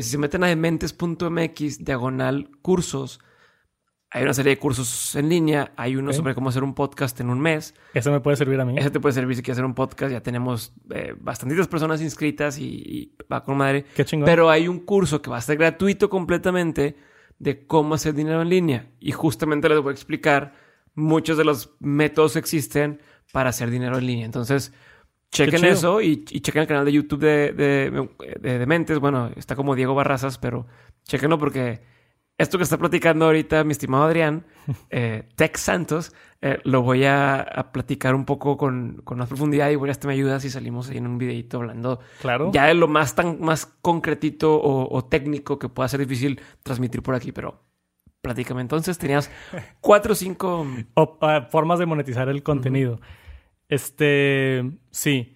si 0.00 0.10
se 0.10 0.18
meten 0.18 0.44
a 0.44 0.46
dementes.mx, 0.46 1.84
diagonal 1.84 2.50
cursos, 2.62 3.20
hay 4.14 4.24
una 4.24 4.34
serie 4.34 4.50
de 4.50 4.58
cursos 4.58 5.14
en 5.16 5.30
línea. 5.30 5.72
Hay 5.76 5.96
uno 5.96 6.12
sobre 6.12 6.34
cómo 6.34 6.50
hacer 6.50 6.62
un 6.62 6.74
podcast 6.74 7.18
en 7.20 7.30
un 7.30 7.40
mes. 7.40 7.74
Eso 7.94 8.12
me 8.12 8.20
puede 8.20 8.36
servir 8.36 8.60
a 8.60 8.64
mí. 8.64 8.74
Eso 8.76 8.92
te 8.92 9.00
puede 9.00 9.14
servir 9.14 9.36
si 9.36 9.42
quieres 9.42 9.56
hacer 9.56 9.64
un 9.64 9.74
podcast. 9.74 10.12
Ya 10.12 10.22
tenemos 10.22 10.74
eh, 10.90 11.14
bastantitas 11.18 11.66
personas 11.66 12.02
inscritas 12.02 12.58
y, 12.58 13.16
va 13.32 13.42
con 13.42 13.56
madre. 13.56 13.86
Qué 13.96 14.04
chingón. 14.04 14.26
Pero 14.26 14.50
hay 14.50 14.68
un 14.68 14.80
curso 14.80 15.22
que 15.22 15.30
va 15.30 15.38
a 15.38 15.40
ser 15.40 15.56
gratuito 15.56 16.10
completamente 16.10 16.96
de 17.38 17.66
cómo 17.66 17.94
hacer 17.94 18.12
dinero 18.12 18.42
en 18.42 18.50
línea. 18.50 18.90
Y 19.00 19.12
justamente 19.12 19.68
les 19.70 19.80
voy 19.80 19.92
a 19.92 19.94
explicar 19.94 20.52
muchos 20.94 21.38
de 21.38 21.44
los 21.44 21.74
métodos 21.80 22.34
que 22.34 22.38
existen 22.38 23.00
para 23.32 23.48
hacer 23.48 23.70
dinero 23.70 23.96
en 23.96 24.06
línea. 24.06 24.26
Entonces, 24.26 24.74
Chequen 25.32 25.64
eso 25.64 26.02
y, 26.02 26.24
chequen 26.24 26.62
el 26.62 26.68
canal 26.68 26.84
de 26.84 26.92
YouTube 26.92 27.20
de, 27.20 27.52
de, 28.40 28.66
Mentes. 28.66 28.98
Bueno, 28.98 29.30
está 29.34 29.56
como 29.56 29.74
Diego 29.74 29.94
Barrazas, 29.94 30.36
pero 30.36 30.66
chequenlo 31.04 31.38
porque 31.38 31.80
esto 32.36 32.58
que 32.58 32.64
está 32.64 32.76
platicando 32.76 33.24
ahorita 33.24 33.64
mi 33.64 33.72
estimado 33.72 34.04
Adrián, 34.04 34.44
eh, 34.90 35.28
Tex 35.34 35.60
Santos, 35.60 36.12
eh, 36.42 36.58
lo 36.64 36.82
voy 36.82 37.06
a, 37.06 37.70
platicar 37.72 38.14
un 38.14 38.26
poco 38.26 38.58
con, 38.58 39.00
con, 39.04 39.18
más 39.18 39.28
profundidad. 39.28 39.70
y 39.70 39.74
a 39.74 39.90
este 39.90 40.06
me 40.06 40.12
ayuda 40.12 40.38
si 40.38 40.50
salimos 40.50 40.90
ahí 40.90 40.98
en 40.98 41.06
un 41.06 41.16
videito 41.16 41.56
hablando 41.58 42.00
claro. 42.20 42.50
ya 42.52 42.66
de 42.66 42.74
lo 42.74 42.86
más, 42.86 43.14
tan, 43.14 43.40
más 43.40 43.64
concretito 43.64 44.60
o, 44.62 45.04
técnico 45.06 45.58
que 45.58 45.70
pueda 45.70 45.88
ser 45.88 46.00
difícil 46.00 46.40
transmitir 46.62 47.02
por 47.02 47.14
aquí, 47.14 47.32
pero 47.32 47.62
platícame. 48.20 48.60
Entonces 48.60 48.98
tenías 48.98 49.30
cuatro 49.80 50.12
o 50.12 50.16
cinco... 50.16 50.66
Ah, 50.94 51.48
formas 51.50 51.78
de 51.78 51.86
monetizar 51.86 52.28
el 52.28 52.42
contenido. 52.42 53.00
Este, 53.72 54.70
sí. 54.90 55.34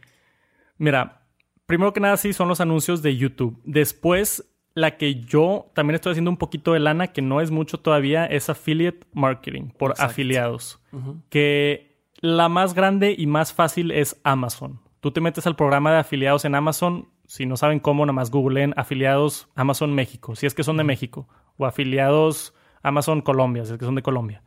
Mira, 0.76 1.22
primero 1.64 1.94
que 1.94 2.00
nada 2.00 2.18
sí 2.18 2.34
son 2.34 2.48
los 2.48 2.60
anuncios 2.60 3.00
de 3.00 3.16
YouTube. 3.16 3.58
Después, 3.64 4.46
la 4.74 4.98
que 4.98 5.22
yo 5.22 5.70
también 5.74 5.94
estoy 5.94 6.10
haciendo 6.10 6.30
un 6.30 6.36
poquito 6.36 6.74
de 6.74 6.80
lana, 6.80 7.06
que 7.06 7.22
no 7.22 7.40
es 7.40 7.50
mucho 7.50 7.80
todavía, 7.80 8.26
es 8.26 8.50
affiliate 8.50 9.06
marketing 9.14 9.70
por 9.70 9.94
afiliados. 9.96 10.82
Que 11.30 11.98
la 12.20 12.50
más 12.50 12.74
grande 12.74 13.14
y 13.16 13.26
más 13.26 13.54
fácil 13.54 13.90
es 13.90 14.20
Amazon. 14.22 14.80
Tú 15.00 15.12
te 15.12 15.22
metes 15.22 15.46
al 15.46 15.56
programa 15.56 15.92
de 15.92 16.00
afiliados 16.00 16.44
en 16.44 16.56
Amazon. 16.56 17.08
Si 17.26 17.46
no 17.46 17.56
saben 17.56 17.80
cómo, 17.80 18.04
nada 18.04 18.12
más 18.12 18.30
googleen 18.30 18.74
afiliados 18.76 19.48
Amazon 19.54 19.94
México, 19.94 20.36
si 20.36 20.44
es 20.44 20.52
que 20.52 20.62
son 20.62 20.76
de 20.76 20.84
México. 20.84 21.26
O 21.56 21.64
afiliados 21.64 22.52
Amazon 22.82 23.22
Colombia, 23.22 23.64
si 23.64 23.72
es 23.72 23.78
que 23.78 23.86
son 23.86 23.94
de 23.94 24.02
Colombia 24.02 24.42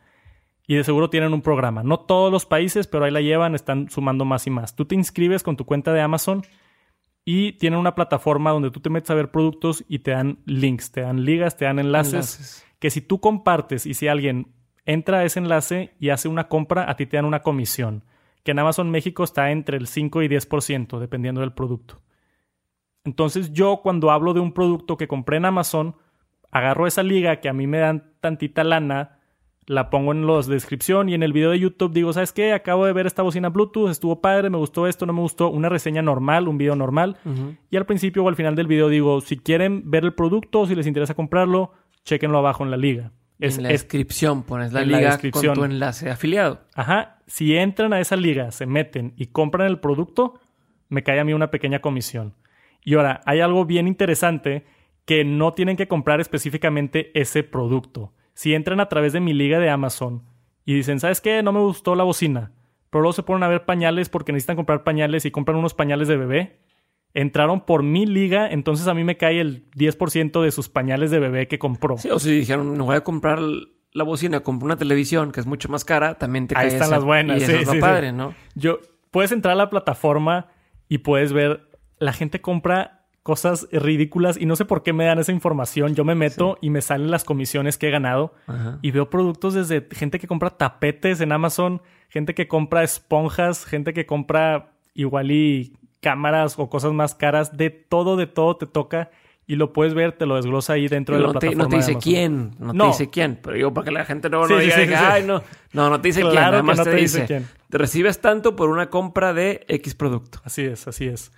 y 0.70 0.76
de 0.76 0.84
seguro 0.84 1.10
tienen 1.10 1.34
un 1.34 1.42
programa. 1.42 1.82
No 1.82 2.02
todos 2.02 2.32
los 2.32 2.46
países, 2.46 2.86
pero 2.86 3.04
ahí 3.04 3.10
la 3.10 3.22
llevan, 3.22 3.56
están 3.56 3.90
sumando 3.90 4.24
más 4.24 4.46
y 4.46 4.52
más. 4.52 4.76
Tú 4.76 4.86
te 4.86 4.94
inscribes 4.94 5.42
con 5.42 5.58
tu 5.58 5.66
cuenta 5.66 5.94
de 5.94 6.02
Amazon 6.02 6.44
y 7.26 7.54
tienen 7.54 7.80
una 7.80 7.96
plataforma 7.96 8.52
donde 8.52 8.70
tú 8.70 8.80
te 8.80 8.92
metes 8.92 9.10
a 9.10 9.16
ver 9.16 9.32
productos 9.32 9.84
y 9.88 9.98
te 10.00 10.12
dan 10.12 10.38
links, 10.46 10.92
te 10.92 11.02
dan 11.02 11.26
ligas, 11.26 11.58
te 11.58 11.66
dan 11.66 11.80
enlaces, 11.80 12.64
que 12.78 12.92
si 12.92 13.02
tú 13.02 13.20
compartes 13.20 13.88
y 13.88 13.96
si 13.96 14.08
alguien 14.08 14.54
entra 14.86 15.18
a 15.18 15.24
ese 15.24 15.40
enlace 15.40 15.96
y 16.00 16.10
hace 16.10 16.28
una 16.28 16.48
compra, 16.48 16.88
a 16.88 16.96
ti 16.96 17.08
te 17.08 17.18
dan 17.18 17.26
una 17.26 17.42
comisión, 17.42 18.04
que 18.44 18.52
en 18.52 18.60
Amazon 18.60 18.92
México 18.92 19.24
está 19.24 19.50
entre 19.50 19.76
el 19.76 19.88
5 19.88 20.22
y 20.22 20.28
10%, 20.28 21.00
dependiendo 21.00 21.42
del 21.42 21.54
producto. 21.54 22.00
Entonces 23.06 23.54
yo 23.54 23.80
cuando 23.82 24.12
hablo 24.12 24.36
de 24.36 24.40
un 24.40 24.54
producto 24.54 24.98
que 24.98 25.08
compré 25.08 25.38
en 25.38 25.46
Amazon, 25.46 25.96
agarro 26.52 26.86
esa 26.86 27.02
liga 27.02 27.40
que 27.40 27.50
a 27.50 27.54
mí 27.54 27.66
me 27.66 27.80
dan 27.80 28.14
tantita 28.22 28.64
lana, 28.64 29.19
la 29.70 29.92
pongo 29.92 30.14
en 30.14 30.26
los 30.26 30.48
descripción 30.48 31.10
y 31.10 31.14
en 31.14 31.22
el 31.22 31.32
video 31.32 31.52
de 31.52 31.60
YouTube 31.60 31.94
digo, 31.94 32.12
¿sabes 32.12 32.34
qué? 32.34 32.54
Acabo 32.54 32.88
de 32.88 32.92
ver 32.92 33.06
esta 33.06 33.22
bocina 33.22 33.50
Bluetooth, 33.50 33.92
estuvo 33.92 34.20
padre, 34.20 34.50
me 34.50 34.58
gustó 34.58 34.88
esto, 34.88 35.06
no 35.06 35.14
me 35.14 35.22
gustó, 35.22 35.52
una 35.52 35.70
reseña 35.70 36.02
normal, 36.02 36.48
un 36.48 36.58
video 36.58 36.76
normal. 36.76 37.18
Y 37.70 37.78
al 37.78 37.86
principio 37.86 38.24
o 38.24 38.30
al 38.30 38.36
final 38.36 38.56
del 38.56 38.66
video 38.66 38.90
digo, 38.90 39.22
si 39.22 39.38
quieren 39.38 39.92
ver 39.92 40.06
el 40.06 40.16
producto, 40.16 40.66
si 40.66 40.74
les 40.74 40.88
interesa 40.88 41.14
comprarlo, 41.14 41.72
chequenlo 42.04 42.40
abajo 42.40 42.64
en 42.64 42.72
la 42.72 42.78
liga. 42.78 43.12
en 43.38 43.62
la 43.62 43.70
descripción 43.70 44.42
pones 44.42 44.74
la 44.74 44.82
liga 44.82 45.20
con 45.32 45.54
tu 45.54 45.64
enlace 45.64 46.10
afiliado. 46.10 46.62
Ajá. 46.74 47.20
Si 47.28 47.56
entran 47.56 47.94
a 47.94 48.00
esa 48.00 48.16
liga, 48.16 48.50
se 48.50 48.66
meten 48.66 49.14
y 49.18 49.28
compran 49.28 49.68
el 49.68 49.80
producto, 49.80 50.40
me 50.88 51.04
cae 51.04 51.20
a 51.20 51.24
mí 51.24 51.34
una 51.34 51.52
pequeña 51.52 51.78
comisión. 51.78 52.34
Y 52.84 52.96
ahora, 52.96 53.22
hay 53.28 53.40
algo 53.40 53.66
bien 53.66 53.88
interesante 53.88 54.66
que 55.06 55.24
no 55.24 55.54
tienen 55.54 55.78
que 55.78 55.88
comprar 55.88 56.22
específicamente 56.22 57.12
ese 57.14 57.44
producto 57.44 58.14
si 58.40 58.54
entran 58.54 58.80
a 58.80 58.88
través 58.88 59.12
de 59.12 59.20
mi 59.20 59.34
liga 59.34 59.60
de 59.60 59.70
Amazon 59.70 60.24
y 60.64 60.74
dicen, 60.74 61.02
¿sabes 61.02 61.20
qué? 61.20 61.44
No 61.44 61.52
me 61.52 61.60
gustó 61.60 61.94
la 61.96 62.06
bocina, 62.06 62.54
pero 62.90 63.02
luego 63.02 63.12
se 63.12 63.24
ponen 63.24 63.44
a 63.44 63.50
ver 63.50 63.66
pañales 63.66 64.08
porque 64.08 64.32
necesitan 64.32 64.56
comprar 64.56 64.86
pañales 64.86 65.26
y 65.26 65.32
compran 65.32 65.58
unos 65.58 65.74
pañales 65.74 66.08
de 66.08 66.16
bebé, 66.16 66.62
entraron 67.14 67.66
por 67.66 67.84
mi 67.84 68.06
liga, 68.06 68.48
entonces 68.50 68.88
a 68.88 68.94
mí 68.94 69.04
me 69.04 69.18
cae 69.18 69.42
el 69.42 69.70
10% 69.72 70.42
de 70.42 70.52
sus 70.52 70.70
pañales 70.70 71.12
de 71.12 71.20
bebé 71.20 71.50
que 71.50 71.60
compró. 71.60 71.98
Sí, 71.98 72.10
o 72.12 72.18
si 72.18 72.32
dijeron, 72.32 72.78
no 72.78 72.86
voy 72.86 72.96
a 72.96 73.04
comprar 73.04 73.40
la 73.92 74.04
bocina, 74.06 74.40
compro 74.40 74.68
una 74.68 74.78
televisión 74.78 75.34
que 75.34 75.42
es 75.42 75.46
mucho 75.46 75.68
más 75.68 75.84
cara, 75.84 76.18
también 76.18 76.48
te 76.48 76.56
cae 76.56 76.64
Ahí 76.64 76.72
están 76.72 76.92
las 76.92 77.04
buenas, 77.04 77.44
y 77.44 77.46
sí, 77.46 77.52
eso 77.52 77.78
padre, 77.82 78.14
¿no? 78.14 78.34
Yo, 78.56 78.80
puedes 79.12 79.34
entrar 79.34 79.52
a 79.52 79.58
la 79.58 79.70
plataforma 79.70 80.48
y 80.88 81.00
puedes 81.00 81.34
ver, 81.34 81.68
la 81.98 82.14
gente 82.14 82.40
compra 82.40 82.99
cosas 83.30 83.68
ridículas 83.72 84.38
y 84.42 84.48
no 84.48 84.56
sé 84.56 84.66
por 84.66 84.82
qué 84.82 84.92
me 84.92 85.06
dan 85.06 85.20
esa 85.20 85.32
información. 85.32 85.94
Yo 85.94 86.04
me 86.04 86.16
meto 86.16 86.58
y 86.62 86.72
me 86.72 86.82
salen 86.82 87.12
las 87.12 87.24
comisiones 87.24 87.78
que 87.78 87.88
he 87.88 87.92
ganado 87.92 88.34
y 88.82 88.90
veo 88.90 89.12
productos 89.12 89.54
desde 89.54 89.88
gente 89.92 90.18
que 90.18 90.26
compra 90.26 90.50
tapetes 90.50 91.22
en 91.22 91.32
Amazon, 91.32 91.84
gente 92.10 92.34
que 92.34 92.48
compra 92.48 92.84
esponjas, 92.84 93.66
gente 93.66 93.94
que 93.94 94.08
compra 94.08 94.72
igual 94.96 95.30
y 95.30 95.78
cámaras 96.02 96.58
o 96.58 96.72
cosas 96.72 96.92
más 96.92 97.14
caras. 97.14 97.56
De 97.56 97.70
todo, 97.70 98.18
de 98.18 98.26
todo 98.26 98.58
te 98.58 98.66
toca 98.66 99.12
y 99.46 99.58
lo 99.58 99.74
puedes 99.74 99.94
ver, 99.94 100.14
te 100.14 100.26
lo 100.26 100.36
desglosa 100.36 100.74
ahí 100.74 100.88
dentro 100.88 101.16
de 101.16 101.22
la 101.22 101.30
plataforma. 101.30 101.66
no 101.66 101.70
te 101.70 101.76
dice 101.76 101.98
quién, 102.02 102.56
no, 102.58 102.74
te 102.74 102.88
dice 102.88 103.10
quién, 103.12 103.38
pero 103.40 103.58
yo 103.58 103.72
para 103.72 103.86
que 103.86 103.92
la 103.92 104.06
gente 104.06 104.28
no, 104.32 104.48
no 104.48 104.58
diga, 104.58 105.14
ay, 105.14 105.24
no, 105.24 105.44
no, 105.74 105.92
no 105.92 106.02
te 106.02 106.08
dice 106.08 106.22
quién, 106.22 106.34
nada 106.34 106.64
más 106.64 106.84
te, 106.84 106.96
dice, 106.96 107.26
quién. 107.28 107.48
te 107.70 107.78
recibes 107.78 108.22
tanto 108.22 108.56
por 108.56 108.70
una 108.70 108.90
compra 108.90 109.34
de 109.36 109.66
X 109.68 109.94
producto. 109.94 110.42
Así 110.44 110.64
es, 110.64 110.88
así 110.88 111.06
es. 111.06 111.32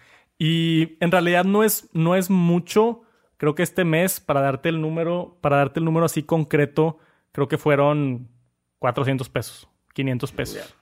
Y 0.43 0.97
en 1.01 1.11
realidad 1.11 1.45
no 1.45 1.63
es, 1.63 1.88
no 1.93 2.15
es 2.15 2.31
mucho. 2.31 3.03
Creo 3.38 3.53
que 3.53 3.61
este 3.61 3.85
mes, 3.85 4.19
para 4.19 4.41
darte 4.41 4.69
el 4.69 4.81
número, 4.81 5.38
para 5.39 5.57
darte 5.57 5.80
el 5.80 5.85
número 5.85 6.07
así 6.07 6.23
concreto, 6.23 6.97
creo 7.31 7.47
que 7.47 7.59
fueron 7.59 8.27
400 8.80 9.30
pesos, 9.30 9.69
500 9.93 10.31
pesos. 10.31 10.76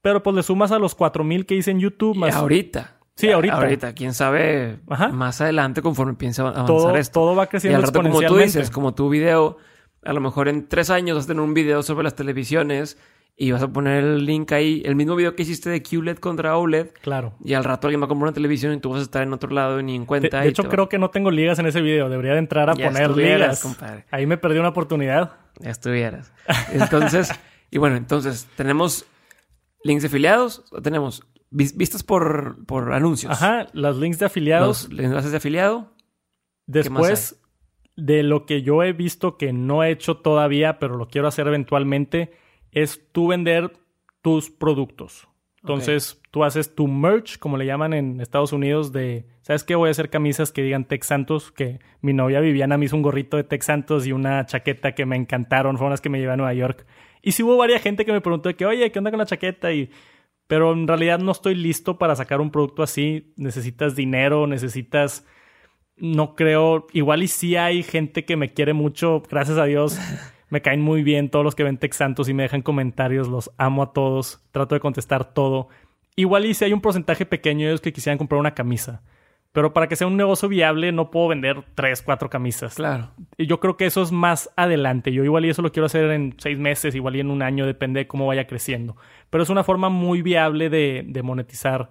Pero 0.00 0.22
pues 0.22 0.34
le 0.36 0.42
sumas 0.42 0.72
a 0.72 0.78
los 0.78 0.94
4000 0.94 1.44
que 1.44 1.56
hice 1.56 1.70
en 1.70 1.80
YouTube. 1.80 2.16
Más... 2.16 2.34
ahorita. 2.34 2.96
Sí, 3.14 3.30
ahorita. 3.30 3.56
Ahorita, 3.56 3.92
quién 3.92 4.14
sabe 4.14 4.78
más 5.12 5.42
adelante 5.42 5.82
conforme 5.82 6.14
piensa 6.14 6.40
avanzar 6.40 6.64
todo, 6.64 6.96
esto. 6.96 7.20
Todo 7.20 7.36
va 7.36 7.46
creciendo 7.46 7.78
y 7.78 7.82
al 7.82 7.86
rato, 7.88 8.00
como 8.00 8.22
tú 8.22 8.38
dices, 8.38 8.70
como 8.70 8.94
tu 8.94 9.10
video, 9.10 9.58
a 10.02 10.14
lo 10.14 10.22
mejor 10.22 10.48
en 10.48 10.66
tres 10.66 10.88
años 10.88 11.14
vas 11.14 11.26
a 11.26 11.28
tener 11.28 11.42
un 11.42 11.52
video 11.52 11.82
sobre 11.82 12.04
las 12.04 12.14
televisiones 12.14 12.96
y 13.40 13.52
vas 13.52 13.62
a 13.62 13.68
poner 13.68 14.02
el 14.02 14.26
link 14.26 14.50
ahí, 14.50 14.82
el 14.84 14.96
mismo 14.96 15.14
video 15.14 15.36
que 15.36 15.44
hiciste 15.44 15.70
de 15.70 15.80
QLED 15.80 16.18
contra 16.18 16.56
OLED. 16.56 16.88
Claro. 17.00 17.34
Y 17.44 17.54
al 17.54 17.62
rato 17.62 17.86
alguien 17.86 18.00
va 18.00 18.06
a 18.06 18.08
comprar 18.08 18.30
una 18.30 18.34
televisión 18.34 18.72
y 18.72 18.80
tú 18.80 18.90
vas 18.90 18.98
a 18.98 19.02
estar 19.04 19.22
en 19.22 19.32
otro 19.32 19.50
lado 19.50 19.80
ni 19.80 19.94
en 19.94 20.06
cuenta. 20.06 20.40
De, 20.40 20.48
hecho, 20.48 20.64
creo 20.64 20.88
que 20.88 20.98
no 20.98 21.10
tengo 21.10 21.30
ligas 21.30 21.56
en 21.60 21.66
ese 21.66 21.80
video. 21.80 22.08
Debería 22.08 22.32
de 22.32 22.40
entrar 22.40 22.68
a 22.68 22.74
poner 22.74 23.16
ligas. 23.16 23.62
Compadre. 23.62 24.06
Ahí 24.10 24.26
me 24.26 24.38
perdí 24.38 24.58
una 24.58 24.70
oportunidad. 24.70 25.36
Ya 25.60 25.70
estuvieras. 25.70 26.32
Entonces, 26.72 27.30
y 27.70 27.78
bueno, 27.78 27.94
entonces 27.94 28.48
tenemos 28.56 29.06
links 29.84 30.02
de 30.02 30.08
afiliados, 30.08 30.64
tenemos 30.82 31.22
vistas 31.50 32.02
por, 32.02 32.66
por 32.66 32.92
anuncios. 32.92 33.32
Ajá, 33.32 33.68
los 33.72 33.98
links 33.98 34.18
de 34.18 34.26
afiliados. 34.26 34.88
Los 34.90 35.04
enlaces 35.04 35.30
de 35.30 35.36
afiliado. 35.36 35.94
Después, 36.66 37.40
de 37.96 38.24
lo 38.24 38.46
que 38.46 38.62
yo 38.62 38.82
he 38.82 38.92
visto 38.92 39.36
que 39.36 39.52
no 39.52 39.84
he 39.84 39.92
hecho 39.92 40.16
todavía, 40.16 40.80
pero 40.80 40.96
lo 40.96 41.06
quiero 41.06 41.28
hacer 41.28 41.46
eventualmente 41.46 42.32
es 42.72 43.10
tú 43.12 43.28
vender 43.28 43.72
tus 44.22 44.50
productos. 44.50 45.28
Entonces, 45.62 46.20
tú 46.30 46.44
haces 46.44 46.74
tu 46.74 46.86
merch, 46.86 47.38
como 47.38 47.56
le 47.56 47.66
llaman 47.66 47.92
en 47.92 48.20
Estados 48.20 48.52
Unidos, 48.52 48.92
de, 48.92 49.26
¿sabes 49.42 49.64
qué? 49.64 49.74
Voy 49.74 49.88
a 49.88 49.90
hacer 49.90 50.08
camisas 50.08 50.52
que 50.52 50.62
digan 50.62 50.84
Tex 50.84 51.06
Santos, 51.06 51.50
que 51.50 51.80
mi 52.00 52.12
novia 52.12 52.40
Viviana 52.40 52.78
me 52.78 52.86
hizo 52.86 52.96
un 52.96 53.02
gorrito 53.02 53.36
de 53.36 53.44
Tex 53.44 53.66
Santos 53.66 54.06
y 54.06 54.12
una 54.12 54.46
chaqueta 54.46 54.92
que 54.92 55.04
me 55.04 55.16
encantaron, 55.16 55.76
fueron 55.76 55.90
las 55.90 56.00
que 56.00 56.08
me 56.08 56.20
llevé 56.20 56.32
a 56.32 56.36
Nueva 56.36 56.54
York. 56.54 56.86
Y 57.22 57.32
sí 57.32 57.42
hubo 57.42 57.56
varias 57.56 57.82
gente 57.82 58.04
que 58.04 58.12
me 58.12 58.20
preguntó 58.20 58.48
de 58.48 58.54
que, 58.54 58.66
oye, 58.66 58.90
¿qué 58.92 58.98
onda 58.98 59.10
con 59.10 59.18
la 59.18 59.26
chaqueta? 59.26 59.72
Y, 59.72 59.90
pero 60.46 60.72
en 60.72 60.86
realidad 60.86 61.18
no 61.18 61.32
estoy 61.32 61.54
listo 61.56 61.98
para 61.98 62.14
sacar 62.14 62.40
un 62.40 62.50
producto 62.50 62.82
así. 62.82 63.34
Necesitas 63.36 63.96
dinero, 63.96 64.46
necesitas, 64.46 65.26
no 65.96 66.36
creo, 66.36 66.86
igual 66.92 67.24
y 67.24 67.28
sí 67.28 67.56
hay 67.56 67.82
gente 67.82 68.24
que 68.24 68.36
me 68.36 68.52
quiere 68.54 68.74
mucho, 68.74 69.22
gracias 69.28 69.58
a 69.58 69.64
Dios. 69.64 69.98
Me 70.50 70.62
caen 70.62 70.80
muy 70.80 71.02
bien 71.02 71.30
todos 71.30 71.44
los 71.44 71.54
que 71.54 71.64
ven 71.64 71.78
Texantos 71.78 72.28
y 72.28 72.34
me 72.34 72.44
dejan 72.44 72.62
comentarios. 72.62 73.28
Los 73.28 73.50
amo 73.58 73.82
a 73.82 73.92
todos. 73.92 74.40
Trato 74.52 74.74
de 74.74 74.80
contestar 74.80 75.32
todo. 75.32 75.68
Igual 76.16 76.46
y 76.46 76.54
si 76.54 76.64
hay 76.64 76.72
un 76.72 76.80
porcentaje 76.80 77.26
pequeño 77.26 77.66
de 77.66 77.72
ellos 77.72 77.80
que 77.80 77.92
quisieran 77.92 78.18
comprar 78.18 78.40
una 78.40 78.54
camisa. 78.54 79.02
Pero 79.52 79.72
para 79.72 79.88
que 79.88 79.96
sea 79.96 80.06
un 80.06 80.16
negocio 80.16 80.48
viable 80.48 80.92
no 80.92 81.10
puedo 81.10 81.28
vender 81.28 81.64
tres, 81.74 82.02
cuatro 82.02 82.28
camisas. 82.28 82.74
Claro. 82.74 83.10
Y 83.36 83.46
yo 83.46 83.60
creo 83.60 83.76
que 83.76 83.86
eso 83.86 84.02
es 84.02 84.12
más 84.12 84.50
adelante. 84.56 85.12
Yo 85.12 85.24
igual 85.24 85.44
y 85.44 85.50
eso 85.50 85.62
lo 85.62 85.72
quiero 85.72 85.86
hacer 85.86 86.10
en 86.10 86.34
seis 86.38 86.58
meses, 86.58 86.94
igual 86.94 87.16
y 87.16 87.20
en 87.20 87.30
un 87.30 87.42
año, 87.42 87.66
depende 87.66 88.00
de 88.00 88.06
cómo 88.06 88.26
vaya 88.26 88.46
creciendo. 88.46 88.96
Pero 89.30 89.42
es 89.42 89.50
una 89.50 89.64
forma 89.64 89.88
muy 89.88 90.22
viable 90.22 90.70
de, 90.70 91.04
de 91.06 91.22
monetizar 91.22 91.90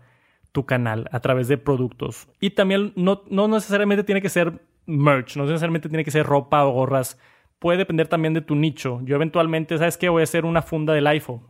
tu 0.52 0.66
canal 0.66 1.10
a 1.12 1.20
través 1.20 1.48
de 1.48 1.58
productos. 1.58 2.28
Y 2.40 2.52
también 2.52 2.94
no, 2.96 3.24
no 3.30 3.48
necesariamente 3.48 4.04
tiene 4.04 4.22
que 4.22 4.30
ser 4.30 4.62
merch, 4.86 5.36
no 5.36 5.46
necesariamente 5.46 5.90
tiene 5.90 6.04
que 6.04 6.12
ser 6.12 6.26
ropa 6.26 6.66
o 6.66 6.72
gorras 6.72 7.20
puede 7.60 7.78
depender 7.78 8.08
también 8.08 8.34
de 8.34 8.42
tu 8.42 8.56
nicho. 8.56 9.00
Yo 9.04 9.16
eventualmente, 9.16 9.78
¿sabes 9.78 9.98
qué? 9.98 10.10
Voy 10.10 10.22
a 10.22 10.24
hacer 10.24 10.46
una 10.46 10.62
funda 10.62 10.94
del 10.94 11.08
iPhone. 11.08 11.42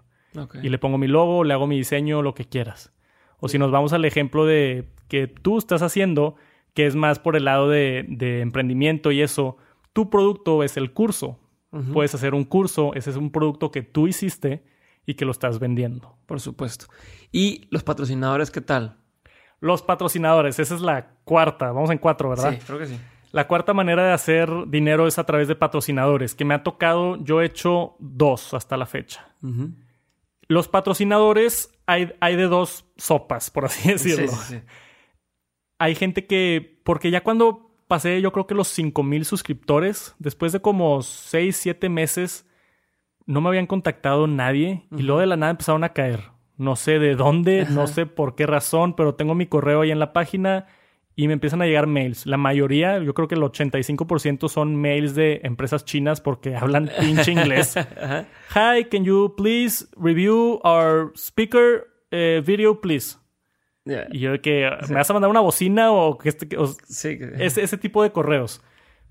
Y 0.62 0.70
le 0.70 0.78
pongo 0.78 1.00
mi 1.00 1.08
logo, 1.08 1.44
le 1.44 1.54
hago 1.54 1.66
mi 1.66 1.78
diseño, 1.78 2.22
lo 2.22 2.36
que 2.36 2.46
quieras. 2.46 2.94
O 3.40 3.48
si 3.48 3.58
nos 3.58 3.72
vamos 3.72 3.94
al 3.94 4.06
ejemplo 4.06 4.46
de 4.46 4.88
que 5.08 5.28
tú 5.28 5.58
estás 5.58 5.82
haciendo, 5.82 6.36
que 6.76 6.86
es 6.86 6.96
más 6.96 7.18
por 7.18 7.36
el 7.36 7.46
lado 7.46 7.70
de, 7.70 8.06
emprendimiento 8.42 9.12
y 9.12 9.22
eso, 9.22 9.58
tu 9.94 10.10
producto 10.12 10.64
es 10.64 10.78
el 10.78 10.94
curso. 10.94 11.40
Puedes 11.94 12.16
hacer 12.16 12.34
un 12.34 12.44
curso, 12.44 12.94
ese 12.96 13.10
es 13.12 13.18
un 13.18 13.32
producto 13.32 13.72
que 13.72 13.84
tú 13.84 14.08
hiciste 14.08 14.64
y 15.06 15.14
que 15.14 15.26
lo 15.26 15.32
estás 15.32 15.60
vendiendo. 15.60 16.18
Por 16.26 16.40
supuesto. 16.40 16.86
¿Y 17.32 17.68
los 17.72 17.84
patrocinadores 17.84 18.50
qué 18.52 18.62
tal? 18.62 18.98
Los 19.60 19.82
patrocinadores, 19.84 20.60
esa 20.60 20.76
es 20.76 20.82
la 20.82 21.10
cuarta. 21.24 21.72
Vamos 21.72 21.90
en 21.92 21.98
cuatro, 21.98 22.30
¿verdad? 22.30 22.54
Sí, 22.54 22.60
creo 22.66 22.80
que 22.80 22.86
sí. 22.88 23.00
La 23.38 23.48
cuarta 23.48 23.72
manera 23.76 24.04
de 24.04 24.14
hacer 24.14 24.50
dinero 24.66 25.06
es 25.06 25.20
a 25.20 25.26
través 25.28 25.48
de 25.48 25.54
patrocinadores, 25.54 26.34
que 26.34 26.44
me 26.44 26.56
ha 26.56 26.64
tocado, 26.64 27.24
yo 27.24 27.40
he 27.40 27.46
hecho 27.46 27.96
dos 28.00 28.56
hasta 28.56 28.78
la 28.78 28.88
fecha. 28.88 29.28
Los 30.48 30.68
patrocinadores 30.68 31.72
hay, 31.86 32.16
hay, 32.20 32.36
de 32.36 32.48
dos 32.48 32.86
sopas, 32.98 33.52
por 33.52 33.66
así 33.66 33.92
decirlo. 33.92 34.32
Hay 35.78 35.94
gente 35.94 36.26
que, 36.26 36.82
porque 36.84 37.12
ya 37.12 37.22
cuando 37.22 37.76
pasé 37.88 38.22
yo 38.22 38.32
creo 38.32 38.48
que 38.48 38.56
los 38.56 38.70
5000 38.70 39.24
suscriptores, 39.26 40.16
después 40.18 40.52
de 40.52 40.60
como 40.60 41.04
6, 41.04 41.56
7 41.56 41.90
meses, 41.90 42.50
no 43.28 43.40
me 43.40 43.50
habían 43.50 43.68
contactado 43.68 44.26
nadie 44.26 44.88
y 44.98 45.04
luego 45.04 45.22
de 45.22 45.28
la 45.28 45.38
nada 45.38 45.52
empezaron 45.52 45.84
a 45.84 45.94
caer. 45.94 46.32
No 46.58 46.76
sé 46.76 46.98
de 46.98 47.14
dónde, 47.14 47.68
no 47.70 47.86
sé 47.86 48.08
por 48.08 48.34
qué 48.34 48.48
razón, 48.48 48.96
pero 48.96 49.14
tengo 49.14 49.36
mi 49.36 49.46
correo 49.46 49.82
ahí 49.82 49.92
en 49.92 50.00
la 50.00 50.12
página 50.12 50.66
y 51.19 51.27
me 51.27 51.34
empiezan 51.34 51.64
a 51.64 51.65
llegar 51.65 51.88
mails. 51.88 52.27
La 52.27 52.38
mayoría, 52.38 52.99
yo 52.99 53.15
creo 53.15 53.27
que 53.27 53.34
el 53.34 53.41
85% 53.41 54.49
son 54.49 54.76
mails 54.76 55.15
de 55.15 55.41
empresas 55.44 55.84
chinas 55.84 56.22
porque 56.22 56.56
hablan 56.56 56.91
pinche 56.99 57.31
inglés. 57.31 57.76
Hi, 57.76 58.84
can 58.85 59.03
you 59.03 59.34
please 59.35 59.88
review 59.98 60.61
our 60.64 61.11
speaker 61.15 61.88
eh, 62.11 62.44
video, 62.45 62.80
please? 62.80 63.18
Y 64.11 64.19
yo 64.19 64.34
de 64.34 64.41
que, 64.41 64.69
¿me 64.89 64.95
vas 64.95 65.10
a 65.10 65.14
mandar 65.14 65.31
una 65.31 65.39
bocina 65.39 65.91
o, 65.91 66.19
que 66.19 66.30
este, 66.30 66.48
ese, 67.39 67.64
ese 67.64 67.77
tipo 67.80 68.03
de 68.03 68.11
correos? 68.11 68.61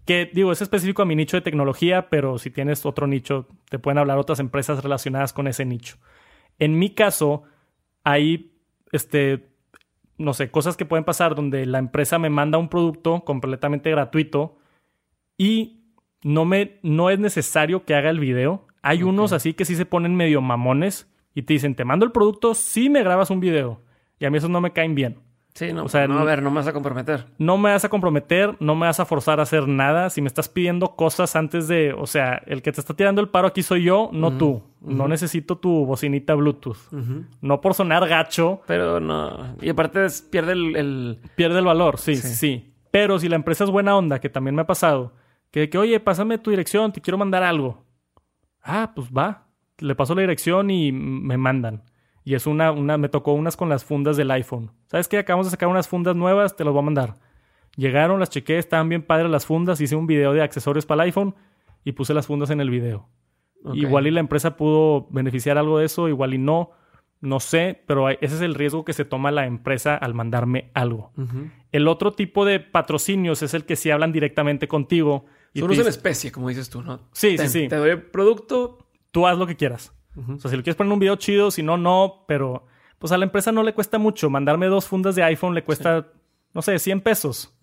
Que 0.04 0.30
digo, 0.32 0.52
es 0.52 0.62
específico 0.62 1.02
a 1.02 1.06
mi 1.06 1.16
nicho 1.16 1.36
de 1.36 1.40
tecnología, 1.40 2.08
pero 2.08 2.38
si 2.38 2.50
tienes 2.50 2.86
otro 2.86 3.08
nicho, 3.08 3.48
te 3.68 3.80
pueden 3.80 3.98
hablar 3.98 4.18
otras 4.18 4.38
empresas 4.38 4.80
relacionadas 4.80 5.32
con 5.32 5.48
ese 5.48 5.64
nicho. 5.64 5.96
En 6.60 6.78
mi 6.78 6.90
caso, 6.90 7.42
hay 8.04 8.52
este, 8.92 9.55
no 10.18 10.34
sé, 10.34 10.51
cosas 10.51 10.76
que 10.76 10.86
pueden 10.86 11.05
pasar 11.05 11.34
donde 11.34 11.66
la 11.66 11.78
empresa 11.78 12.18
me 12.18 12.30
manda 12.30 12.59
un 12.59 12.68
producto 12.68 13.24
completamente 13.24 13.90
gratuito 13.90 14.59
y 15.36 15.93
no, 16.22 16.44
me, 16.44 16.78
no 16.82 17.10
es 17.10 17.18
necesario 17.18 17.84
que 17.84 17.94
haga 17.94 18.10
el 18.10 18.20
video. 18.20 18.66
Hay 18.82 19.02
unos 19.02 19.32
así 19.32 19.52
que 19.52 19.64
sí 19.64 19.76
se 19.76 19.86
ponen 19.86 20.14
medio 20.14 20.40
mamones 20.40 21.12
y 21.34 21.43
te 21.43 21.52
dicen, 21.52 21.74
te 21.74 21.84
mando 21.84 22.06
el 22.06 22.12
producto 22.12 22.55
si 22.55 22.88
me 22.88 23.02
grabas 23.02 23.30
un 23.30 23.40
video. 23.40 23.82
Y 24.18 24.24
a 24.24 24.30
mí 24.30 24.38
esos 24.38 24.51
no 24.51 24.60
me 24.60 24.72
caen 24.72 24.94
bien. 24.94 25.18
Sí, 25.56 25.72
no, 25.72 25.84
o 25.84 25.88
sea, 25.88 26.06
no, 26.06 26.18
a 26.18 26.24
ver, 26.24 26.42
no 26.42 26.50
me 26.50 26.56
vas 26.56 26.66
a 26.66 26.74
comprometer. 26.74 27.24
No 27.38 27.56
me 27.56 27.70
vas 27.70 27.82
a 27.82 27.88
comprometer, 27.88 28.54
no 28.60 28.74
me 28.74 28.84
vas 28.84 29.00
a 29.00 29.06
forzar 29.06 29.40
a 29.40 29.44
hacer 29.44 29.66
nada. 29.66 30.10
Si 30.10 30.20
me 30.20 30.28
estás 30.28 30.50
pidiendo 30.50 30.96
cosas 30.96 31.34
antes 31.34 31.66
de, 31.66 31.94
o 31.94 32.06
sea, 32.06 32.42
el 32.44 32.60
que 32.60 32.72
te 32.72 32.80
está 32.82 32.92
tirando 32.92 33.22
el 33.22 33.30
paro 33.30 33.48
aquí 33.48 33.62
soy 33.62 33.84
yo, 33.84 34.10
no 34.12 34.36
tú. 34.36 34.62
No 34.82 35.08
necesito 35.08 35.56
tu 35.56 35.86
bocinita 35.86 36.34
Bluetooth. 36.34 36.76
No 37.40 37.62
por 37.62 37.72
sonar 37.72 38.06
gacho. 38.06 38.60
Pero 38.66 39.00
no. 39.00 39.56
Y 39.62 39.70
aparte 39.70 40.06
pierde 40.30 40.52
el, 40.52 41.20
Pierde 41.36 41.60
el 41.60 41.64
valor, 41.64 41.96
sí, 41.96 42.16
sí, 42.16 42.34
sí, 42.34 42.74
Pero 42.90 43.18
si 43.18 43.30
la 43.30 43.36
empresa 43.36 43.64
es 43.64 43.70
buena 43.70 43.96
onda, 43.96 44.20
que 44.20 44.28
también 44.28 44.54
me 44.54 44.60
ha 44.60 44.66
pasado, 44.66 45.14
que, 45.50 45.70
que 45.70 45.78
oye, 45.78 45.98
pásame 46.00 46.36
tu 46.36 46.50
dirección, 46.50 46.92
te 46.92 47.00
quiero 47.00 47.16
mandar 47.16 47.42
algo. 47.42 47.82
Ah, 48.62 48.92
pues 48.94 49.08
va. 49.08 49.46
Le 49.78 49.94
paso 49.94 50.14
la 50.14 50.20
dirección 50.20 50.70
y 50.70 50.92
me 50.92 51.38
mandan. 51.38 51.82
Y 52.27 52.35
es 52.35 52.48
una, 52.48 52.73
una, 52.73 52.98
me 52.98 53.09
tocó 53.09 53.35
unas 53.35 53.57
con 53.57 53.69
las 53.69 53.85
fundas 53.85 54.16
del 54.16 54.32
iPhone. 54.32 54.73
¿Sabes 54.89 55.07
qué? 55.07 55.19
Acabamos 55.19 55.47
de 55.47 55.53
sacar 55.53 55.69
unas 55.69 55.86
fundas 55.86 56.16
nuevas, 56.16 56.57
te 56.57 56.65
las 56.65 56.73
voy 56.73 56.81
a 56.81 56.85
mandar. 56.85 57.15
Llegaron, 57.77 58.19
las 58.19 58.31
chequé, 58.31 58.59
estaban 58.59 58.89
bien 58.89 59.03
padres 59.03 59.31
las 59.31 59.47
fundas, 59.47 59.81
hice 59.81 59.94
un 59.94 60.09
video 60.09 60.32
de 60.32 60.43
accesorios 60.43 60.86
para 60.86 61.05
el 61.05 61.07
iPhone 61.07 61.36
y 61.85 61.93
puse 61.93 62.15
las 62.15 62.27
fundas 62.27 62.51
en 62.51 62.61
el 62.61 62.69
video. 62.69 63.09
Igual 63.74 64.09
y 64.09 64.11
la 64.11 64.19
empresa 64.19 64.57
pudo 64.57 65.07
beneficiar 65.11 65.57
algo 65.57 65.78
de 65.78 65.86
eso, 65.86 66.09
igual 66.09 66.35
y 66.35 66.39
no, 66.39 66.73
no 67.20 67.39
sé, 67.39 67.85
pero 67.86 68.09
ese 68.09 68.19
es 68.24 68.40
el 68.40 68.57
riesgo 68.57 68.85
que 68.85 68.93
se 68.93 69.05
toma 69.05 69.31
la 69.31 69.47
empresa 69.47 69.94
al 69.94 70.12
mandarme 70.12 70.73
algo. 70.74 71.12
El 71.70 71.86
otro 71.86 72.12
tipo 72.12 72.44
de 72.44 72.59
patrocinios 72.59 73.44
es 73.44 73.55
el 73.55 73.65
que 73.65 73.77
si 73.77 73.93
hablan 73.93 74.11
directamente 74.11 74.66
contigo. 74.66 75.27
Y 75.55 75.61
Son 75.61 75.73
en 75.73 75.86
especie, 75.86 76.32
como 76.32 76.48
dices 76.48 76.70
tú, 76.70 76.82
¿no? 76.82 77.09
Sí, 77.12 77.39
sí, 77.39 77.47
sí. 77.47 77.69
Te 77.69 77.77
doy 77.77 77.90
el 77.90 78.03
producto. 78.03 78.78
Tú 79.12 79.28
haz 79.28 79.39
lo 79.39 79.47
que 79.47 79.55
quieras. 79.55 79.93
O 80.16 80.38
sea, 80.38 80.51
si 80.51 80.56
lo 80.56 80.62
quieres 80.62 80.76
poner 80.76 80.93
un 80.93 80.98
video 80.98 81.16
chido, 81.16 81.51
si 81.51 81.62
no, 81.62 81.76
no, 81.76 82.24
pero 82.26 82.66
pues 82.98 83.12
a 83.12 83.18
la 83.18 83.24
empresa 83.24 83.52
no 83.52 83.62
le 83.62 83.74
cuesta 83.74 83.98
mucho. 83.98 84.30
Mandarme 84.30 84.66
dos 84.66 84.86
fundas 84.86 85.14
de 85.14 85.22
iPhone 85.22 85.55
le 85.55 85.62
cuesta, 85.62 86.09
no 86.55 86.62
sé, 86.62 86.78
100 86.78 87.01
pesos. 87.02 87.55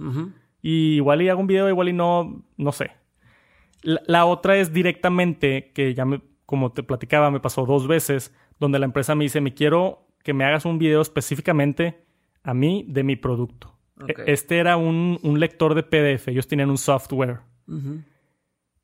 Y 0.62 0.96
igual 0.96 1.22
y 1.22 1.30
hago 1.30 1.42
un 1.42 1.48
video, 1.48 1.68
igual 1.70 1.90
y 1.90 1.94
no, 1.94 2.46
no 2.58 2.72
sé. 2.72 2.92
La, 3.82 4.26
otra 4.26 4.58
es 4.58 4.72
directamente, 4.72 5.72
que 5.74 5.94
ya 5.94 6.06
me, 6.06 6.22
como 6.46 6.72
te 6.72 6.84
platicaba, 6.84 7.32
me 7.32 7.42
pasó 7.42 7.66
dos 7.66 7.88
veces, 7.88 8.34
donde 8.60 8.80
la 8.80 8.86
empresa 8.86 9.16
me 9.16 9.26
dice, 9.26 9.42
me 9.42 9.54
quiero 9.54 10.08
que 10.24 10.34
me 10.34 10.46
hagas 10.46 10.66
un 10.66 10.78
video 10.78 11.02
específicamente 11.02 12.06
a 12.44 12.54
mí 12.54 12.86
de 12.88 13.04
mi 13.04 13.18
producto. 13.18 13.78
E, 14.08 14.32
este 14.32 14.60
era 14.60 14.78
un, 14.78 15.20
un, 15.22 15.40
lector 15.40 15.76
de 15.76 15.84
PDF, 15.84 16.30
ellos 16.30 16.48
tenían 16.48 16.70
un 16.70 16.78
software. 16.78 17.42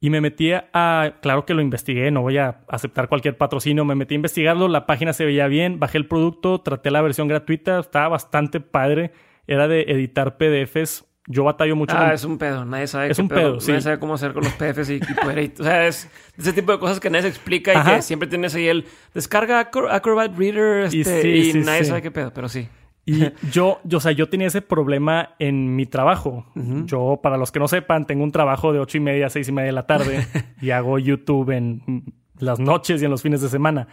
Y 0.01 0.09
me 0.09 0.21
metí 0.21 0.51
a, 0.53 1.15
claro 1.21 1.45
que 1.45 1.53
lo 1.53 1.61
investigué, 1.61 2.09
no 2.09 2.21
voy 2.21 2.37
a 2.37 2.61
aceptar 2.69 3.09
cualquier 3.09 3.37
patrocinio, 3.37 3.83
me 3.83 3.95
metí 3.95 4.13
a 4.13 4.15
investigarlo, 4.15 4.69
la 4.69 4.85
página 4.85 5.11
se 5.11 5.25
veía 5.25 5.47
bien, 5.47 5.77
bajé 5.77 5.97
el 5.97 6.07
producto, 6.07 6.61
traté 6.61 6.89
la 6.89 7.01
versión 7.01 7.27
gratuita, 7.27 7.79
estaba 7.79 8.07
bastante 8.07 8.61
padre, 8.61 9.11
era 9.45 9.67
de 9.67 9.81
editar 9.81 10.37
PDFs. 10.37 11.05
Yo 11.31 11.43
batallo 11.43 11.75
mucho. 11.75 11.95
Ah, 11.95 12.13
es 12.13 12.23
un 12.23 12.39
pedo, 12.39 12.65
nadie 12.65 12.87
sabe. 12.87 13.11
Es 13.11 13.19
un 13.19 13.27
pedo, 13.27 13.59
sí. 13.59 13.71
Nadie 13.71 13.81
sabe 13.81 13.99
cómo 13.99 14.15
hacer 14.15 14.33
con 14.33 14.43
los 14.43 14.53
PDFs 14.53 14.89
y, 14.89 14.99
poder 14.99 15.51
O 15.59 15.63
sea, 15.63 15.85
es 15.85 16.09
ese 16.35 16.53
tipo 16.53 16.71
de 16.71 16.79
cosas 16.79 16.99
que 16.99 17.09
nadie 17.11 17.23
se 17.23 17.27
explica 17.27 17.73
y 17.73 17.83
que 17.83 18.01
siempre 18.01 18.27
tienes 18.27 18.55
ahí 18.55 18.67
el 18.67 18.85
descarga 19.13 19.59
Acrobat 19.59 20.35
Reader 20.35 20.85
este, 20.85 21.27
y, 21.29 21.53
nadie 21.53 21.83
sabe 21.83 22.01
qué 22.01 22.09
pedo, 22.09 22.33
pero 22.33 22.47
sí. 22.49 22.67
Y 23.09 23.33
yo, 23.51 23.79
yo, 23.83 23.97
o 23.97 24.01
sea, 24.01 24.11
yo 24.11 24.29
tenía 24.29 24.47
ese 24.47 24.61
problema 24.61 25.35
en 25.39 25.75
mi 25.75 25.87
trabajo. 25.87 26.45
Yo, 26.85 27.19
para 27.23 27.37
los 27.37 27.51
que 27.51 27.59
no 27.59 27.67
sepan, 27.67 28.05
tengo 28.05 28.23
un 28.23 28.31
trabajo 28.31 28.71
de 28.71 28.79
ocho 28.79 28.97
y 28.97 28.99
media 28.99 29.25
a 29.25 29.29
seis 29.29 29.47
y 29.49 29.51
media 29.51 29.67
de 29.67 29.71
la 29.71 29.87
tarde 29.87 30.27
y 30.61 30.69
hago 30.69 30.99
YouTube 30.99 31.49
en 31.49 32.03
las 32.37 32.59
noches 32.59 33.01
y 33.01 33.05
en 33.05 33.11
los 33.11 33.23
fines 33.23 33.41
de 33.41 33.49
semana. 33.49 33.87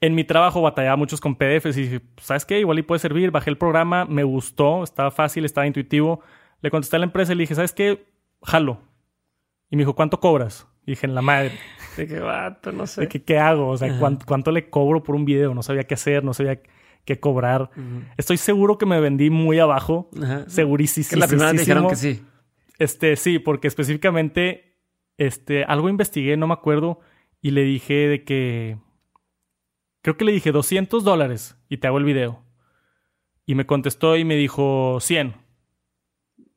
En 0.00 0.14
mi 0.14 0.22
trabajo 0.22 0.62
batallaba 0.62 0.96
muchos 0.96 1.20
con 1.20 1.34
PDFs 1.34 1.76
y 1.76 1.82
dije, 1.82 2.00
¿sabes 2.18 2.44
qué? 2.44 2.60
Igual 2.60 2.78
y 2.78 2.82
puede 2.82 3.00
servir. 3.00 3.32
Bajé 3.32 3.50
el 3.50 3.58
programa, 3.58 4.04
me 4.04 4.22
gustó, 4.22 4.84
estaba 4.84 5.10
fácil, 5.10 5.44
estaba 5.44 5.66
intuitivo. 5.66 6.20
Le 6.60 6.70
contesté 6.70 6.96
a 6.96 7.00
la 7.00 7.06
empresa 7.06 7.32
y 7.32 7.36
le 7.36 7.42
dije, 7.42 7.56
¿sabes 7.56 7.72
qué? 7.72 8.06
Jalo. 8.42 8.78
Y 9.68 9.76
me 9.76 9.82
dijo, 9.82 9.94
¿cuánto 9.94 10.20
cobras? 10.20 10.68
Y 10.86 10.92
dije, 10.92 11.06
en 11.06 11.14
la 11.14 11.22
madre. 11.22 11.52
De 11.96 12.06
qué 12.06 12.20
vato, 12.20 12.70
no 12.70 12.86
sé. 12.86 13.02
De 13.02 13.08
que, 13.08 13.22
¿qué 13.22 13.38
hago? 13.38 13.68
O 13.68 13.76
sea, 13.76 13.98
¿cuánto, 13.98 14.26
¿cuánto, 14.26 14.52
le 14.52 14.68
cobro 14.68 15.02
por 15.02 15.14
un 15.16 15.24
video? 15.24 15.54
No 15.54 15.62
sabía 15.62 15.84
qué 15.84 15.94
hacer, 15.94 16.22
no 16.22 16.34
sabía 16.34 16.60
que 17.04 17.20
cobrar. 17.20 17.70
Estoy 18.16 18.36
seguro 18.36 18.78
que 18.78 18.86
me 18.86 19.00
vendí 19.00 19.30
muy 19.30 19.58
abajo. 19.58 20.10
Segurísimo. 20.46 21.06
Que 21.08 21.16
la 21.16 21.28
primera 21.28 21.52
vez 21.52 21.60
dijeron 21.60 21.88
que 21.88 21.96
sí. 21.96 22.22
Este, 22.78 23.16
sí, 23.16 23.38
porque 23.38 23.68
específicamente, 23.68 24.76
este, 25.16 25.64
algo 25.64 25.88
investigué, 25.88 26.36
no 26.36 26.46
me 26.46 26.54
acuerdo, 26.54 27.00
y 27.40 27.52
le 27.52 27.62
dije 27.62 28.08
de 28.08 28.24
que, 28.24 28.78
creo 30.02 30.16
que 30.16 30.24
le 30.24 30.32
dije 30.32 30.50
200 30.50 31.04
dólares 31.04 31.56
y 31.68 31.76
te 31.76 31.86
hago 31.86 31.98
el 31.98 32.04
video. 32.04 32.42
Y 33.46 33.54
me 33.54 33.66
contestó 33.66 34.16
y 34.16 34.24
me 34.24 34.36
dijo 34.36 34.98
100. 35.00 35.34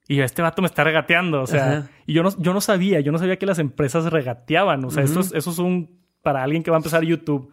Y 0.08 0.22
este 0.22 0.42
vato 0.42 0.62
me 0.62 0.68
está 0.68 0.86
regateando, 0.86 1.42
o 1.42 1.48
sea, 1.48 1.90
y 2.06 2.14
yo 2.14 2.24
no, 2.24 2.30
yo 2.38 2.54
no 2.54 2.62
sabía, 2.62 3.02
yo 3.02 3.12
no 3.12 3.18
sabía 3.18 3.38
que 3.38 3.46
las 3.46 3.60
empresas 3.60 4.06
regateaban, 4.06 4.86
o 4.86 4.90
sea, 4.90 5.04
eso, 5.04 5.20
es, 5.20 5.34
eso 5.34 5.52
es 5.52 5.58
un, 5.60 6.00
para 6.22 6.44
alguien 6.44 6.64
que 6.64 6.72
va 6.72 6.78
a 6.78 6.80
empezar 6.80 7.04
YouTube, 7.04 7.52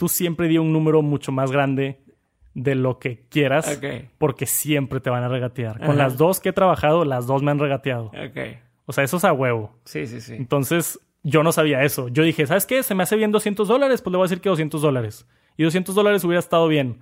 tú 0.00 0.08
siempre 0.08 0.48
di 0.48 0.56
un 0.56 0.72
número 0.72 1.02
mucho 1.02 1.30
más 1.30 1.52
grande 1.52 2.00
de 2.54 2.74
lo 2.74 2.98
que 2.98 3.26
quieras, 3.28 3.78
porque 4.16 4.46
siempre 4.46 4.98
te 4.98 5.10
van 5.10 5.22
a 5.24 5.28
regatear. 5.28 5.78
Con 5.78 5.98
las 5.98 6.16
dos 6.16 6.40
que 6.40 6.48
he 6.48 6.52
trabajado, 6.54 7.04
las 7.04 7.26
dos 7.26 7.42
me 7.42 7.50
han 7.50 7.58
regateado. 7.58 8.10
O 8.86 8.94
sea, 8.94 9.04
eso 9.04 9.18
es 9.18 9.24
a 9.26 9.34
huevo. 9.34 9.78
Sí, 9.84 10.06
sí, 10.06 10.22
sí. 10.22 10.36
Entonces, 10.36 11.00
yo 11.22 11.42
no 11.42 11.52
sabía 11.52 11.82
eso. 11.82 12.08
Yo 12.08 12.22
dije, 12.22 12.46
¿sabes 12.46 12.64
qué? 12.64 12.82
Se 12.82 12.94
me 12.94 13.02
hace 13.02 13.14
bien 13.16 13.30
200 13.30 13.68
dólares, 13.68 14.00
pues 14.00 14.10
le 14.10 14.16
voy 14.16 14.24
a 14.24 14.28
decir 14.28 14.40
que 14.40 14.48
200 14.48 14.80
dólares. 14.80 15.28
Y 15.58 15.64
200 15.64 15.94
dólares 15.94 16.24
hubiera 16.24 16.40
estado 16.40 16.66
bien. 16.66 17.00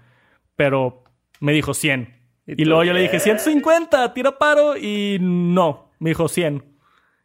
Pero 0.57 1.05
me 1.39 1.53
dijo 1.53 1.75
100. 1.75 2.17
Y, 2.49 2.65
luego 2.65 2.83
yo 2.83 2.95
le 2.95 3.03
dije, 3.03 3.21
150, 3.21 4.13
tira 4.13 4.39
paro. 4.39 4.77
Y 4.77 5.19
no, 5.21 5.93
me 6.01 6.11
dijo 6.11 6.27
100. 6.27 6.65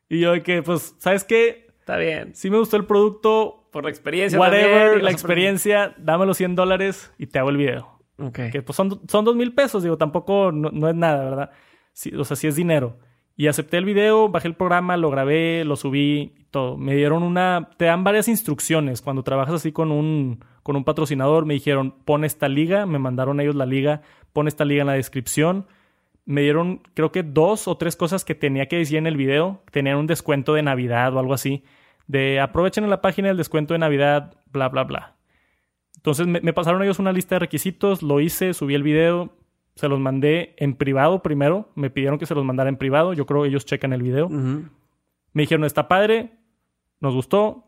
Y 0.07 0.19
yo 0.19 0.43
que, 0.43 0.61
pues, 0.61 0.95
¿sabes 0.99 1.23
qué? 1.23 1.65
Está 1.79 1.97
bien. 1.97 2.35
Sí 2.35 2.51
me 2.51 2.59
gustó 2.59 2.77
el 2.77 2.85
producto. 2.85 3.62
Por 3.73 3.85
la 3.85 3.89
experiencia. 3.89 4.39
Whatever, 4.39 5.01
la 5.01 5.09
experiencia, 5.09 5.95
dame 5.97 6.27
los 6.27 6.37
100 6.37 6.55
dólares 6.55 7.11
y 7.17 7.25
te 7.25 7.39
hago 7.39 7.49
el 7.49 7.57
video. 7.57 7.99
Ok. 8.19 8.39
Que 8.51 8.61
pues 8.61 8.75
son, 8.75 9.01
son 9.09 9.25
2 9.25 9.35
mil 9.35 9.53
pesos, 9.53 9.81
digo, 9.81 9.97
tampoco 9.97 10.51
no, 10.51 10.87
es 10.87 10.95
nada, 10.95 11.23
¿verdad? 11.23 11.51
o 12.17 12.23
sea, 12.23 12.37
sí 12.37 12.45
es 12.45 12.55
dinero. 12.55 12.99
Y 13.35 13.47
acepté 13.47 13.77
el 13.77 13.85
video, 13.85 14.29
bajé 14.29 14.47
el 14.47 14.53
programa, 14.53 14.95
lo 14.95 15.09
grabé, 15.09 15.65
lo 15.65 15.75
subí 15.75 16.33
y 16.37 16.43
todo. 16.51 16.77
Me 16.77 16.95
dieron 16.95 17.23
una... 17.23 17.69
Te 17.77 17.85
dan 17.85 18.03
varias 18.03 18.27
instrucciones. 18.27 19.01
Cuando 19.01 19.23
trabajas 19.23 19.55
así 19.55 19.71
con 19.71 19.91
un, 19.91 20.45
con 20.61 20.75
un 20.75 20.83
patrocinador, 20.83 21.47
me 21.47 21.55
dijeron, 21.55 21.95
pon 22.05 22.25
esta 22.25 22.47
liga. 22.47 22.85
Me 22.85 22.99
mandaron 22.99 23.39
ellos 23.39 23.55
la 23.55 23.65
liga, 23.65 24.03
pon 24.33 24.47
esta 24.47 24.65
liga 24.65 24.81
en 24.81 24.87
la 24.87 24.93
descripción. 24.93 25.65
Me 26.25 26.41
dieron, 26.41 26.83
creo 26.93 27.11
que 27.11 27.23
dos 27.23 27.67
o 27.67 27.75
tres 27.75 27.95
cosas 27.95 28.23
que 28.23 28.35
tenía 28.35 28.67
que 28.67 28.77
decir 28.77 28.99
en 28.99 29.07
el 29.07 29.17
video. 29.17 29.63
Tenían 29.71 29.97
un 29.97 30.05
descuento 30.05 30.53
de 30.53 30.61
Navidad 30.61 31.15
o 31.15 31.19
algo 31.19 31.33
así. 31.33 31.63
De 32.07 32.39
aprovechen 32.39 32.84
en 32.84 32.89
la 32.89 33.01
página 33.01 33.30
el 33.30 33.38
descuento 33.38 33.73
de 33.73 33.80
Navidad, 33.80 34.35
bla, 34.51 34.69
bla, 34.69 34.84
bla. 34.84 35.15
Entonces 35.95 36.27
me, 36.27 36.41
me 36.41 36.53
pasaron 36.53 36.84
ellos 36.84 36.99
una 36.99 37.13
lista 37.13 37.35
de 37.35 37.39
requisitos, 37.39 38.03
lo 38.03 38.19
hice, 38.19 38.53
subí 38.53 38.75
el 38.75 38.84
video, 38.84 39.38
se 39.75 39.88
los 39.88 39.99
mandé 39.99 40.55
en 40.57 40.75
privado 40.75 41.23
primero. 41.23 41.71
Me 41.75 41.89
pidieron 41.89 42.19
que 42.19 42.25
se 42.25 42.35
los 42.35 42.45
mandara 42.45 42.69
en 42.69 42.77
privado. 42.77 43.13
Yo 43.13 43.25
creo 43.25 43.43
que 43.43 43.49
ellos 43.49 43.65
checan 43.65 43.93
el 43.93 44.03
video. 44.03 44.30
Me 44.30 45.41
dijeron, 45.43 45.65
está 45.65 45.88
padre, 45.88 46.38
nos 46.99 47.15
gustó, 47.15 47.67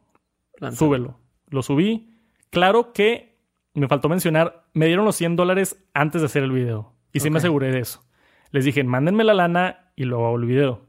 súbelo. 0.73 1.19
Lo 1.49 1.63
subí. 1.63 2.13
Claro 2.51 2.93
que 2.93 3.39
me 3.73 3.87
faltó 3.87 4.07
mencionar, 4.07 4.67
me 4.73 4.85
dieron 4.85 5.05
los 5.05 5.15
100 5.15 5.35
dólares 5.35 5.83
antes 5.93 6.21
de 6.21 6.27
hacer 6.27 6.43
el 6.43 6.51
video. 6.51 6.93
Y 7.11 7.19
sí 7.19 7.29
me 7.29 7.39
aseguré 7.39 7.71
de 7.71 7.79
eso. 7.79 8.03
Les 8.51 8.65
dije, 8.65 8.83
mándenme 8.83 9.23
la 9.23 9.33
lana 9.33 9.91
y 9.95 10.05
luego 10.05 10.27
hago 10.27 10.37
el 10.37 10.45
video. 10.45 10.84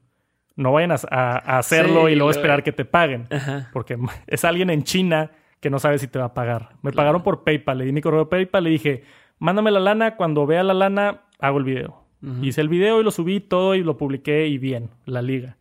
No 0.56 0.72
vayan 0.72 0.92
a, 0.92 1.58
hacerlo 1.58 2.08
y 2.08 2.14
luego 2.14 2.30
esperar 2.30 2.62
que 2.62 2.72
te 2.72 2.84
paguen. 2.84 3.28
Porque 3.72 3.96
es 4.26 4.44
alguien 4.44 4.70
en 4.70 4.82
China 4.82 5.30
que 5.60 5.70
no 5.70 5.78
sabe 5.78 5.98
si 5.98 6.08
te 6.08 6.18
va 6.18 6.26
a 6.26 6.34
pagar. 6.34 6.70
Me 6.82 6.92
pagaron 6.92 7.22
por 7.22 7.44
PayPal. 7.44 7.78
Le 7.78 7.84
di 7.84 7.92
mi 7.92 8.00
correo 8.00 8.20
de 8.20 8.26
PayPal. 8.26 8.64
Le 8.64 8.70
dije, 8.70 9.04
mándame 9.38 9.70
la 9.70 9.80
lana, 9.80 10.16
cuando 10.16 10.46
vea 10.46 10.62
la 10.62 10.74
lana, 10.74 11.22
hago 11.38 11.58
el 11.58 11.64
video. 11.64 12.02
Hice 12.42 12.60
el 12.60 12.68
video 12.68 13.00
y 13.00 13.04
lo 13.04 13.12
subí 13.12 13.38
todo 13.38 13.76
y 13.76 13.84
lo 13.84 13.96
publiqué 13.96 14.48
y 14.48 14.58
bien, 14.58 14.90
la 15.04 15.22
liga. 15.22 15.58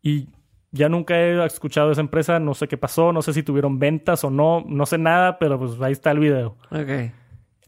Y 0.00 0.28
ya 0.70 0.88
nunca 0.88 1.18
he 1.18 1.44
escuchado 1.44 1.88
de 1.88 1.92
esa 1.92 2.00
empresa, 2.00 2.38
no 2.38 2.54
sé 2.54 2.66
qué 2.66 2.78
pasó, 2.78 3.12
no 3.12 3.20
sé 3.20 3.34
si 3.34 3.42
tuvieron 3.42 3.78
ventas 3.78 4.24
o 4.24 4.30
no, 4.30 4.64
no 4.66 4.86
sé 4.86 4.96
nada, 4.96 5.38
pero 5.38 5.58
pues 5.58 5.78
ahí 5.82 5.92
está 5.92 6.10
el 6.10 6.20
video. 6.20 6.56
Ok. 6.70 7.12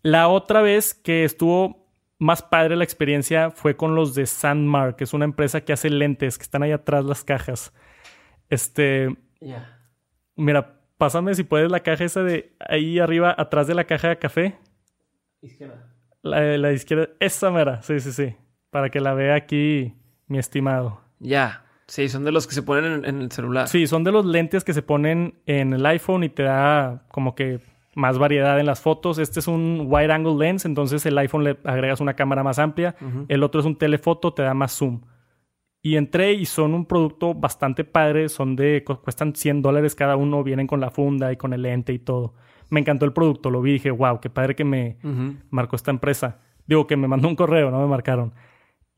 La 0.02 0.28
otra 0.28 0.62
vez 0.62 0.94
que 0.94 1.24
estuvo 1.24 1.79
más 2.20 2.42
padre 2.42 2.76
la 2.76 2.84
experiencia 2.84 3.50
fue 3.50 3.76
con 3.76 3.94
los 3.94 4.14
de 4.14 4.26
Sandmark, 4.26 4.96
que 4.96 5.04
es 5.04 5.14
una 5.14 5.24
empresa 5.24 5.62
que 5.62 5.72
hace 5.72 5.90
lentes, 5.90 6.36
que 6.36 6.42
están 6.42 6.62
ahí 6.62 6.70
atrás 6.70 7.04
las 7.04 7.24
cajas. 7.24 7.72
Este. 8.50 9.16
Mira, 10.36 10.80
pásame 10.98 11.34
si 11.34 11.44
puedes 11.44 11.70
la 11.70 11.80
caja 11.80 12.04
esa 12.04 12.22
de 12.22 12.54
ahí 12.60 12.98
arriba, 12.98 13.34
atrás 13.36 13.66
de 13.66 13.74
la 13.74 13.84
caja 13.84 14.10
de 14.10 14.18
café. 14.18 14.58
Izquierda. 15.40 15.94
La, 16.22 16.58
la 16.58 16.72
izquierda, 16.72 17.08
esa 17.18 17.50
mera, 17.50 17.82
sí, 17.82 17.98
sí, 18.00 18.12
sí. 18.12 18.36
Para 18.68 18.90
que 18.90 19.00
la 19.00 19.14
vea 19.14 19.34
aquí 19.34 19.94
mi 20.26 20.38
estimado. 20.38 21.00
Ya. 21.18 21.64
Sí, 21.86 22.08
son 22.08 22.22
de 22.22 22.32
los 22.32 22.46
que 22.46 22.54
se 22.54 22.62
ponen 22.62 23.04
en, 23.04 23.22
el 23.22 23.32
celular. 23.32 23.66
Sí, 23.66 23.86
son 23.86 24.04
de 24.04 24.12
los 24.12 24.26
lentes 24.26 24.62
que 24.62 24.74
se 24.74 24.82
ponen 24.82 25.40
en 25.46 25.72
el 25.72 25.84
iPhone 25.86 26.22
y 26.22 26.28
te 26.28 26.42
da 26.42 27.02
como 27.08 27.34
que 27.34 27.60
más 28.00 28.18
variedad 28.18 28.58
en 28.58 28.66
las 28.66 28.80
fotos. 28.80 29.18
Este 29.18 29.38
es 29.38 29.46
un 29.46 29.86
wide 29.88 30.12
angle 30.12 30.36
lens, 30.36 30.64
entonces 30.64 31.06
el 31.06 31.16
iPhone 31.18 31.44
le 31.44 31.58
agregas 31.64 32.00
una 32.00 32.14
cámara 32.14 32.42
más 32.42 32.58
amplia. 32.58 32.96
El 33.28 33.42
otro 33.44 33.60
es 33.60 33.66
un 33.66 33.76
telefoto, 33.76 34.32
te 34.32 34.42
da 34.42 34.54
más 34.54 34.72
zoom. 34.72 35.02
Y 35.82 35.96
entré 35.96 36.32
y 36.32 36.44
son 36.44 36.74
un 36.74 36.84
producto 36.84 37.34
bastante 37.34 37.84
padre, 37.84 38.28
son 38.28 38.56
de, 38.56 38.84
cuestan 38.84 39.34
100 39.34 39.62
dólares 39.62 39.94
cada 39.94 40.16
uno, 40.16 40.42
vienen 40.42 40.66
con 40.66 40.80
la 40.80 40.90
funda 40.90 41.32
y 41.32 41.36
con 41.36 41.52
el 41.52 41.62
lente 41.62 41.92
y 41.92 41.98
todo 42.00 42.34
me 42.70 42.80
encantó 42.80 43.04
el 43.04 43.12
producto, 43.12 43.50
lo 43.50 43.60
vi 43.60 43.70
y 43.70 43.72
dije, 43.74 43.90
wow, 43.90 44.20
qué 44.20 44.30
padre 44.30 44.54
que 44.54 44.64
me 44.64 44.96
marcó 45.50 45.76
esta 45.76 45.90
empresa. 45.90 46.38
Digo, 46.66 46.86
que 46.86 46.96
me 46.96 47.08
mandó 47.08 47.28
un 47.28 47.36
correo, 47.36 47.70
no 47.70 47.80
me 47.80 47.86
marcaron. 47.86 48.32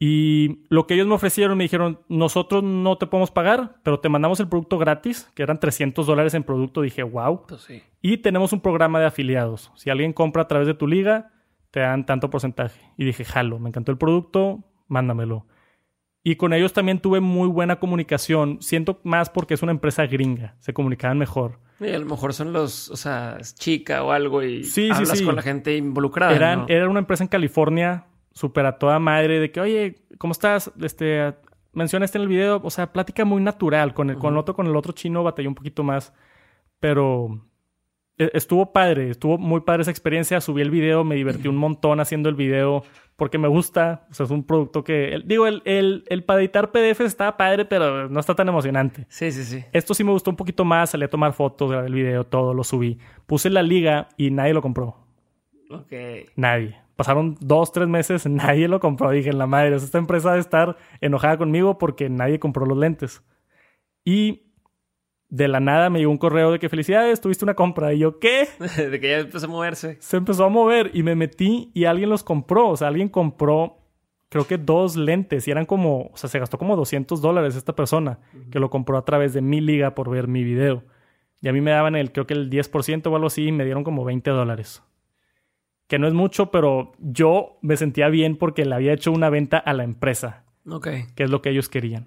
Y 0.05 0.65
lo 0.69 0.89
que 0.89 0.95
ellos 0.95 1.07
me 1.07 1.15
ofrecieron, 1.15 1.57
me 1.57 1.63
dijeron, 1.63 2.01
nosotros 2.09 2.65
no 2.65 2.99
te 2.99 3.07
podemos 3.07 3.31
pagar, 3.31 3.77
pero 3.85 4.01
te 4.01 4.09
mandamos 4.09 4.41
el 4.41 4.49
producto 4.49 4.77
gratis, 4.77 5.31
que 5.37 5.45
eran 5.45 5.61
300 5.61 6.05
dólares 6.05 6.35
en 6.35 6.43
producto. 6.43 6.83
Dije, 6.83 7.05
wow. 7.05 7.47
Pues 7.47 7.61
sí. 7.61 7.85
Y 8.01 8.17
tenemos 8.17 8.53
un 8.53 8.61
programa 8.61 8.99
de 8.99 9.07
afiliados. 9.07 9.71
Si 9.77 9.91
alguien 9.91 10.13
compra 10.13 10.43
a 10.43 10.49
través 10.49 10.67
de 10.67 10.75
tu 10.75 10.89
liga, 10.89 11.31
te 11.71 11.79
dan 11.79 12.05
tanto 12.05 12.31
porcentaje. 12.31 12.81
Y 12.99 13.05
dije, 13.05 13.25
jalo, 13.25 13.61
me 13.61 13.69
encantó 13.69 13.93
el 13.93 13.97
producto, 13.97 14.65
mándamelo. 14.89 15.47
Y 16.25 16.35
con 16.35 16.53
ellos 16.53 16.73
también 16.73 16.99
tuve 16.99 17.21
muy 17.21 17.47
buena 17.47 17.79
comunicación. 17.79 18.59
Siento 18.61 18.99
más 19.05 19.31
porque 19.31 19.55
es 19.55 19.63
una 19.63 19.71
empresa 19.71 20.05
gringa. 20.07 20.57
Se 20.59 20.75
comunicaban 20.75 21.17
mejor. 21.17 21.61
Y 21.79 21.91
a 21.91 21.99
lo 22.01 22.07
mejor 22.07 22.35
son 22.35 22.53
los, 22.53 22.91
o 22.91 22.97
sea, 22.97 23.37
es 23.39 23.55
chica 23.55 24.03
o 24.03 24.11
algo 24.11 24.43
y 24.43 24.65
sí, 24.65 24.91
hablas 24.91 25.23
con 25.23 25.37
la 25.37 25.43
gente 25.43 25.77
involucrada. 25.77 26.35
Eran, 26.35 26.67
Era 26.67 26.89
una 26.89 26.99
empresa 26.99 27.23
en 27.23 27.29
California, 27.29 28.07
súper 28.33 28.67
a 28.67 28.79
toda 28.79 28.99
madre, 28.99 29.41
de 29.41 29.51
que, 29.51 29.61
oye, 29.61 30.07
¿cómo 30.19 30.33
estás? 30.33 30.73
Este, 30.81 31.35
mencionaste 31.73 32.19
en 32.19 32.23
el 32.23 32.29
video, 32.29 32.61
o 32.63 32.71
sea, 32.71 32.93
plática 32.93 33.25
muy 33.25 33.43
natural. 33.43 33.95
Con 33.95 34.11
el, 34.11 34.19
con 34.19 34.35
el 34.35 34.39
otro, 34.39 34.55
con 34.55 34.67
el 34.67 34.77
otro 34.77 34.93
chino 34.93 35.23
batalló 35.23 35.49
un 35.49 35.55
poquito 35.55 35.83
más. 35.83 36.13
Pero 36.81 37.45
e, 38.19 38.31
estuvo 38.35 38.73
padre, 38.73 39.11
estuvo 39.11 39.39
muy 39.39 39.61
padre 39.61 39.83
esa 39.83 39.91
experiencia. 39.91 40.41
Subí 40.41 40.63
el 40.63 40.71
video, 40.71 41.05
me 41.05 41.15
divertí 41.15 41.49
un 41.49 41.57
montón 41.57 42.01
haciendo 42.01 42.29
el 42.29 42.35
video 42.35 42.85
porque 43.17 43.39
me 43.39 43.49
gusta. 43.49 44.07
O 44.11 44.15
sea, 44.15 44.25
es 44.25 44.31
un 44.31 44.45
producto 44.45 44.85
que. 44.85 45.21
digo, 45.25 45.47
el, 45.47 45.63
el, 45.65 46.05
el 46.09 46.25
para 46.25 46.41
editar 46.41 46.71
PDF 46.71 47.01
está 47.01 47.37
padre, 47.37 47.65
pero 47.65 48.09
no 48.09 48.21
está 48.21 48.35
tan 48.35 48.49
emocionante. 48.49 49.07
Sí, 49.09 49.33
sí, 49.33 49.45
sí. 49.45 49.65
Esto 49.73 49.95
sí 49.95 50.05
me 50.05 50.13
gustó 50.13 50.31
un 50.31 50.37
poquito 50.37 50.65
más. 50.65 50.91
Salí 50.91 51.05
a 51.05 51.11
tomar 51.11 51.33
fotos, 51.33 51.71
grabé 51.71 51.87
el 51.89 51.95
video, 51.95 52.25
todo, 52.25 52.55
lo 52.55 52.65
subí. 52.65 52.99
Puse 53.27 53.51
la 53.51 53.63
liga 53.63 54.09
y 54.17 54.31
nadie 54.31 54.55
lo 54.55 54.63
compró. 54.63 54.97
Ok. 55.71 55.93
Nadie. 56.37 56.82
Pasaron 56.97 57.37
dos, 57.41 57.73
tres 57.73 57.89
meses, 57.89 58.27
nadie 58.29 58.69
lo 58.69 58.81
compró. 58.81 59.11
Dije, 59.11 59.31
en 59.31 59.39
la 59.39 59.47
madre, 59.47 59.77
esta 59.77 59.99
empresa 59.99 60.31
debe 60.31 60.41
estar 60.41 60.77
enojada 61.01 61.39
conmigo 61.39 61.79
porque 61.79 62.09
nadie 62.09 62.39
compró 62.39 62.67
los 62.67 62.79
lentes. 62.79 63.23
Y 64.05 64.53
de 65.33 65.49
la 65.49 65.61
nada 65.61 65.89
me 65.89 65.99
llegó 65.99 66.11
un 66.11 66.19
correo 66.19 66.53
de 66.53 66.59
que 66.59 66.69
felicidades, 66.69 67.21
tuviste 67.21 67.45
una 67.45 67.55
compra. 67.55 67.95
Y 67.95 68.01
yo, 68.01 68.19
¿qué? 68.19 68.49
de 68.77 69.01
que 69.01 69.09
ya 69.09 69.19
empezó 69.21 69.47
a 69.47 69.49
moverse. 69.49 69.97
Se 70.01 70.19
empezó 70.19 70.45
a 70.45 70.51
mover 70.51 70.91
y 70.93 71.03
me 71.03 71.15
metí 71.15 71.71
y 71.73 71.87
alguien 71.87 72.11
los 72.11 72.23
compró. 72.23 72.69
O 72.69 72.77
sea, 72.77 72.89
alguien 72.89 73.09
compró, 73.09 73.79
creo 74.29 74.47
que 74.47 74.59
dos 74.59 74.95
lentes 74.97 75.49
y 75.49 75.51
eran 75.51 75.65
como, 75.65 76.11
o 76.13 76.17
sea, 76.17 76.29
se 76.29 76.39
gastó 76.39 76.59
como 76.59 76.77
200 76.77 77.23
dólares 77.23 77.57
esta 77.57 77.75
persona 77.75 78.19
que 78.51 78.61
lo 78.61 78.69
compró 78.69 78.99
a 78.99 79.05
través 79.07 79.33
de 79.33 79.41
mi 79.41 79.63
liga 79.63 79.95
por 79.95 80.11
ver 80.11 80.29
mi 80.29 80.45
video. 80.45 80.85
Y 81.41 81.49
a 81.49 81.53
mí 81.55 81.63
me 81.63 81.71
daban 81.71 81.97
el, 81.97 82.13
creo 82.13 82.27
que 82.27 82.35
el 82.35 82.51
10% 82.51 83.07
o 83.07 83.15
algo 83.15 83.27
así 83.29 83.47
y 83.47 83.53
me 83.53 83.65
dieron 83.65 83.85
como 83.85 84.05
20 84.05 84.31
dólares. 84.31 84.83
Que 85.93 85.99
no 85.99 86.09
es 86.09 86.15
mucho, 86.15 86.51
pero 86.51 86.93
yo 87.01 87.59
me 87.61 87.77
sentía 87.77 88.09
bien 88.09 88.37
porque 88.37 88.65
le 88.65 88.75
había 88.75 88.95
hecho 88.95 89.13
una 89.13 89.29
venta 89.29 89.59
a 89.59 89.75
la 89.75 89.85
empresa. 89.85 90.43
Ok. 90.67 90.89
Que 91.15 91.25
es 91.25 91.31
lo 91.31 91.43
que 91.43 91.51
ellos 91.51 91.69
querían. 91.69 92.07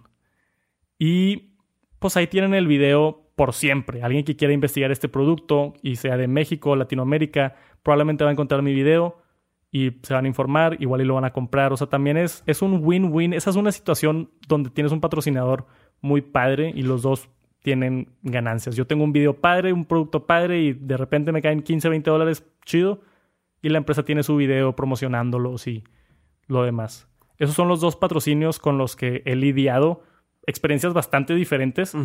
Y 0.98 1.52
pues 2.00 2.18
ahí 2.18 2.26
tienen 2.26 2.56
el 2.56 2.66
video 2.66 3.30
por 3.36 3.54
siempre. 3.54 4.02
Alguien 4.02 4.26
que 4.26 4.36
quiera 4.36 4.56
investigar 4.56 4.92
este 4.92 5.08
producto 5.08 5.76
y 5.84 5.98
sea 5.98 6.18
de 6.18 6.28
México, 6.28 6.76
Latinoamérica, 6.76 7.58
probablemente 7.84 8.24
va 8.24 8.32
a 8.32 8.34
encontrar 8.34 8.64
mi 8.64 8.74
video 8.74 9.22
y 9.72 10.00
se 10.02 10.16
van 10.16 10.26
a 10.26 10.30
informar, 10.30 10.78
igual 10.82 11.02
y 11.02 11.06
lo 11.06 11.14
van 11.14 11.26
a 11.26 11.32
comprar. 11.32 11.72
O 11.72 11.78
sea, 11.78 11.86
también 11.86 12.18
es, 12.18 12.42
es 12.48 12.64
un 12.64 12.84
win-win. 12.84 13.34
Esa 13.34 13.52
es 13.52 13.56
una 13.56 13.72
situación 13.72 14.32
donde 14.48 14.72
tienes 14.72 14.94
un 14.94 15.00
patrocinador 15.00 15.68
muy 16.02 16.22
padre 16.22 16.74
y 16.76 16.82
los 16.82 17.04
dos 17.04 17.30
tienen 17.62 18.10
ganancias. 18.24 18.76
Yo 18.76 18.88
tengo 18.88 19.04
un 19.04 19.14
video 19.14 19.36
padre, 19.36 19.74
un 19.74 19.86
producto 19.86 20.26
padre 20.26 20.60
y 20.64 20.74
de 20.74 20.98
repente 20.98 21.32
me 21.32 21.44
caen 21.44 21.62
15, 21.62 21.88
20 21.88 22.10
dólares 22.10 22.44
chido 22.66 23.02
y 23.66 23.70
la 23.70 23.80
empresa 23.80 24.04
tiene 24.04 24.22
su 24.22 24.36
video 24.36 24.76
promocionándolos 24.76 25.66
y 25.66 25.84
lo 26.46 26.62
demás. 26.62 27.08
Esos 27.40 27.56
son 27.56 27.68
los 27.68 27.82
dos 27.82 27.96
patrocinios 27.96 28.60
con 28.60 28.78
los 28.78 28.96
que 28.96 29.24
he 29.26 29.36
lidiado 29.36 30.04
experiencias 30.46 30.94
bastante 30.94 31.34
diferentes 31.34 31.96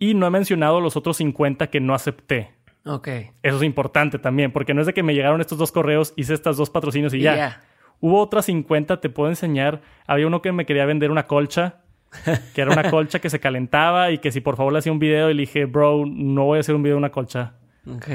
y 0.00 0.14
no 0.14 0.26
he 0.26 0.30
mencionado 0.30 0.80
los 0.80 0.96
otros 0.96 1.18
50 1.18 1.68
que 1.68 1.78
no 1.78 1.94
acepté. 1.94 2.50
Ok. 2.84 3.06
Eso 3.40 3.56
es 3.58 3.62
importante 3.62 4.18
también, 4.18 4.50
porque 4.50 4.74
no 4.74 4.80
es 4.80 4.88
de 4.88 4.94
que 4.94 5.04
me 5.04 5.14
llegaron 5.14 5.40
estos 5.40 5.58
dos 5.58 5.70
correos, 5.70 6.12
hice 6.16 6.34
estas 6.34 6.56
dos 6.56 6.70
patrocinios 6.70 7.14
y, 7.14 7.20
ya. 7.20 7.62
Hubo 8.00 8.20
otras 8.20 8.46
50, 8.46 9.00
te 9.00 9.08
puedo 9.08 9.30
enseñar. 9.30 9.82
Había 10.08 10.26
uno 10.26 10.42
que 10.42 10.50
me 10.50 10.66
quería 10.66 10.86
vender 10.86 11.12
una 11.12 11.28
colcha, 11.28 11.82
que 12.52 12.62
era 12.62 12.72
una 12.72 12.90
colcha 12.90 13.20
que 13.20 13.30
se 13.30 13.38
calentaba 13.38 14.10
y 14.10 14.18
que 14.18 14.32
si 14.32 14.40
por 14.40 14.56
favor 14.56 14.72
le 14.72 14.80
hacía 14.80 14.90
un 14.90 14.98
video 14.98 15.30
y 15.30 15.34
le 15.34 15.42
dije, 15.42 15.66
bro, 15.66 16.04
no 16.04 16.46
voy 16.46 16.56
a 16.56 16.60
hacer 16.62 16.74
un 16.74 16.82
video 16.82 16.96
de 16.96 16.98
una 16.98 17.12
colcha. 17.12 17.54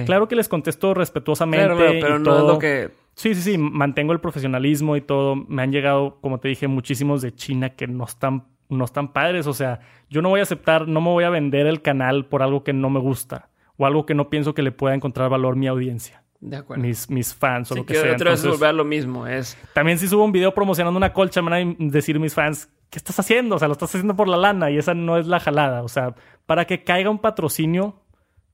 Claro 0.06 0.28
que 0.28 0.36
les 0.36 0.50
contesto 0.50 0.94
respetuosamente. 0.94 2.00
pero 2.02 2.20
no 2.20 2.38
es 2.38 2.44
lo 2.44 2.60
que. 2.60 2.92
Sí, 3.14 3.36
sí, 3.36 3.42
sí, 3.42 3.58
mantengo 3.58 4.14
el 4.14 4.20
profesionalismo 4.20 4.96
y 4.96 5.02
todo. 5.02 5.36
Me 5.36 5.62
han 5.62 5.72
llegado, 5.72 6.18
como 6.22 6.40
te 6.40 6.48
dije, 6.48 6.68
muchísimos 6.68 7.22
de 7.22 7.34
China 7.34 7.72
que 7.72 7.88
no 7.88 8.06
están, 8.06 8.46
no 8.70 8.86
están 8.86 9.12
padres. 9.12 9.48
O 9.48 9.54
sea, 9.54 9.80
yo 10.10 10.22
no 10.22 10.30
voy 10.30 10.40
a 10.40 10.44
aceptar, 10.44 10.88
no 10.88 11.02
me 11.02 11.10
voy 11.10 11.24
a 11.24 11.30
vender 11.30 11.68
el 11.68 11.82
canal 11.82 12.26
por 12.26 12.42
algo 12.42 12.64
que 12.64 12.74
no 12.74 12.90
me 12.90 13.00
gusta 13.00 13.50
o 13.78 13.86
algo 13.86 14.06
que 14.06 14.14
no 14.14 14.30
pienso 14.30 14.54
que 14.54 14.62
le 14.62 14.72
pueda 14.72 14.96
encontrar 14.96 15.30
valor 15.30 15.56
mi 15.56 15.68
audiencia. 15.68 16.24
De 16.40 16.58
acuerdo. 16.58 16.84
Mis, 16.84 17.10
mis 17.10 17.34
fans 17.34 17.72
o 17.72 17.76
lo 17.76 17.86
que, 17.86 17.96
sea. 17.96 18.14
Otra 18.14 18.32
vez 18.32 18.46
volver 18.46 18.70
a 18.70 18.74
lo 18.74 18.84
mismo. 18.84 19.28
Es... 19.28 19.58
También 19.74 20.00
si 20.00 20.08
subo 20.08 20.24
un 20.24 20.32
video 20.32 20.54
promocionando 20.54 20.98
una 20.98 21.14
colcha, 21.14 21.42
me 21.42 21.52
van 21.52 21.78
a 21.80 21.86
decir 21.92 22.20
mis 22.20 22.34
fans, 22.34 22.70
¿qué 22.90 22.98
estás 22.98 23.20
haciendo? 23.20 23.56
O 23.56 23.60
sea, 23.60 23.68
lo 23.68 23.74
estás 23.74 23.90
haciendo 23.90 24.16
por 24.16 24.28
la 24.28 24.38
lana 24.38 24.72
y 24.72 24.78
esa 24.78 24.94
no 24.94 25.18
es 25.18 25.28
la 25.28 25.40
jalada. 25.40 25.84
O 25.84 25.88
sea, 25.88 26.16
para 26.46 26.66
que 26.66 26.84
caiga 26.84 27.10
un 27.10 27.20
patrocinio, 27.20 28.02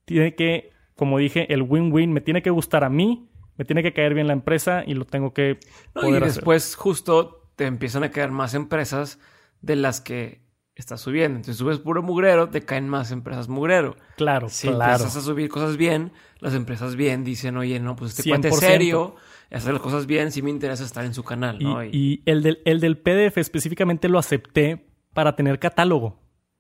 tiene 0.06 0.36
que, 0.36 0.72
como 0.98 1.18
dije, 1.20 1.54
el 1.54 1.62
win-win 1.62 2.12
me 2.12 2.20
tiene 2.20 2.42
que 2.42 2.50
gustar 2.50 2.84
a 2.84 2.90
mí, 2.90 3.30
me 3.56 3.64
tiene 3.64 3.84
que 3.84 3.94
caer 3.94 4.14
bien 4.14 4.28
la 4.28 4.34
empresa 4.34 4.84
y 4.86 4.94
lo 4.96 5.06
tengo 5.06 5.34
que 5.34 5.60
poder 5.94 6.24
y 6.24 6.26
después 6.26 6.76
justo 6.76 7.50
te 7.56 7.66
empiezan 7.66 8.04
a 8.04 8.12
caer 8.12 8.32
más 8.32 8.54
empresas 8.54 9.20
de 9.62 9.76
las 9.76 10.02
que 10.02 10.42
estás 10.76 11.02
subiendo. 11.02 11.38
Entonces 11.38 11.58
subes 11.58 11.80
puro 11.80 12.04
mugrero, 12.04 12.50
te 12.50 12.62
caen 12.62 12.90
más 12.90 13.12
empresas 13.12 13.48
mugrero. 13.48 13.96
Claro, 14.16 14.50
si 14.50 14.68
claro. 14.68 14.94
empiezas 14.94 15.16
a 15.18 15.22
subir 15.22 15.50
cosas 15.50 15.78
bien, 15.78 16.12
las 16.40 16.54
empresas 16.54 16.96
bien 16.96 17.24
dicen, 17.24 17.58
oye, 17.58 17.80
no, 17.80 17.96
pues 17.96 18.18
este 18.18 18.30
cuate 18.30 18.50
es 18.50 18.58
serio, 18.58 19.16
hacer 19.52 19.74
las 19.74 19.82
cosas 19.82 20.06
bien, 20.06 20.32
sí 20.32 20.42
me 20.42 20.50
interesa 20.50 20.84
estar 20.84 21.06
en 21.06 21.14
su 21.14 21.24
canal, 21.24 21.58
¿no? 21.60 21.84
Y, 21.84 22.22
el, 22.26 22.44
del, 22.44 22.60
el 22.66 22.80
del 22.80 22.98
PDF 22.98 23.38
específicamente 23.38 24.10
lo 24.10 24.20
acepté 24.20 24.88
para 25.14 25.36
tener 25.36 25.60
catálogo. 25.60 26.20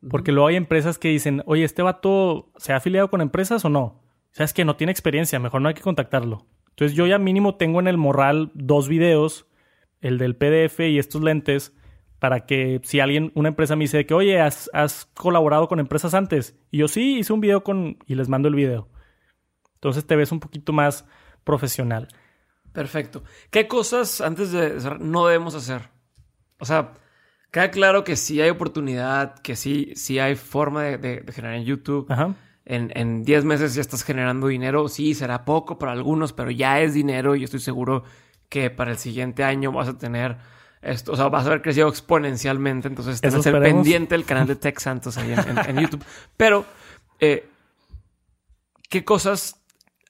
Porque 0.09 0.31
luego 0.31 0.47
hay 0.47 0.55
empresas 0.55 0.99
que 0.99 1.09
dicen, 1.09 1.41
oye, 1.47 1.63
¿este 1.63 1.81
vato 1.81 2.51
se 2.57 2.71
ha 2.71 2.77
afiliado 2.77 3.09
con 3.09 3.21
empresas 3.21 3.65
o 3.65 3.69
no? 3.69 4.03
Sabes 4.37 4.53
que 4.53 4.65
no 4.65 4.75
tiene 4.75 4.91
experiencia, 4.91 5.39
mejor 5.39 5.61
no 5.61 5.67
hay 5.67 5.73
que 5.73 5.81
contactarlo. 5.81 6.45
Entonces 6.69 6.95
yo 6.95 7.07
ya 7.07 7.17
mínimo 7.17 7.55
tengo 7.55 7.79
en 7.79 7.87
el 7.87 7.97
morral 7.97 8.51
dos 8.53 8.87
videos, 8.87 9.47
el 9.99 10.19
del 10.19 10.35
PDF 10.35 10.81
y 10.81 10.99
estos 10.99 11.23
lentes, 11.23 11.73
para 12.19 12.45
que 12.45 12.79
si 12.83 12.99
alguien, 12.99 13.31
una 13.33 13.49
empresa 13.49 13.75
me 13.75 13.85
dice 13.85 14.05
que, 14.05 14.13
oye, 14.13 14.39
¿has, 14.39 15.09
colaborado 15.15 15.67
con 15.67 15.79
empresas 15.79 16.13
antes? 16.13 16.55
Y 16.69 16.77
yo 16.77 16.87
sí, 16.87 17.17
hice 17.17 17.33
un 17.33 17.41
video 17.41 17.63
con, 17.63 17.97
y 18.05 18.13
les 18.13 18.29
mando 18.29 18.47
el 18.47 18.53
video. 18.53 18.89
Entonces 19.73 20.05
te 20.05 20.15
ves 20.15 20.31
un 20.31 20.39
poquito 20.39 20.71
más 20.71 21.07
profesional. 21.43 22.07
Perfecto. 22.73 23.23
¿Qué 23.49 23.67
cosas 23.67 24.21
antes 24.21 24.51
de 24.51 24.77
no 24.99 25.25
debemos 25.25 25.55
hacer? 25.55 25.89
O 26.59 26.65
sea, 26.65 26.93
queda 27.49 27.71
claro 27.71 28.03
que 28.03 28.15
sí 28.15 28.39
hay 28.39 28.51
oportunidad, 28.51 29.39
que 29.39 29.55
sí, 29.55 29.93
sí 29.95 30.19
hay 30.19 30.35
forma 30.35 30.83
de, 30.83 31.23
generar 31.33 31.55
en 31.55 31.65
YouTube. 31.65 32.07
En 32.69 33.23
10 33.23 33.45
meses 33.45 33.75
ya 33.75 33.81
estás 33.81 34.03
generando 34.03 34.47
dinero. 34.47 34.89
Sí, 34.89 35.13
será 35.13 35.45
poco 35.45 35.79
para 35.79 35.93
algunos, 35.93 36.33
pero 36.33 36.51
ya 36.51 36.81
es 36.81 36.93
dinero 36.93 37.35
y 37.35 37.45
estoy 37.45 37.61
seguro 37.61 38.03
que 38.49 38.69
para 38.69 38.91
el 38.91 38.97
siguiente 38.97 39.45
año 39.45 39.71
vas 39.71 39.87
a 39.87 39.97
tener 39.97 40.37
esto, 40.81 41.11
o 41.13 41.15
sea, 41.15 41.27
vas 41.29 41.45
a 41.45 41.47
haber 41.47 41.61
crecido 41.61 41.87
exponencialmente. 41.87 42.87
Entonces, 42.87 43.19
tienes 43.19 43.37
que 43.37 43.43
ser 43.43 43.61
pendiente 43.61 44.15
del 44.15 44.25
canal 44.25 44.47
de 44.47 44.55
Tech 44.55 44.79
Santos 44.79 45.17
ahí 45.17 45.33
en, 45.67 45.79
YouTube. 45.79 46.03
Pero, 46.35 46.65
eh, 47.19 47.49
¿qué 48.89 49.03
cosas 49.03 49.63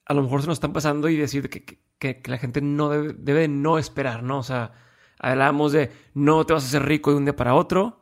a 0.06 0.14
lo 0.14 0.24
mejor 0.24 0.42
se 0.42 0.48
nos 0.48 0.56
están 0.56 0.74
pasando 0.74 1.10
y 1.10 1.18
decir 1.18 1.50
que, 1.50 1.80
que, 2.00 2.22
la 2.26 2.38
gente 2.38 2.62
no 2.62 2.90
debe, 2.90 3.14
debe, 3.18 3.48
no 3.48 3.78
esperar, 3.78 4.24
¿no? 4.24 4.40
O 4.40 4.44
sea, 4.44 4.72
hablamos 5.20 5.74
de 5.74 5.92
no 6.14 6.46
te 6.46 6.54
vas 6.54 6.64
a 6.64 6.68
hacer 6.68 6.86
rico 6.86 7.12
de 7.12 7.18
un 7.18 7.26
día 7.26 7.36
para 7.36 7.56
otro. 7.56 8.00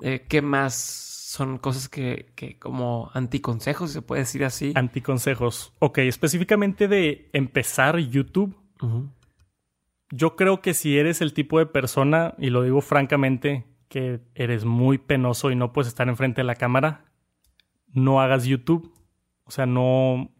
Eh, 0.00 0.26
¿Qué 0.28 0.42
más 0.42 1.07
son 1.28 1.58
cosas 1.58 1.88
que, 1.88 2.32
que 2.34 2.58
como 2.58 3.10
anticonsejos, 3.12 3.90
se 3.90 4.02
puede 4.02 4.22
decir 4.22 4.44
así? 4.44 4.72
Anticonsejos. 4.74 5.74
Ok, 5.78 5.98
específicamente 5.98 6.88
de 6.88 7.28
empezar 7.32 7.98
YouTube 7.98 8.56
yo 10.10 10.36
creo 10.36 10.60
que 10.60 10.74
si 10.74 10.98
eres 10.98 11.20
el 11.20 11.34
tipo 11.34 11.58
de 11.58 11.66
persona, 11.66 12.34
y 12.38 12.50
lo 12.50 12.62
digo 12.62 12.80
francamente, 12.80 13.66
que 13.88 14.20
eres 14.34 14.64
muy 14.64 14.98
penoso 14.98 15.50
y 15.50 15.56
no 15.56 15.72
puedes 15.72 15.88
estar 15.88 16.08
enfrente 16.08 16.40
de 16.40 16.46
la 16.46 16.54
cámara, 16.54 17.04
no 17.92 18.20
hagas 18.20 18.44
YouTube. 18.44 18.94
O 19.44 19.50
sea, 19.50 19.66
no 19.66 20.30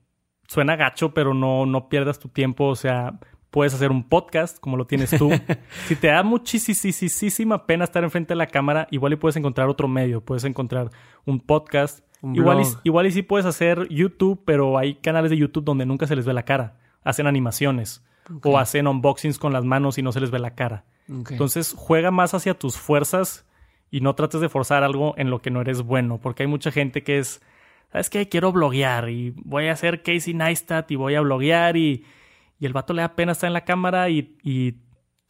suena 0.46 0.76
gacho, 0.76 1.14
pero 1.14 1.34
no, 1.34 1.66
no 1.66 1.88
pierdas 1.88 2.18
tu 2.18 2.28
tiempo. 2.28 2.66
O 2.66 2.76
sea, 2.76 3.18
puedes 3.50 3.74
hacer 3.74 3.90
un 3.90 4.04
podcast 4.04 4.58
como 4.58 4.76
lo 4.76 4.86
tienes 4.86 5.10
tú. 5.10 5.30
si 5.86 5.96
te 5.96 6.08
da 6.08 6.22
muchísima 6.22 7.66
pena 7.66 7.84
estar 7.84 8.04
enfrente 8.04 8.34
de 8.34 8.36
la 8.36 8.46
cámara, 8.46 8.88
igual 8.90 9.12
y 9.12 9.16
puedes 9.16 9.36
encontrar 9.36 9.68
otro 9.68 9.88
medio. 9.88 10.20
Puedes 10.20 10.44
encontrar 10.44 10.90
un 11.24 11.40
podcast. 11.40 12.04
igual, 12.22 12.60
y, 12.60 12.64
igual 12.84 13.06
y 13.06 13.12
sí 13.12 13.22
puedes 13.22 13.46
hacer 13.46 13.88
YouTube, 13.88 14.42
pero 14.44 14.78
hay 14.78 14.96
canales 14.96 15.30
de 15.30 15.36
YouTube 15.36 15.64
donde 15.64 15.86
nunca 15.86 16.06
se 16.06 16.16
les 16.16 16.26
ve 16.26 16.32
la 16.32 16.44
cara. 16.44 16.76
Hacen 17.02 17.26
animaciones 17.26 18.04
o 18.42 18.58
hacen 18.58 18.86
unboxings 18.86 19.38
con 19.38 19.52
las 19.52 19.64
manos 19.64 19.98
y 19.98 20.02
no 20.02 20.12
se 20.12 20.20
les 20.20 20.30
ve 20.30 20.38
la 20.38 20.54
cara. 20.54 20.84
Entonces 21.08 21.74
juega 21.76 22.10
más 22.10 22.34
hacia 22.34 22.52
tus 22.52 22.76
fuerzas 22.76 23.46
y 23.90 24.02
no 24.02 24.14
trates 24.14 24.42
de 24.42 24.50
forzar 24.50 24.84
algo 24.84 25.14
en 25.16 25.30
lo 25.30 25.40
que 25.40 25.50
no 25.50 25.62
eres 25.62 25.80
bueno, 25.80 26.18
porque 26.18 26.42
hay 26.42 26.46
mucha 26.46 26.70
gente 26.70 27.02
que 27.02 27.18
es, 27.18 27.40
¿sabes 27.90 28.10
qué? 28.10 28.28
Quiero 28.28 28.52
bloguear 28.52 29.08
y 29.08 29.30
voy 29.30 29.68
a 29.68 29.72
hacer 29.72 30.02
Casey 30.02 30.34
Neistat 30.34 30.90
y 30.90 30.96
voy 30.96 31.14
a 31.14 31.22
bloguear 31.22 31.78
y, 31.78 32.04
y 32.58 32.66
el 32.66 32.72
vato 32.72 32.92
le 32.94 33.02
da 33.02 33.14
pena 33.14 33.32
estar 33.32 33.48
en 33.48 33.54
la 33.54 33.64
cámara 33.64 34.08
y, 34.08 34.36
y 34.42 34.74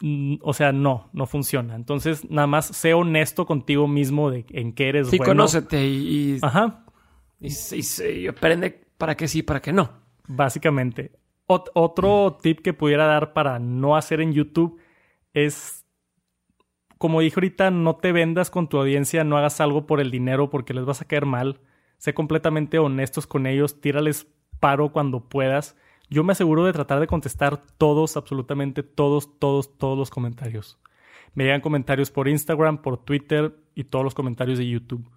mm, 0.00 0.36
o 0.42 0.52
sea, 0.52 0.72
no, 0.72 1.10
no 1.12 1.26
funciona. 1.26 1.74
Entonces, 1.74 2.28
nada 2.30 2.46
más 2.46 2.66
sé 2.66 2.94
honesto 2.94 3.46
contigo 3.46 3.88
mismo 3.88 4.30
de 4.30 4.46
en 4.50 4.72
qué 4.72 4.88
eres 4.88 5.08
sí, 5.08 5.18
bueno. 5.18 5.32
conócete 5.32 5.86
y, 5.86 6.38
Ajá. 6.42 6.84
Y, 7.40 7.48
y, 7.48 8.26
aprende 8.26 8.80
para 8.96 9.16
qué 9.16 9.28
sí, 9.28 9.42
para 9.42 9.60
qué 9.60 9.72
no. 9.72 9.90
Básicamente 10.26 11.12
otro 11.48 12.38
tip 12.42 12.60
que 12.60 12.74
pudiera 12.74 13.06
dar 13.06 13.32
para 13.32 13.58
no 13.58 13.96
hacer 13.96 14.20
en 14.20 14.32
YouTube 14.32 14.78
es, 15.32 15.86
como 16.98 17.20
dije 17.20 17.36
ahorita, 17.36 17.70
no 17.70 17.96
te 17.96 18.12
vendas 18.12 18.50
con 18.50 18.68
tu 18.68 18.78
audiencia, 18.78 19.24
no 19.24 19.38
hagas 19.38 19.60
algo 19.60 19.86
por 19.86 20.00
el 20.00 20.10
dinero 20.10 20.50
porque 20.50 20.74
les 20.74 20.84
vas 20.84 21.00
a 21.00 21.06
caer 21.06 21.26
mal. 21.26 21.60
Sé 21.96 22.12
completamente 22.12 22.78
honestos 22.78 23.26
con 23.26 23.46
ellos, 23.46 23.80
tírales 23.80 24.26
paro 24.60 24.92
cuando 24.92 25.28
puedas. 25.28 25.76
Yo 26.10 26.24
me 26.24 26.32
aseguro 26.32 26.64
de 26.64 26.72
tratar 26.72 27.00
de 27.00 27.06
contestar 27.06 27.62
todos, 27.78 28.16
absolutamente 28.16 28.82
todos, 28.82 29.38
todos, 29.38 29.76
todos 29.76 29.98
los 29.98 30.10
comentarios. 30.10 30.78
Me 31.34 31.44
llegan 31.44 31.60
comentarios 31.60 32.10
por 32.10 32.28
Instagram, 32.28 32.82
por 32.82 32.98
Twitter 32.98 33.54
y 33.74 33.84
todos 33.84 34.04
los 34.04 34.14
comentarios 34.14 34.58
de 34.58 34.68
YouTube. 34.68 35.08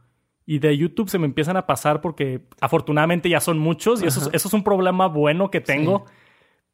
Y 0.45 0.59
de 0.59 0.77
YouTube 0.77 1.09
se 1.09 1.19
me 1.19 1.26
empiezan 1.26 1.55
a 1.55 1.65
pasar 1.65 2.01
porque 2.01 2.47
afortunadamente 2.59 3.30
ya 3.30 3.39
son 3.39 3.57
muchos 3.59 4.03
y 4.03 4.07
eso, 4.07 4.30
es 4.31 4.53
un 4.53 4.63
problema 4.63 5.07
bueno 5.07 5.49
que 5.49 5.61
tengo 5.61 6.05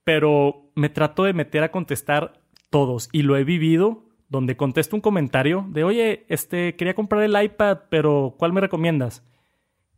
pero 0.08 0.72
me 0.74 0.88
trato 0.88 1.26
de 1.26 1.34
meter 1.34 1.64
a 1.64 1.72
contestar 1.72 2.40
todos 2.70 3.10
y 3.12 3.24
lo 3.24 3.36
he 3.36 3.44
vivido 3.44 4.06
donde 4.30 4.56
contesto 4.56 4.96
un 4.96 5.02
comentario 5.02 5.66
de, 5.68 5.84
oye, 5.84 6.26
este, 6.30 6.78
quería 6.78 6.96
comprar 6.96 7.24
el 7.24 7.44
iPad, 7.44 7.80
pero 7.90 8.34
¿cuál 8.40 8.54
me 8.54 8.62
recomiendas? 8.62 9.28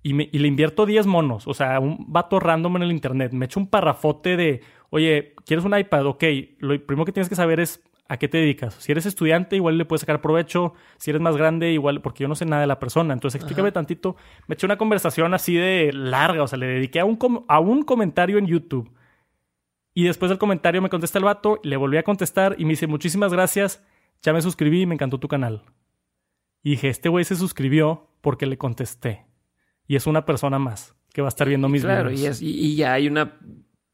Y, 0.01 0.13
me, 0.13 0.29
y 0.31 0.39
le 0.39 0.47
invierto 0.47 0.85
10 0.85 1.07
monos, 1.07 1.47
o 1.47 1.53
sea, 1.53 1.79
un 1.79 2.05
vato 2.07 2.39
random 2.39 2.77
en 2.77 2.83
el 2.83 2.91
internet. 2.91 3.33
Me 3.33 3.45
echo 3.45 3.59
un 3.59 3.67
parrafote 3.67 4.37
de, 4.37 4.61
oye, 4.89 5.33
¿quieres 5.45 5.65
un 5.65 5.77
iPad? 5.77 6.05
Ok, 6.05 6.23
lo 6.59 6.85
primero 6.85 7.05
que 7.05 7.11
tienes 7.11 7.27
que 7.27 7.35
saber 7.35 7.59
es 7.59 7.83
a 8.07 8.17
qué 8.17 8.27
te 8.27 8.37
dedicas. 8.37 8.75
Si 8.75 8.91
eres 8.91 9.05
estudiante, 9.05 9.55
igual 9.55 9.77
le 9.77 9.85
puedes 9.85 10.01
sacar 10.01 10.21
provecho. 10.21 10.73
Si 10.97 11.11
eres 11.11 11.21
más 11.21 11.35
grande, 11.35 11.71
igual, 11.73 12.01
porque 12.01 12.23
yo 12.23 12.27
no 12.27 12.35
sé 12.35 12.45
nada 12.45 12.61
de 12.61 12.67
la 12.67 12.79
persona. 12.79 13.13
Entonces, 13.13 13.41
explícame 13.41 13.71
tantito. 13.71 14.15
Me 14.47 14.55
eché 14.55 14.65
una 14.65 14.77
conversación 14.77 15.33
así 15.33 15.55
de 15.55 15.91
larga, 15.93 16.43
o 16.43 16.47
sea, 16.47 16.57
le 16.57 16.67
dediqué 16.67 17.01
a 17.01 17.05
un, 17.05 17.19
a 17.47 17.59
un 17.59 17.83
comentario 17.83 18.37
en 18.37 18.47
YouTube 18.47 18.89
y 19.99 20.03
después 20.03 20.29
del 20.29 20.37
comentario 20.37 20.81
me 20.81 20.89
contesta 20.89 21.17
el 21.17 21.25
vato, 21.25 21.59
le 21.61 21.75
volví 21.75 21.97
a 21.97 22.03
contestar 22.03 22.55
y 22.57 22.63
me 22.63 22.69
dice, 22.69 22.87
muchísimas 22.87 23.33
gracias, 23.33 23.83
ya 24.21 24.31
me 24.31 24.41
suscribí 24.41 24.83
y 24.83 24.85
me 24.85 24.93
encantó 24.93 25.19
tu 25.19 25.27
canal. 25.27 25.63
Y 26.63 26.71
dije, 26.71 26.87
este 26.87 27.09
güey 27.09 27.25
se 27.25 27.35
suscribió 27.35 28.07
porque 28.21 28.45
le 28.45 28.57
contesté. 28.57 29.25
Y 29.89 29.95
es 29.95 30.05
una 30.05 30.23
persona 30.23 30.59
más 30.59 30.95
que 31.11 31.21
va 31.21 31.27
a 31.27 31.29
estar 31.29 31.47
viendo 31.47 31.67
mis 31.67 31.81
claro, 31.81 32.11
videos. 32.11 32.43
Y, 32.43 32.51
y, 32.51 32.75
ya 32.75 32.93
hay 32.93 33.07
una 33.07 33.39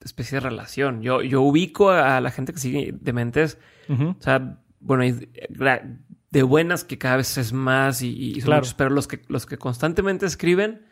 especie 0.02 0.36
de 0.36 0.42
relación. 0.42 1.02
Yo, 1.02 1.22
yo 1.22 1.42
ubico 1.42 1.90
a 1.90 2.20
la 2.20 2.32
gente 2.32 2.52
que 2.52 2.60
sigue 2.60 2.94
dementes. 3.00 3.58
O 3.90 4.16
sea, 4.20 4.60
bueno, 4.82 5.04
de 6.32 6.44
buenas 6.44 6.84
que 6.84 6.98
cada 6.98 7.16
vez 7.16 7.38
es 7.38 7.54
más 7.54 8.02
y, 8.02 8.42
son 8.42 8.56
muchos, 8.56 8.74
pero 8.74 8.90
los 8.90 9.08
que, 9.08 9.22
los 9.30 9.46
que 9.46 9.58
constantemente 9.58 10.26
escriben, 10.26 10.86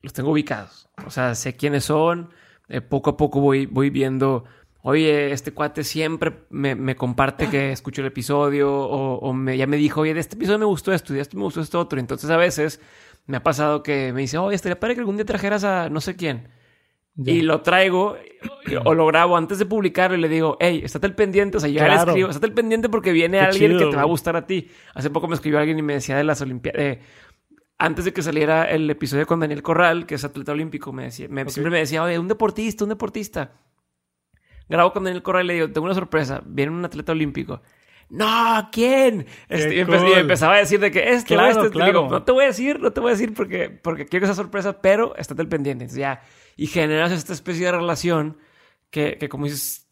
los 0.00 0.14
tengo 0.14 0.30
ubicados. 0.30 0.88
O 1.06 1.10
sea, 1.10 1.34
sé 1.34 1.56
quiénes 1.56 1.84
son 1.84 2.30
eh, 2.68 2.80
poco 2.80 3.10
a 3.10 3.16
poco 3.18 3.40
voy, 3.40 3.66
voy 3.66 3.90
viendo, 3.90 4.44
oye, 4.80 5.30
este 5.32 5.52
cuate 5.52 5.84
siempre 5.84 6.46
me, 6.48 6.96
comparte 6.96 7.50
que 7.50 7.70
escucho 7.72 8.00
el 8.00 8.06
episodio 8.06 8.72
o, 8.72 9.32
me, 9.34 9.58
ya 9.58 9.66
me 9.66 9.76
dijo, 9.76 10.00
oye, 10.00 10.14
de 10.14 10.20
este 10.20 10.36
episodio 10.36 10.58
me 10.58 10.64
gustó 10.64 10.92
esto, 10.94 11.12
de 11.12 11.20
este 11.20 11.36
me 11.36 11.42
gustó 11.42 11.60
esto 11.60 11.78
otro. 11.78 12.00
Entonces 12.00 12.30
a 12.30 12.38
veces 12.38 12.80
me 13.26 13.36
ha 13.36 13.42
pasado 13.42 13.82
que 13.82 14.12
me 14.12 14.22
dice, 14.22 14.38
oye, 14.38 14.56
estaría 14.56 14.78
padre 14.78 14.94
que 14.94 15.00
algún 15.00 15.16
día 15.16 15.24
trajeras 15.24 15.64
a 15.64 15.88
no 15.88 16.00
sé 16.00 16.16
quién. 16.16 16.48
y 17.16 17.42
lo 17.42 17.60
traigo 17.60 18.16
o 18.84 18.94
lo 18.94 19.06
grabo 19.06 19.36
antes 19.36 19.58
de 19.58 19.66
publicarlo 19.66 20.16
y 20.16 20.20
le 20.20 20.28
digo, 20.28 20.56
hey, 20.60 20.80
estate 20.84 21.06
el 21.06 21.14
pendiente. 21.14 21.58
O 21.58 21.60
sea, 21.60 21.68
yo 21.68 21.86
le 21.86 21.94
escribo, 21.94 22.28
estate 22.28 22.46
el 22.46 22.54
pendiente 22.54 22.88
porque 22.88 23.12
viene 23.12 23.40
alguien 23.40 23.78
que 23.78 23.86
te 23.86 23.96
va 23.96 24.02
a 24.02 24.06
gustar 24.06 24.36
a 24.36 24.46
ti. 24.46 24.68
Hace 24.94 25.10
poco 25.10 25.28
me 25.28 25.34
escribió 25.34 25.58
alguien 25.58 25.78
y 25.78 25.82
me 25.82 25.94
decía 25.94 26.16
de 26.16 26.24
las 26.24 26.40
Olimpiadas. 26.40 26.98
antes 27.78 28.04
de 28.04 28.12
que 28.12 28.22
saliera 28.22 28.64
el 28.64 28.88
episodio 28.90 29.26
con 29.26 29.40
Daniel 29.40 29.62
Corral, 29.62 30.06
que 30.06 30.14
es 30.14 30.24
atleta 30.24 30.52
olímpico, 30.52 30.92
me 30.92 31.04
decía, 31.04 31.28
siempre 31.48 31.70
me 31.70 31.78
decía, 31.78 32.02
oye, 32.02 32.18
un 32.18 32.28
deportista, 32.28 32.84
un 32.84 32.90
deportista. 32.90 33.52
Grabo 34.68 34.92
con 34.92 35.04
Daniel 35.04 35.22
Corral 35.22 35.44
y 35.44 35.48
le 35.48 35.54
digo, 35.54 35.70
tengo 35.70 35.84
una 35.84 35.94
sorpresa, 35.94 36.42
viene 36.46 36.72
un 36.72 36.84
atleta 36.84 37.12
olímpico 37.12 37.60
no, 38.10 38.68
¿quién? 38.72 39.26
Este, 39.48 39.76
y, 39.76 39.80
empezaba 39.80 40.54
a 40.54 40.58
decir 40.58 40.80
de 40.80 40.90
que 40.90 41.10
este 41.10 41.34
claro, 41.34 41.66
este. 41.66 41.84
Digo, 41.84 42.08
no 42.10 42.22
te 42.22 42.32
voy 42.32 42.44
a 42.44 42.48
decir, 42.48 42.80
no 42.80 42.92
te 42.92 43.00
voy 43.00 43.10
a 43.10 43.12
decir 43.12 43.32
porque, 43.34 43.70
porque 43.70 44.06
quiero 44.06 44.26
esa 44.26 44.34
sorpresa, 44.34 44.80
pero 44.82 45.14
estate 45.16 45.40
al 45.42 45.48
pendiente. 45.48 45.84
Entonces 45.84 46.00
ya, 46.00 46.22
y 46.56 46.66
generas 46.66 47.12
esta 47.12 47.32
especie 47.32 47.66
de 47.66 47.72
relación 47.72 48.36
que, 48.90 49.16
que 49.18 49.28
como 49.28 49.44
dices, 49.44 49.88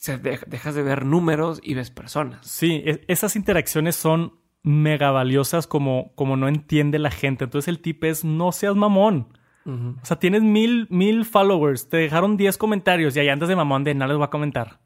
dejas 0.47 0.75
de 0.75 0.83
ver 0.83 1.05
números 1.05 1.61
y 1.63 1.75
ves 1.75 1.91
personas. 1.91 2.47
Sí, 2.47 2.83
e, 2.85 3.05
esas 3.09 3.37
interacciones 3.37 3.97
son 3.97 4.35
mega 4.63 5.11
valiosas 5.11 5.67
como, 5.67 6.13
como 6.15 6.37
no 6.37 6.49
entiende 6.49 6.99
la 6.99 7.11
gente. 7.11 7.45
Entonces 7.45 7.69
el 7.69 7.81
tip 7.81 8.05
es, 8.05 8.25
no 8.25 8.53
seas 8.53 8.77
mamón. 8.77 9.39
O 9.67 10.03
sea, 10.03 10.19
tienes 10.19 10.43
mil, 10.43 10.87
mil 10.89 11.27
followers, 11.27 11.91
te 11.91 11.99
dejaron 11.99 12.39
diez 12.39 12.57
comentarios 12.57 13.15
y 13.15 13.21
ahí 13.21 13.29
andas 13.29 13.51
de 13.51 13.57
mamón 13.57 13.85
de 13.85 13.95
no 13.95 14.07
les 14.07 14.17
voy 14.17 14.25
a 14.25 14.31
comentar. 14.31 14.81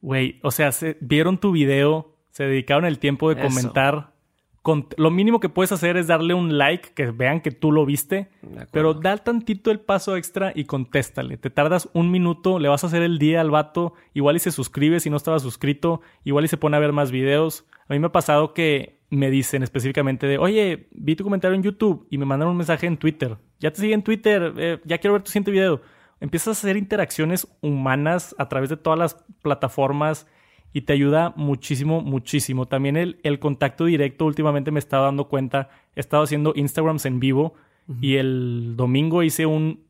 Güey, 0.00 0.40
o 0.42 0.50
sea, 0.50 0.70
vieron 1.00 1.38
tu 1.38 1.52
video, 1.52 2.15
se 2.36 2.44
dedicaron 2.44 2.84
el 2.84 2.98
tiempo 2.98 3.30
de 3.30 3.40
comentar. 3.40 4.12
Con, 4.60 4.88
lo 4.98 5.10
mínimo 5.10 5.40
que 5.40 5.48
puedes 5.48 5.72
hacer 5.72 5.96
es 5.96 6.06
darle 6.06 6.34
un 6.34 6.58
like, 6.58 6.90
que 6.90 7.10
vean 7.10 7.40
que 7.40 7.50
tú 7.50 7.72
lo 7.72 7.86
viste, 7.86 8.28
pero 8.72 8.92
da 8.92 9.16
tantito 9.16 9.70
el 9.70 9.80
paso 9.80 10.18
extra 10.18 10.52
y 10.54 10.64
contéstale. 10.64 11.38
Te 11.38 11.48
tardas 11.48 11.88
un 11.94 12.10
minuto, 12.10 12.58
le 12.58 12.68
vas 12.68 12.84
a 12.84 12.88
hacer 12.88 13.00
el 13.00 13.18
día 13.18 13.40
al 13.40 13.50
vato, 13.50 13.94
igual 14.12 14.36
y 14.36 14.40
se 14.40 14.52
suscribe 14.52 15.00
si 15.00 15.08
no 15.08 15.16
estaba 15.16 15.38
suscrito, 15.38 16.02
igual 16.24 16.44
y 16.44 16.48
se 16.48 16.58
pone 16.58 16.76
a 16.76 16.80
ver 16.80 16.92
más 16.92 17.10
videos. 17.10 17.64
A 17.88 17.94
mí 17.94 18.00
me 18.00 18.08
ha 18.08 18.12
pasado 18.12 18.52
que 18.52 19.00
me 19.08 19.30
dicen 19.30 19.62
específicamente 19.62 20.26
de, 20.26 20.36
oye, 20.36 20.88
vi 20.90 21.16
tu 21.16 21.24
comentario 21.24 21.54
en 21.54 21.62
YouTube 21.62 22.06
y 22.10 22.18
me 22.18 22.26
mandan 22.26 22.50
un 22.50 22.56
mensaje 22.58 22.86
en 22.86 22.98
Twitter. 22.98 23.38
Ya 23.60 23.70
te 23.70 23.80
sigue 23.80 23.94
en 23.94 24.02
Twitter, 24.02 24.52
eh, 24.58 24.78
ya 24.84 24.98
quiero 24.98 25.14
ver 25.14 25.22
tu 25.22 25.30
siguiente 25.30 25.52
video. 25.52 25.80
Empiezas 26.20 26.48
a 26.48 26.50
hacer 26.50 26.76
interacciones 26.76 27.48
humanas 27.62 28.34
a 28.36 28.46
través 28.50 28.68
de 28.68 28.76
todas 28.76 28.98
las 28.98 29.24
plataformas 29.40 30.26
y 30.72 30.82
te 30.82 30.92
ayuda 30.92 31.32
muchísimo, 31.36 32.00
muchísimo. 32.02 32.66
También 32.66 32.96
el, 32.96 33.18
el 33.22 33.38
contacto 33.38 33.86
directo 33.86 34.26
últimamente 34.26 34.70
me 34.70 34.78
estaba 34.78 35.06
dando 35.06 35.28
cuenta, 35.28 35.70
he 35.94 36.00
estado 36.00 36.22
haciendo 36.22 36.52
Instagrams 36.54 37.06
en 37.06 37.20
vivo 37.20 37.54
y 38.00 38.16
el 38.16 38.74
domingo 38.76 39.22
hice 39.22 39.46
un 39.46 39.86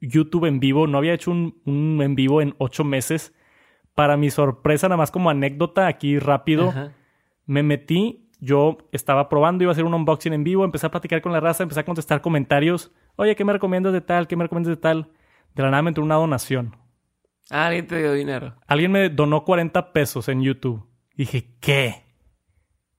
YouTube 0.00 0.46
en 0.46 0.60
vivo, 0.60 0.86
no 0.86 0.98
había 0.98 1.12
hecho 1.12 1.30
un, 1.30 1.60
un, 1.66 2.00
en 2.02 2.14
vivo 2.14 2.40
en 2.40 2.54
ocho 2.58 2.84
meses. 2.84 3.34
Para 3.94 4.16
mi 4.16 4.30
sorpresa, 4.30 4.88
nada 4.88 4.96
más 4.96 5.10
como 5.10 5.28
anécdota 5.28 5.86
aquí 5.86 6.18
rápido, 6.18 6.72
me 7.44 7.62
metí, 7.62 8.30
yo 8.38 8.78
estaba 8.92 9.28
probando, 9.28 9.64
iba 9.64 9.70
a 9.70 9.74
hacer 9.74 9.84
un 9.84 9.92
unboxing 9.92 10.32
en 10.32 10.44
vivo, 10.44 10.64
empecé 10.64 10.86
a 10.86 10.90
platicar 10.90 11.20
con 11.20 11.32
la 11.32 11.40
raza, 11.40 11.64
empecé 11.64 11.80
a 11.80 11.84
contestar 11.84 12.22
comentarios. 12.22 12.92
Oye, 13.16 13.36
¿qué 13.36 13.44
me 13.44 13.52
recomiendas 13.52 13.92
de 13.92 14.00
tal? 14.00 14.26
¿Qué 14.26 14.36
me 14.36 14.44
recomiendas 14.44 14.74
de 14.74 14.80
tal? 14.80 15.08
De 15.54 15.62
la 15.62 15.70
nada 15.70 15.82
me 15.82 15.90
entró 15.90 16.04
una 16.04 16.14
donación. 16.14 16.76
Ah, 17.50 17.66
alguien 17.66 17.86
te 17.86 17.98
dio 17.98 18.12
dinero. 18.12 18.54
Alguien 18.66 18.92
me 18.92 19.08
donó 19.08 19.44
40 19.44 19.92
pesos 19.92 20.28
en 20.28 20.42
YouTube. 20.42 20.86
Dije, 21.16 21.48
¿qué? 21.60 22.04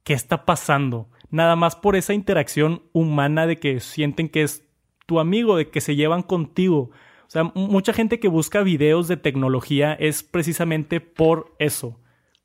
¿Qué 0.04 0.14
está 0.14 0.46
pasando? 0.46 1.10
Nada 1.30 1.56
más 1.56 1.76
por 1.76 1.96
esa 1.96 2.14
interacción 2.14 2.84
humana 2.92 3.48
de 3.48 3.58
que 3.58 3.80
sienten 3.80 4.28
que 4.28 4.44
es 4.44 4.68
tu 5.06 5.20
amigo, 5.20 5.56
de 5.56 5.70
que 5.70 5.80
se 5.80 5.96
llevan 5.96 6.22
contigo. 6.22 6.92
O 7.28 7.30
sea, 7.30 7.46
mucha 7.56 7.94
gente 7.94 8.20
que 8.20 8.28
busca 8.28 8.62
videos 8.62 9.08
de 9.08 9.16
tecnología 9.16 9.94
es 9.94 10.22
precisamente 10.22 11.00
por 11.00 11.56
eso. 11.60 12.02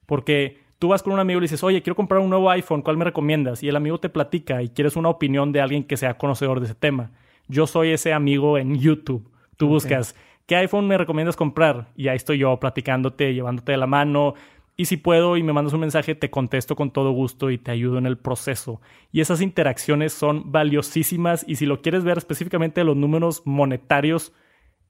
Porque 0.07 0.61
tú 0.79 0.89
vas 0.89 1.03
con 1.03 1.13
un 1.13 1.19
amigo 1.19 1.39
y 1.39 1.41
le 1.41 1.45
dices, 1.47 1.65
oye, 1.65 1.83
quiero 1.83 1.97
comprar 1.97 2.21
un 2.21 2.31
nuevo 2.31 2.49
iPhone, 2.51 2.83
¿cuál 2.83 2.97
me 2.97 3.05
recomiendas? 3.05 3.65
Y 3.65 3.69
el 3.69 3.75
amigo 3.75 3.99
te 3.99 4.09
platica 4.09 4.63
y 4.63 4.69
quieres 4.69 4.95
una 4.95 5.09
opinión 5.09 5.51
de 5.51 5.61
alguien 5.61 5.83
que 5.83 5.97
sea 5.97 6.19
conocedor 6.19 6.61
de 6.61 6.67
ese 6.67 6.77
tema. 6.77 7.11
Yo 7.49 7.67
soy 7.67 7.91
ese 7.91 8.13
amigo 8.13 8.59
en 8.59 8.79
YouTube. 8.79 9.29
Tú 9.57 9.67
buscas 9.69 10.15
¿qué 10.47 10.57
iPhone 10.57 10.87
me 10.87 10.99
recomiendas 10.99 11.37
comprar? 11.37 11.93
Y 11.97 12.09
ahí 12.09 12.17
estoy 12.17 12.39
yo 12.39 12.59
platicándote, 12.59 13.35
llevándote 13.35 13.73
de 13.73 13.79
la 13.79 13.87
mano. 13.87 14.35
Y 14.77 14.87
si 14.87 14.97
puedo 14.97 15.37
y 15.37 15.43
me 15.43 15.53
mandas 15.53 15.75
un 15.75 15.81
mensaje, 15.81 16.15
te 16.15 16.31
contesto 16.31 16.77
con 16.77 16.91
todo 16.91 17.11
gusto 17.13 17.51
y 17.51 17.59
te 17.59 17.71
ayudo 17.71 17.99
en 17.99 18.07
el 18.07 18.19
proceso. 18.19 18.81
Y 19.11 19.21
esas 19.21 19.41
interacciones 19.41 20.13
son 20.13 20.53
valiosísimas. 20.53 21.45
Y 21.49 21.57
si 21.57 21.67
lo 21.67 21.81
quieres 21.81 22.05
ver 22.05 22.19
específicamente 22.19 22.85
los 22.85 22.97
números 22.97 23.43
monetarios, 23.45 24.33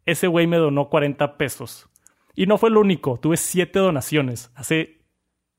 ese 0.05 0.27
güey 0.27 0.47
me 0.47 0.57
donó 0.57 0.89
40 0.89 1.37
pesos. 1.37 1.89
Y 2.35 2.47
no 2.47 2.59
fue 2.59 2.69
el 2.69 2.77
único, 2.77 3.19
tuve 3.19 3.37
siete 3.37 3.79
donaciones. 3.79 4.51
Hace. 4.55 5.03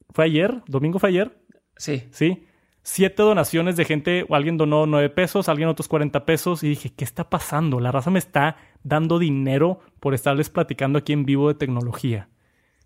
¿Fue 0.09 0.25
ayer? 0.25 0.61
¿Domingo 0.67 0.99
fue 0.99 1.09
ayer? 1.09 1.37
Sí. 1.75 2.03
Sí 2.11 2.47
siete 2.87 3.21
donaciones 3.21 3.75
de 3.75 3.83
gente, 3.83 4.25
o 4.29 4.35
alguien 4.35 4.55
donó 4.55 4.85
nueve 4.85 5.09
pesos, 5.09 5.49
alguien 5.49 5.67
otros 5.67 5.89
40 5.89 6.25
pesos, 6.25 6.63
y 6.63 6.69
dije, 6.69 6.93
¿qué 6.95 7.03
está 7.03 7.29
pasando? 7.29 7.81
La 7.81 7.91
raza 7.91 8.11
me 8.11 8.17
está 8.17 8.55
dando 8.81 9.19
dinero 9.19 9.81
por 9.99 10.13
estarles 10.13 10.49
platicando 10.49 10.97
aquí 10.97 11.11
en 11.11 11.25
vivo 11.25 11.49
de 11.49 11.55
tecnología. 11.55 12.29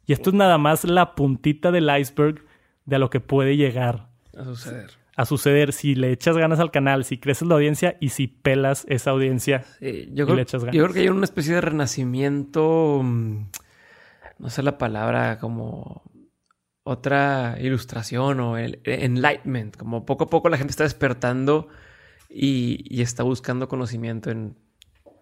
Y 0.08 0.14
esto 0.14 0.32
es 0.32 0.36
nada 0.36 0.58
más 0.58 0.86
la 0.86 1.14
puntita 1.14 1.72
del 1.72 1.88
iceberg 2.00 2.44
de 2.86 2.96
a 2.96 3.00
lo 3.00 3.12
que 3.12 3.20
puede 3.20 3.58
llegar 3.58 4.10
a 4.36 4.44
suceder. 4.44 4.90
A 5.16 5.26
suceder 5.26 5.72
si 5.72 5.94
le 5.94 6.12
echas 6.12 6.36
ganas 6.36 6.60
al 6.60 6.72
canal, 6.72 7.06
si 7.06 7.20
creces 7.20 7.48
la 7.48 7.54
audiencia 7.54 7.98
y 8.00 8.10
si 8.10 8.26
pelas 8.26 8.88
esa 8.90 9.12
audiencia 9.12 9.66
yo 9.80 10.26
creo, 10.26 10.36
le 10.36 10.42
echas 10.42 10.64
ganas. 10.64 10.76
Yo 10.76 10.84
creo 10.84 10.94
que 10.96 11.02
hay 11.02 11.10
una 11.10 11.26
especie 11.26 11.54
de 11.54 11.62
renacimiento, 11.62 13.02
mm, 13.04 13.46
no 14.40 14.50
sé 14.50 14.64
la 14.64 14.80
palabra, 14.80 15.38
como 15.38 16.02
otra 16.84 17.58
ilustración 17.60 18.40
o 18.40 18.58
el 18.58 18.82
enlightenment, 18.86 19.78
como 19.78 20.06
poco 20.06 20.26
a 20.26 20.30
poco 20.30 20.50
la 20.50 20.58
gente 20.58 20.72
está 20.72 20.84
despertando 20.84 21.68
y, 22.30 23.02
está 23.02 23.24
buscando 23.24 23.68
conocimiento 23.68 24.32
en 24.32 24.58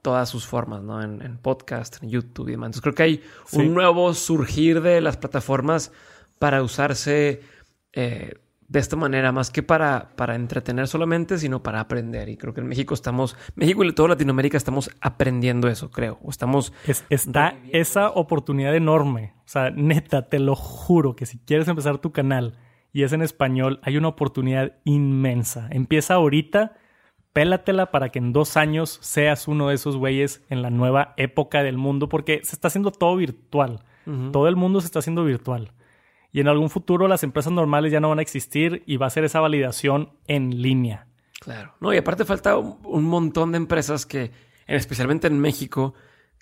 todas 0.01 0.29
sus 0.29 0.45
formas, 0.45 0.81
¿no? 0.83 1.01
En, 1.01 1.37
podcast, 1.37 2.01
en 2.01 2.09
YouTube 2.09 2.47
y 2.47 2.51
demás. 2.51 2.67
Entonces 2.67 2.81
creo 2.81 2.95
que 2.95 3.03
hay 3.03 3.23
un 3.51 3.73
nuevo 3.73 4.13
surgir 4.13 4.81
de 4.81 5.01
las 5.01 5.17
plataformas 5.17 5.91
para 6.37 6.63
usarse 6.63 7.41
eh, 7.91 8.35
de 8.69 8.79
esta 8.79 8.95
manera, 8.95 9.31
más 9.31 9.49
que 9.49 9.63
para, 9.63 10.11
para 10.15 10.35
entretener 10.35 10.87
solamente, 10.87 11.39
sino 11.39 11.61
para 11.63 11.81
aprender. 11.81 12.29
Y 12.29 12.37
creo 12.37 12.53
que 12.53 12.61
en 12.61 12.67
México 12.67 12.93
estamos, 12.93 13.35
México 13.55 13.83
y 13.83 13.91
toda 13.93 14.09
Latinoamérica 14.09 14.57
estamos 14.57 14.91
aprendiendo 15.01 15.67
eso, 15.67 15.89
creo. 15.89 16.19
O 16.23 16.29
estamos... 16.29 16.71
está 17.09 17.57
esa 17.71 18.09
oportunidad 18.11 18.75
enorme. 18.75 19.33
O 19.49 19.51
sea, 19.51 19.71
neta, 19.71 20.29
te 20.29 20.37
lo 20.37 20.55
juro 20.55 21.15
que 21.15 21.25
si 21.25 21.39
quieres 21.39 21.67
empezar 21.67 21.97
tu 21.97 22.11
canal 22.11 22.59
y 22.93 23.01
es 23.01 23.13
en 23.13 23.23
español, 23.23 23.79
hay 23.81 23.97
una 23.97 24.09
oportunidad 24.09 24.73
inmensa. 24.83 25.67
Empieza 25.71 26.13
ahorita, 26.13 26.77
pélatela 27.33 27.89
para 27.89 28.09
que 28.09 28.19
en 28.19 28.31
dos 28.31 28.57
años 28.57 28.99
seas 29.01 29.47
uno 29.47 29.69
de 29.69 29.73
esos 29.73 29.97
güeyes 29.97 30.45
en 30.49 30.61
la 30.61 30.69
nueva 30.69 31.15
época 31.17 31.63
del 31.63 31.77
mundo, 31.77 32.09
porque 32.09 32.41
se 32.43 32.55
está 32.55 32.67
haciendo 32.67 32.91
todo 32.91 33.15
virtual. 33.15 33.83
Todo 34.31 34.47
el 34.47 34.55
mundo 34.55 34.81
se 34.81 34.85
está 34.85 34.99
haciendo 34.99 35.23
virtual 35.23 35.73
y 36.31 36.41
en 36.41 36.47
algún 36.47 36.69
futuro 36.69 37.07
las 37.07 37.23
empresas 37.23 37.51
normales 37.51 37.91
ya 37.91 37.99
no 37.99 38.09
van 38.09 38.19
a 38.19 38.21
existir 38.21 38.83
y 38.85 38.97
va 38.97 39.07
a 39.07 39.09
ser 39.09 39.23
esa 39.23 39.39
validación 39.39 40.11
en 40.27 40.61
línea. 40.61 41.07
Claro. 41.39 41.73
No, 41.79 41.91
y 41.91 41.97
aparte 41.97 42.23
falta 42.23 42.55
un, 42.55 43.03
montón 43.03 43.51
de 43.53 43.57
empresas 43.57 44.05
que, 44.05 44.31
especialmente 44.67 45.25
en 45.25 45.39
México, 45.39 45.95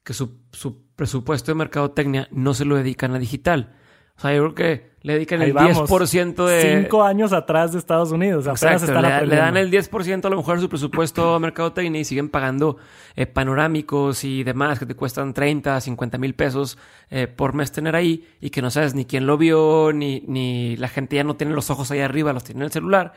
que 0.04 0.14
su, 0.14 0.42
su 0.52 0.87
presupuesto 0.98 1.52
de 1.52 1.56
mercadotecnia 1.56 2.28
no 2.32 2.54
se 2.54 2.66
lo 2.66 2.76
dedican 2.76 3.14
a 3.16 3.20
digital. 3.20 3.74
O 4.18 4.20
sea, 4.20 4.34
yo 4.34 4.52
creo 4.52 4.56
que 4.56 4.92
le 5.04 5.14
dedican 5.14 5.44
el 5.44 5.54
10% 5.54 6.46
de... 6.48 6.82
Cinco 6.82 7.04
años 7.04 7.34
atrás 7.34 7.72
de 7.72 7.78
Estados 7.78 8.12
Unidos. 8.12 8.48
Exacto, 8.48 8.92
le, 9.00 9.36
dan 9.36 9.58
el 9.58 9.72
10% 9.72 10.26
a 10.26 10.30
lo 10.30 10.38
mejor 10.38 10.56
de 10.56 10.64
su 10.64 10.70
presupuesto 10.70 11.36
a 11.36 11.40
mercadotecnia 11.40 12.02
y 12.02 12.04
siguen 12.04 12.30
pagando 12.30 12.78
eh, 13.16 13.28
panorámicos 13.28 14.24
y 14.24 14.44
demás 14.44 14.80
que 14.80 14.88
te 14.88 14.96
cuestan 14.96 15.36
30, 15.36 15.80
50 15.80 16.18
mil 16.18 16.34
pesos 16.34 16.80
eh, 17.12 17.28
por 17.28 17.54
mes 17.54 17.72
tener 17.72 17.96
ahí 17.96 18.28
y 18.42 18.50
que 18.50 18.64
no 18.64 18.72
sabes 18.72 18.96
ni 18.96 19.06
quién 19.06 19.28
lo 19.28 19.38
vio, 19.38 19.92
ni, 19.94 20.24
ni 20.28 20.76
la 20.78 20.88
gente 20.88 21.16
ya 21.16 21.24
no 21.24 21.36
tiene 21.36 21.54
los 21.54 21.70
ojos 21.70 21.92
ahí 21.92 22.00
arriba, 22.00 22.34
los 22.34 22.44
tiene 22.44 22.62
en 22.62 22.66
el 22.66 22.72
celular. 22.72 23.14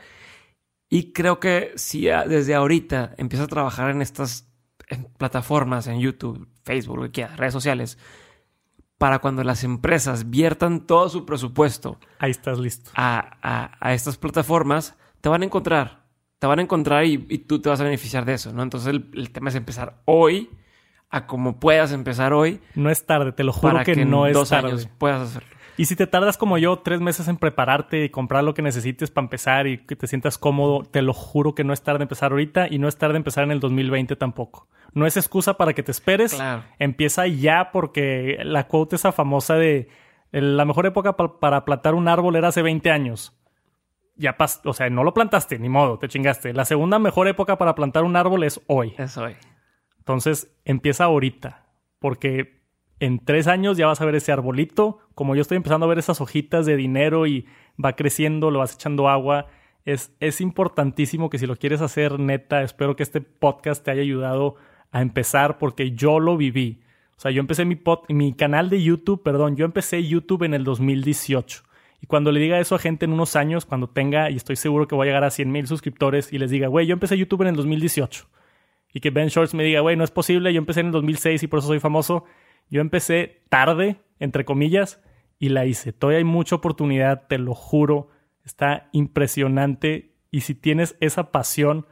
Y 0.87 1.13
creo 1.13 1.39
que 1.39 1.71
si 1.77 2.05
desde 2.05 2.53
ahorita 2.53 3.15
empieza 3.17 3.45
a 3.45 3.47
trabajar 3.47 3.89
en 3.89 4.03
estas 4.03 4.50
plataformas, 5.17 5.87
en 5.87 5.99
YouTube, 5.99 6.47
Facebook, 6.63 7.11
redes 7.37 7.53
sociales, 7.53 7.97
para 8.97 9.19
cuando 9.19 9.43
las 9.43 9.63
empresas 9.63 10.29
viertan 10.29 10.85
todo 10.85 11.09
su 11.09 11.25
presupuesto. 11.25 11.97
Ahí 12.19 12.31
estás 12.31 12.59
listo. 12.59 12.91
A, 12.95 13.69
estas 13.93 14.17
plataformas, 14.17 14.95
te 15.21 15.29
van 15.29 15.41
a 15.41 15.45
encontrar. 15.45 16.05
Te 16.37 16.47
van 16.47 16.59
a 16.59 16.61
encontrar 16.61 17.05
y, 17.05 17.17
tú 17.17 17.59
te 17.59 17.69
vas 17.69 17.81
a 17.81 17.83
beneficiar 17.83 18.25
de 18.25 18.33
eso, 18.33 18.53
¿no? 18.53 18.61
Entonces 18.63 18.93
el, 18.93 19.31
tema 19.31 19.49
es 19.49 19.55
empezar 19.55 20.01
hoy 20.05 20.49
a 21.09 21.25
como 21.25 21.59
puedas 21.59 21.91
empezar 21.93 22.31
hoy. 22.31 22.61
No 22.75 22.89
es 22.89 23.05
tarde, 23.05 23.31
te 23.31 23.43
lo 23.43 23.53
juro 23.53 23.83
que, 23.83 24.05
no 24.05 24.27
es 24.27 24.33
dos 24.33 24.49
tarde. 24.49 24.69
años 24.69 24.87
puedas 24.97 25.29
hacerlo. 25.29 25.49
Y 25.77 25.85
si 25.85 25.95
te 25.95 26.05
tardas 26.05 26.37
como 26.37 26.59
yo 26.59 26.77
tres 26.77 27.01
meses 27.01 27.27
en 27.27 27.37
prepararte 27.37 28.03
y 28.03 28.09
comprar 28.09 28.43
lo 28.43 28.53
que 28.53 28.61
necesites 28.61 29.09
para 29.09 29.25
empezar 29.25 29.65
y 29.65 29.79
que 29.79 29.95
te 29.95 30.05
sientas 30.05 30.37
cómodo, 30.37 30.83
te 30.83 31.01
lo 31.01 31.13
juro 31.13 31.55
que 31.55 31.63
no 31.63 31.73
es 31.73 31.81
tarde 31.81 31.99
de 31.99 32.03
empezar 32.03 32.31
ahorita 32.31 32.67
y 32.69 32.77
no 32.77 32.87
es 32.87 32.97
tarde 32.97 33.13
de 33.13 33.17
empezar 33.17 33.45
en 33.45 33.51
el 33.51 33.59
2020 33.59 34.15
tampoco. 34.15 34.67
No 34.93 35.05
es 35.05 35.17
excusa 35.17 35.55
para 35.55 35.73
que 35.73 35.83
te 35.83 35.91
esperes. 35.91 36.37
Empieza 36.79 37.27
ya 37.27 37.71
porque 37.71 38.39
la 38.43 38.67
quote 38.67 38.97
esa 38.97 39.11
famosa 39.11 39.55
de 39.55 39.87
la 40.31 40.65
mejor 40.65 40.85
época 40.85 41.15
para 41.15 41.65
plantar 41.65 41.93
un 41.93 42.07
árbol 42.07 42.35
era 42.35 42.49
hace 42.49 42.61
20 42.61 42.91
años. 42.91 43.37
Ya 44.15 44.37
pas 44.37 44.61
o 44.65 44.73
sea, 44.73 44.89
no 44.89 45.03
lo 45.03 45.13
plantaste, 45.13 45.57
ni 45.59 45.69
modo, 45.69 45.97
te 45.97 46.07
chingaste. 46.07 46.53
La 46.53 46.65
segunda 46.65 46.99
mejor 46.99 47.27
época 47.27 47.57
para 47.57 47.75
plantar 47.75 48.03
un 48.03 48.15
árbol 48.15 48.43
es 48.43 48.61
hoy. 48.67 48.93
Es 48.97 49.17
hoy. 49.17 49.35
Entonces, 49.99 50.53
empieza 50.65 51.05
ahorita, 51.05 51.67
porque 51.99 52.61
en 52.99 53.23
tres 53.23 53.47
años 53.47 53.77
ya 53.77 53.87
vas 53.87 54.01
a 54.01 54.05
ver 54.05 54.15
ese 54.15 54.31
arbolito. 54.31 54.99
Como 55.15 55.35
yo 55.35 55.41
estoy 55.41 55.57
empezando 55.57 55.85
a 55.85 55.89
ver 55.89 55.99
esas 55.99 56.21
hojitas 56.21 56.65
de 56.65 56.75
dinero 56.75 57.25
y 57.27 57.47
va 57.83 57.95
creciendo, 57.95 58.51
lo 58.51 58.59
vas 58.59 58.75
echando 58.75 59.09
agua. 59.09 59.47
Es, 59.85 60.13
es 60.19 60.41
importantísimo 60.41 61.29
que 61.29 61.39
si 61.39 61.47
lo 61.47 61.55
quieres 61.55 61.81
hacer 61.81 62.19
neta, 62.19 62.61
espero 62.61 62.95
que 62.95 63.03
este 63.03 63.21
podcast 63.21 63.83
te 63.83 63.91
haya 63.91 64.01
ayudado 64.01 64.55
a 64.91 65.01
empezar 65.01 65.57
porque 65.57 65.91
yo 65.91 66.19
lo 66.19 66.37
viví. 66.37 66.81
O 67.17 67.21
sea, 67.21 67.31
yo 67.31 67.39
empecé 67.39 67.65
mi, 67.65 67.79
mi 68.09 68.33
canal 68.33 68.69
de 68.69 68.81
YouTube, 68.81 69.23
perdón, 69.23 69.55
yo 69.55 69.65
empecé 69.65 70.05
YouTube 70.07 70.43
en 70.43 70.53
el 70.53 70.63
2018. 70.63 71.63
Y 72.01 72.07
cuando 72.07 72.31
le 72.31 72.39
diga 72.39 72.59
eso 72.59 72.75
a 72.75 72.79
gente 72.79 73.05
en 73.05 73.13
unos 73.13 73.35
años, 73.35 73.65
cuando 73.65 73.87
tenga, 73.87 74.31
y 74.31 74.35
estoy 74.35 74.55
seguro 74.55 74.87
que 74.87 74.95
voy 74.95 75.05
a 75.05 75.09
llegar 75.09 75.23
a 75.23 75.29
100 75.29 75.51
mil 75.51 75.67
suscriptores, 75.67 76.33
y 76.33 76.39
les 76.39 76.49
diga, 76.49 76.67
güey, 76.67 76.87
yo 76.87 76.93
empecé 76.93 77.17
YouTube 77.17 77.43
en 77.43 77.49
el 77.49 77.55
2018. 77.55 78.27
Y 78.93 78.99
que 78.99 79.11
Ben 79.11 79.27
Shorts 79.27 79.53
me 79.53 79.63
diga, 79.63 79.81
güey, 79.81 79.95
no 79.95 80.03
es 80.03 80.11
posible, 80.11 80.51
yo 80.51 80.57
empecé 80.57 80.79
en 80.79 80.87
el 80.87 80.91
2006 80.93 81.43
y 81.43 81.47
por 81.47 81.59
eso 81.59 81.67
soy 81.67 81.79
famoso. 81.79 82.25
Yo 82.69 82.81
empecé 82.81 83.43
tarde, 83.49 83.97
entre 84.19 84.45
comillas, 84.45 84.99
y 85.39 85.49
la 85.49 85.65
hice. 85.65 85.93
Todavía 85.93 86.17
hay 86.17 86.23
mucha 86.23 86.55
oportunidad, 86.55 87.27
te 87.27 87.37
lo 87.37 87.53
juro. 87.53 88.09
Está 88.43 88.89
impresionante. 88.91 90.15
Y 90.31 90.41
si 90.41 90.55
tienes 90.55 90.95
esa 90.99 91.31
pasión, 91.31 91.85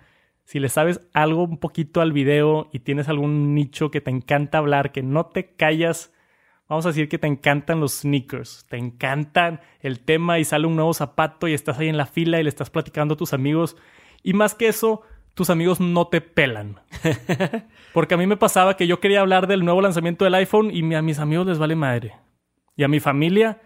si 0.50 0.58
le 0.58 0.68
sabes 0.70 1.08
algo 1.14 1.44
un 1.44 1.60
poquito 1.60 2.02
al 2.02 2.12
video 2.12 2.70
y 2.74 2.80
tienes 2.80 3.08
algún 3.08 3.54
nicho 3.54 3.92
que 3.92 4.02
te 4.02 4.10
encanta 4.10 4.58
hablar, 4.58 4.92
que 4.92 5.04
no 5.04 5.28
te 5.28 5.54
callas, 5.54 6.12
vamos 6.68 6.88
a 6.88 6.90
decir 6.90 7.08
que 7.08 7.20
te 7.20 7.28
encantan 7.28 7.80
los 7.80 8.00
sneakers, 8.00 8.66
te 8.68 8.78
encantan 8.78 9.62
el 9.80 10.00
tema 10.00 10.40
y 10.40 10.46
sale 10.46 10.66
un 10.66 10.76
nuevo 10.76 10.92
zapato 10.96 11.48
y 11.48 11.54
estás 11.54 11.78
ahí 11.78 11.88
en 11.88 11.98
la 11.98 12.08
fila 12.08 12.40
y 12.40 12.44
le 12.44 12.50
estás 12.50 12.72
platicando 12.72 13.14
a 13.14 13.18
tus 13.18 13.34
amigos. 13.34 13.78
Y 14.24 14.34
más 14.34 14.56
que 14.56 14.68
eso, 14.70 15.04
tus 15.36 15.52
amigos 15.52 15.80
no 15.80 16.08
te 16.08 16.20
pelan. 16.20 16.80
Porque 17.94 18.16
a 18.16 18.18
mí 18.18 18.26
me 18.26 18.36
pasaba 18.36 18.76
que 18.76 18.88
yo 18.88 19.00
quería 19.00 19.20
hablar 19.20 19.46
del 19.46 19.64
nuevo 19.64 19.82
lanzamiento 19.82 20.26
del 20.26 20.34
iPhone 20.34 20.72
y 20.72 20.96
a 20.96 21.04
mis 21.04 21.20
amigos 21.20 21.46
les 21.46 21.60
vale 21.60 21.76
madre. 21.76 22.16
Y 22.76 22.84
a 22.84 22.88
mi 22.88 23.00
familia 23.00 23.62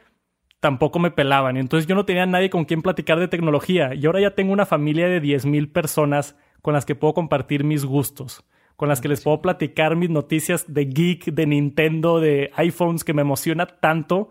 tampoco 0.60 1.00
me 1.00 1.12
pelaban. 1.12 1.56
Y 1.56 1.62
entonces 1.62 1.88
yo 1.88 1.96
no 1.96 2.04
tenía 2.04 2.26
nadie 2.26 2.50
con 2.50 2.66
quien 2.66 2.82
platicar 2.82 3.22
de 3.22 3.30
tecnología. 3.30 3.94
Y 3.94 4.06
ahora 4.06 4.20
ya 4.20 4.36
tengo 4.36 4.52
una 4.52 4.66
familia 4.66 5.08
de 5.08 5.22
10.000 5.22 5.72
personas 5.72 6.36
con 6.64 6.74
las 6.74 6.86
que 6.86 6.96
puedo 6.96 7.14
compartir 7.14 7.66
mis 7.66 7.84
gustos, 7.84 8.46
con 8.78 8.88
las 8.88 9.02
que 9.02 9.10
les 9.10 9.22
puedo 9.22 9.42
platicar 9.42 9.98
mis 9.98 10.10
noticias 10.10 10.74
de 10.74 10.86
geek, 10.86 11.26
de 11.26 11.46
Nintendo, 11.46 12.22
de 12.22 12.52
iPhones 12.56 13.04
que 13.04 13.14
me 13.14 13.22
emociona 13.22 13.68
tanto 13.68 14.30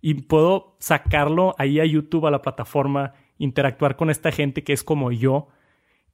y 0.00 0.14
puedo 0.14 0.76
sacarlo 0.78 1.56
ahí 1.58 1.80
a 1.80 1.84
YouTube, 1.84 2.26
a 2.26 2.30
la 2.30 2.42
plataforma, 2.42 3.14
interactuar 3.38 3.96
con 3.96 4.08
esta 4.08 4.30
gente 4.30 4.62
que 4.62 4.72
es 4.72 4.84
como 4.84 5.10
yo. 5.10 5.48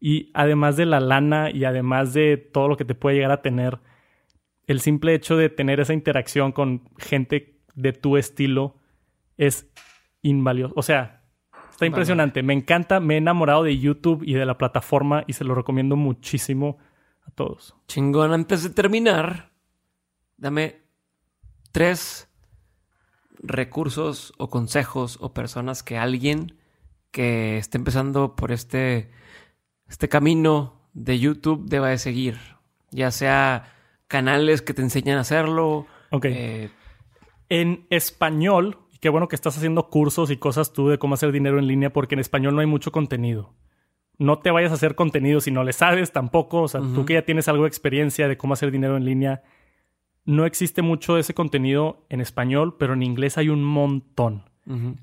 Y 0.01 0.31
además 0.33 0.79
de 0.79 0.87
la 0.87 0.99
lana 0.99 1.51
y 1.51 1.65
además 1.65 2.15
de 2.15 2.39
todo 2.39 2.67
lo 2.67 2.79
que 2.79 2.87
te 2.87 2.95
puede 2.95 3.17
llegar 3.17 3.33
a 3.33 3.43
tener, 3.43 3.81
el 4.67 4.81
simple 4.81 5.13
hecho 5.13 5.37
de 5.37 5.51
tener 5.51 5.79
esa 5.79 5.93
interacción 5.93 6.53
con 6.53 6.89
gente 6.97 7.61
de 7.75 7.93
tu 7.93 8.17
estilo 8.17 8.77
es 9.37 9.71
invalioso. 10.23 10.73
O 10.75 10.83
sea, 10.83 11.20
Está 11.81 11.87
impresionante. 11.87 12.43
Me 12.43 12.53
encanta. 12.53 13.01
Me 13.01 13.15
he 13.15 13.17
enamorado 13.17 13.63
de 13.63 13.79
YouTube 13.79 14.23
y 14.23 14.35
de 14.35 14.45
la 14.45 14.59
plataforma 14.59 15.25
y 15.27 15.33
se 15.33 15.45
lo 15.45 15.55
recomiendo 15.55 15.97
muchísimo 15.97 16.77
a 17.27 17.31
todos. 17.31 17.75
Chingón. 17.89 18.35
Antes 18.35 18.63
de 18.63 18.69
terminar, 18.69 19.55
dame 20.37 20.83
tres 21.73 22.29
recursos 23.39 24.35
o 24.37 24.51
consejos 24.51 25.17
o 25.23 25.33
personas 25.33 25.83
que 25.83 25.97
alguien 25.97 26.59
que 27.13 27.57
esté 27.57 27.79
empezando 27.79 28.37
por 28.37 28.53
este, 28.53 29.11
este 29.89 30.11
camino 30.11 30.91
de 30.93 31.19
YouTube 31.19 31.65
deba 31.67 31.89
de 31.89 31.97
seguir. 31.97 32.37
Ya 32.91 33.11
sea 33.11 33.73
canales 34.07 34.61
que 34.61 34.75
te 34.75 34.83
enseñan 34.83 35.17
a 35.17 35.23
hacerlo. 35.23 35.87
Ok. 36.11 36.27
Eh, 36.27 36.71
en 37.49 37.87
español, 37.89 38.77
qué 39.01 39.09
bueno 39.09 39.29
que 39.29 39.37
estás 39.37 39.57
haciendo 39.57 39.89
cursos 39.89 40.31
y 40.31 40.37
cosas 40.37 40.73
tú 40.73 40.89
de 40.89 40.99
cómo 40.99 41.15
hacer 41.15 41.33
dinero 41.33 41.59
en 41.59 41.67
línea 41.67 41.93
porque 41.93 42.15
en 42.15 42.21
español 42.21 42.55
no 42.55 42.61
hay 42.61 42.67
mucho 42.67 42.93
contenido. 42.93 43.55
No 44.19 44.39
te 44.39 44.51
vayas 44.51 44.71
a 44.71 44.75
hacer 44.75 44.95
contenido 44.95 45.41
si 45.41 45.51
no 45.51 45.65
le 45.65 45.73
sabes 45.73 46.13
tampoco. 46.13 46.63
O 46.63 46.69
sea, 46.69 46.83
tú 46.95 47.07
que 47.07 47.15
ya 47.15 47.23
tienes 47.23 47.49
algo 47.49 47.65
de 47.65 47.69
experiencia 47.69 48.29
de 48.29 48.37
cómo 48.37 48.53
hacer 48.53 48.71
dinero 48.71 48.99
en 48.99 49.07
línea, 49.07 49.43
no 50.27 50.45
existe 50.45 50.83
mucho 50.83 51.15
de 51.15 51.23
ese 51.23 51.33
contenido 51.33 52.05
en 52.11 52.21
español, 52.21 52.77
pero 52.79 52.93
en 52.93 53.03
inglés 53.03 53.39
hay 53.39 53.49
un 53.49 53.65
montón. 53.65 54.45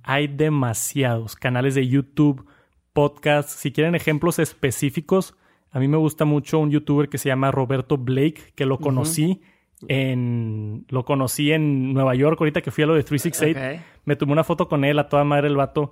Hay 0.03 0.27
demasiados 0.27 1.35
canales 1.35 1.75
de 1.75 1.87
YouTube, 1.87 2.45
podcasts. 2.93 3.53
Si 3.53 3.71
quieren 3.71 3.95
ejemplos 3.95 4.39
específicos, 4.39 5.35
a 5.71 5.79
mí 5.79 5.87
me 5.87 5.97
gusta 5.97 6.23
mucho 6.23 6.59
un 6.59 6.69
youtuber 6.69 7.09
que 7.09 7.17
se 7.17 7.29
llama 7.29 7.51
Roberto 7.51 7.97
Blake, 7.97 8.53
que 8.55 8.65
lo 8.65 8.77
conocí 8.77 9.41
en 9.87 10.85
lo 10.89 11.05
conocí 11.05 11.51
en 11.51 11.93
Nueva 11.93 12.15
York 12.15 12.39
ahorita 12.39 12.61
que 12.61 12.71
fui 12.71 12.83
a 12.83 12.87
lo 12.87 12.95
de 12.95 13.03
368. 13.03 13.83
Me 14.05 14.15
tomé 14.15 14.31
una 14.31 14.43
foto 14.43 14.67
con 14.67 14.83
él, 14.83 14.97
a 14.99 15.09
toda 15.09 15.23
madre 15.23 15.47
el 15.47 15.55
vato. 15.55 15.91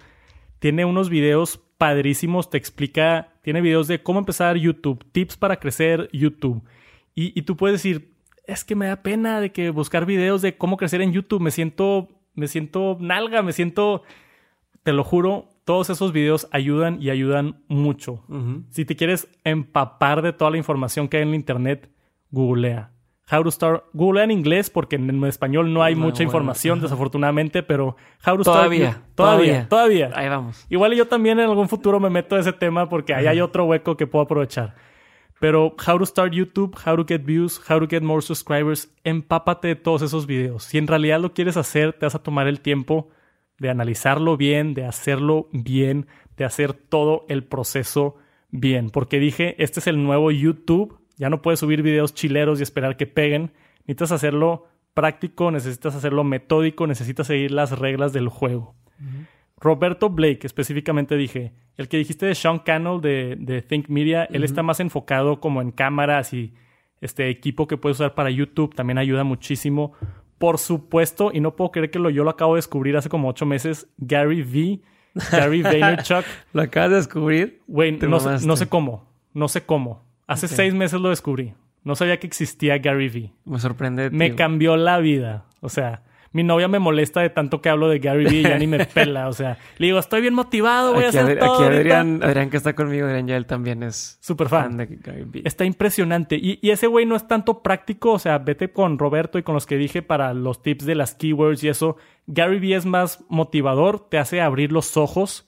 Tiene 0.60 0.86
unos 0.86 1.10
videos 1.10 1.62
padrísimos, 1.78 2.50
te 2.50 2.58
explica, 2.58 3.34
tiene 3.42 3.62
videos 3.62 3.88
de 3.88 4.02
cómo 4.02 4.20
empezar 4.20 4.58
YouTube, 4.58 5.06
tips 5.12 5.38
para 5.38 5.58
crecer 5.58 6.10
YouTube. 6.14 6.64
Y, 7.14 7.38
y 7.38 7.44
tú 7.44 7.58
puedes 7.58 7.76
decir, 7.76 8.14
es 8.48 8.64
que 8.64 8.76
me 8.76 8.88
da 8.88 9.04
pena 9.04 9.42
de 9.42 9.52
que 9.52 9.70
buscar 9.70 10.06
videos 10.06 10.42
de 10.42 10.58
cómo 10.58 10.78
crecer 10.78 11.02
en 11.02 11.12
YouTube, 11.12 11.42
me 11.42 11.52
siento, 11.52 12.10
me 12.34 12.48
siento 12.48 12.98
nalga, 13.00 13.42
me 13.42 13.54
siento, 13.54 14.04
te 14.84 14.94
lo 14.94 15.04
juro, 15.04 15.50
todos 15.66 15.90
esos 15.90 16.12
videos 16.12 16.48
ayudan 16.52 17.02
y 17.02 17.10
ayudan 17.10 17.64
mucho. 17.68 18.24
Si 18.70 18.86
te 18.86 18.96
quieres 18.96 19.28
empapar 19.44 20.22
de 20.22 20.32
toda 20.32 20.52
la 20.52 20.58
información 20.58 21.08
que 21.08 21.18
hay 21.18 21.24
en 21.24 21.32
la 21.32 21.36
internet, 21.36 21.90
googlea 22.32 22.95
How 23.32 23.44
to 23.44 23.50
Start. 23.50 23.86
Google 23.94 24.24
en 24.24 24.32
inglés 24.32 24.70
porque 24.70 24.98
en, 24.98 25.24
español 25.26 25.74
no 25.74 25.82
hay 25.84 25.96
mucha 25.96 26.22
información, 26.22 26.80
desafortunadamente, 26.80 27.64
pero 27.64 27.96
How 28.26 28.38
to 28.38 28.44
todavía, 28.44 28.92
Start. 28.92 29.16
Todavía, 29.16 29.68
todavía. 29.68 30.12
Ahí 30.14 30.30
vamos. 30.30 30.66
Igual 30.70 30.94
yo 30.94 31.08
también 31.08 31.40
en 31.40 31.50
algún 31.50 31.68
futuro 31.68 32.00
me 32.00 32.10
meto 32.10 32.36
a 32.36 32.40
ese 32.40 32.54
tema 32.54 32.88
porque 32.88 33.14
ahí 33.14 33.26
hay 33.26 33.42
otro 33.42 33.66
hueco 33.66 33.98
que 33.98 34.06
puedo 34.06 34.24
aprovechar. 34.24 34.76
Pero 35.40 35.76
How 35.86 35.98
to 35.98 36.06
Start 36.06 36.34
YouTube, 36.34 36.78
How 36.86 36.96
to 36.98 37.06
Get 37.08 37.24
Views, 37.26 37.60
How 37.70 37.80
to 37.80 37.88
Get 37.88 38.02
More 38.02 38.22
Subscribers, 38.22 38.94
empápate 39.04 39.70
de 39.70 39.76
todos 39.76 40.02
esos 40.02 40.28
videos. 40.28 40.64
Si 40.64 40.78
en 40.78 40.88
realidad 40.88 41.20
lo 41.20 41.34
quieres 41.34 41.58
hacer, 41.58 41.94
te 41.94 42.06
vas 42.06 42.16
a 42.16 42.24
tomar 42.24 42.48
el 42.48 42.62
tiempo 42.62 43.10
de 43.58 43.70
analizarlo 43.70 44.38
bien, 44.38 44.74
de 44.74 44.86
hacerlo 44.86 45.50
bien, 45.52 46.08
de 46.38 46.46
hacer 46.46 46.74
todo 46.74 47.26
el 47.28 47.44
proceso 47.44 48.16
bien. 48.52 48.92
Porque 48.92 49.20
dije, 49.20 49.62
este 49.62 49.80
es 49.80 49.88
el 49.88 50.04
nuevo 50.04 50.32
YouTube 50.32 51.00
ya 51.18 51.30
no 51.30 51.42
puedes 51.42 51.60
subir 51.60 51.82
videos 51.82 52.14
chileros 52.14 52.60
y 52.60 52.64
esperar 52.64 52.98
que 52.98 53.08
peguen. 53.08 53.52
Necesitas 53.82 54.12
hacerlo 54.12 54.68
práctico, 54.94 55.52
necesitas 55.52 55.96
hacerlo 55.96 56.24
metódico, 56.24 56.88
necesitas 56.88 57.28
seguir 57.28 57.52
las 57.52 57.78
reglas 57.78 58.14
del 58.14 58.30
juego. 58.30 58.76
Roberto 59.58 60.10
Blake, 60.10 60.46
específicamente 60.46 61.16
dije, 61.16 61.54
el 61.78 61.88
que 61.88 61.98
dijiste 61.98 62.26
de 62.26 62.36
Sean 62.36 62.60
Cannell 62.60 63.02
de, 63.02 63.64
Think 63.68 63.90
Media, 63.90 64.26
él 64.26 64.44
está 64.44 64.64
más 64.64 64.80
enfocado 64.80 65.40
como 65.40 65.62
en 65.62 65.72
cámaras 65.72 66.34
y 66.34 66.54
este 67.02 67.30
equipo 67.30 67.68
que 67.68 67.78
puedes 67.78 67.98
usar 68.00 68.16
para 68.16 68.30
YouTube, 68.30 68.74
también 68.74 68.98
ayuda 68.98 69.24
muchísimo. 69.24 69.94
Por 70.38 70.58
supuesto, 70.58 71.32
y 71.34 71.40
no 71.40 71.56
puedo 71.56 71.72
creer 71.72 71.92
que 71.92 72.00
lo, 72.00 72.10
yo 72.10 72.24
lo 72.24 72.30
acabo 72.30 72.56
de 72.56 72.60
descubrir 72.60 72.98
hace 72.98 73.10
como 73.10 73.30
ocho 73.30 73.46
meses, 73.46 73.88
Gary 73.98 74.42
V. 74.42 74.82
Gary 75.32 75.62
Vaynerchuk. 75.64 76.26
¿Lo 76.54 76.62
acabas 76.62 76.90
de 76.90 76.96
descubrir? 76.98 77.62
Güey, 77.68 77.94
no, 77.94 78.20
no 78.20 78.56
sé 78.58 78.68
cómo. 78.68 79.06
No 79.34 79.48
sé 79.48 79.66
cómo. 79.66 80.04
Hace 80.28 80.48
seis 80.48 80.74
meses 80.74 81.00
lo 81.00 81.10
descubrí. 81.10 81.54
No 81.84 81.96
sabía 81.96 82.20
que 82.20 82.26
existía 82.28 82.78
Gary 82.80 83.10
Vee. 83.10 83.34
Me 83.46 83.60
sorprende. 83.60 84.10
Me 84.10 84.36
cambió 84.36 84.76
la 84.76 84.98
vida. 84.98 85.46
O 85.62 85.70
sea, 85.70 86.02
mi 86.32 86.44
novia 86.44 86.68
me 86.68 86.80
molesta 86.80 87.22
de 87.22 87.30
tanto 87.30 87.62
que 87.62 87.70
hablo 87.70 87.88
de 87.88 88.00
Gary 88.00 88.26
Vee 88.26 88.40
y 88.40 88.44
ya 88.44 88.58
ni 88.58 88.66
me 88.66 88.86
pela. 88.94 89.30
O 89.30 89.34
sea, 89.34 89.58
le 89.78 89.86
digo, 89.86 90.00
estoy 90.00 90.22
bien 90.22 90.34
motivado, 90.34 90.94
voy 90.94 91.04
a 91.04 91.10
hacer 91.10 91.38
todo. 91.38 91.54
Aquí 91.54 91.64
Adrián, 91.64 92.22
Adrián, 92.24 92.50
que 92.50 92.58
está 92.58 92.74
conmigo, 92.74 93.06
Adrián 93.06 93.28
ya 93.28 93.38
él 93.38 93.46
también 93.46 93.84
es 93.84 94.18
súper 94.20 94.50
fan. 94.50 94.78
de 94.78 94.88
Gary 94.88 95.26
Vee. 95.28 95.44
Está 95.46 95.64
impresionante. 95.64 96.36
Y, 96.36 96.58
y 96.62 96.72
ese 96.72 96.88
güey 96.88 97.06
no 97.06 97.16
es 97.16 97.28
tanto 97.28 97.62
práctico. 97.62 98.14
O 98.14 98.20
sea, 98.20 98.40
vete 98.40 98.72
con 98.74 98.98
Roberto 98.98 99.38
y 99.38 99.44
con 99.44 99.54
los 99.54 99.68
que 99.68 99.78
dije 99.78 100.02
para 100.02 100.34
los 100.34 100.64
tips 100.64 100.86
de 100.86 100.96
las 100.96 101.14
keywords 101.14 101.64
y 101.64 101.70
eso. 101.70 101.98
Gary 102.26 102.60
Vee 102.60 102.74
es 102.74 102.88
más 102.88 103.24
motivador, 103.30 104.10
te 104.10 104.18
hace 104.18 104.42
abrir 104.42 104.72
los 104.72 104.98
ojos, 104.98 105.48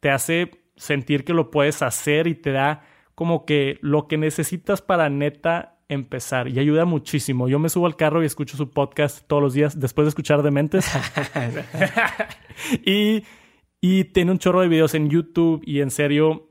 te 0.00 0.10
hace 0.10 0.50
sentir 0.76 1.24
que 1.24 1.32
lo 1.32 1.50
puedes 1.50 1.80
hacer 1.82 2.26
y 2.26 2.34
te 2.34 2.52
da 2.52 2.84
como 3.18 3.44
que 3.44 3.80
lo 3.80 4.06
que 4.06 4.16
necesitas 4.16 4.80
para 4.80 5.10
neta 5.10 5.80
empezar 5.88 6.46
y 6.46 6.60
ayuda 6.60 6.84
muchísimo. 6.84 7.48
Yo 7.48 7.58
me 7.58 7.68
subo 7.68 7.86
al 7.86 7.96
carro 7.96 8.22
y 8.22 8.26
escucho 8.26 8.56
su 8.56 8.70
podcast 8.70 9.26
todos 9.26 9.42
los 9.42 9.54
días 9.54 9.80
después 9.80 10.04
de 10.04 10.10
escuchar 10.10 10.44
Dementes. 10.44 10.88
y, 12.86 13.24
y 13.80 14.04
tiene 14.04 14.30
un 14.30 14.38
chorro 14.38 14.60
de 14.60 14.68
videos 14.68 14.94
en 14.94 15.10
YouTube 15.10 15.62
y 15.66 15.80
en 15.80 15.90
serio 15.90 16.48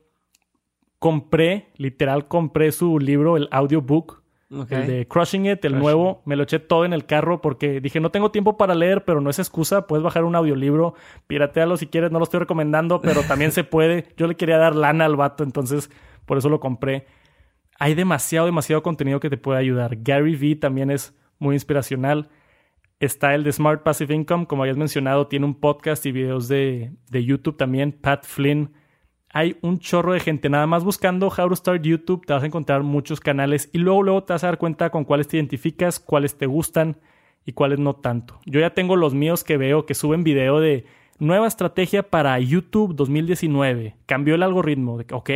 compré, 0.99 1.69
literal 1.77 2.27
compré 2.27 2.73
su 2.73 2.99
libro, 2.99 3.37
el 3.37 3.47
audiobook. 3.49 4.23
El 4.69 4.87
de 4.87 5.07
Crushing 5.07 5.45
It, 5.45 5.63
el 5.63 5.79
nuevo, 5.79 6.21
me 6.25 6.35
lo 6.35 6.43
eché 6.43 6.59
todo 6.59 6.83
en 6.83 6.91
el 6.91 7.05
carro 7.05 7.39
porque 7.39 7.79
dije, 7.79 8.01
no 8.01 8.11
tengo 8.11 8.31
tiempo 8.31 8.57
para 8.57 8.75
leer, 8.75 9.05
pero 9.05 9.21
no 9.21 9.29
es 9.29 9.39
excusa, 9.39 9.87
puedes 9.87 10.03
bajar 10.03 10.25
un 10.25 10.35
audiolibro, 10.35 10.95
piratealo 11.27 11.77
si 11.77 11.87
quieres, 11.87 12.11
no 12.11 12.19
lo 12.19 12.23
estoy 12.23 12.41
recomendando, 12.41 12.99
pero 12.99 13.23
también 13.23 13.53
se 13.53 13.63
puede. 13.63 14.09
Yo 14.17 14.27
le 14.27 14.35
quería 14.35 14.57
dar 14.57 14.75
lana 14.75 15.05
al 15.05 15.15
vato, 15.15 15.45
entonces 15.45 15.89
por 16.27 16.37
eso 16.37 16.49
lo 16.49 16.59
compré 16.59 17.07
hay 17.79 17.93
demasiado, 17.93 18.45
demasiado 18.45 18.81
contenido 18.83 19.19
que 19.19 19.29
te 19.29 19.37
puede 19.37 19.59
ayudar. 19.59 19.97
Gary 20.01 20.35
Vee 20.35 20.55
también 20.55 20.89
es 20.89 21.15
muy 21.39 21.55
inspiracional. 21.55 22.29
Está 22.99 23.35
el 23.35 23.43
de 23.43 23.51
Smart 23.51 23.83
Passive 23.83 24.15
Income, 24.15 24.47
como 24.47 24.63
habías 24.63 24.77
mencionado, 24.77 25.27
tiene 25.27 25.45
un 25.45 25.59
podcast 25.59 26.05
y 26.05 26.11
videos 26.11 26.47
de, 26.47 26.91
de 27.09 27.23
YouTube 27.23 27.57
también. 27.57 27.91
Pat 27.91 28.25
Flynn. 28.25 28.73
Hay 29.29 29.57
un 29.61 29.77
chorro 29.77 30.13
de 30.13 30.19
gente. 30.19 30.49
Nada 30.49 30.65
más 30.65 30.83
buscando 30.83 31.27
How 31.27 31.49
to 31.49 31.55
Start 31.55 31.83
YouTube, 31.83 32.25
te 32.25 32.33
vas 32.33 32.41
a 32.41 32.47
encontrar 32.47 32.81
muchos 32.81 33.19
canales 33.19 33.69
y 33.71 33.77
luego, 33.77 34.01
luego 34.01 34.23
te 34.23 34.33
vas 34.33 34.43
a 34.43 34.47
dar 34.47 34.57
cuenta 34.57 34.89
con 34.89 35.03
cuáles 35.03 35.27
te 35.27 35.37
identificas, 35.37 35.99
cuáles 35.99 36.37
te 36.37 36.47
gustan 36.47 36.97
y 37.45 37.51
cuáles 37.51 37.77
no 37.77 37.97
tanto. 37.97 38.39
Yo 38.45 38.59
ya 38.59 38.73
tengo 38.73 38.95
los 38.95 39.13
míos 39.13 39.43
que 39.43 39.57
veo 39.57 39.85
que 39.85 39.93
suben 39.93 40.23
video 40.23 40.59
de 40.59 40.85
nueva 41.19 41.45
estrategia 41.45 42.09
para 42.09 42.39
YouTube 42.39 42.95
2019. 42.95 43.97
Cambió 44.07 44.33
el 44.33 44.43
algoritmo. 44.43 44.97
De, 44.97 45.05
ok, 45.13 45.29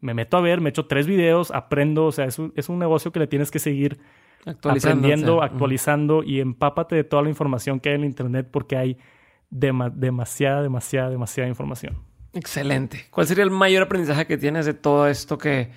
me 0.00 0.14
meto 0.14 0.36
a 0.36 0.40
ver, 0.40 0.60
me 0.60 0.70
echo 0.70 0.86
tres 0.86 1.06
videos, 1.06 1.50
aprendo, 1.50 2.06
o 2.06 2.12
sea, 2.12 2.24
es 2.24 2.38
un, 2.38 2.52
es 2.56 2.68
un 2.68 2.78
negocio 2.78 3.12
que 3.12 3.18
le 3.18 3.26
tienes 3.26 3.50
que 3.50 3.58
seguir 3.58 4.00
aprendiendo, 4.46 5.42
actualizando 5.42 6.22
y 6.22 6.40
empápate 6.40 6.96
de 6.96 7.04
toda 7.04 7.22
la 7.22 7.28
información 7.28 7.80
que 7.80 7.90
hay 7.90 7.96
en 7.96 8.04
Internet 8.04 8.48
porque 8.50 8.76
hay 8.76 8.98
demasiada, 9.50 10.62
demasiada, 10.62 11.10
demasiada 11.10 11.48
información. 11.48 11.98
Excelente. 12.32 13.06
¿Cuál 13.10 13.26
sería 13.26 13.44
el 13.44 13.50
mayor 13.50 13.82
aprendizaje 13.82 14.26
que 14.26 14.38
tienes 14.38 14.64
de 14.64 14.74
todo 14.74 15.08
esto 15.08 15.36
que, 15.36 15.70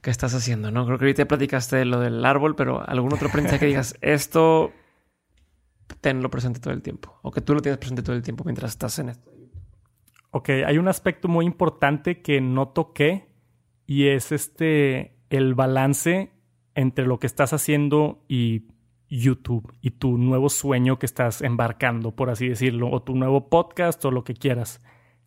que 0.00 0.10
estás 0.10 0.34
haciendo? 0.34 0.70
¿no? 0.70 0.84
Creo 0.84 0.98
que 0.98 1.04
ahorita 1.04 1.26
platicaste 1.26 1.76
de 1.76 1.84
lo 1.84 2.00
del 2.00 2.24
árbol, 2.24 2.56
pero 2.56 2.86
algún 2.86 3.12
otro 3.14 3.28
aprendizaje 3.28 3.60
que 3.60 3.66
digas, 3.66 3.96
esto 4.02 4.72
tenlo 6.00 6.30
presente 6.30 6.58
todo 6.58 6.74
el 6.74 6.82
tiempo 6.82 7.18
o 7.22 7.30
que 7.30 7.40
tú 7.40 7.54
lo 7.54 7.60
tienes 7.60 7.78
presente 7.78 8.02
todo 8.02 8.16
el 8.16 8.22
tiempo 8.22 8.44
mientras 8.44 8.72
estás 8.72 8.98
en 8.98 9.10
esto. 9.10 9.30
Ok, 10.30 10.48
hay 10.66 10.78
un 10.78 10.88
aspecto 10.88 11.28
muy 11.28 11.44
importante 11.44 12.22
que 12.22 12.40
no 12.40 12.68
toqué 12.68 13.31
y 13.92 14.08
es 14.08 14.32
este 14.32 15.18
el 15.28 15.52
balance 15.54 16.32
entre 16.74 17.06
lo 17.06 17.18
que 17.18 17.26
estás 17.26 17.52
haciendo 17.52 18.24
y 18.26 18.62
YouTube 19.10 19.70
y 19.82 19.90
tu 19.90 20.16
nuevo 20.16 20.48
sueño 20.48 20.98
que 20.98 21.04
estás 21.04 21.42
embarcando, 21.42 22.16
por 22.16 22.30
así 22.30 22.48
decirlo, 22.48 22.90
o 22.90 23.02
tu 23.02 23.14
nuevo 23.14 23.50
podcast 23.50 24.02
o 24.06 24.10
lo 24.10 24.24
que 24.24 24.32
quieras. 24.32 24.80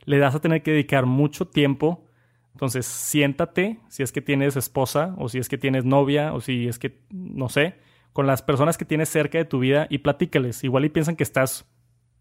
Le 0.06 0.18
das 0.18 0.34
a 0.34 0.40
tener 0.40 0.64
que 0.64 0.72
dedicar 0.72 1.06
mucho 1.06 1.48
tiempo. 1.48 2.08
Entonces, 2.54 2.88
siéntate, 2.88 3.82
si 3.88 4.02
es 4.02 4.12
que 4.12 4.22
tienes 4.22 4.56
esposa 4.56 5.14
o 5.20 5.30
si 5.30 5.38
es 5.38 5.48
que 5.48 5.60
tienes 5.60 5.86
novia 5.86 6.34
o 6.34 6.42
si 6.42 6.68
es 6.68 6.80
que, 6.80 7.04
no 7.12 7.50
sé, 7.50 7.76
con 8.14 8.26
las 8.26 8.42
personas 8.42 8.80
que 8.80 8.86
tienes 8.86 9.10
cerca 9.10 9.38
de 9.38 9.46
tu 9.46 9.60
vida 9.60 9.86
y 9.92 10.00
platícales. 10.00 10.64
Igual 10.64 10.86
y 10.86 10.90
piensan 10.90 11.16
que 11.16 11.24
estás 11.24 11.70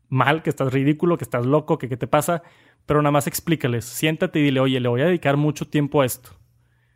mal, 0.09 0.43
que 0.43 0.51
estás 0.51 0.73
ridículo, 0.73 1.17
que 1.17 1.25
estás 1.25 1.47
loco, 1.47 1.79
que 1.79 1.89
qué 1.89 1.97
te 1.97 2.07
pasa, 2.07 2.43
pero 2.87 3.01
nada 3.03 3.13
más 3.13 3.27
explícales, 3.27 3.85
siéntate 3.85 4.39
y 4.41 4.43
dile, 4.43 4.61
oye, 4.61 4.81
le 4.81 4.89
voy 4.89 5.01
a 5.03 5.07
dedicar 5.07 5.37
mucho 5.37 5.67
tiempo 5.67 6.03
a 6.03 6.07
esto. 6.07 6.31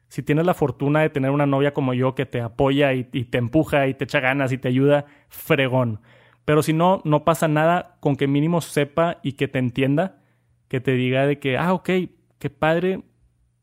Si 0.09 0.23
tienes 0.23 0.47
la 0.47 0.55
fortuna 0.55 1.01
de 1.01 1.11
tener 1.11 1.31
una 1.31 1.47
novia 1.47 1.75
como 1.75 1.93
yo 1.93 2.15
que 2.15 2.27
te 2.27 2.41
apoya 2.41 2.95
y, 2.95 3.05
te 3.05 3.39
empuja 3.39 3.87
y 3.89 3.95
te 3.95 4.05
echa 4.05 4.21
ganas 4.21 4.53
y 4.53 4.59
te 4.59 4.69
ayuda, 4.69 5.05
fregón. 5.29 6.01
Pero 6.45 6.63
si 6.63 6.73
no, 6.73 7.03
no 7.05 7.25
pasa 7.25 7.47
nada 7.47 7.99
con 8.01 8.17
que 8.17 8.27
mínimo 8.27 8.63
sepa 8.63 9.19
y 9.23 9.33
que 9.33 9.49
te 9.49 9.59
entienda, 9.59 10.23
que 10.69 10.81
te 10.81 10.93
diga 10.93 11.27
de 11.27 11.39
que, 11.39 11.59
ah, 11.59 11.75
ok, 11.75 11.91
qué 12.39 12.51
padre, 12.51 13.03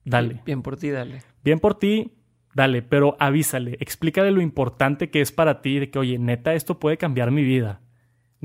dale. 0.04 0.42
Bien 0.46 0.62
por 0.62 0.78
ti, 0.78 0.92
dale. 0.92 1.24
Bien 1.44 1.60
por 1.60 1.80
ti, 1.80 2.12
dale, 2.54 2.84
pero 2.84 3.18
avísale, 3.20 3.78
explícale 3.80 4.30
lo 4.30 4.42
importante 4.42 5.10
que 5.10 5.22
es 5.22 5.32
para 5.32 5.62
ti, 5.62 5.80
de 5.80 5.90
que, 5.90 5.98
oye, 5.98 6.20
neta, 6.20 6.54
esto 6.54 6.80
puede 6.80 6.98
cambiar 6.98 7.32
mi 7.32 7.44
vida. 7.44 7.82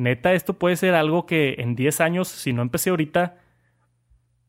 Neta, 0.00 0.32
esto 0.32 0.54
puede 0.58 0.76
ser 0.76 0.94
algo 0.94 1.26
que 1.26 1.56
en 1.58 1.76
10 1.76 2.00
años, 2.00 2.28
si 2.28 2.54
no 2.54 2.62
empecé 2.62 2.88
ahorita, 2.88 3.36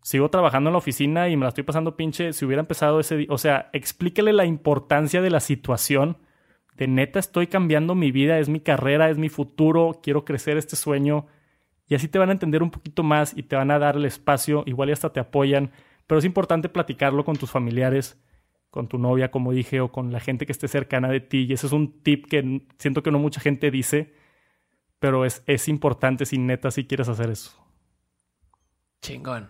sigo 0.02 0.30
trabajando 0.30 0.70
en 0.70 0.74
la 0.74 0.78
oficina 0.78 1.28
y 1.28 1.36
me 1.36 1.44
la 1.44 1.50
estoy 1.50 1.66
pasando 1.66 1.98
pinche. 1.98 2.32
Si 2.32 2.46
hubiera 2.46 2.62
empezado 2.62 3.02
ese 3.02 3.18
día, 3.18 3.28
o 3.30 3.38
sea, 3.38 3.70
explíquele 3.74 4.32
la 4.32 4.46
importancia 4.46 5.22
de 5.22 5.30
la 5.30 5.42
situación. 5.42 6.18
De 6.78 6.88
neta, 6.88 7.20
estoy 7.20 7.48
cambiando 7.48 7.96
mi 7.96 8.12
vida, 8.12 8.40
es 8.40 8.48
mi 8.48 8.62
carrera, 8.62 9.10
es 9.10 9.18
mi 9.18 9.28
futuro, 9.28 10.00
quiero 10.02 10.24
crecer 10.24 10.56
este 10.56 10.78
sueño. 10.78 11.28
Y 11.86 11.96
así 11.96 12.08
te 12.08 12.18
van 12.18 12.30
a 12.30 12.32
entender 12.32 12.64
un 12.64 12.72
poquito 12.72 13.04
más 13.04 13.38
y 13.38 13.44
te 13.44 13.58
van 13.58 13.72
a 13.72 13.80
dar 13.80 13.98
el 13.98 14.06
espacio, 14.06 14.64
igual 14.66 14.88
y 14.88 14.94
hasta 14.94 15.12
te 15.12 15.20
apoyan. 15.20 15.72
Pero 16.08 16.20
es 16.20 16.24
importante 16.24 16.70
platicarlo 16.70 17.26
con 17.26 17.36
tus 17.36 17.52
familiares, 17.52 18.18
con 18.70 18.88
tu 18.88 18.98
novia, 18.98 19.32
como 19.32 19.52
dije, 19.52 19.82
o 19.82 19.92
con 19.92 20.14
la 20.14 20.22
gente 20.22 20.46
que 20.46 20.54
esté 20.54 20.70
cercana 20.70 21.10
de 21.10 21.20
ti. 21.20 21.46
Y 21.50 21.52
ese 21.52 21.68
es 21.68 21.74
un 21.74 22.02
tip 22.04 22.28
que 22.28 22.62
siento 22.78 23.04
que 23.04 23.12
no 23.12 23.20
mucha 23.20 23.42
gente 23.42 23.70
dice, 23.70 24.14
pero 25.02 25.26
es, 25.26 25.42
es 25.48 25.68
importante 25.68 26.28
si 26.28 26.38
neta 26.38 26.70
si 26.70 26.86
quieres 26.86 27.10
hacer 27.10 27.32
eso. 27.32 27.52
Chingón. 29.02 29.50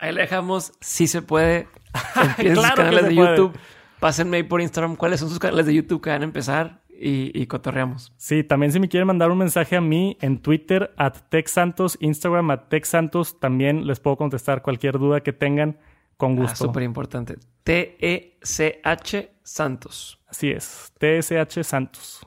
Ahí 0.00 0.12
le 0.12 0.22
dejamos. 0.22 0.72
Si 0.80 1.06
se 1.06 1.22
puede. 1.22 1.68
Empiecen 2.16 2.56
sus 2.56 2.70
canales 2.72 3.04
de 3.04 3.14
YouTube. 3.14 3.56
Pásenme 4.00 4.38
ahí 4.38 4.42
por 4.42 4.60
Instagram 4.60 4.96
cuáles 4.96 5.20
son 5.20 5.28
sus 5.28 5.38
canales 5.38 5.66
de 5.66 5.74
YouTube 5.74 6.02
que 6.02 6.10
van 6.10 6.22
a 6.22 6.24
empezar 6.24 6.82
y, 6.90 7.46
cotorreamos. 7.46 8.12
Sí, 8.16 8.42
también 8.42 8.72
si 8.72 8.80
me 8.80 8.88
quieren 8.88 9.06
mandar 9.06 9.30
un 9.30 9.38
mensaje 9.38 9.76
a 9.76 9.80
mí 9.80 10.18
en 10.20 10.42
Twitter, 10.42 10.92
at 10.96 11.14
TechSantos, 11.28 11.96
Instagram, 12.00 12.50
at 12.50 12.62
TechSantos, 12.68 13.38
también 13.38 13.86
les 13.86 14.00
puedo 14.00 14.16
contestar 14.16 14.62
cualquier 14.62 14.98
duda 14.98 15.20
que 15.20 15.32
tengan 15.32 15.78
con 16.16 16.32
ah, 16.32 16.42
gusto. 16.42 16.66
Súper 16.66 16.82
importante. 16.82 17.36
T-E-C-H 17.62 19.30
Santos. 19.44 20.20
Así 20.26 20.50
es, 20.50 20.92
T-E-C-H 20.98 21.62
Santos. 21.62 22.26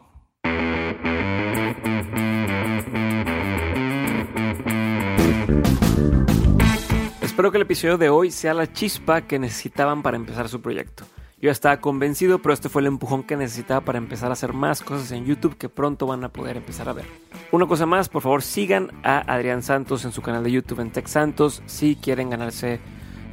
Espero 7.42 7.54
que 7.54 7.58
el 7.58 7.64
episodio 7.64 7.98
de 7.98 8.10
hoy 8.10 8.30
sea 8.30 8.54
la 8.54 8.72
chispa 8.72 9.22
que 9.22 9.40
necesitaban 9.40 10.04
para 10.04 10.16
empezar 10.16 10.48
su 10.48 10.62
proyecto. 10.62 11.06
Yo 11.42 11.50
estaba 11.50 11.82
convencido, 11.82 12.40
pero 12.40 12.54
este 12.54 12.70
fue 12.70 12.84
el 12.84 12.86
empujón 12.86 13.24
que 13.24 13.36
necesitaba 13.36 13.82
para 13.82 13.98
empezar 13.98 14.30
a 14.30 14.34
hacer 14.34 14.54
más 14.54 14.84
cosas 14.84 15.12
en 15.12 15.26
YouTube 15.26 15.58
que 15.58 15.68
pronto 15.68 16.06
van 16.06 16.24
a 16.24 16.30
poder 16.30 16.58
empezar 16.58 16.88
a 16.88 16.94
ver. 16.94 17.06
Una 17.52 17.66
cosa 17.66 17.88
más, 17.88 18.10
por 18.10 18.22
favor 18.22 18.44
sigan 18.44 18.92
a 19.04 19.22
Adrián 19.22 19.64
Santos 19.64 20.06
en 20.06 20.12
su 20.12 20.22
canal 20.22 20.44
de 20.44 20.52
YouTube 20.52 20.82
en 20.82 20.92
Tech 20.92 21.08
Santos 21.08 21.64
si 21.66 21.96
quieren 21.96 22.30
ganarse 22.30 22.80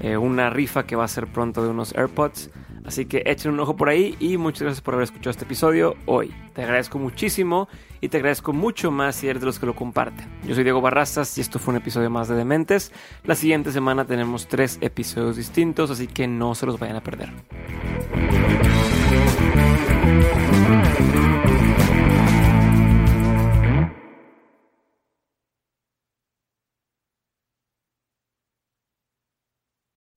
eh, 0.01 0.17
una 0.17 0.49
rifa 0.49 0.87
que 0.87 0.97
va 0.97 1.05
a 1.05 1.09
ser 1.09 1.27
pronto 1.27 1.63
de 1.63 1.69
unos 1.69 1.95
AirPods. 1.95 2.49
Así 2.87 3.05
que 3.05 3.25
echen 3.27 3.53
un 3.53 3.61
ojo 3.61 3.77
por 3.77 3.91
ahí 3.91 4.17
y 4.21 4.39
muchas 4.39 4.63
gracias 4.63 4.81
por 4.81 4.95
haber 4.95 5.05
escuchado 5.05 5.33
este 5.33 5.45
episodio 5.45 5.97
hoy. 6.07 6.35
Te 6.55 6.63
agradezco 6.63 6.99
muchísimo 6.99 7.69
y 8.01 8.09
te 8.09 8.17
agradezco 8.19 8.53
mucho 8.53 8.91
más 8.91 9.17
si 9.17 9.29
eres 9.29 9.41
de 9.41 9.47
los 9.47 9.59
que 9.59 9.67
lo 9.67 9.75
comparten. 9.75 10.27
Yo 10.45 10.55
soy 10.55 10.65
Diego 10.65 10.81
Barrazas 10.81 11.37
y 11.39 11.41
esto 11.41 11.59
fue 11.59 11.73
un 11.73 11.79
episodio 11.79 12.11
más 12.11 12.29
de 12.29 12.35
Dementes. 12.35 12.93
La 13.25 13.35
siguiente 13.35 13.73
semana 13.73 14.05
tenemos 14.05 14.49
tres 14.49 14.79
episodios 14.81 15.37
distintos, 15.37 15.91
así 15.91 16.07
que 16.07 16.27
no 16.27 16.55
se 16.55 16.67
los 16.67 16.79
vayan 16.79 16.97
a 16.97 17.03
perder. 17.03 17.31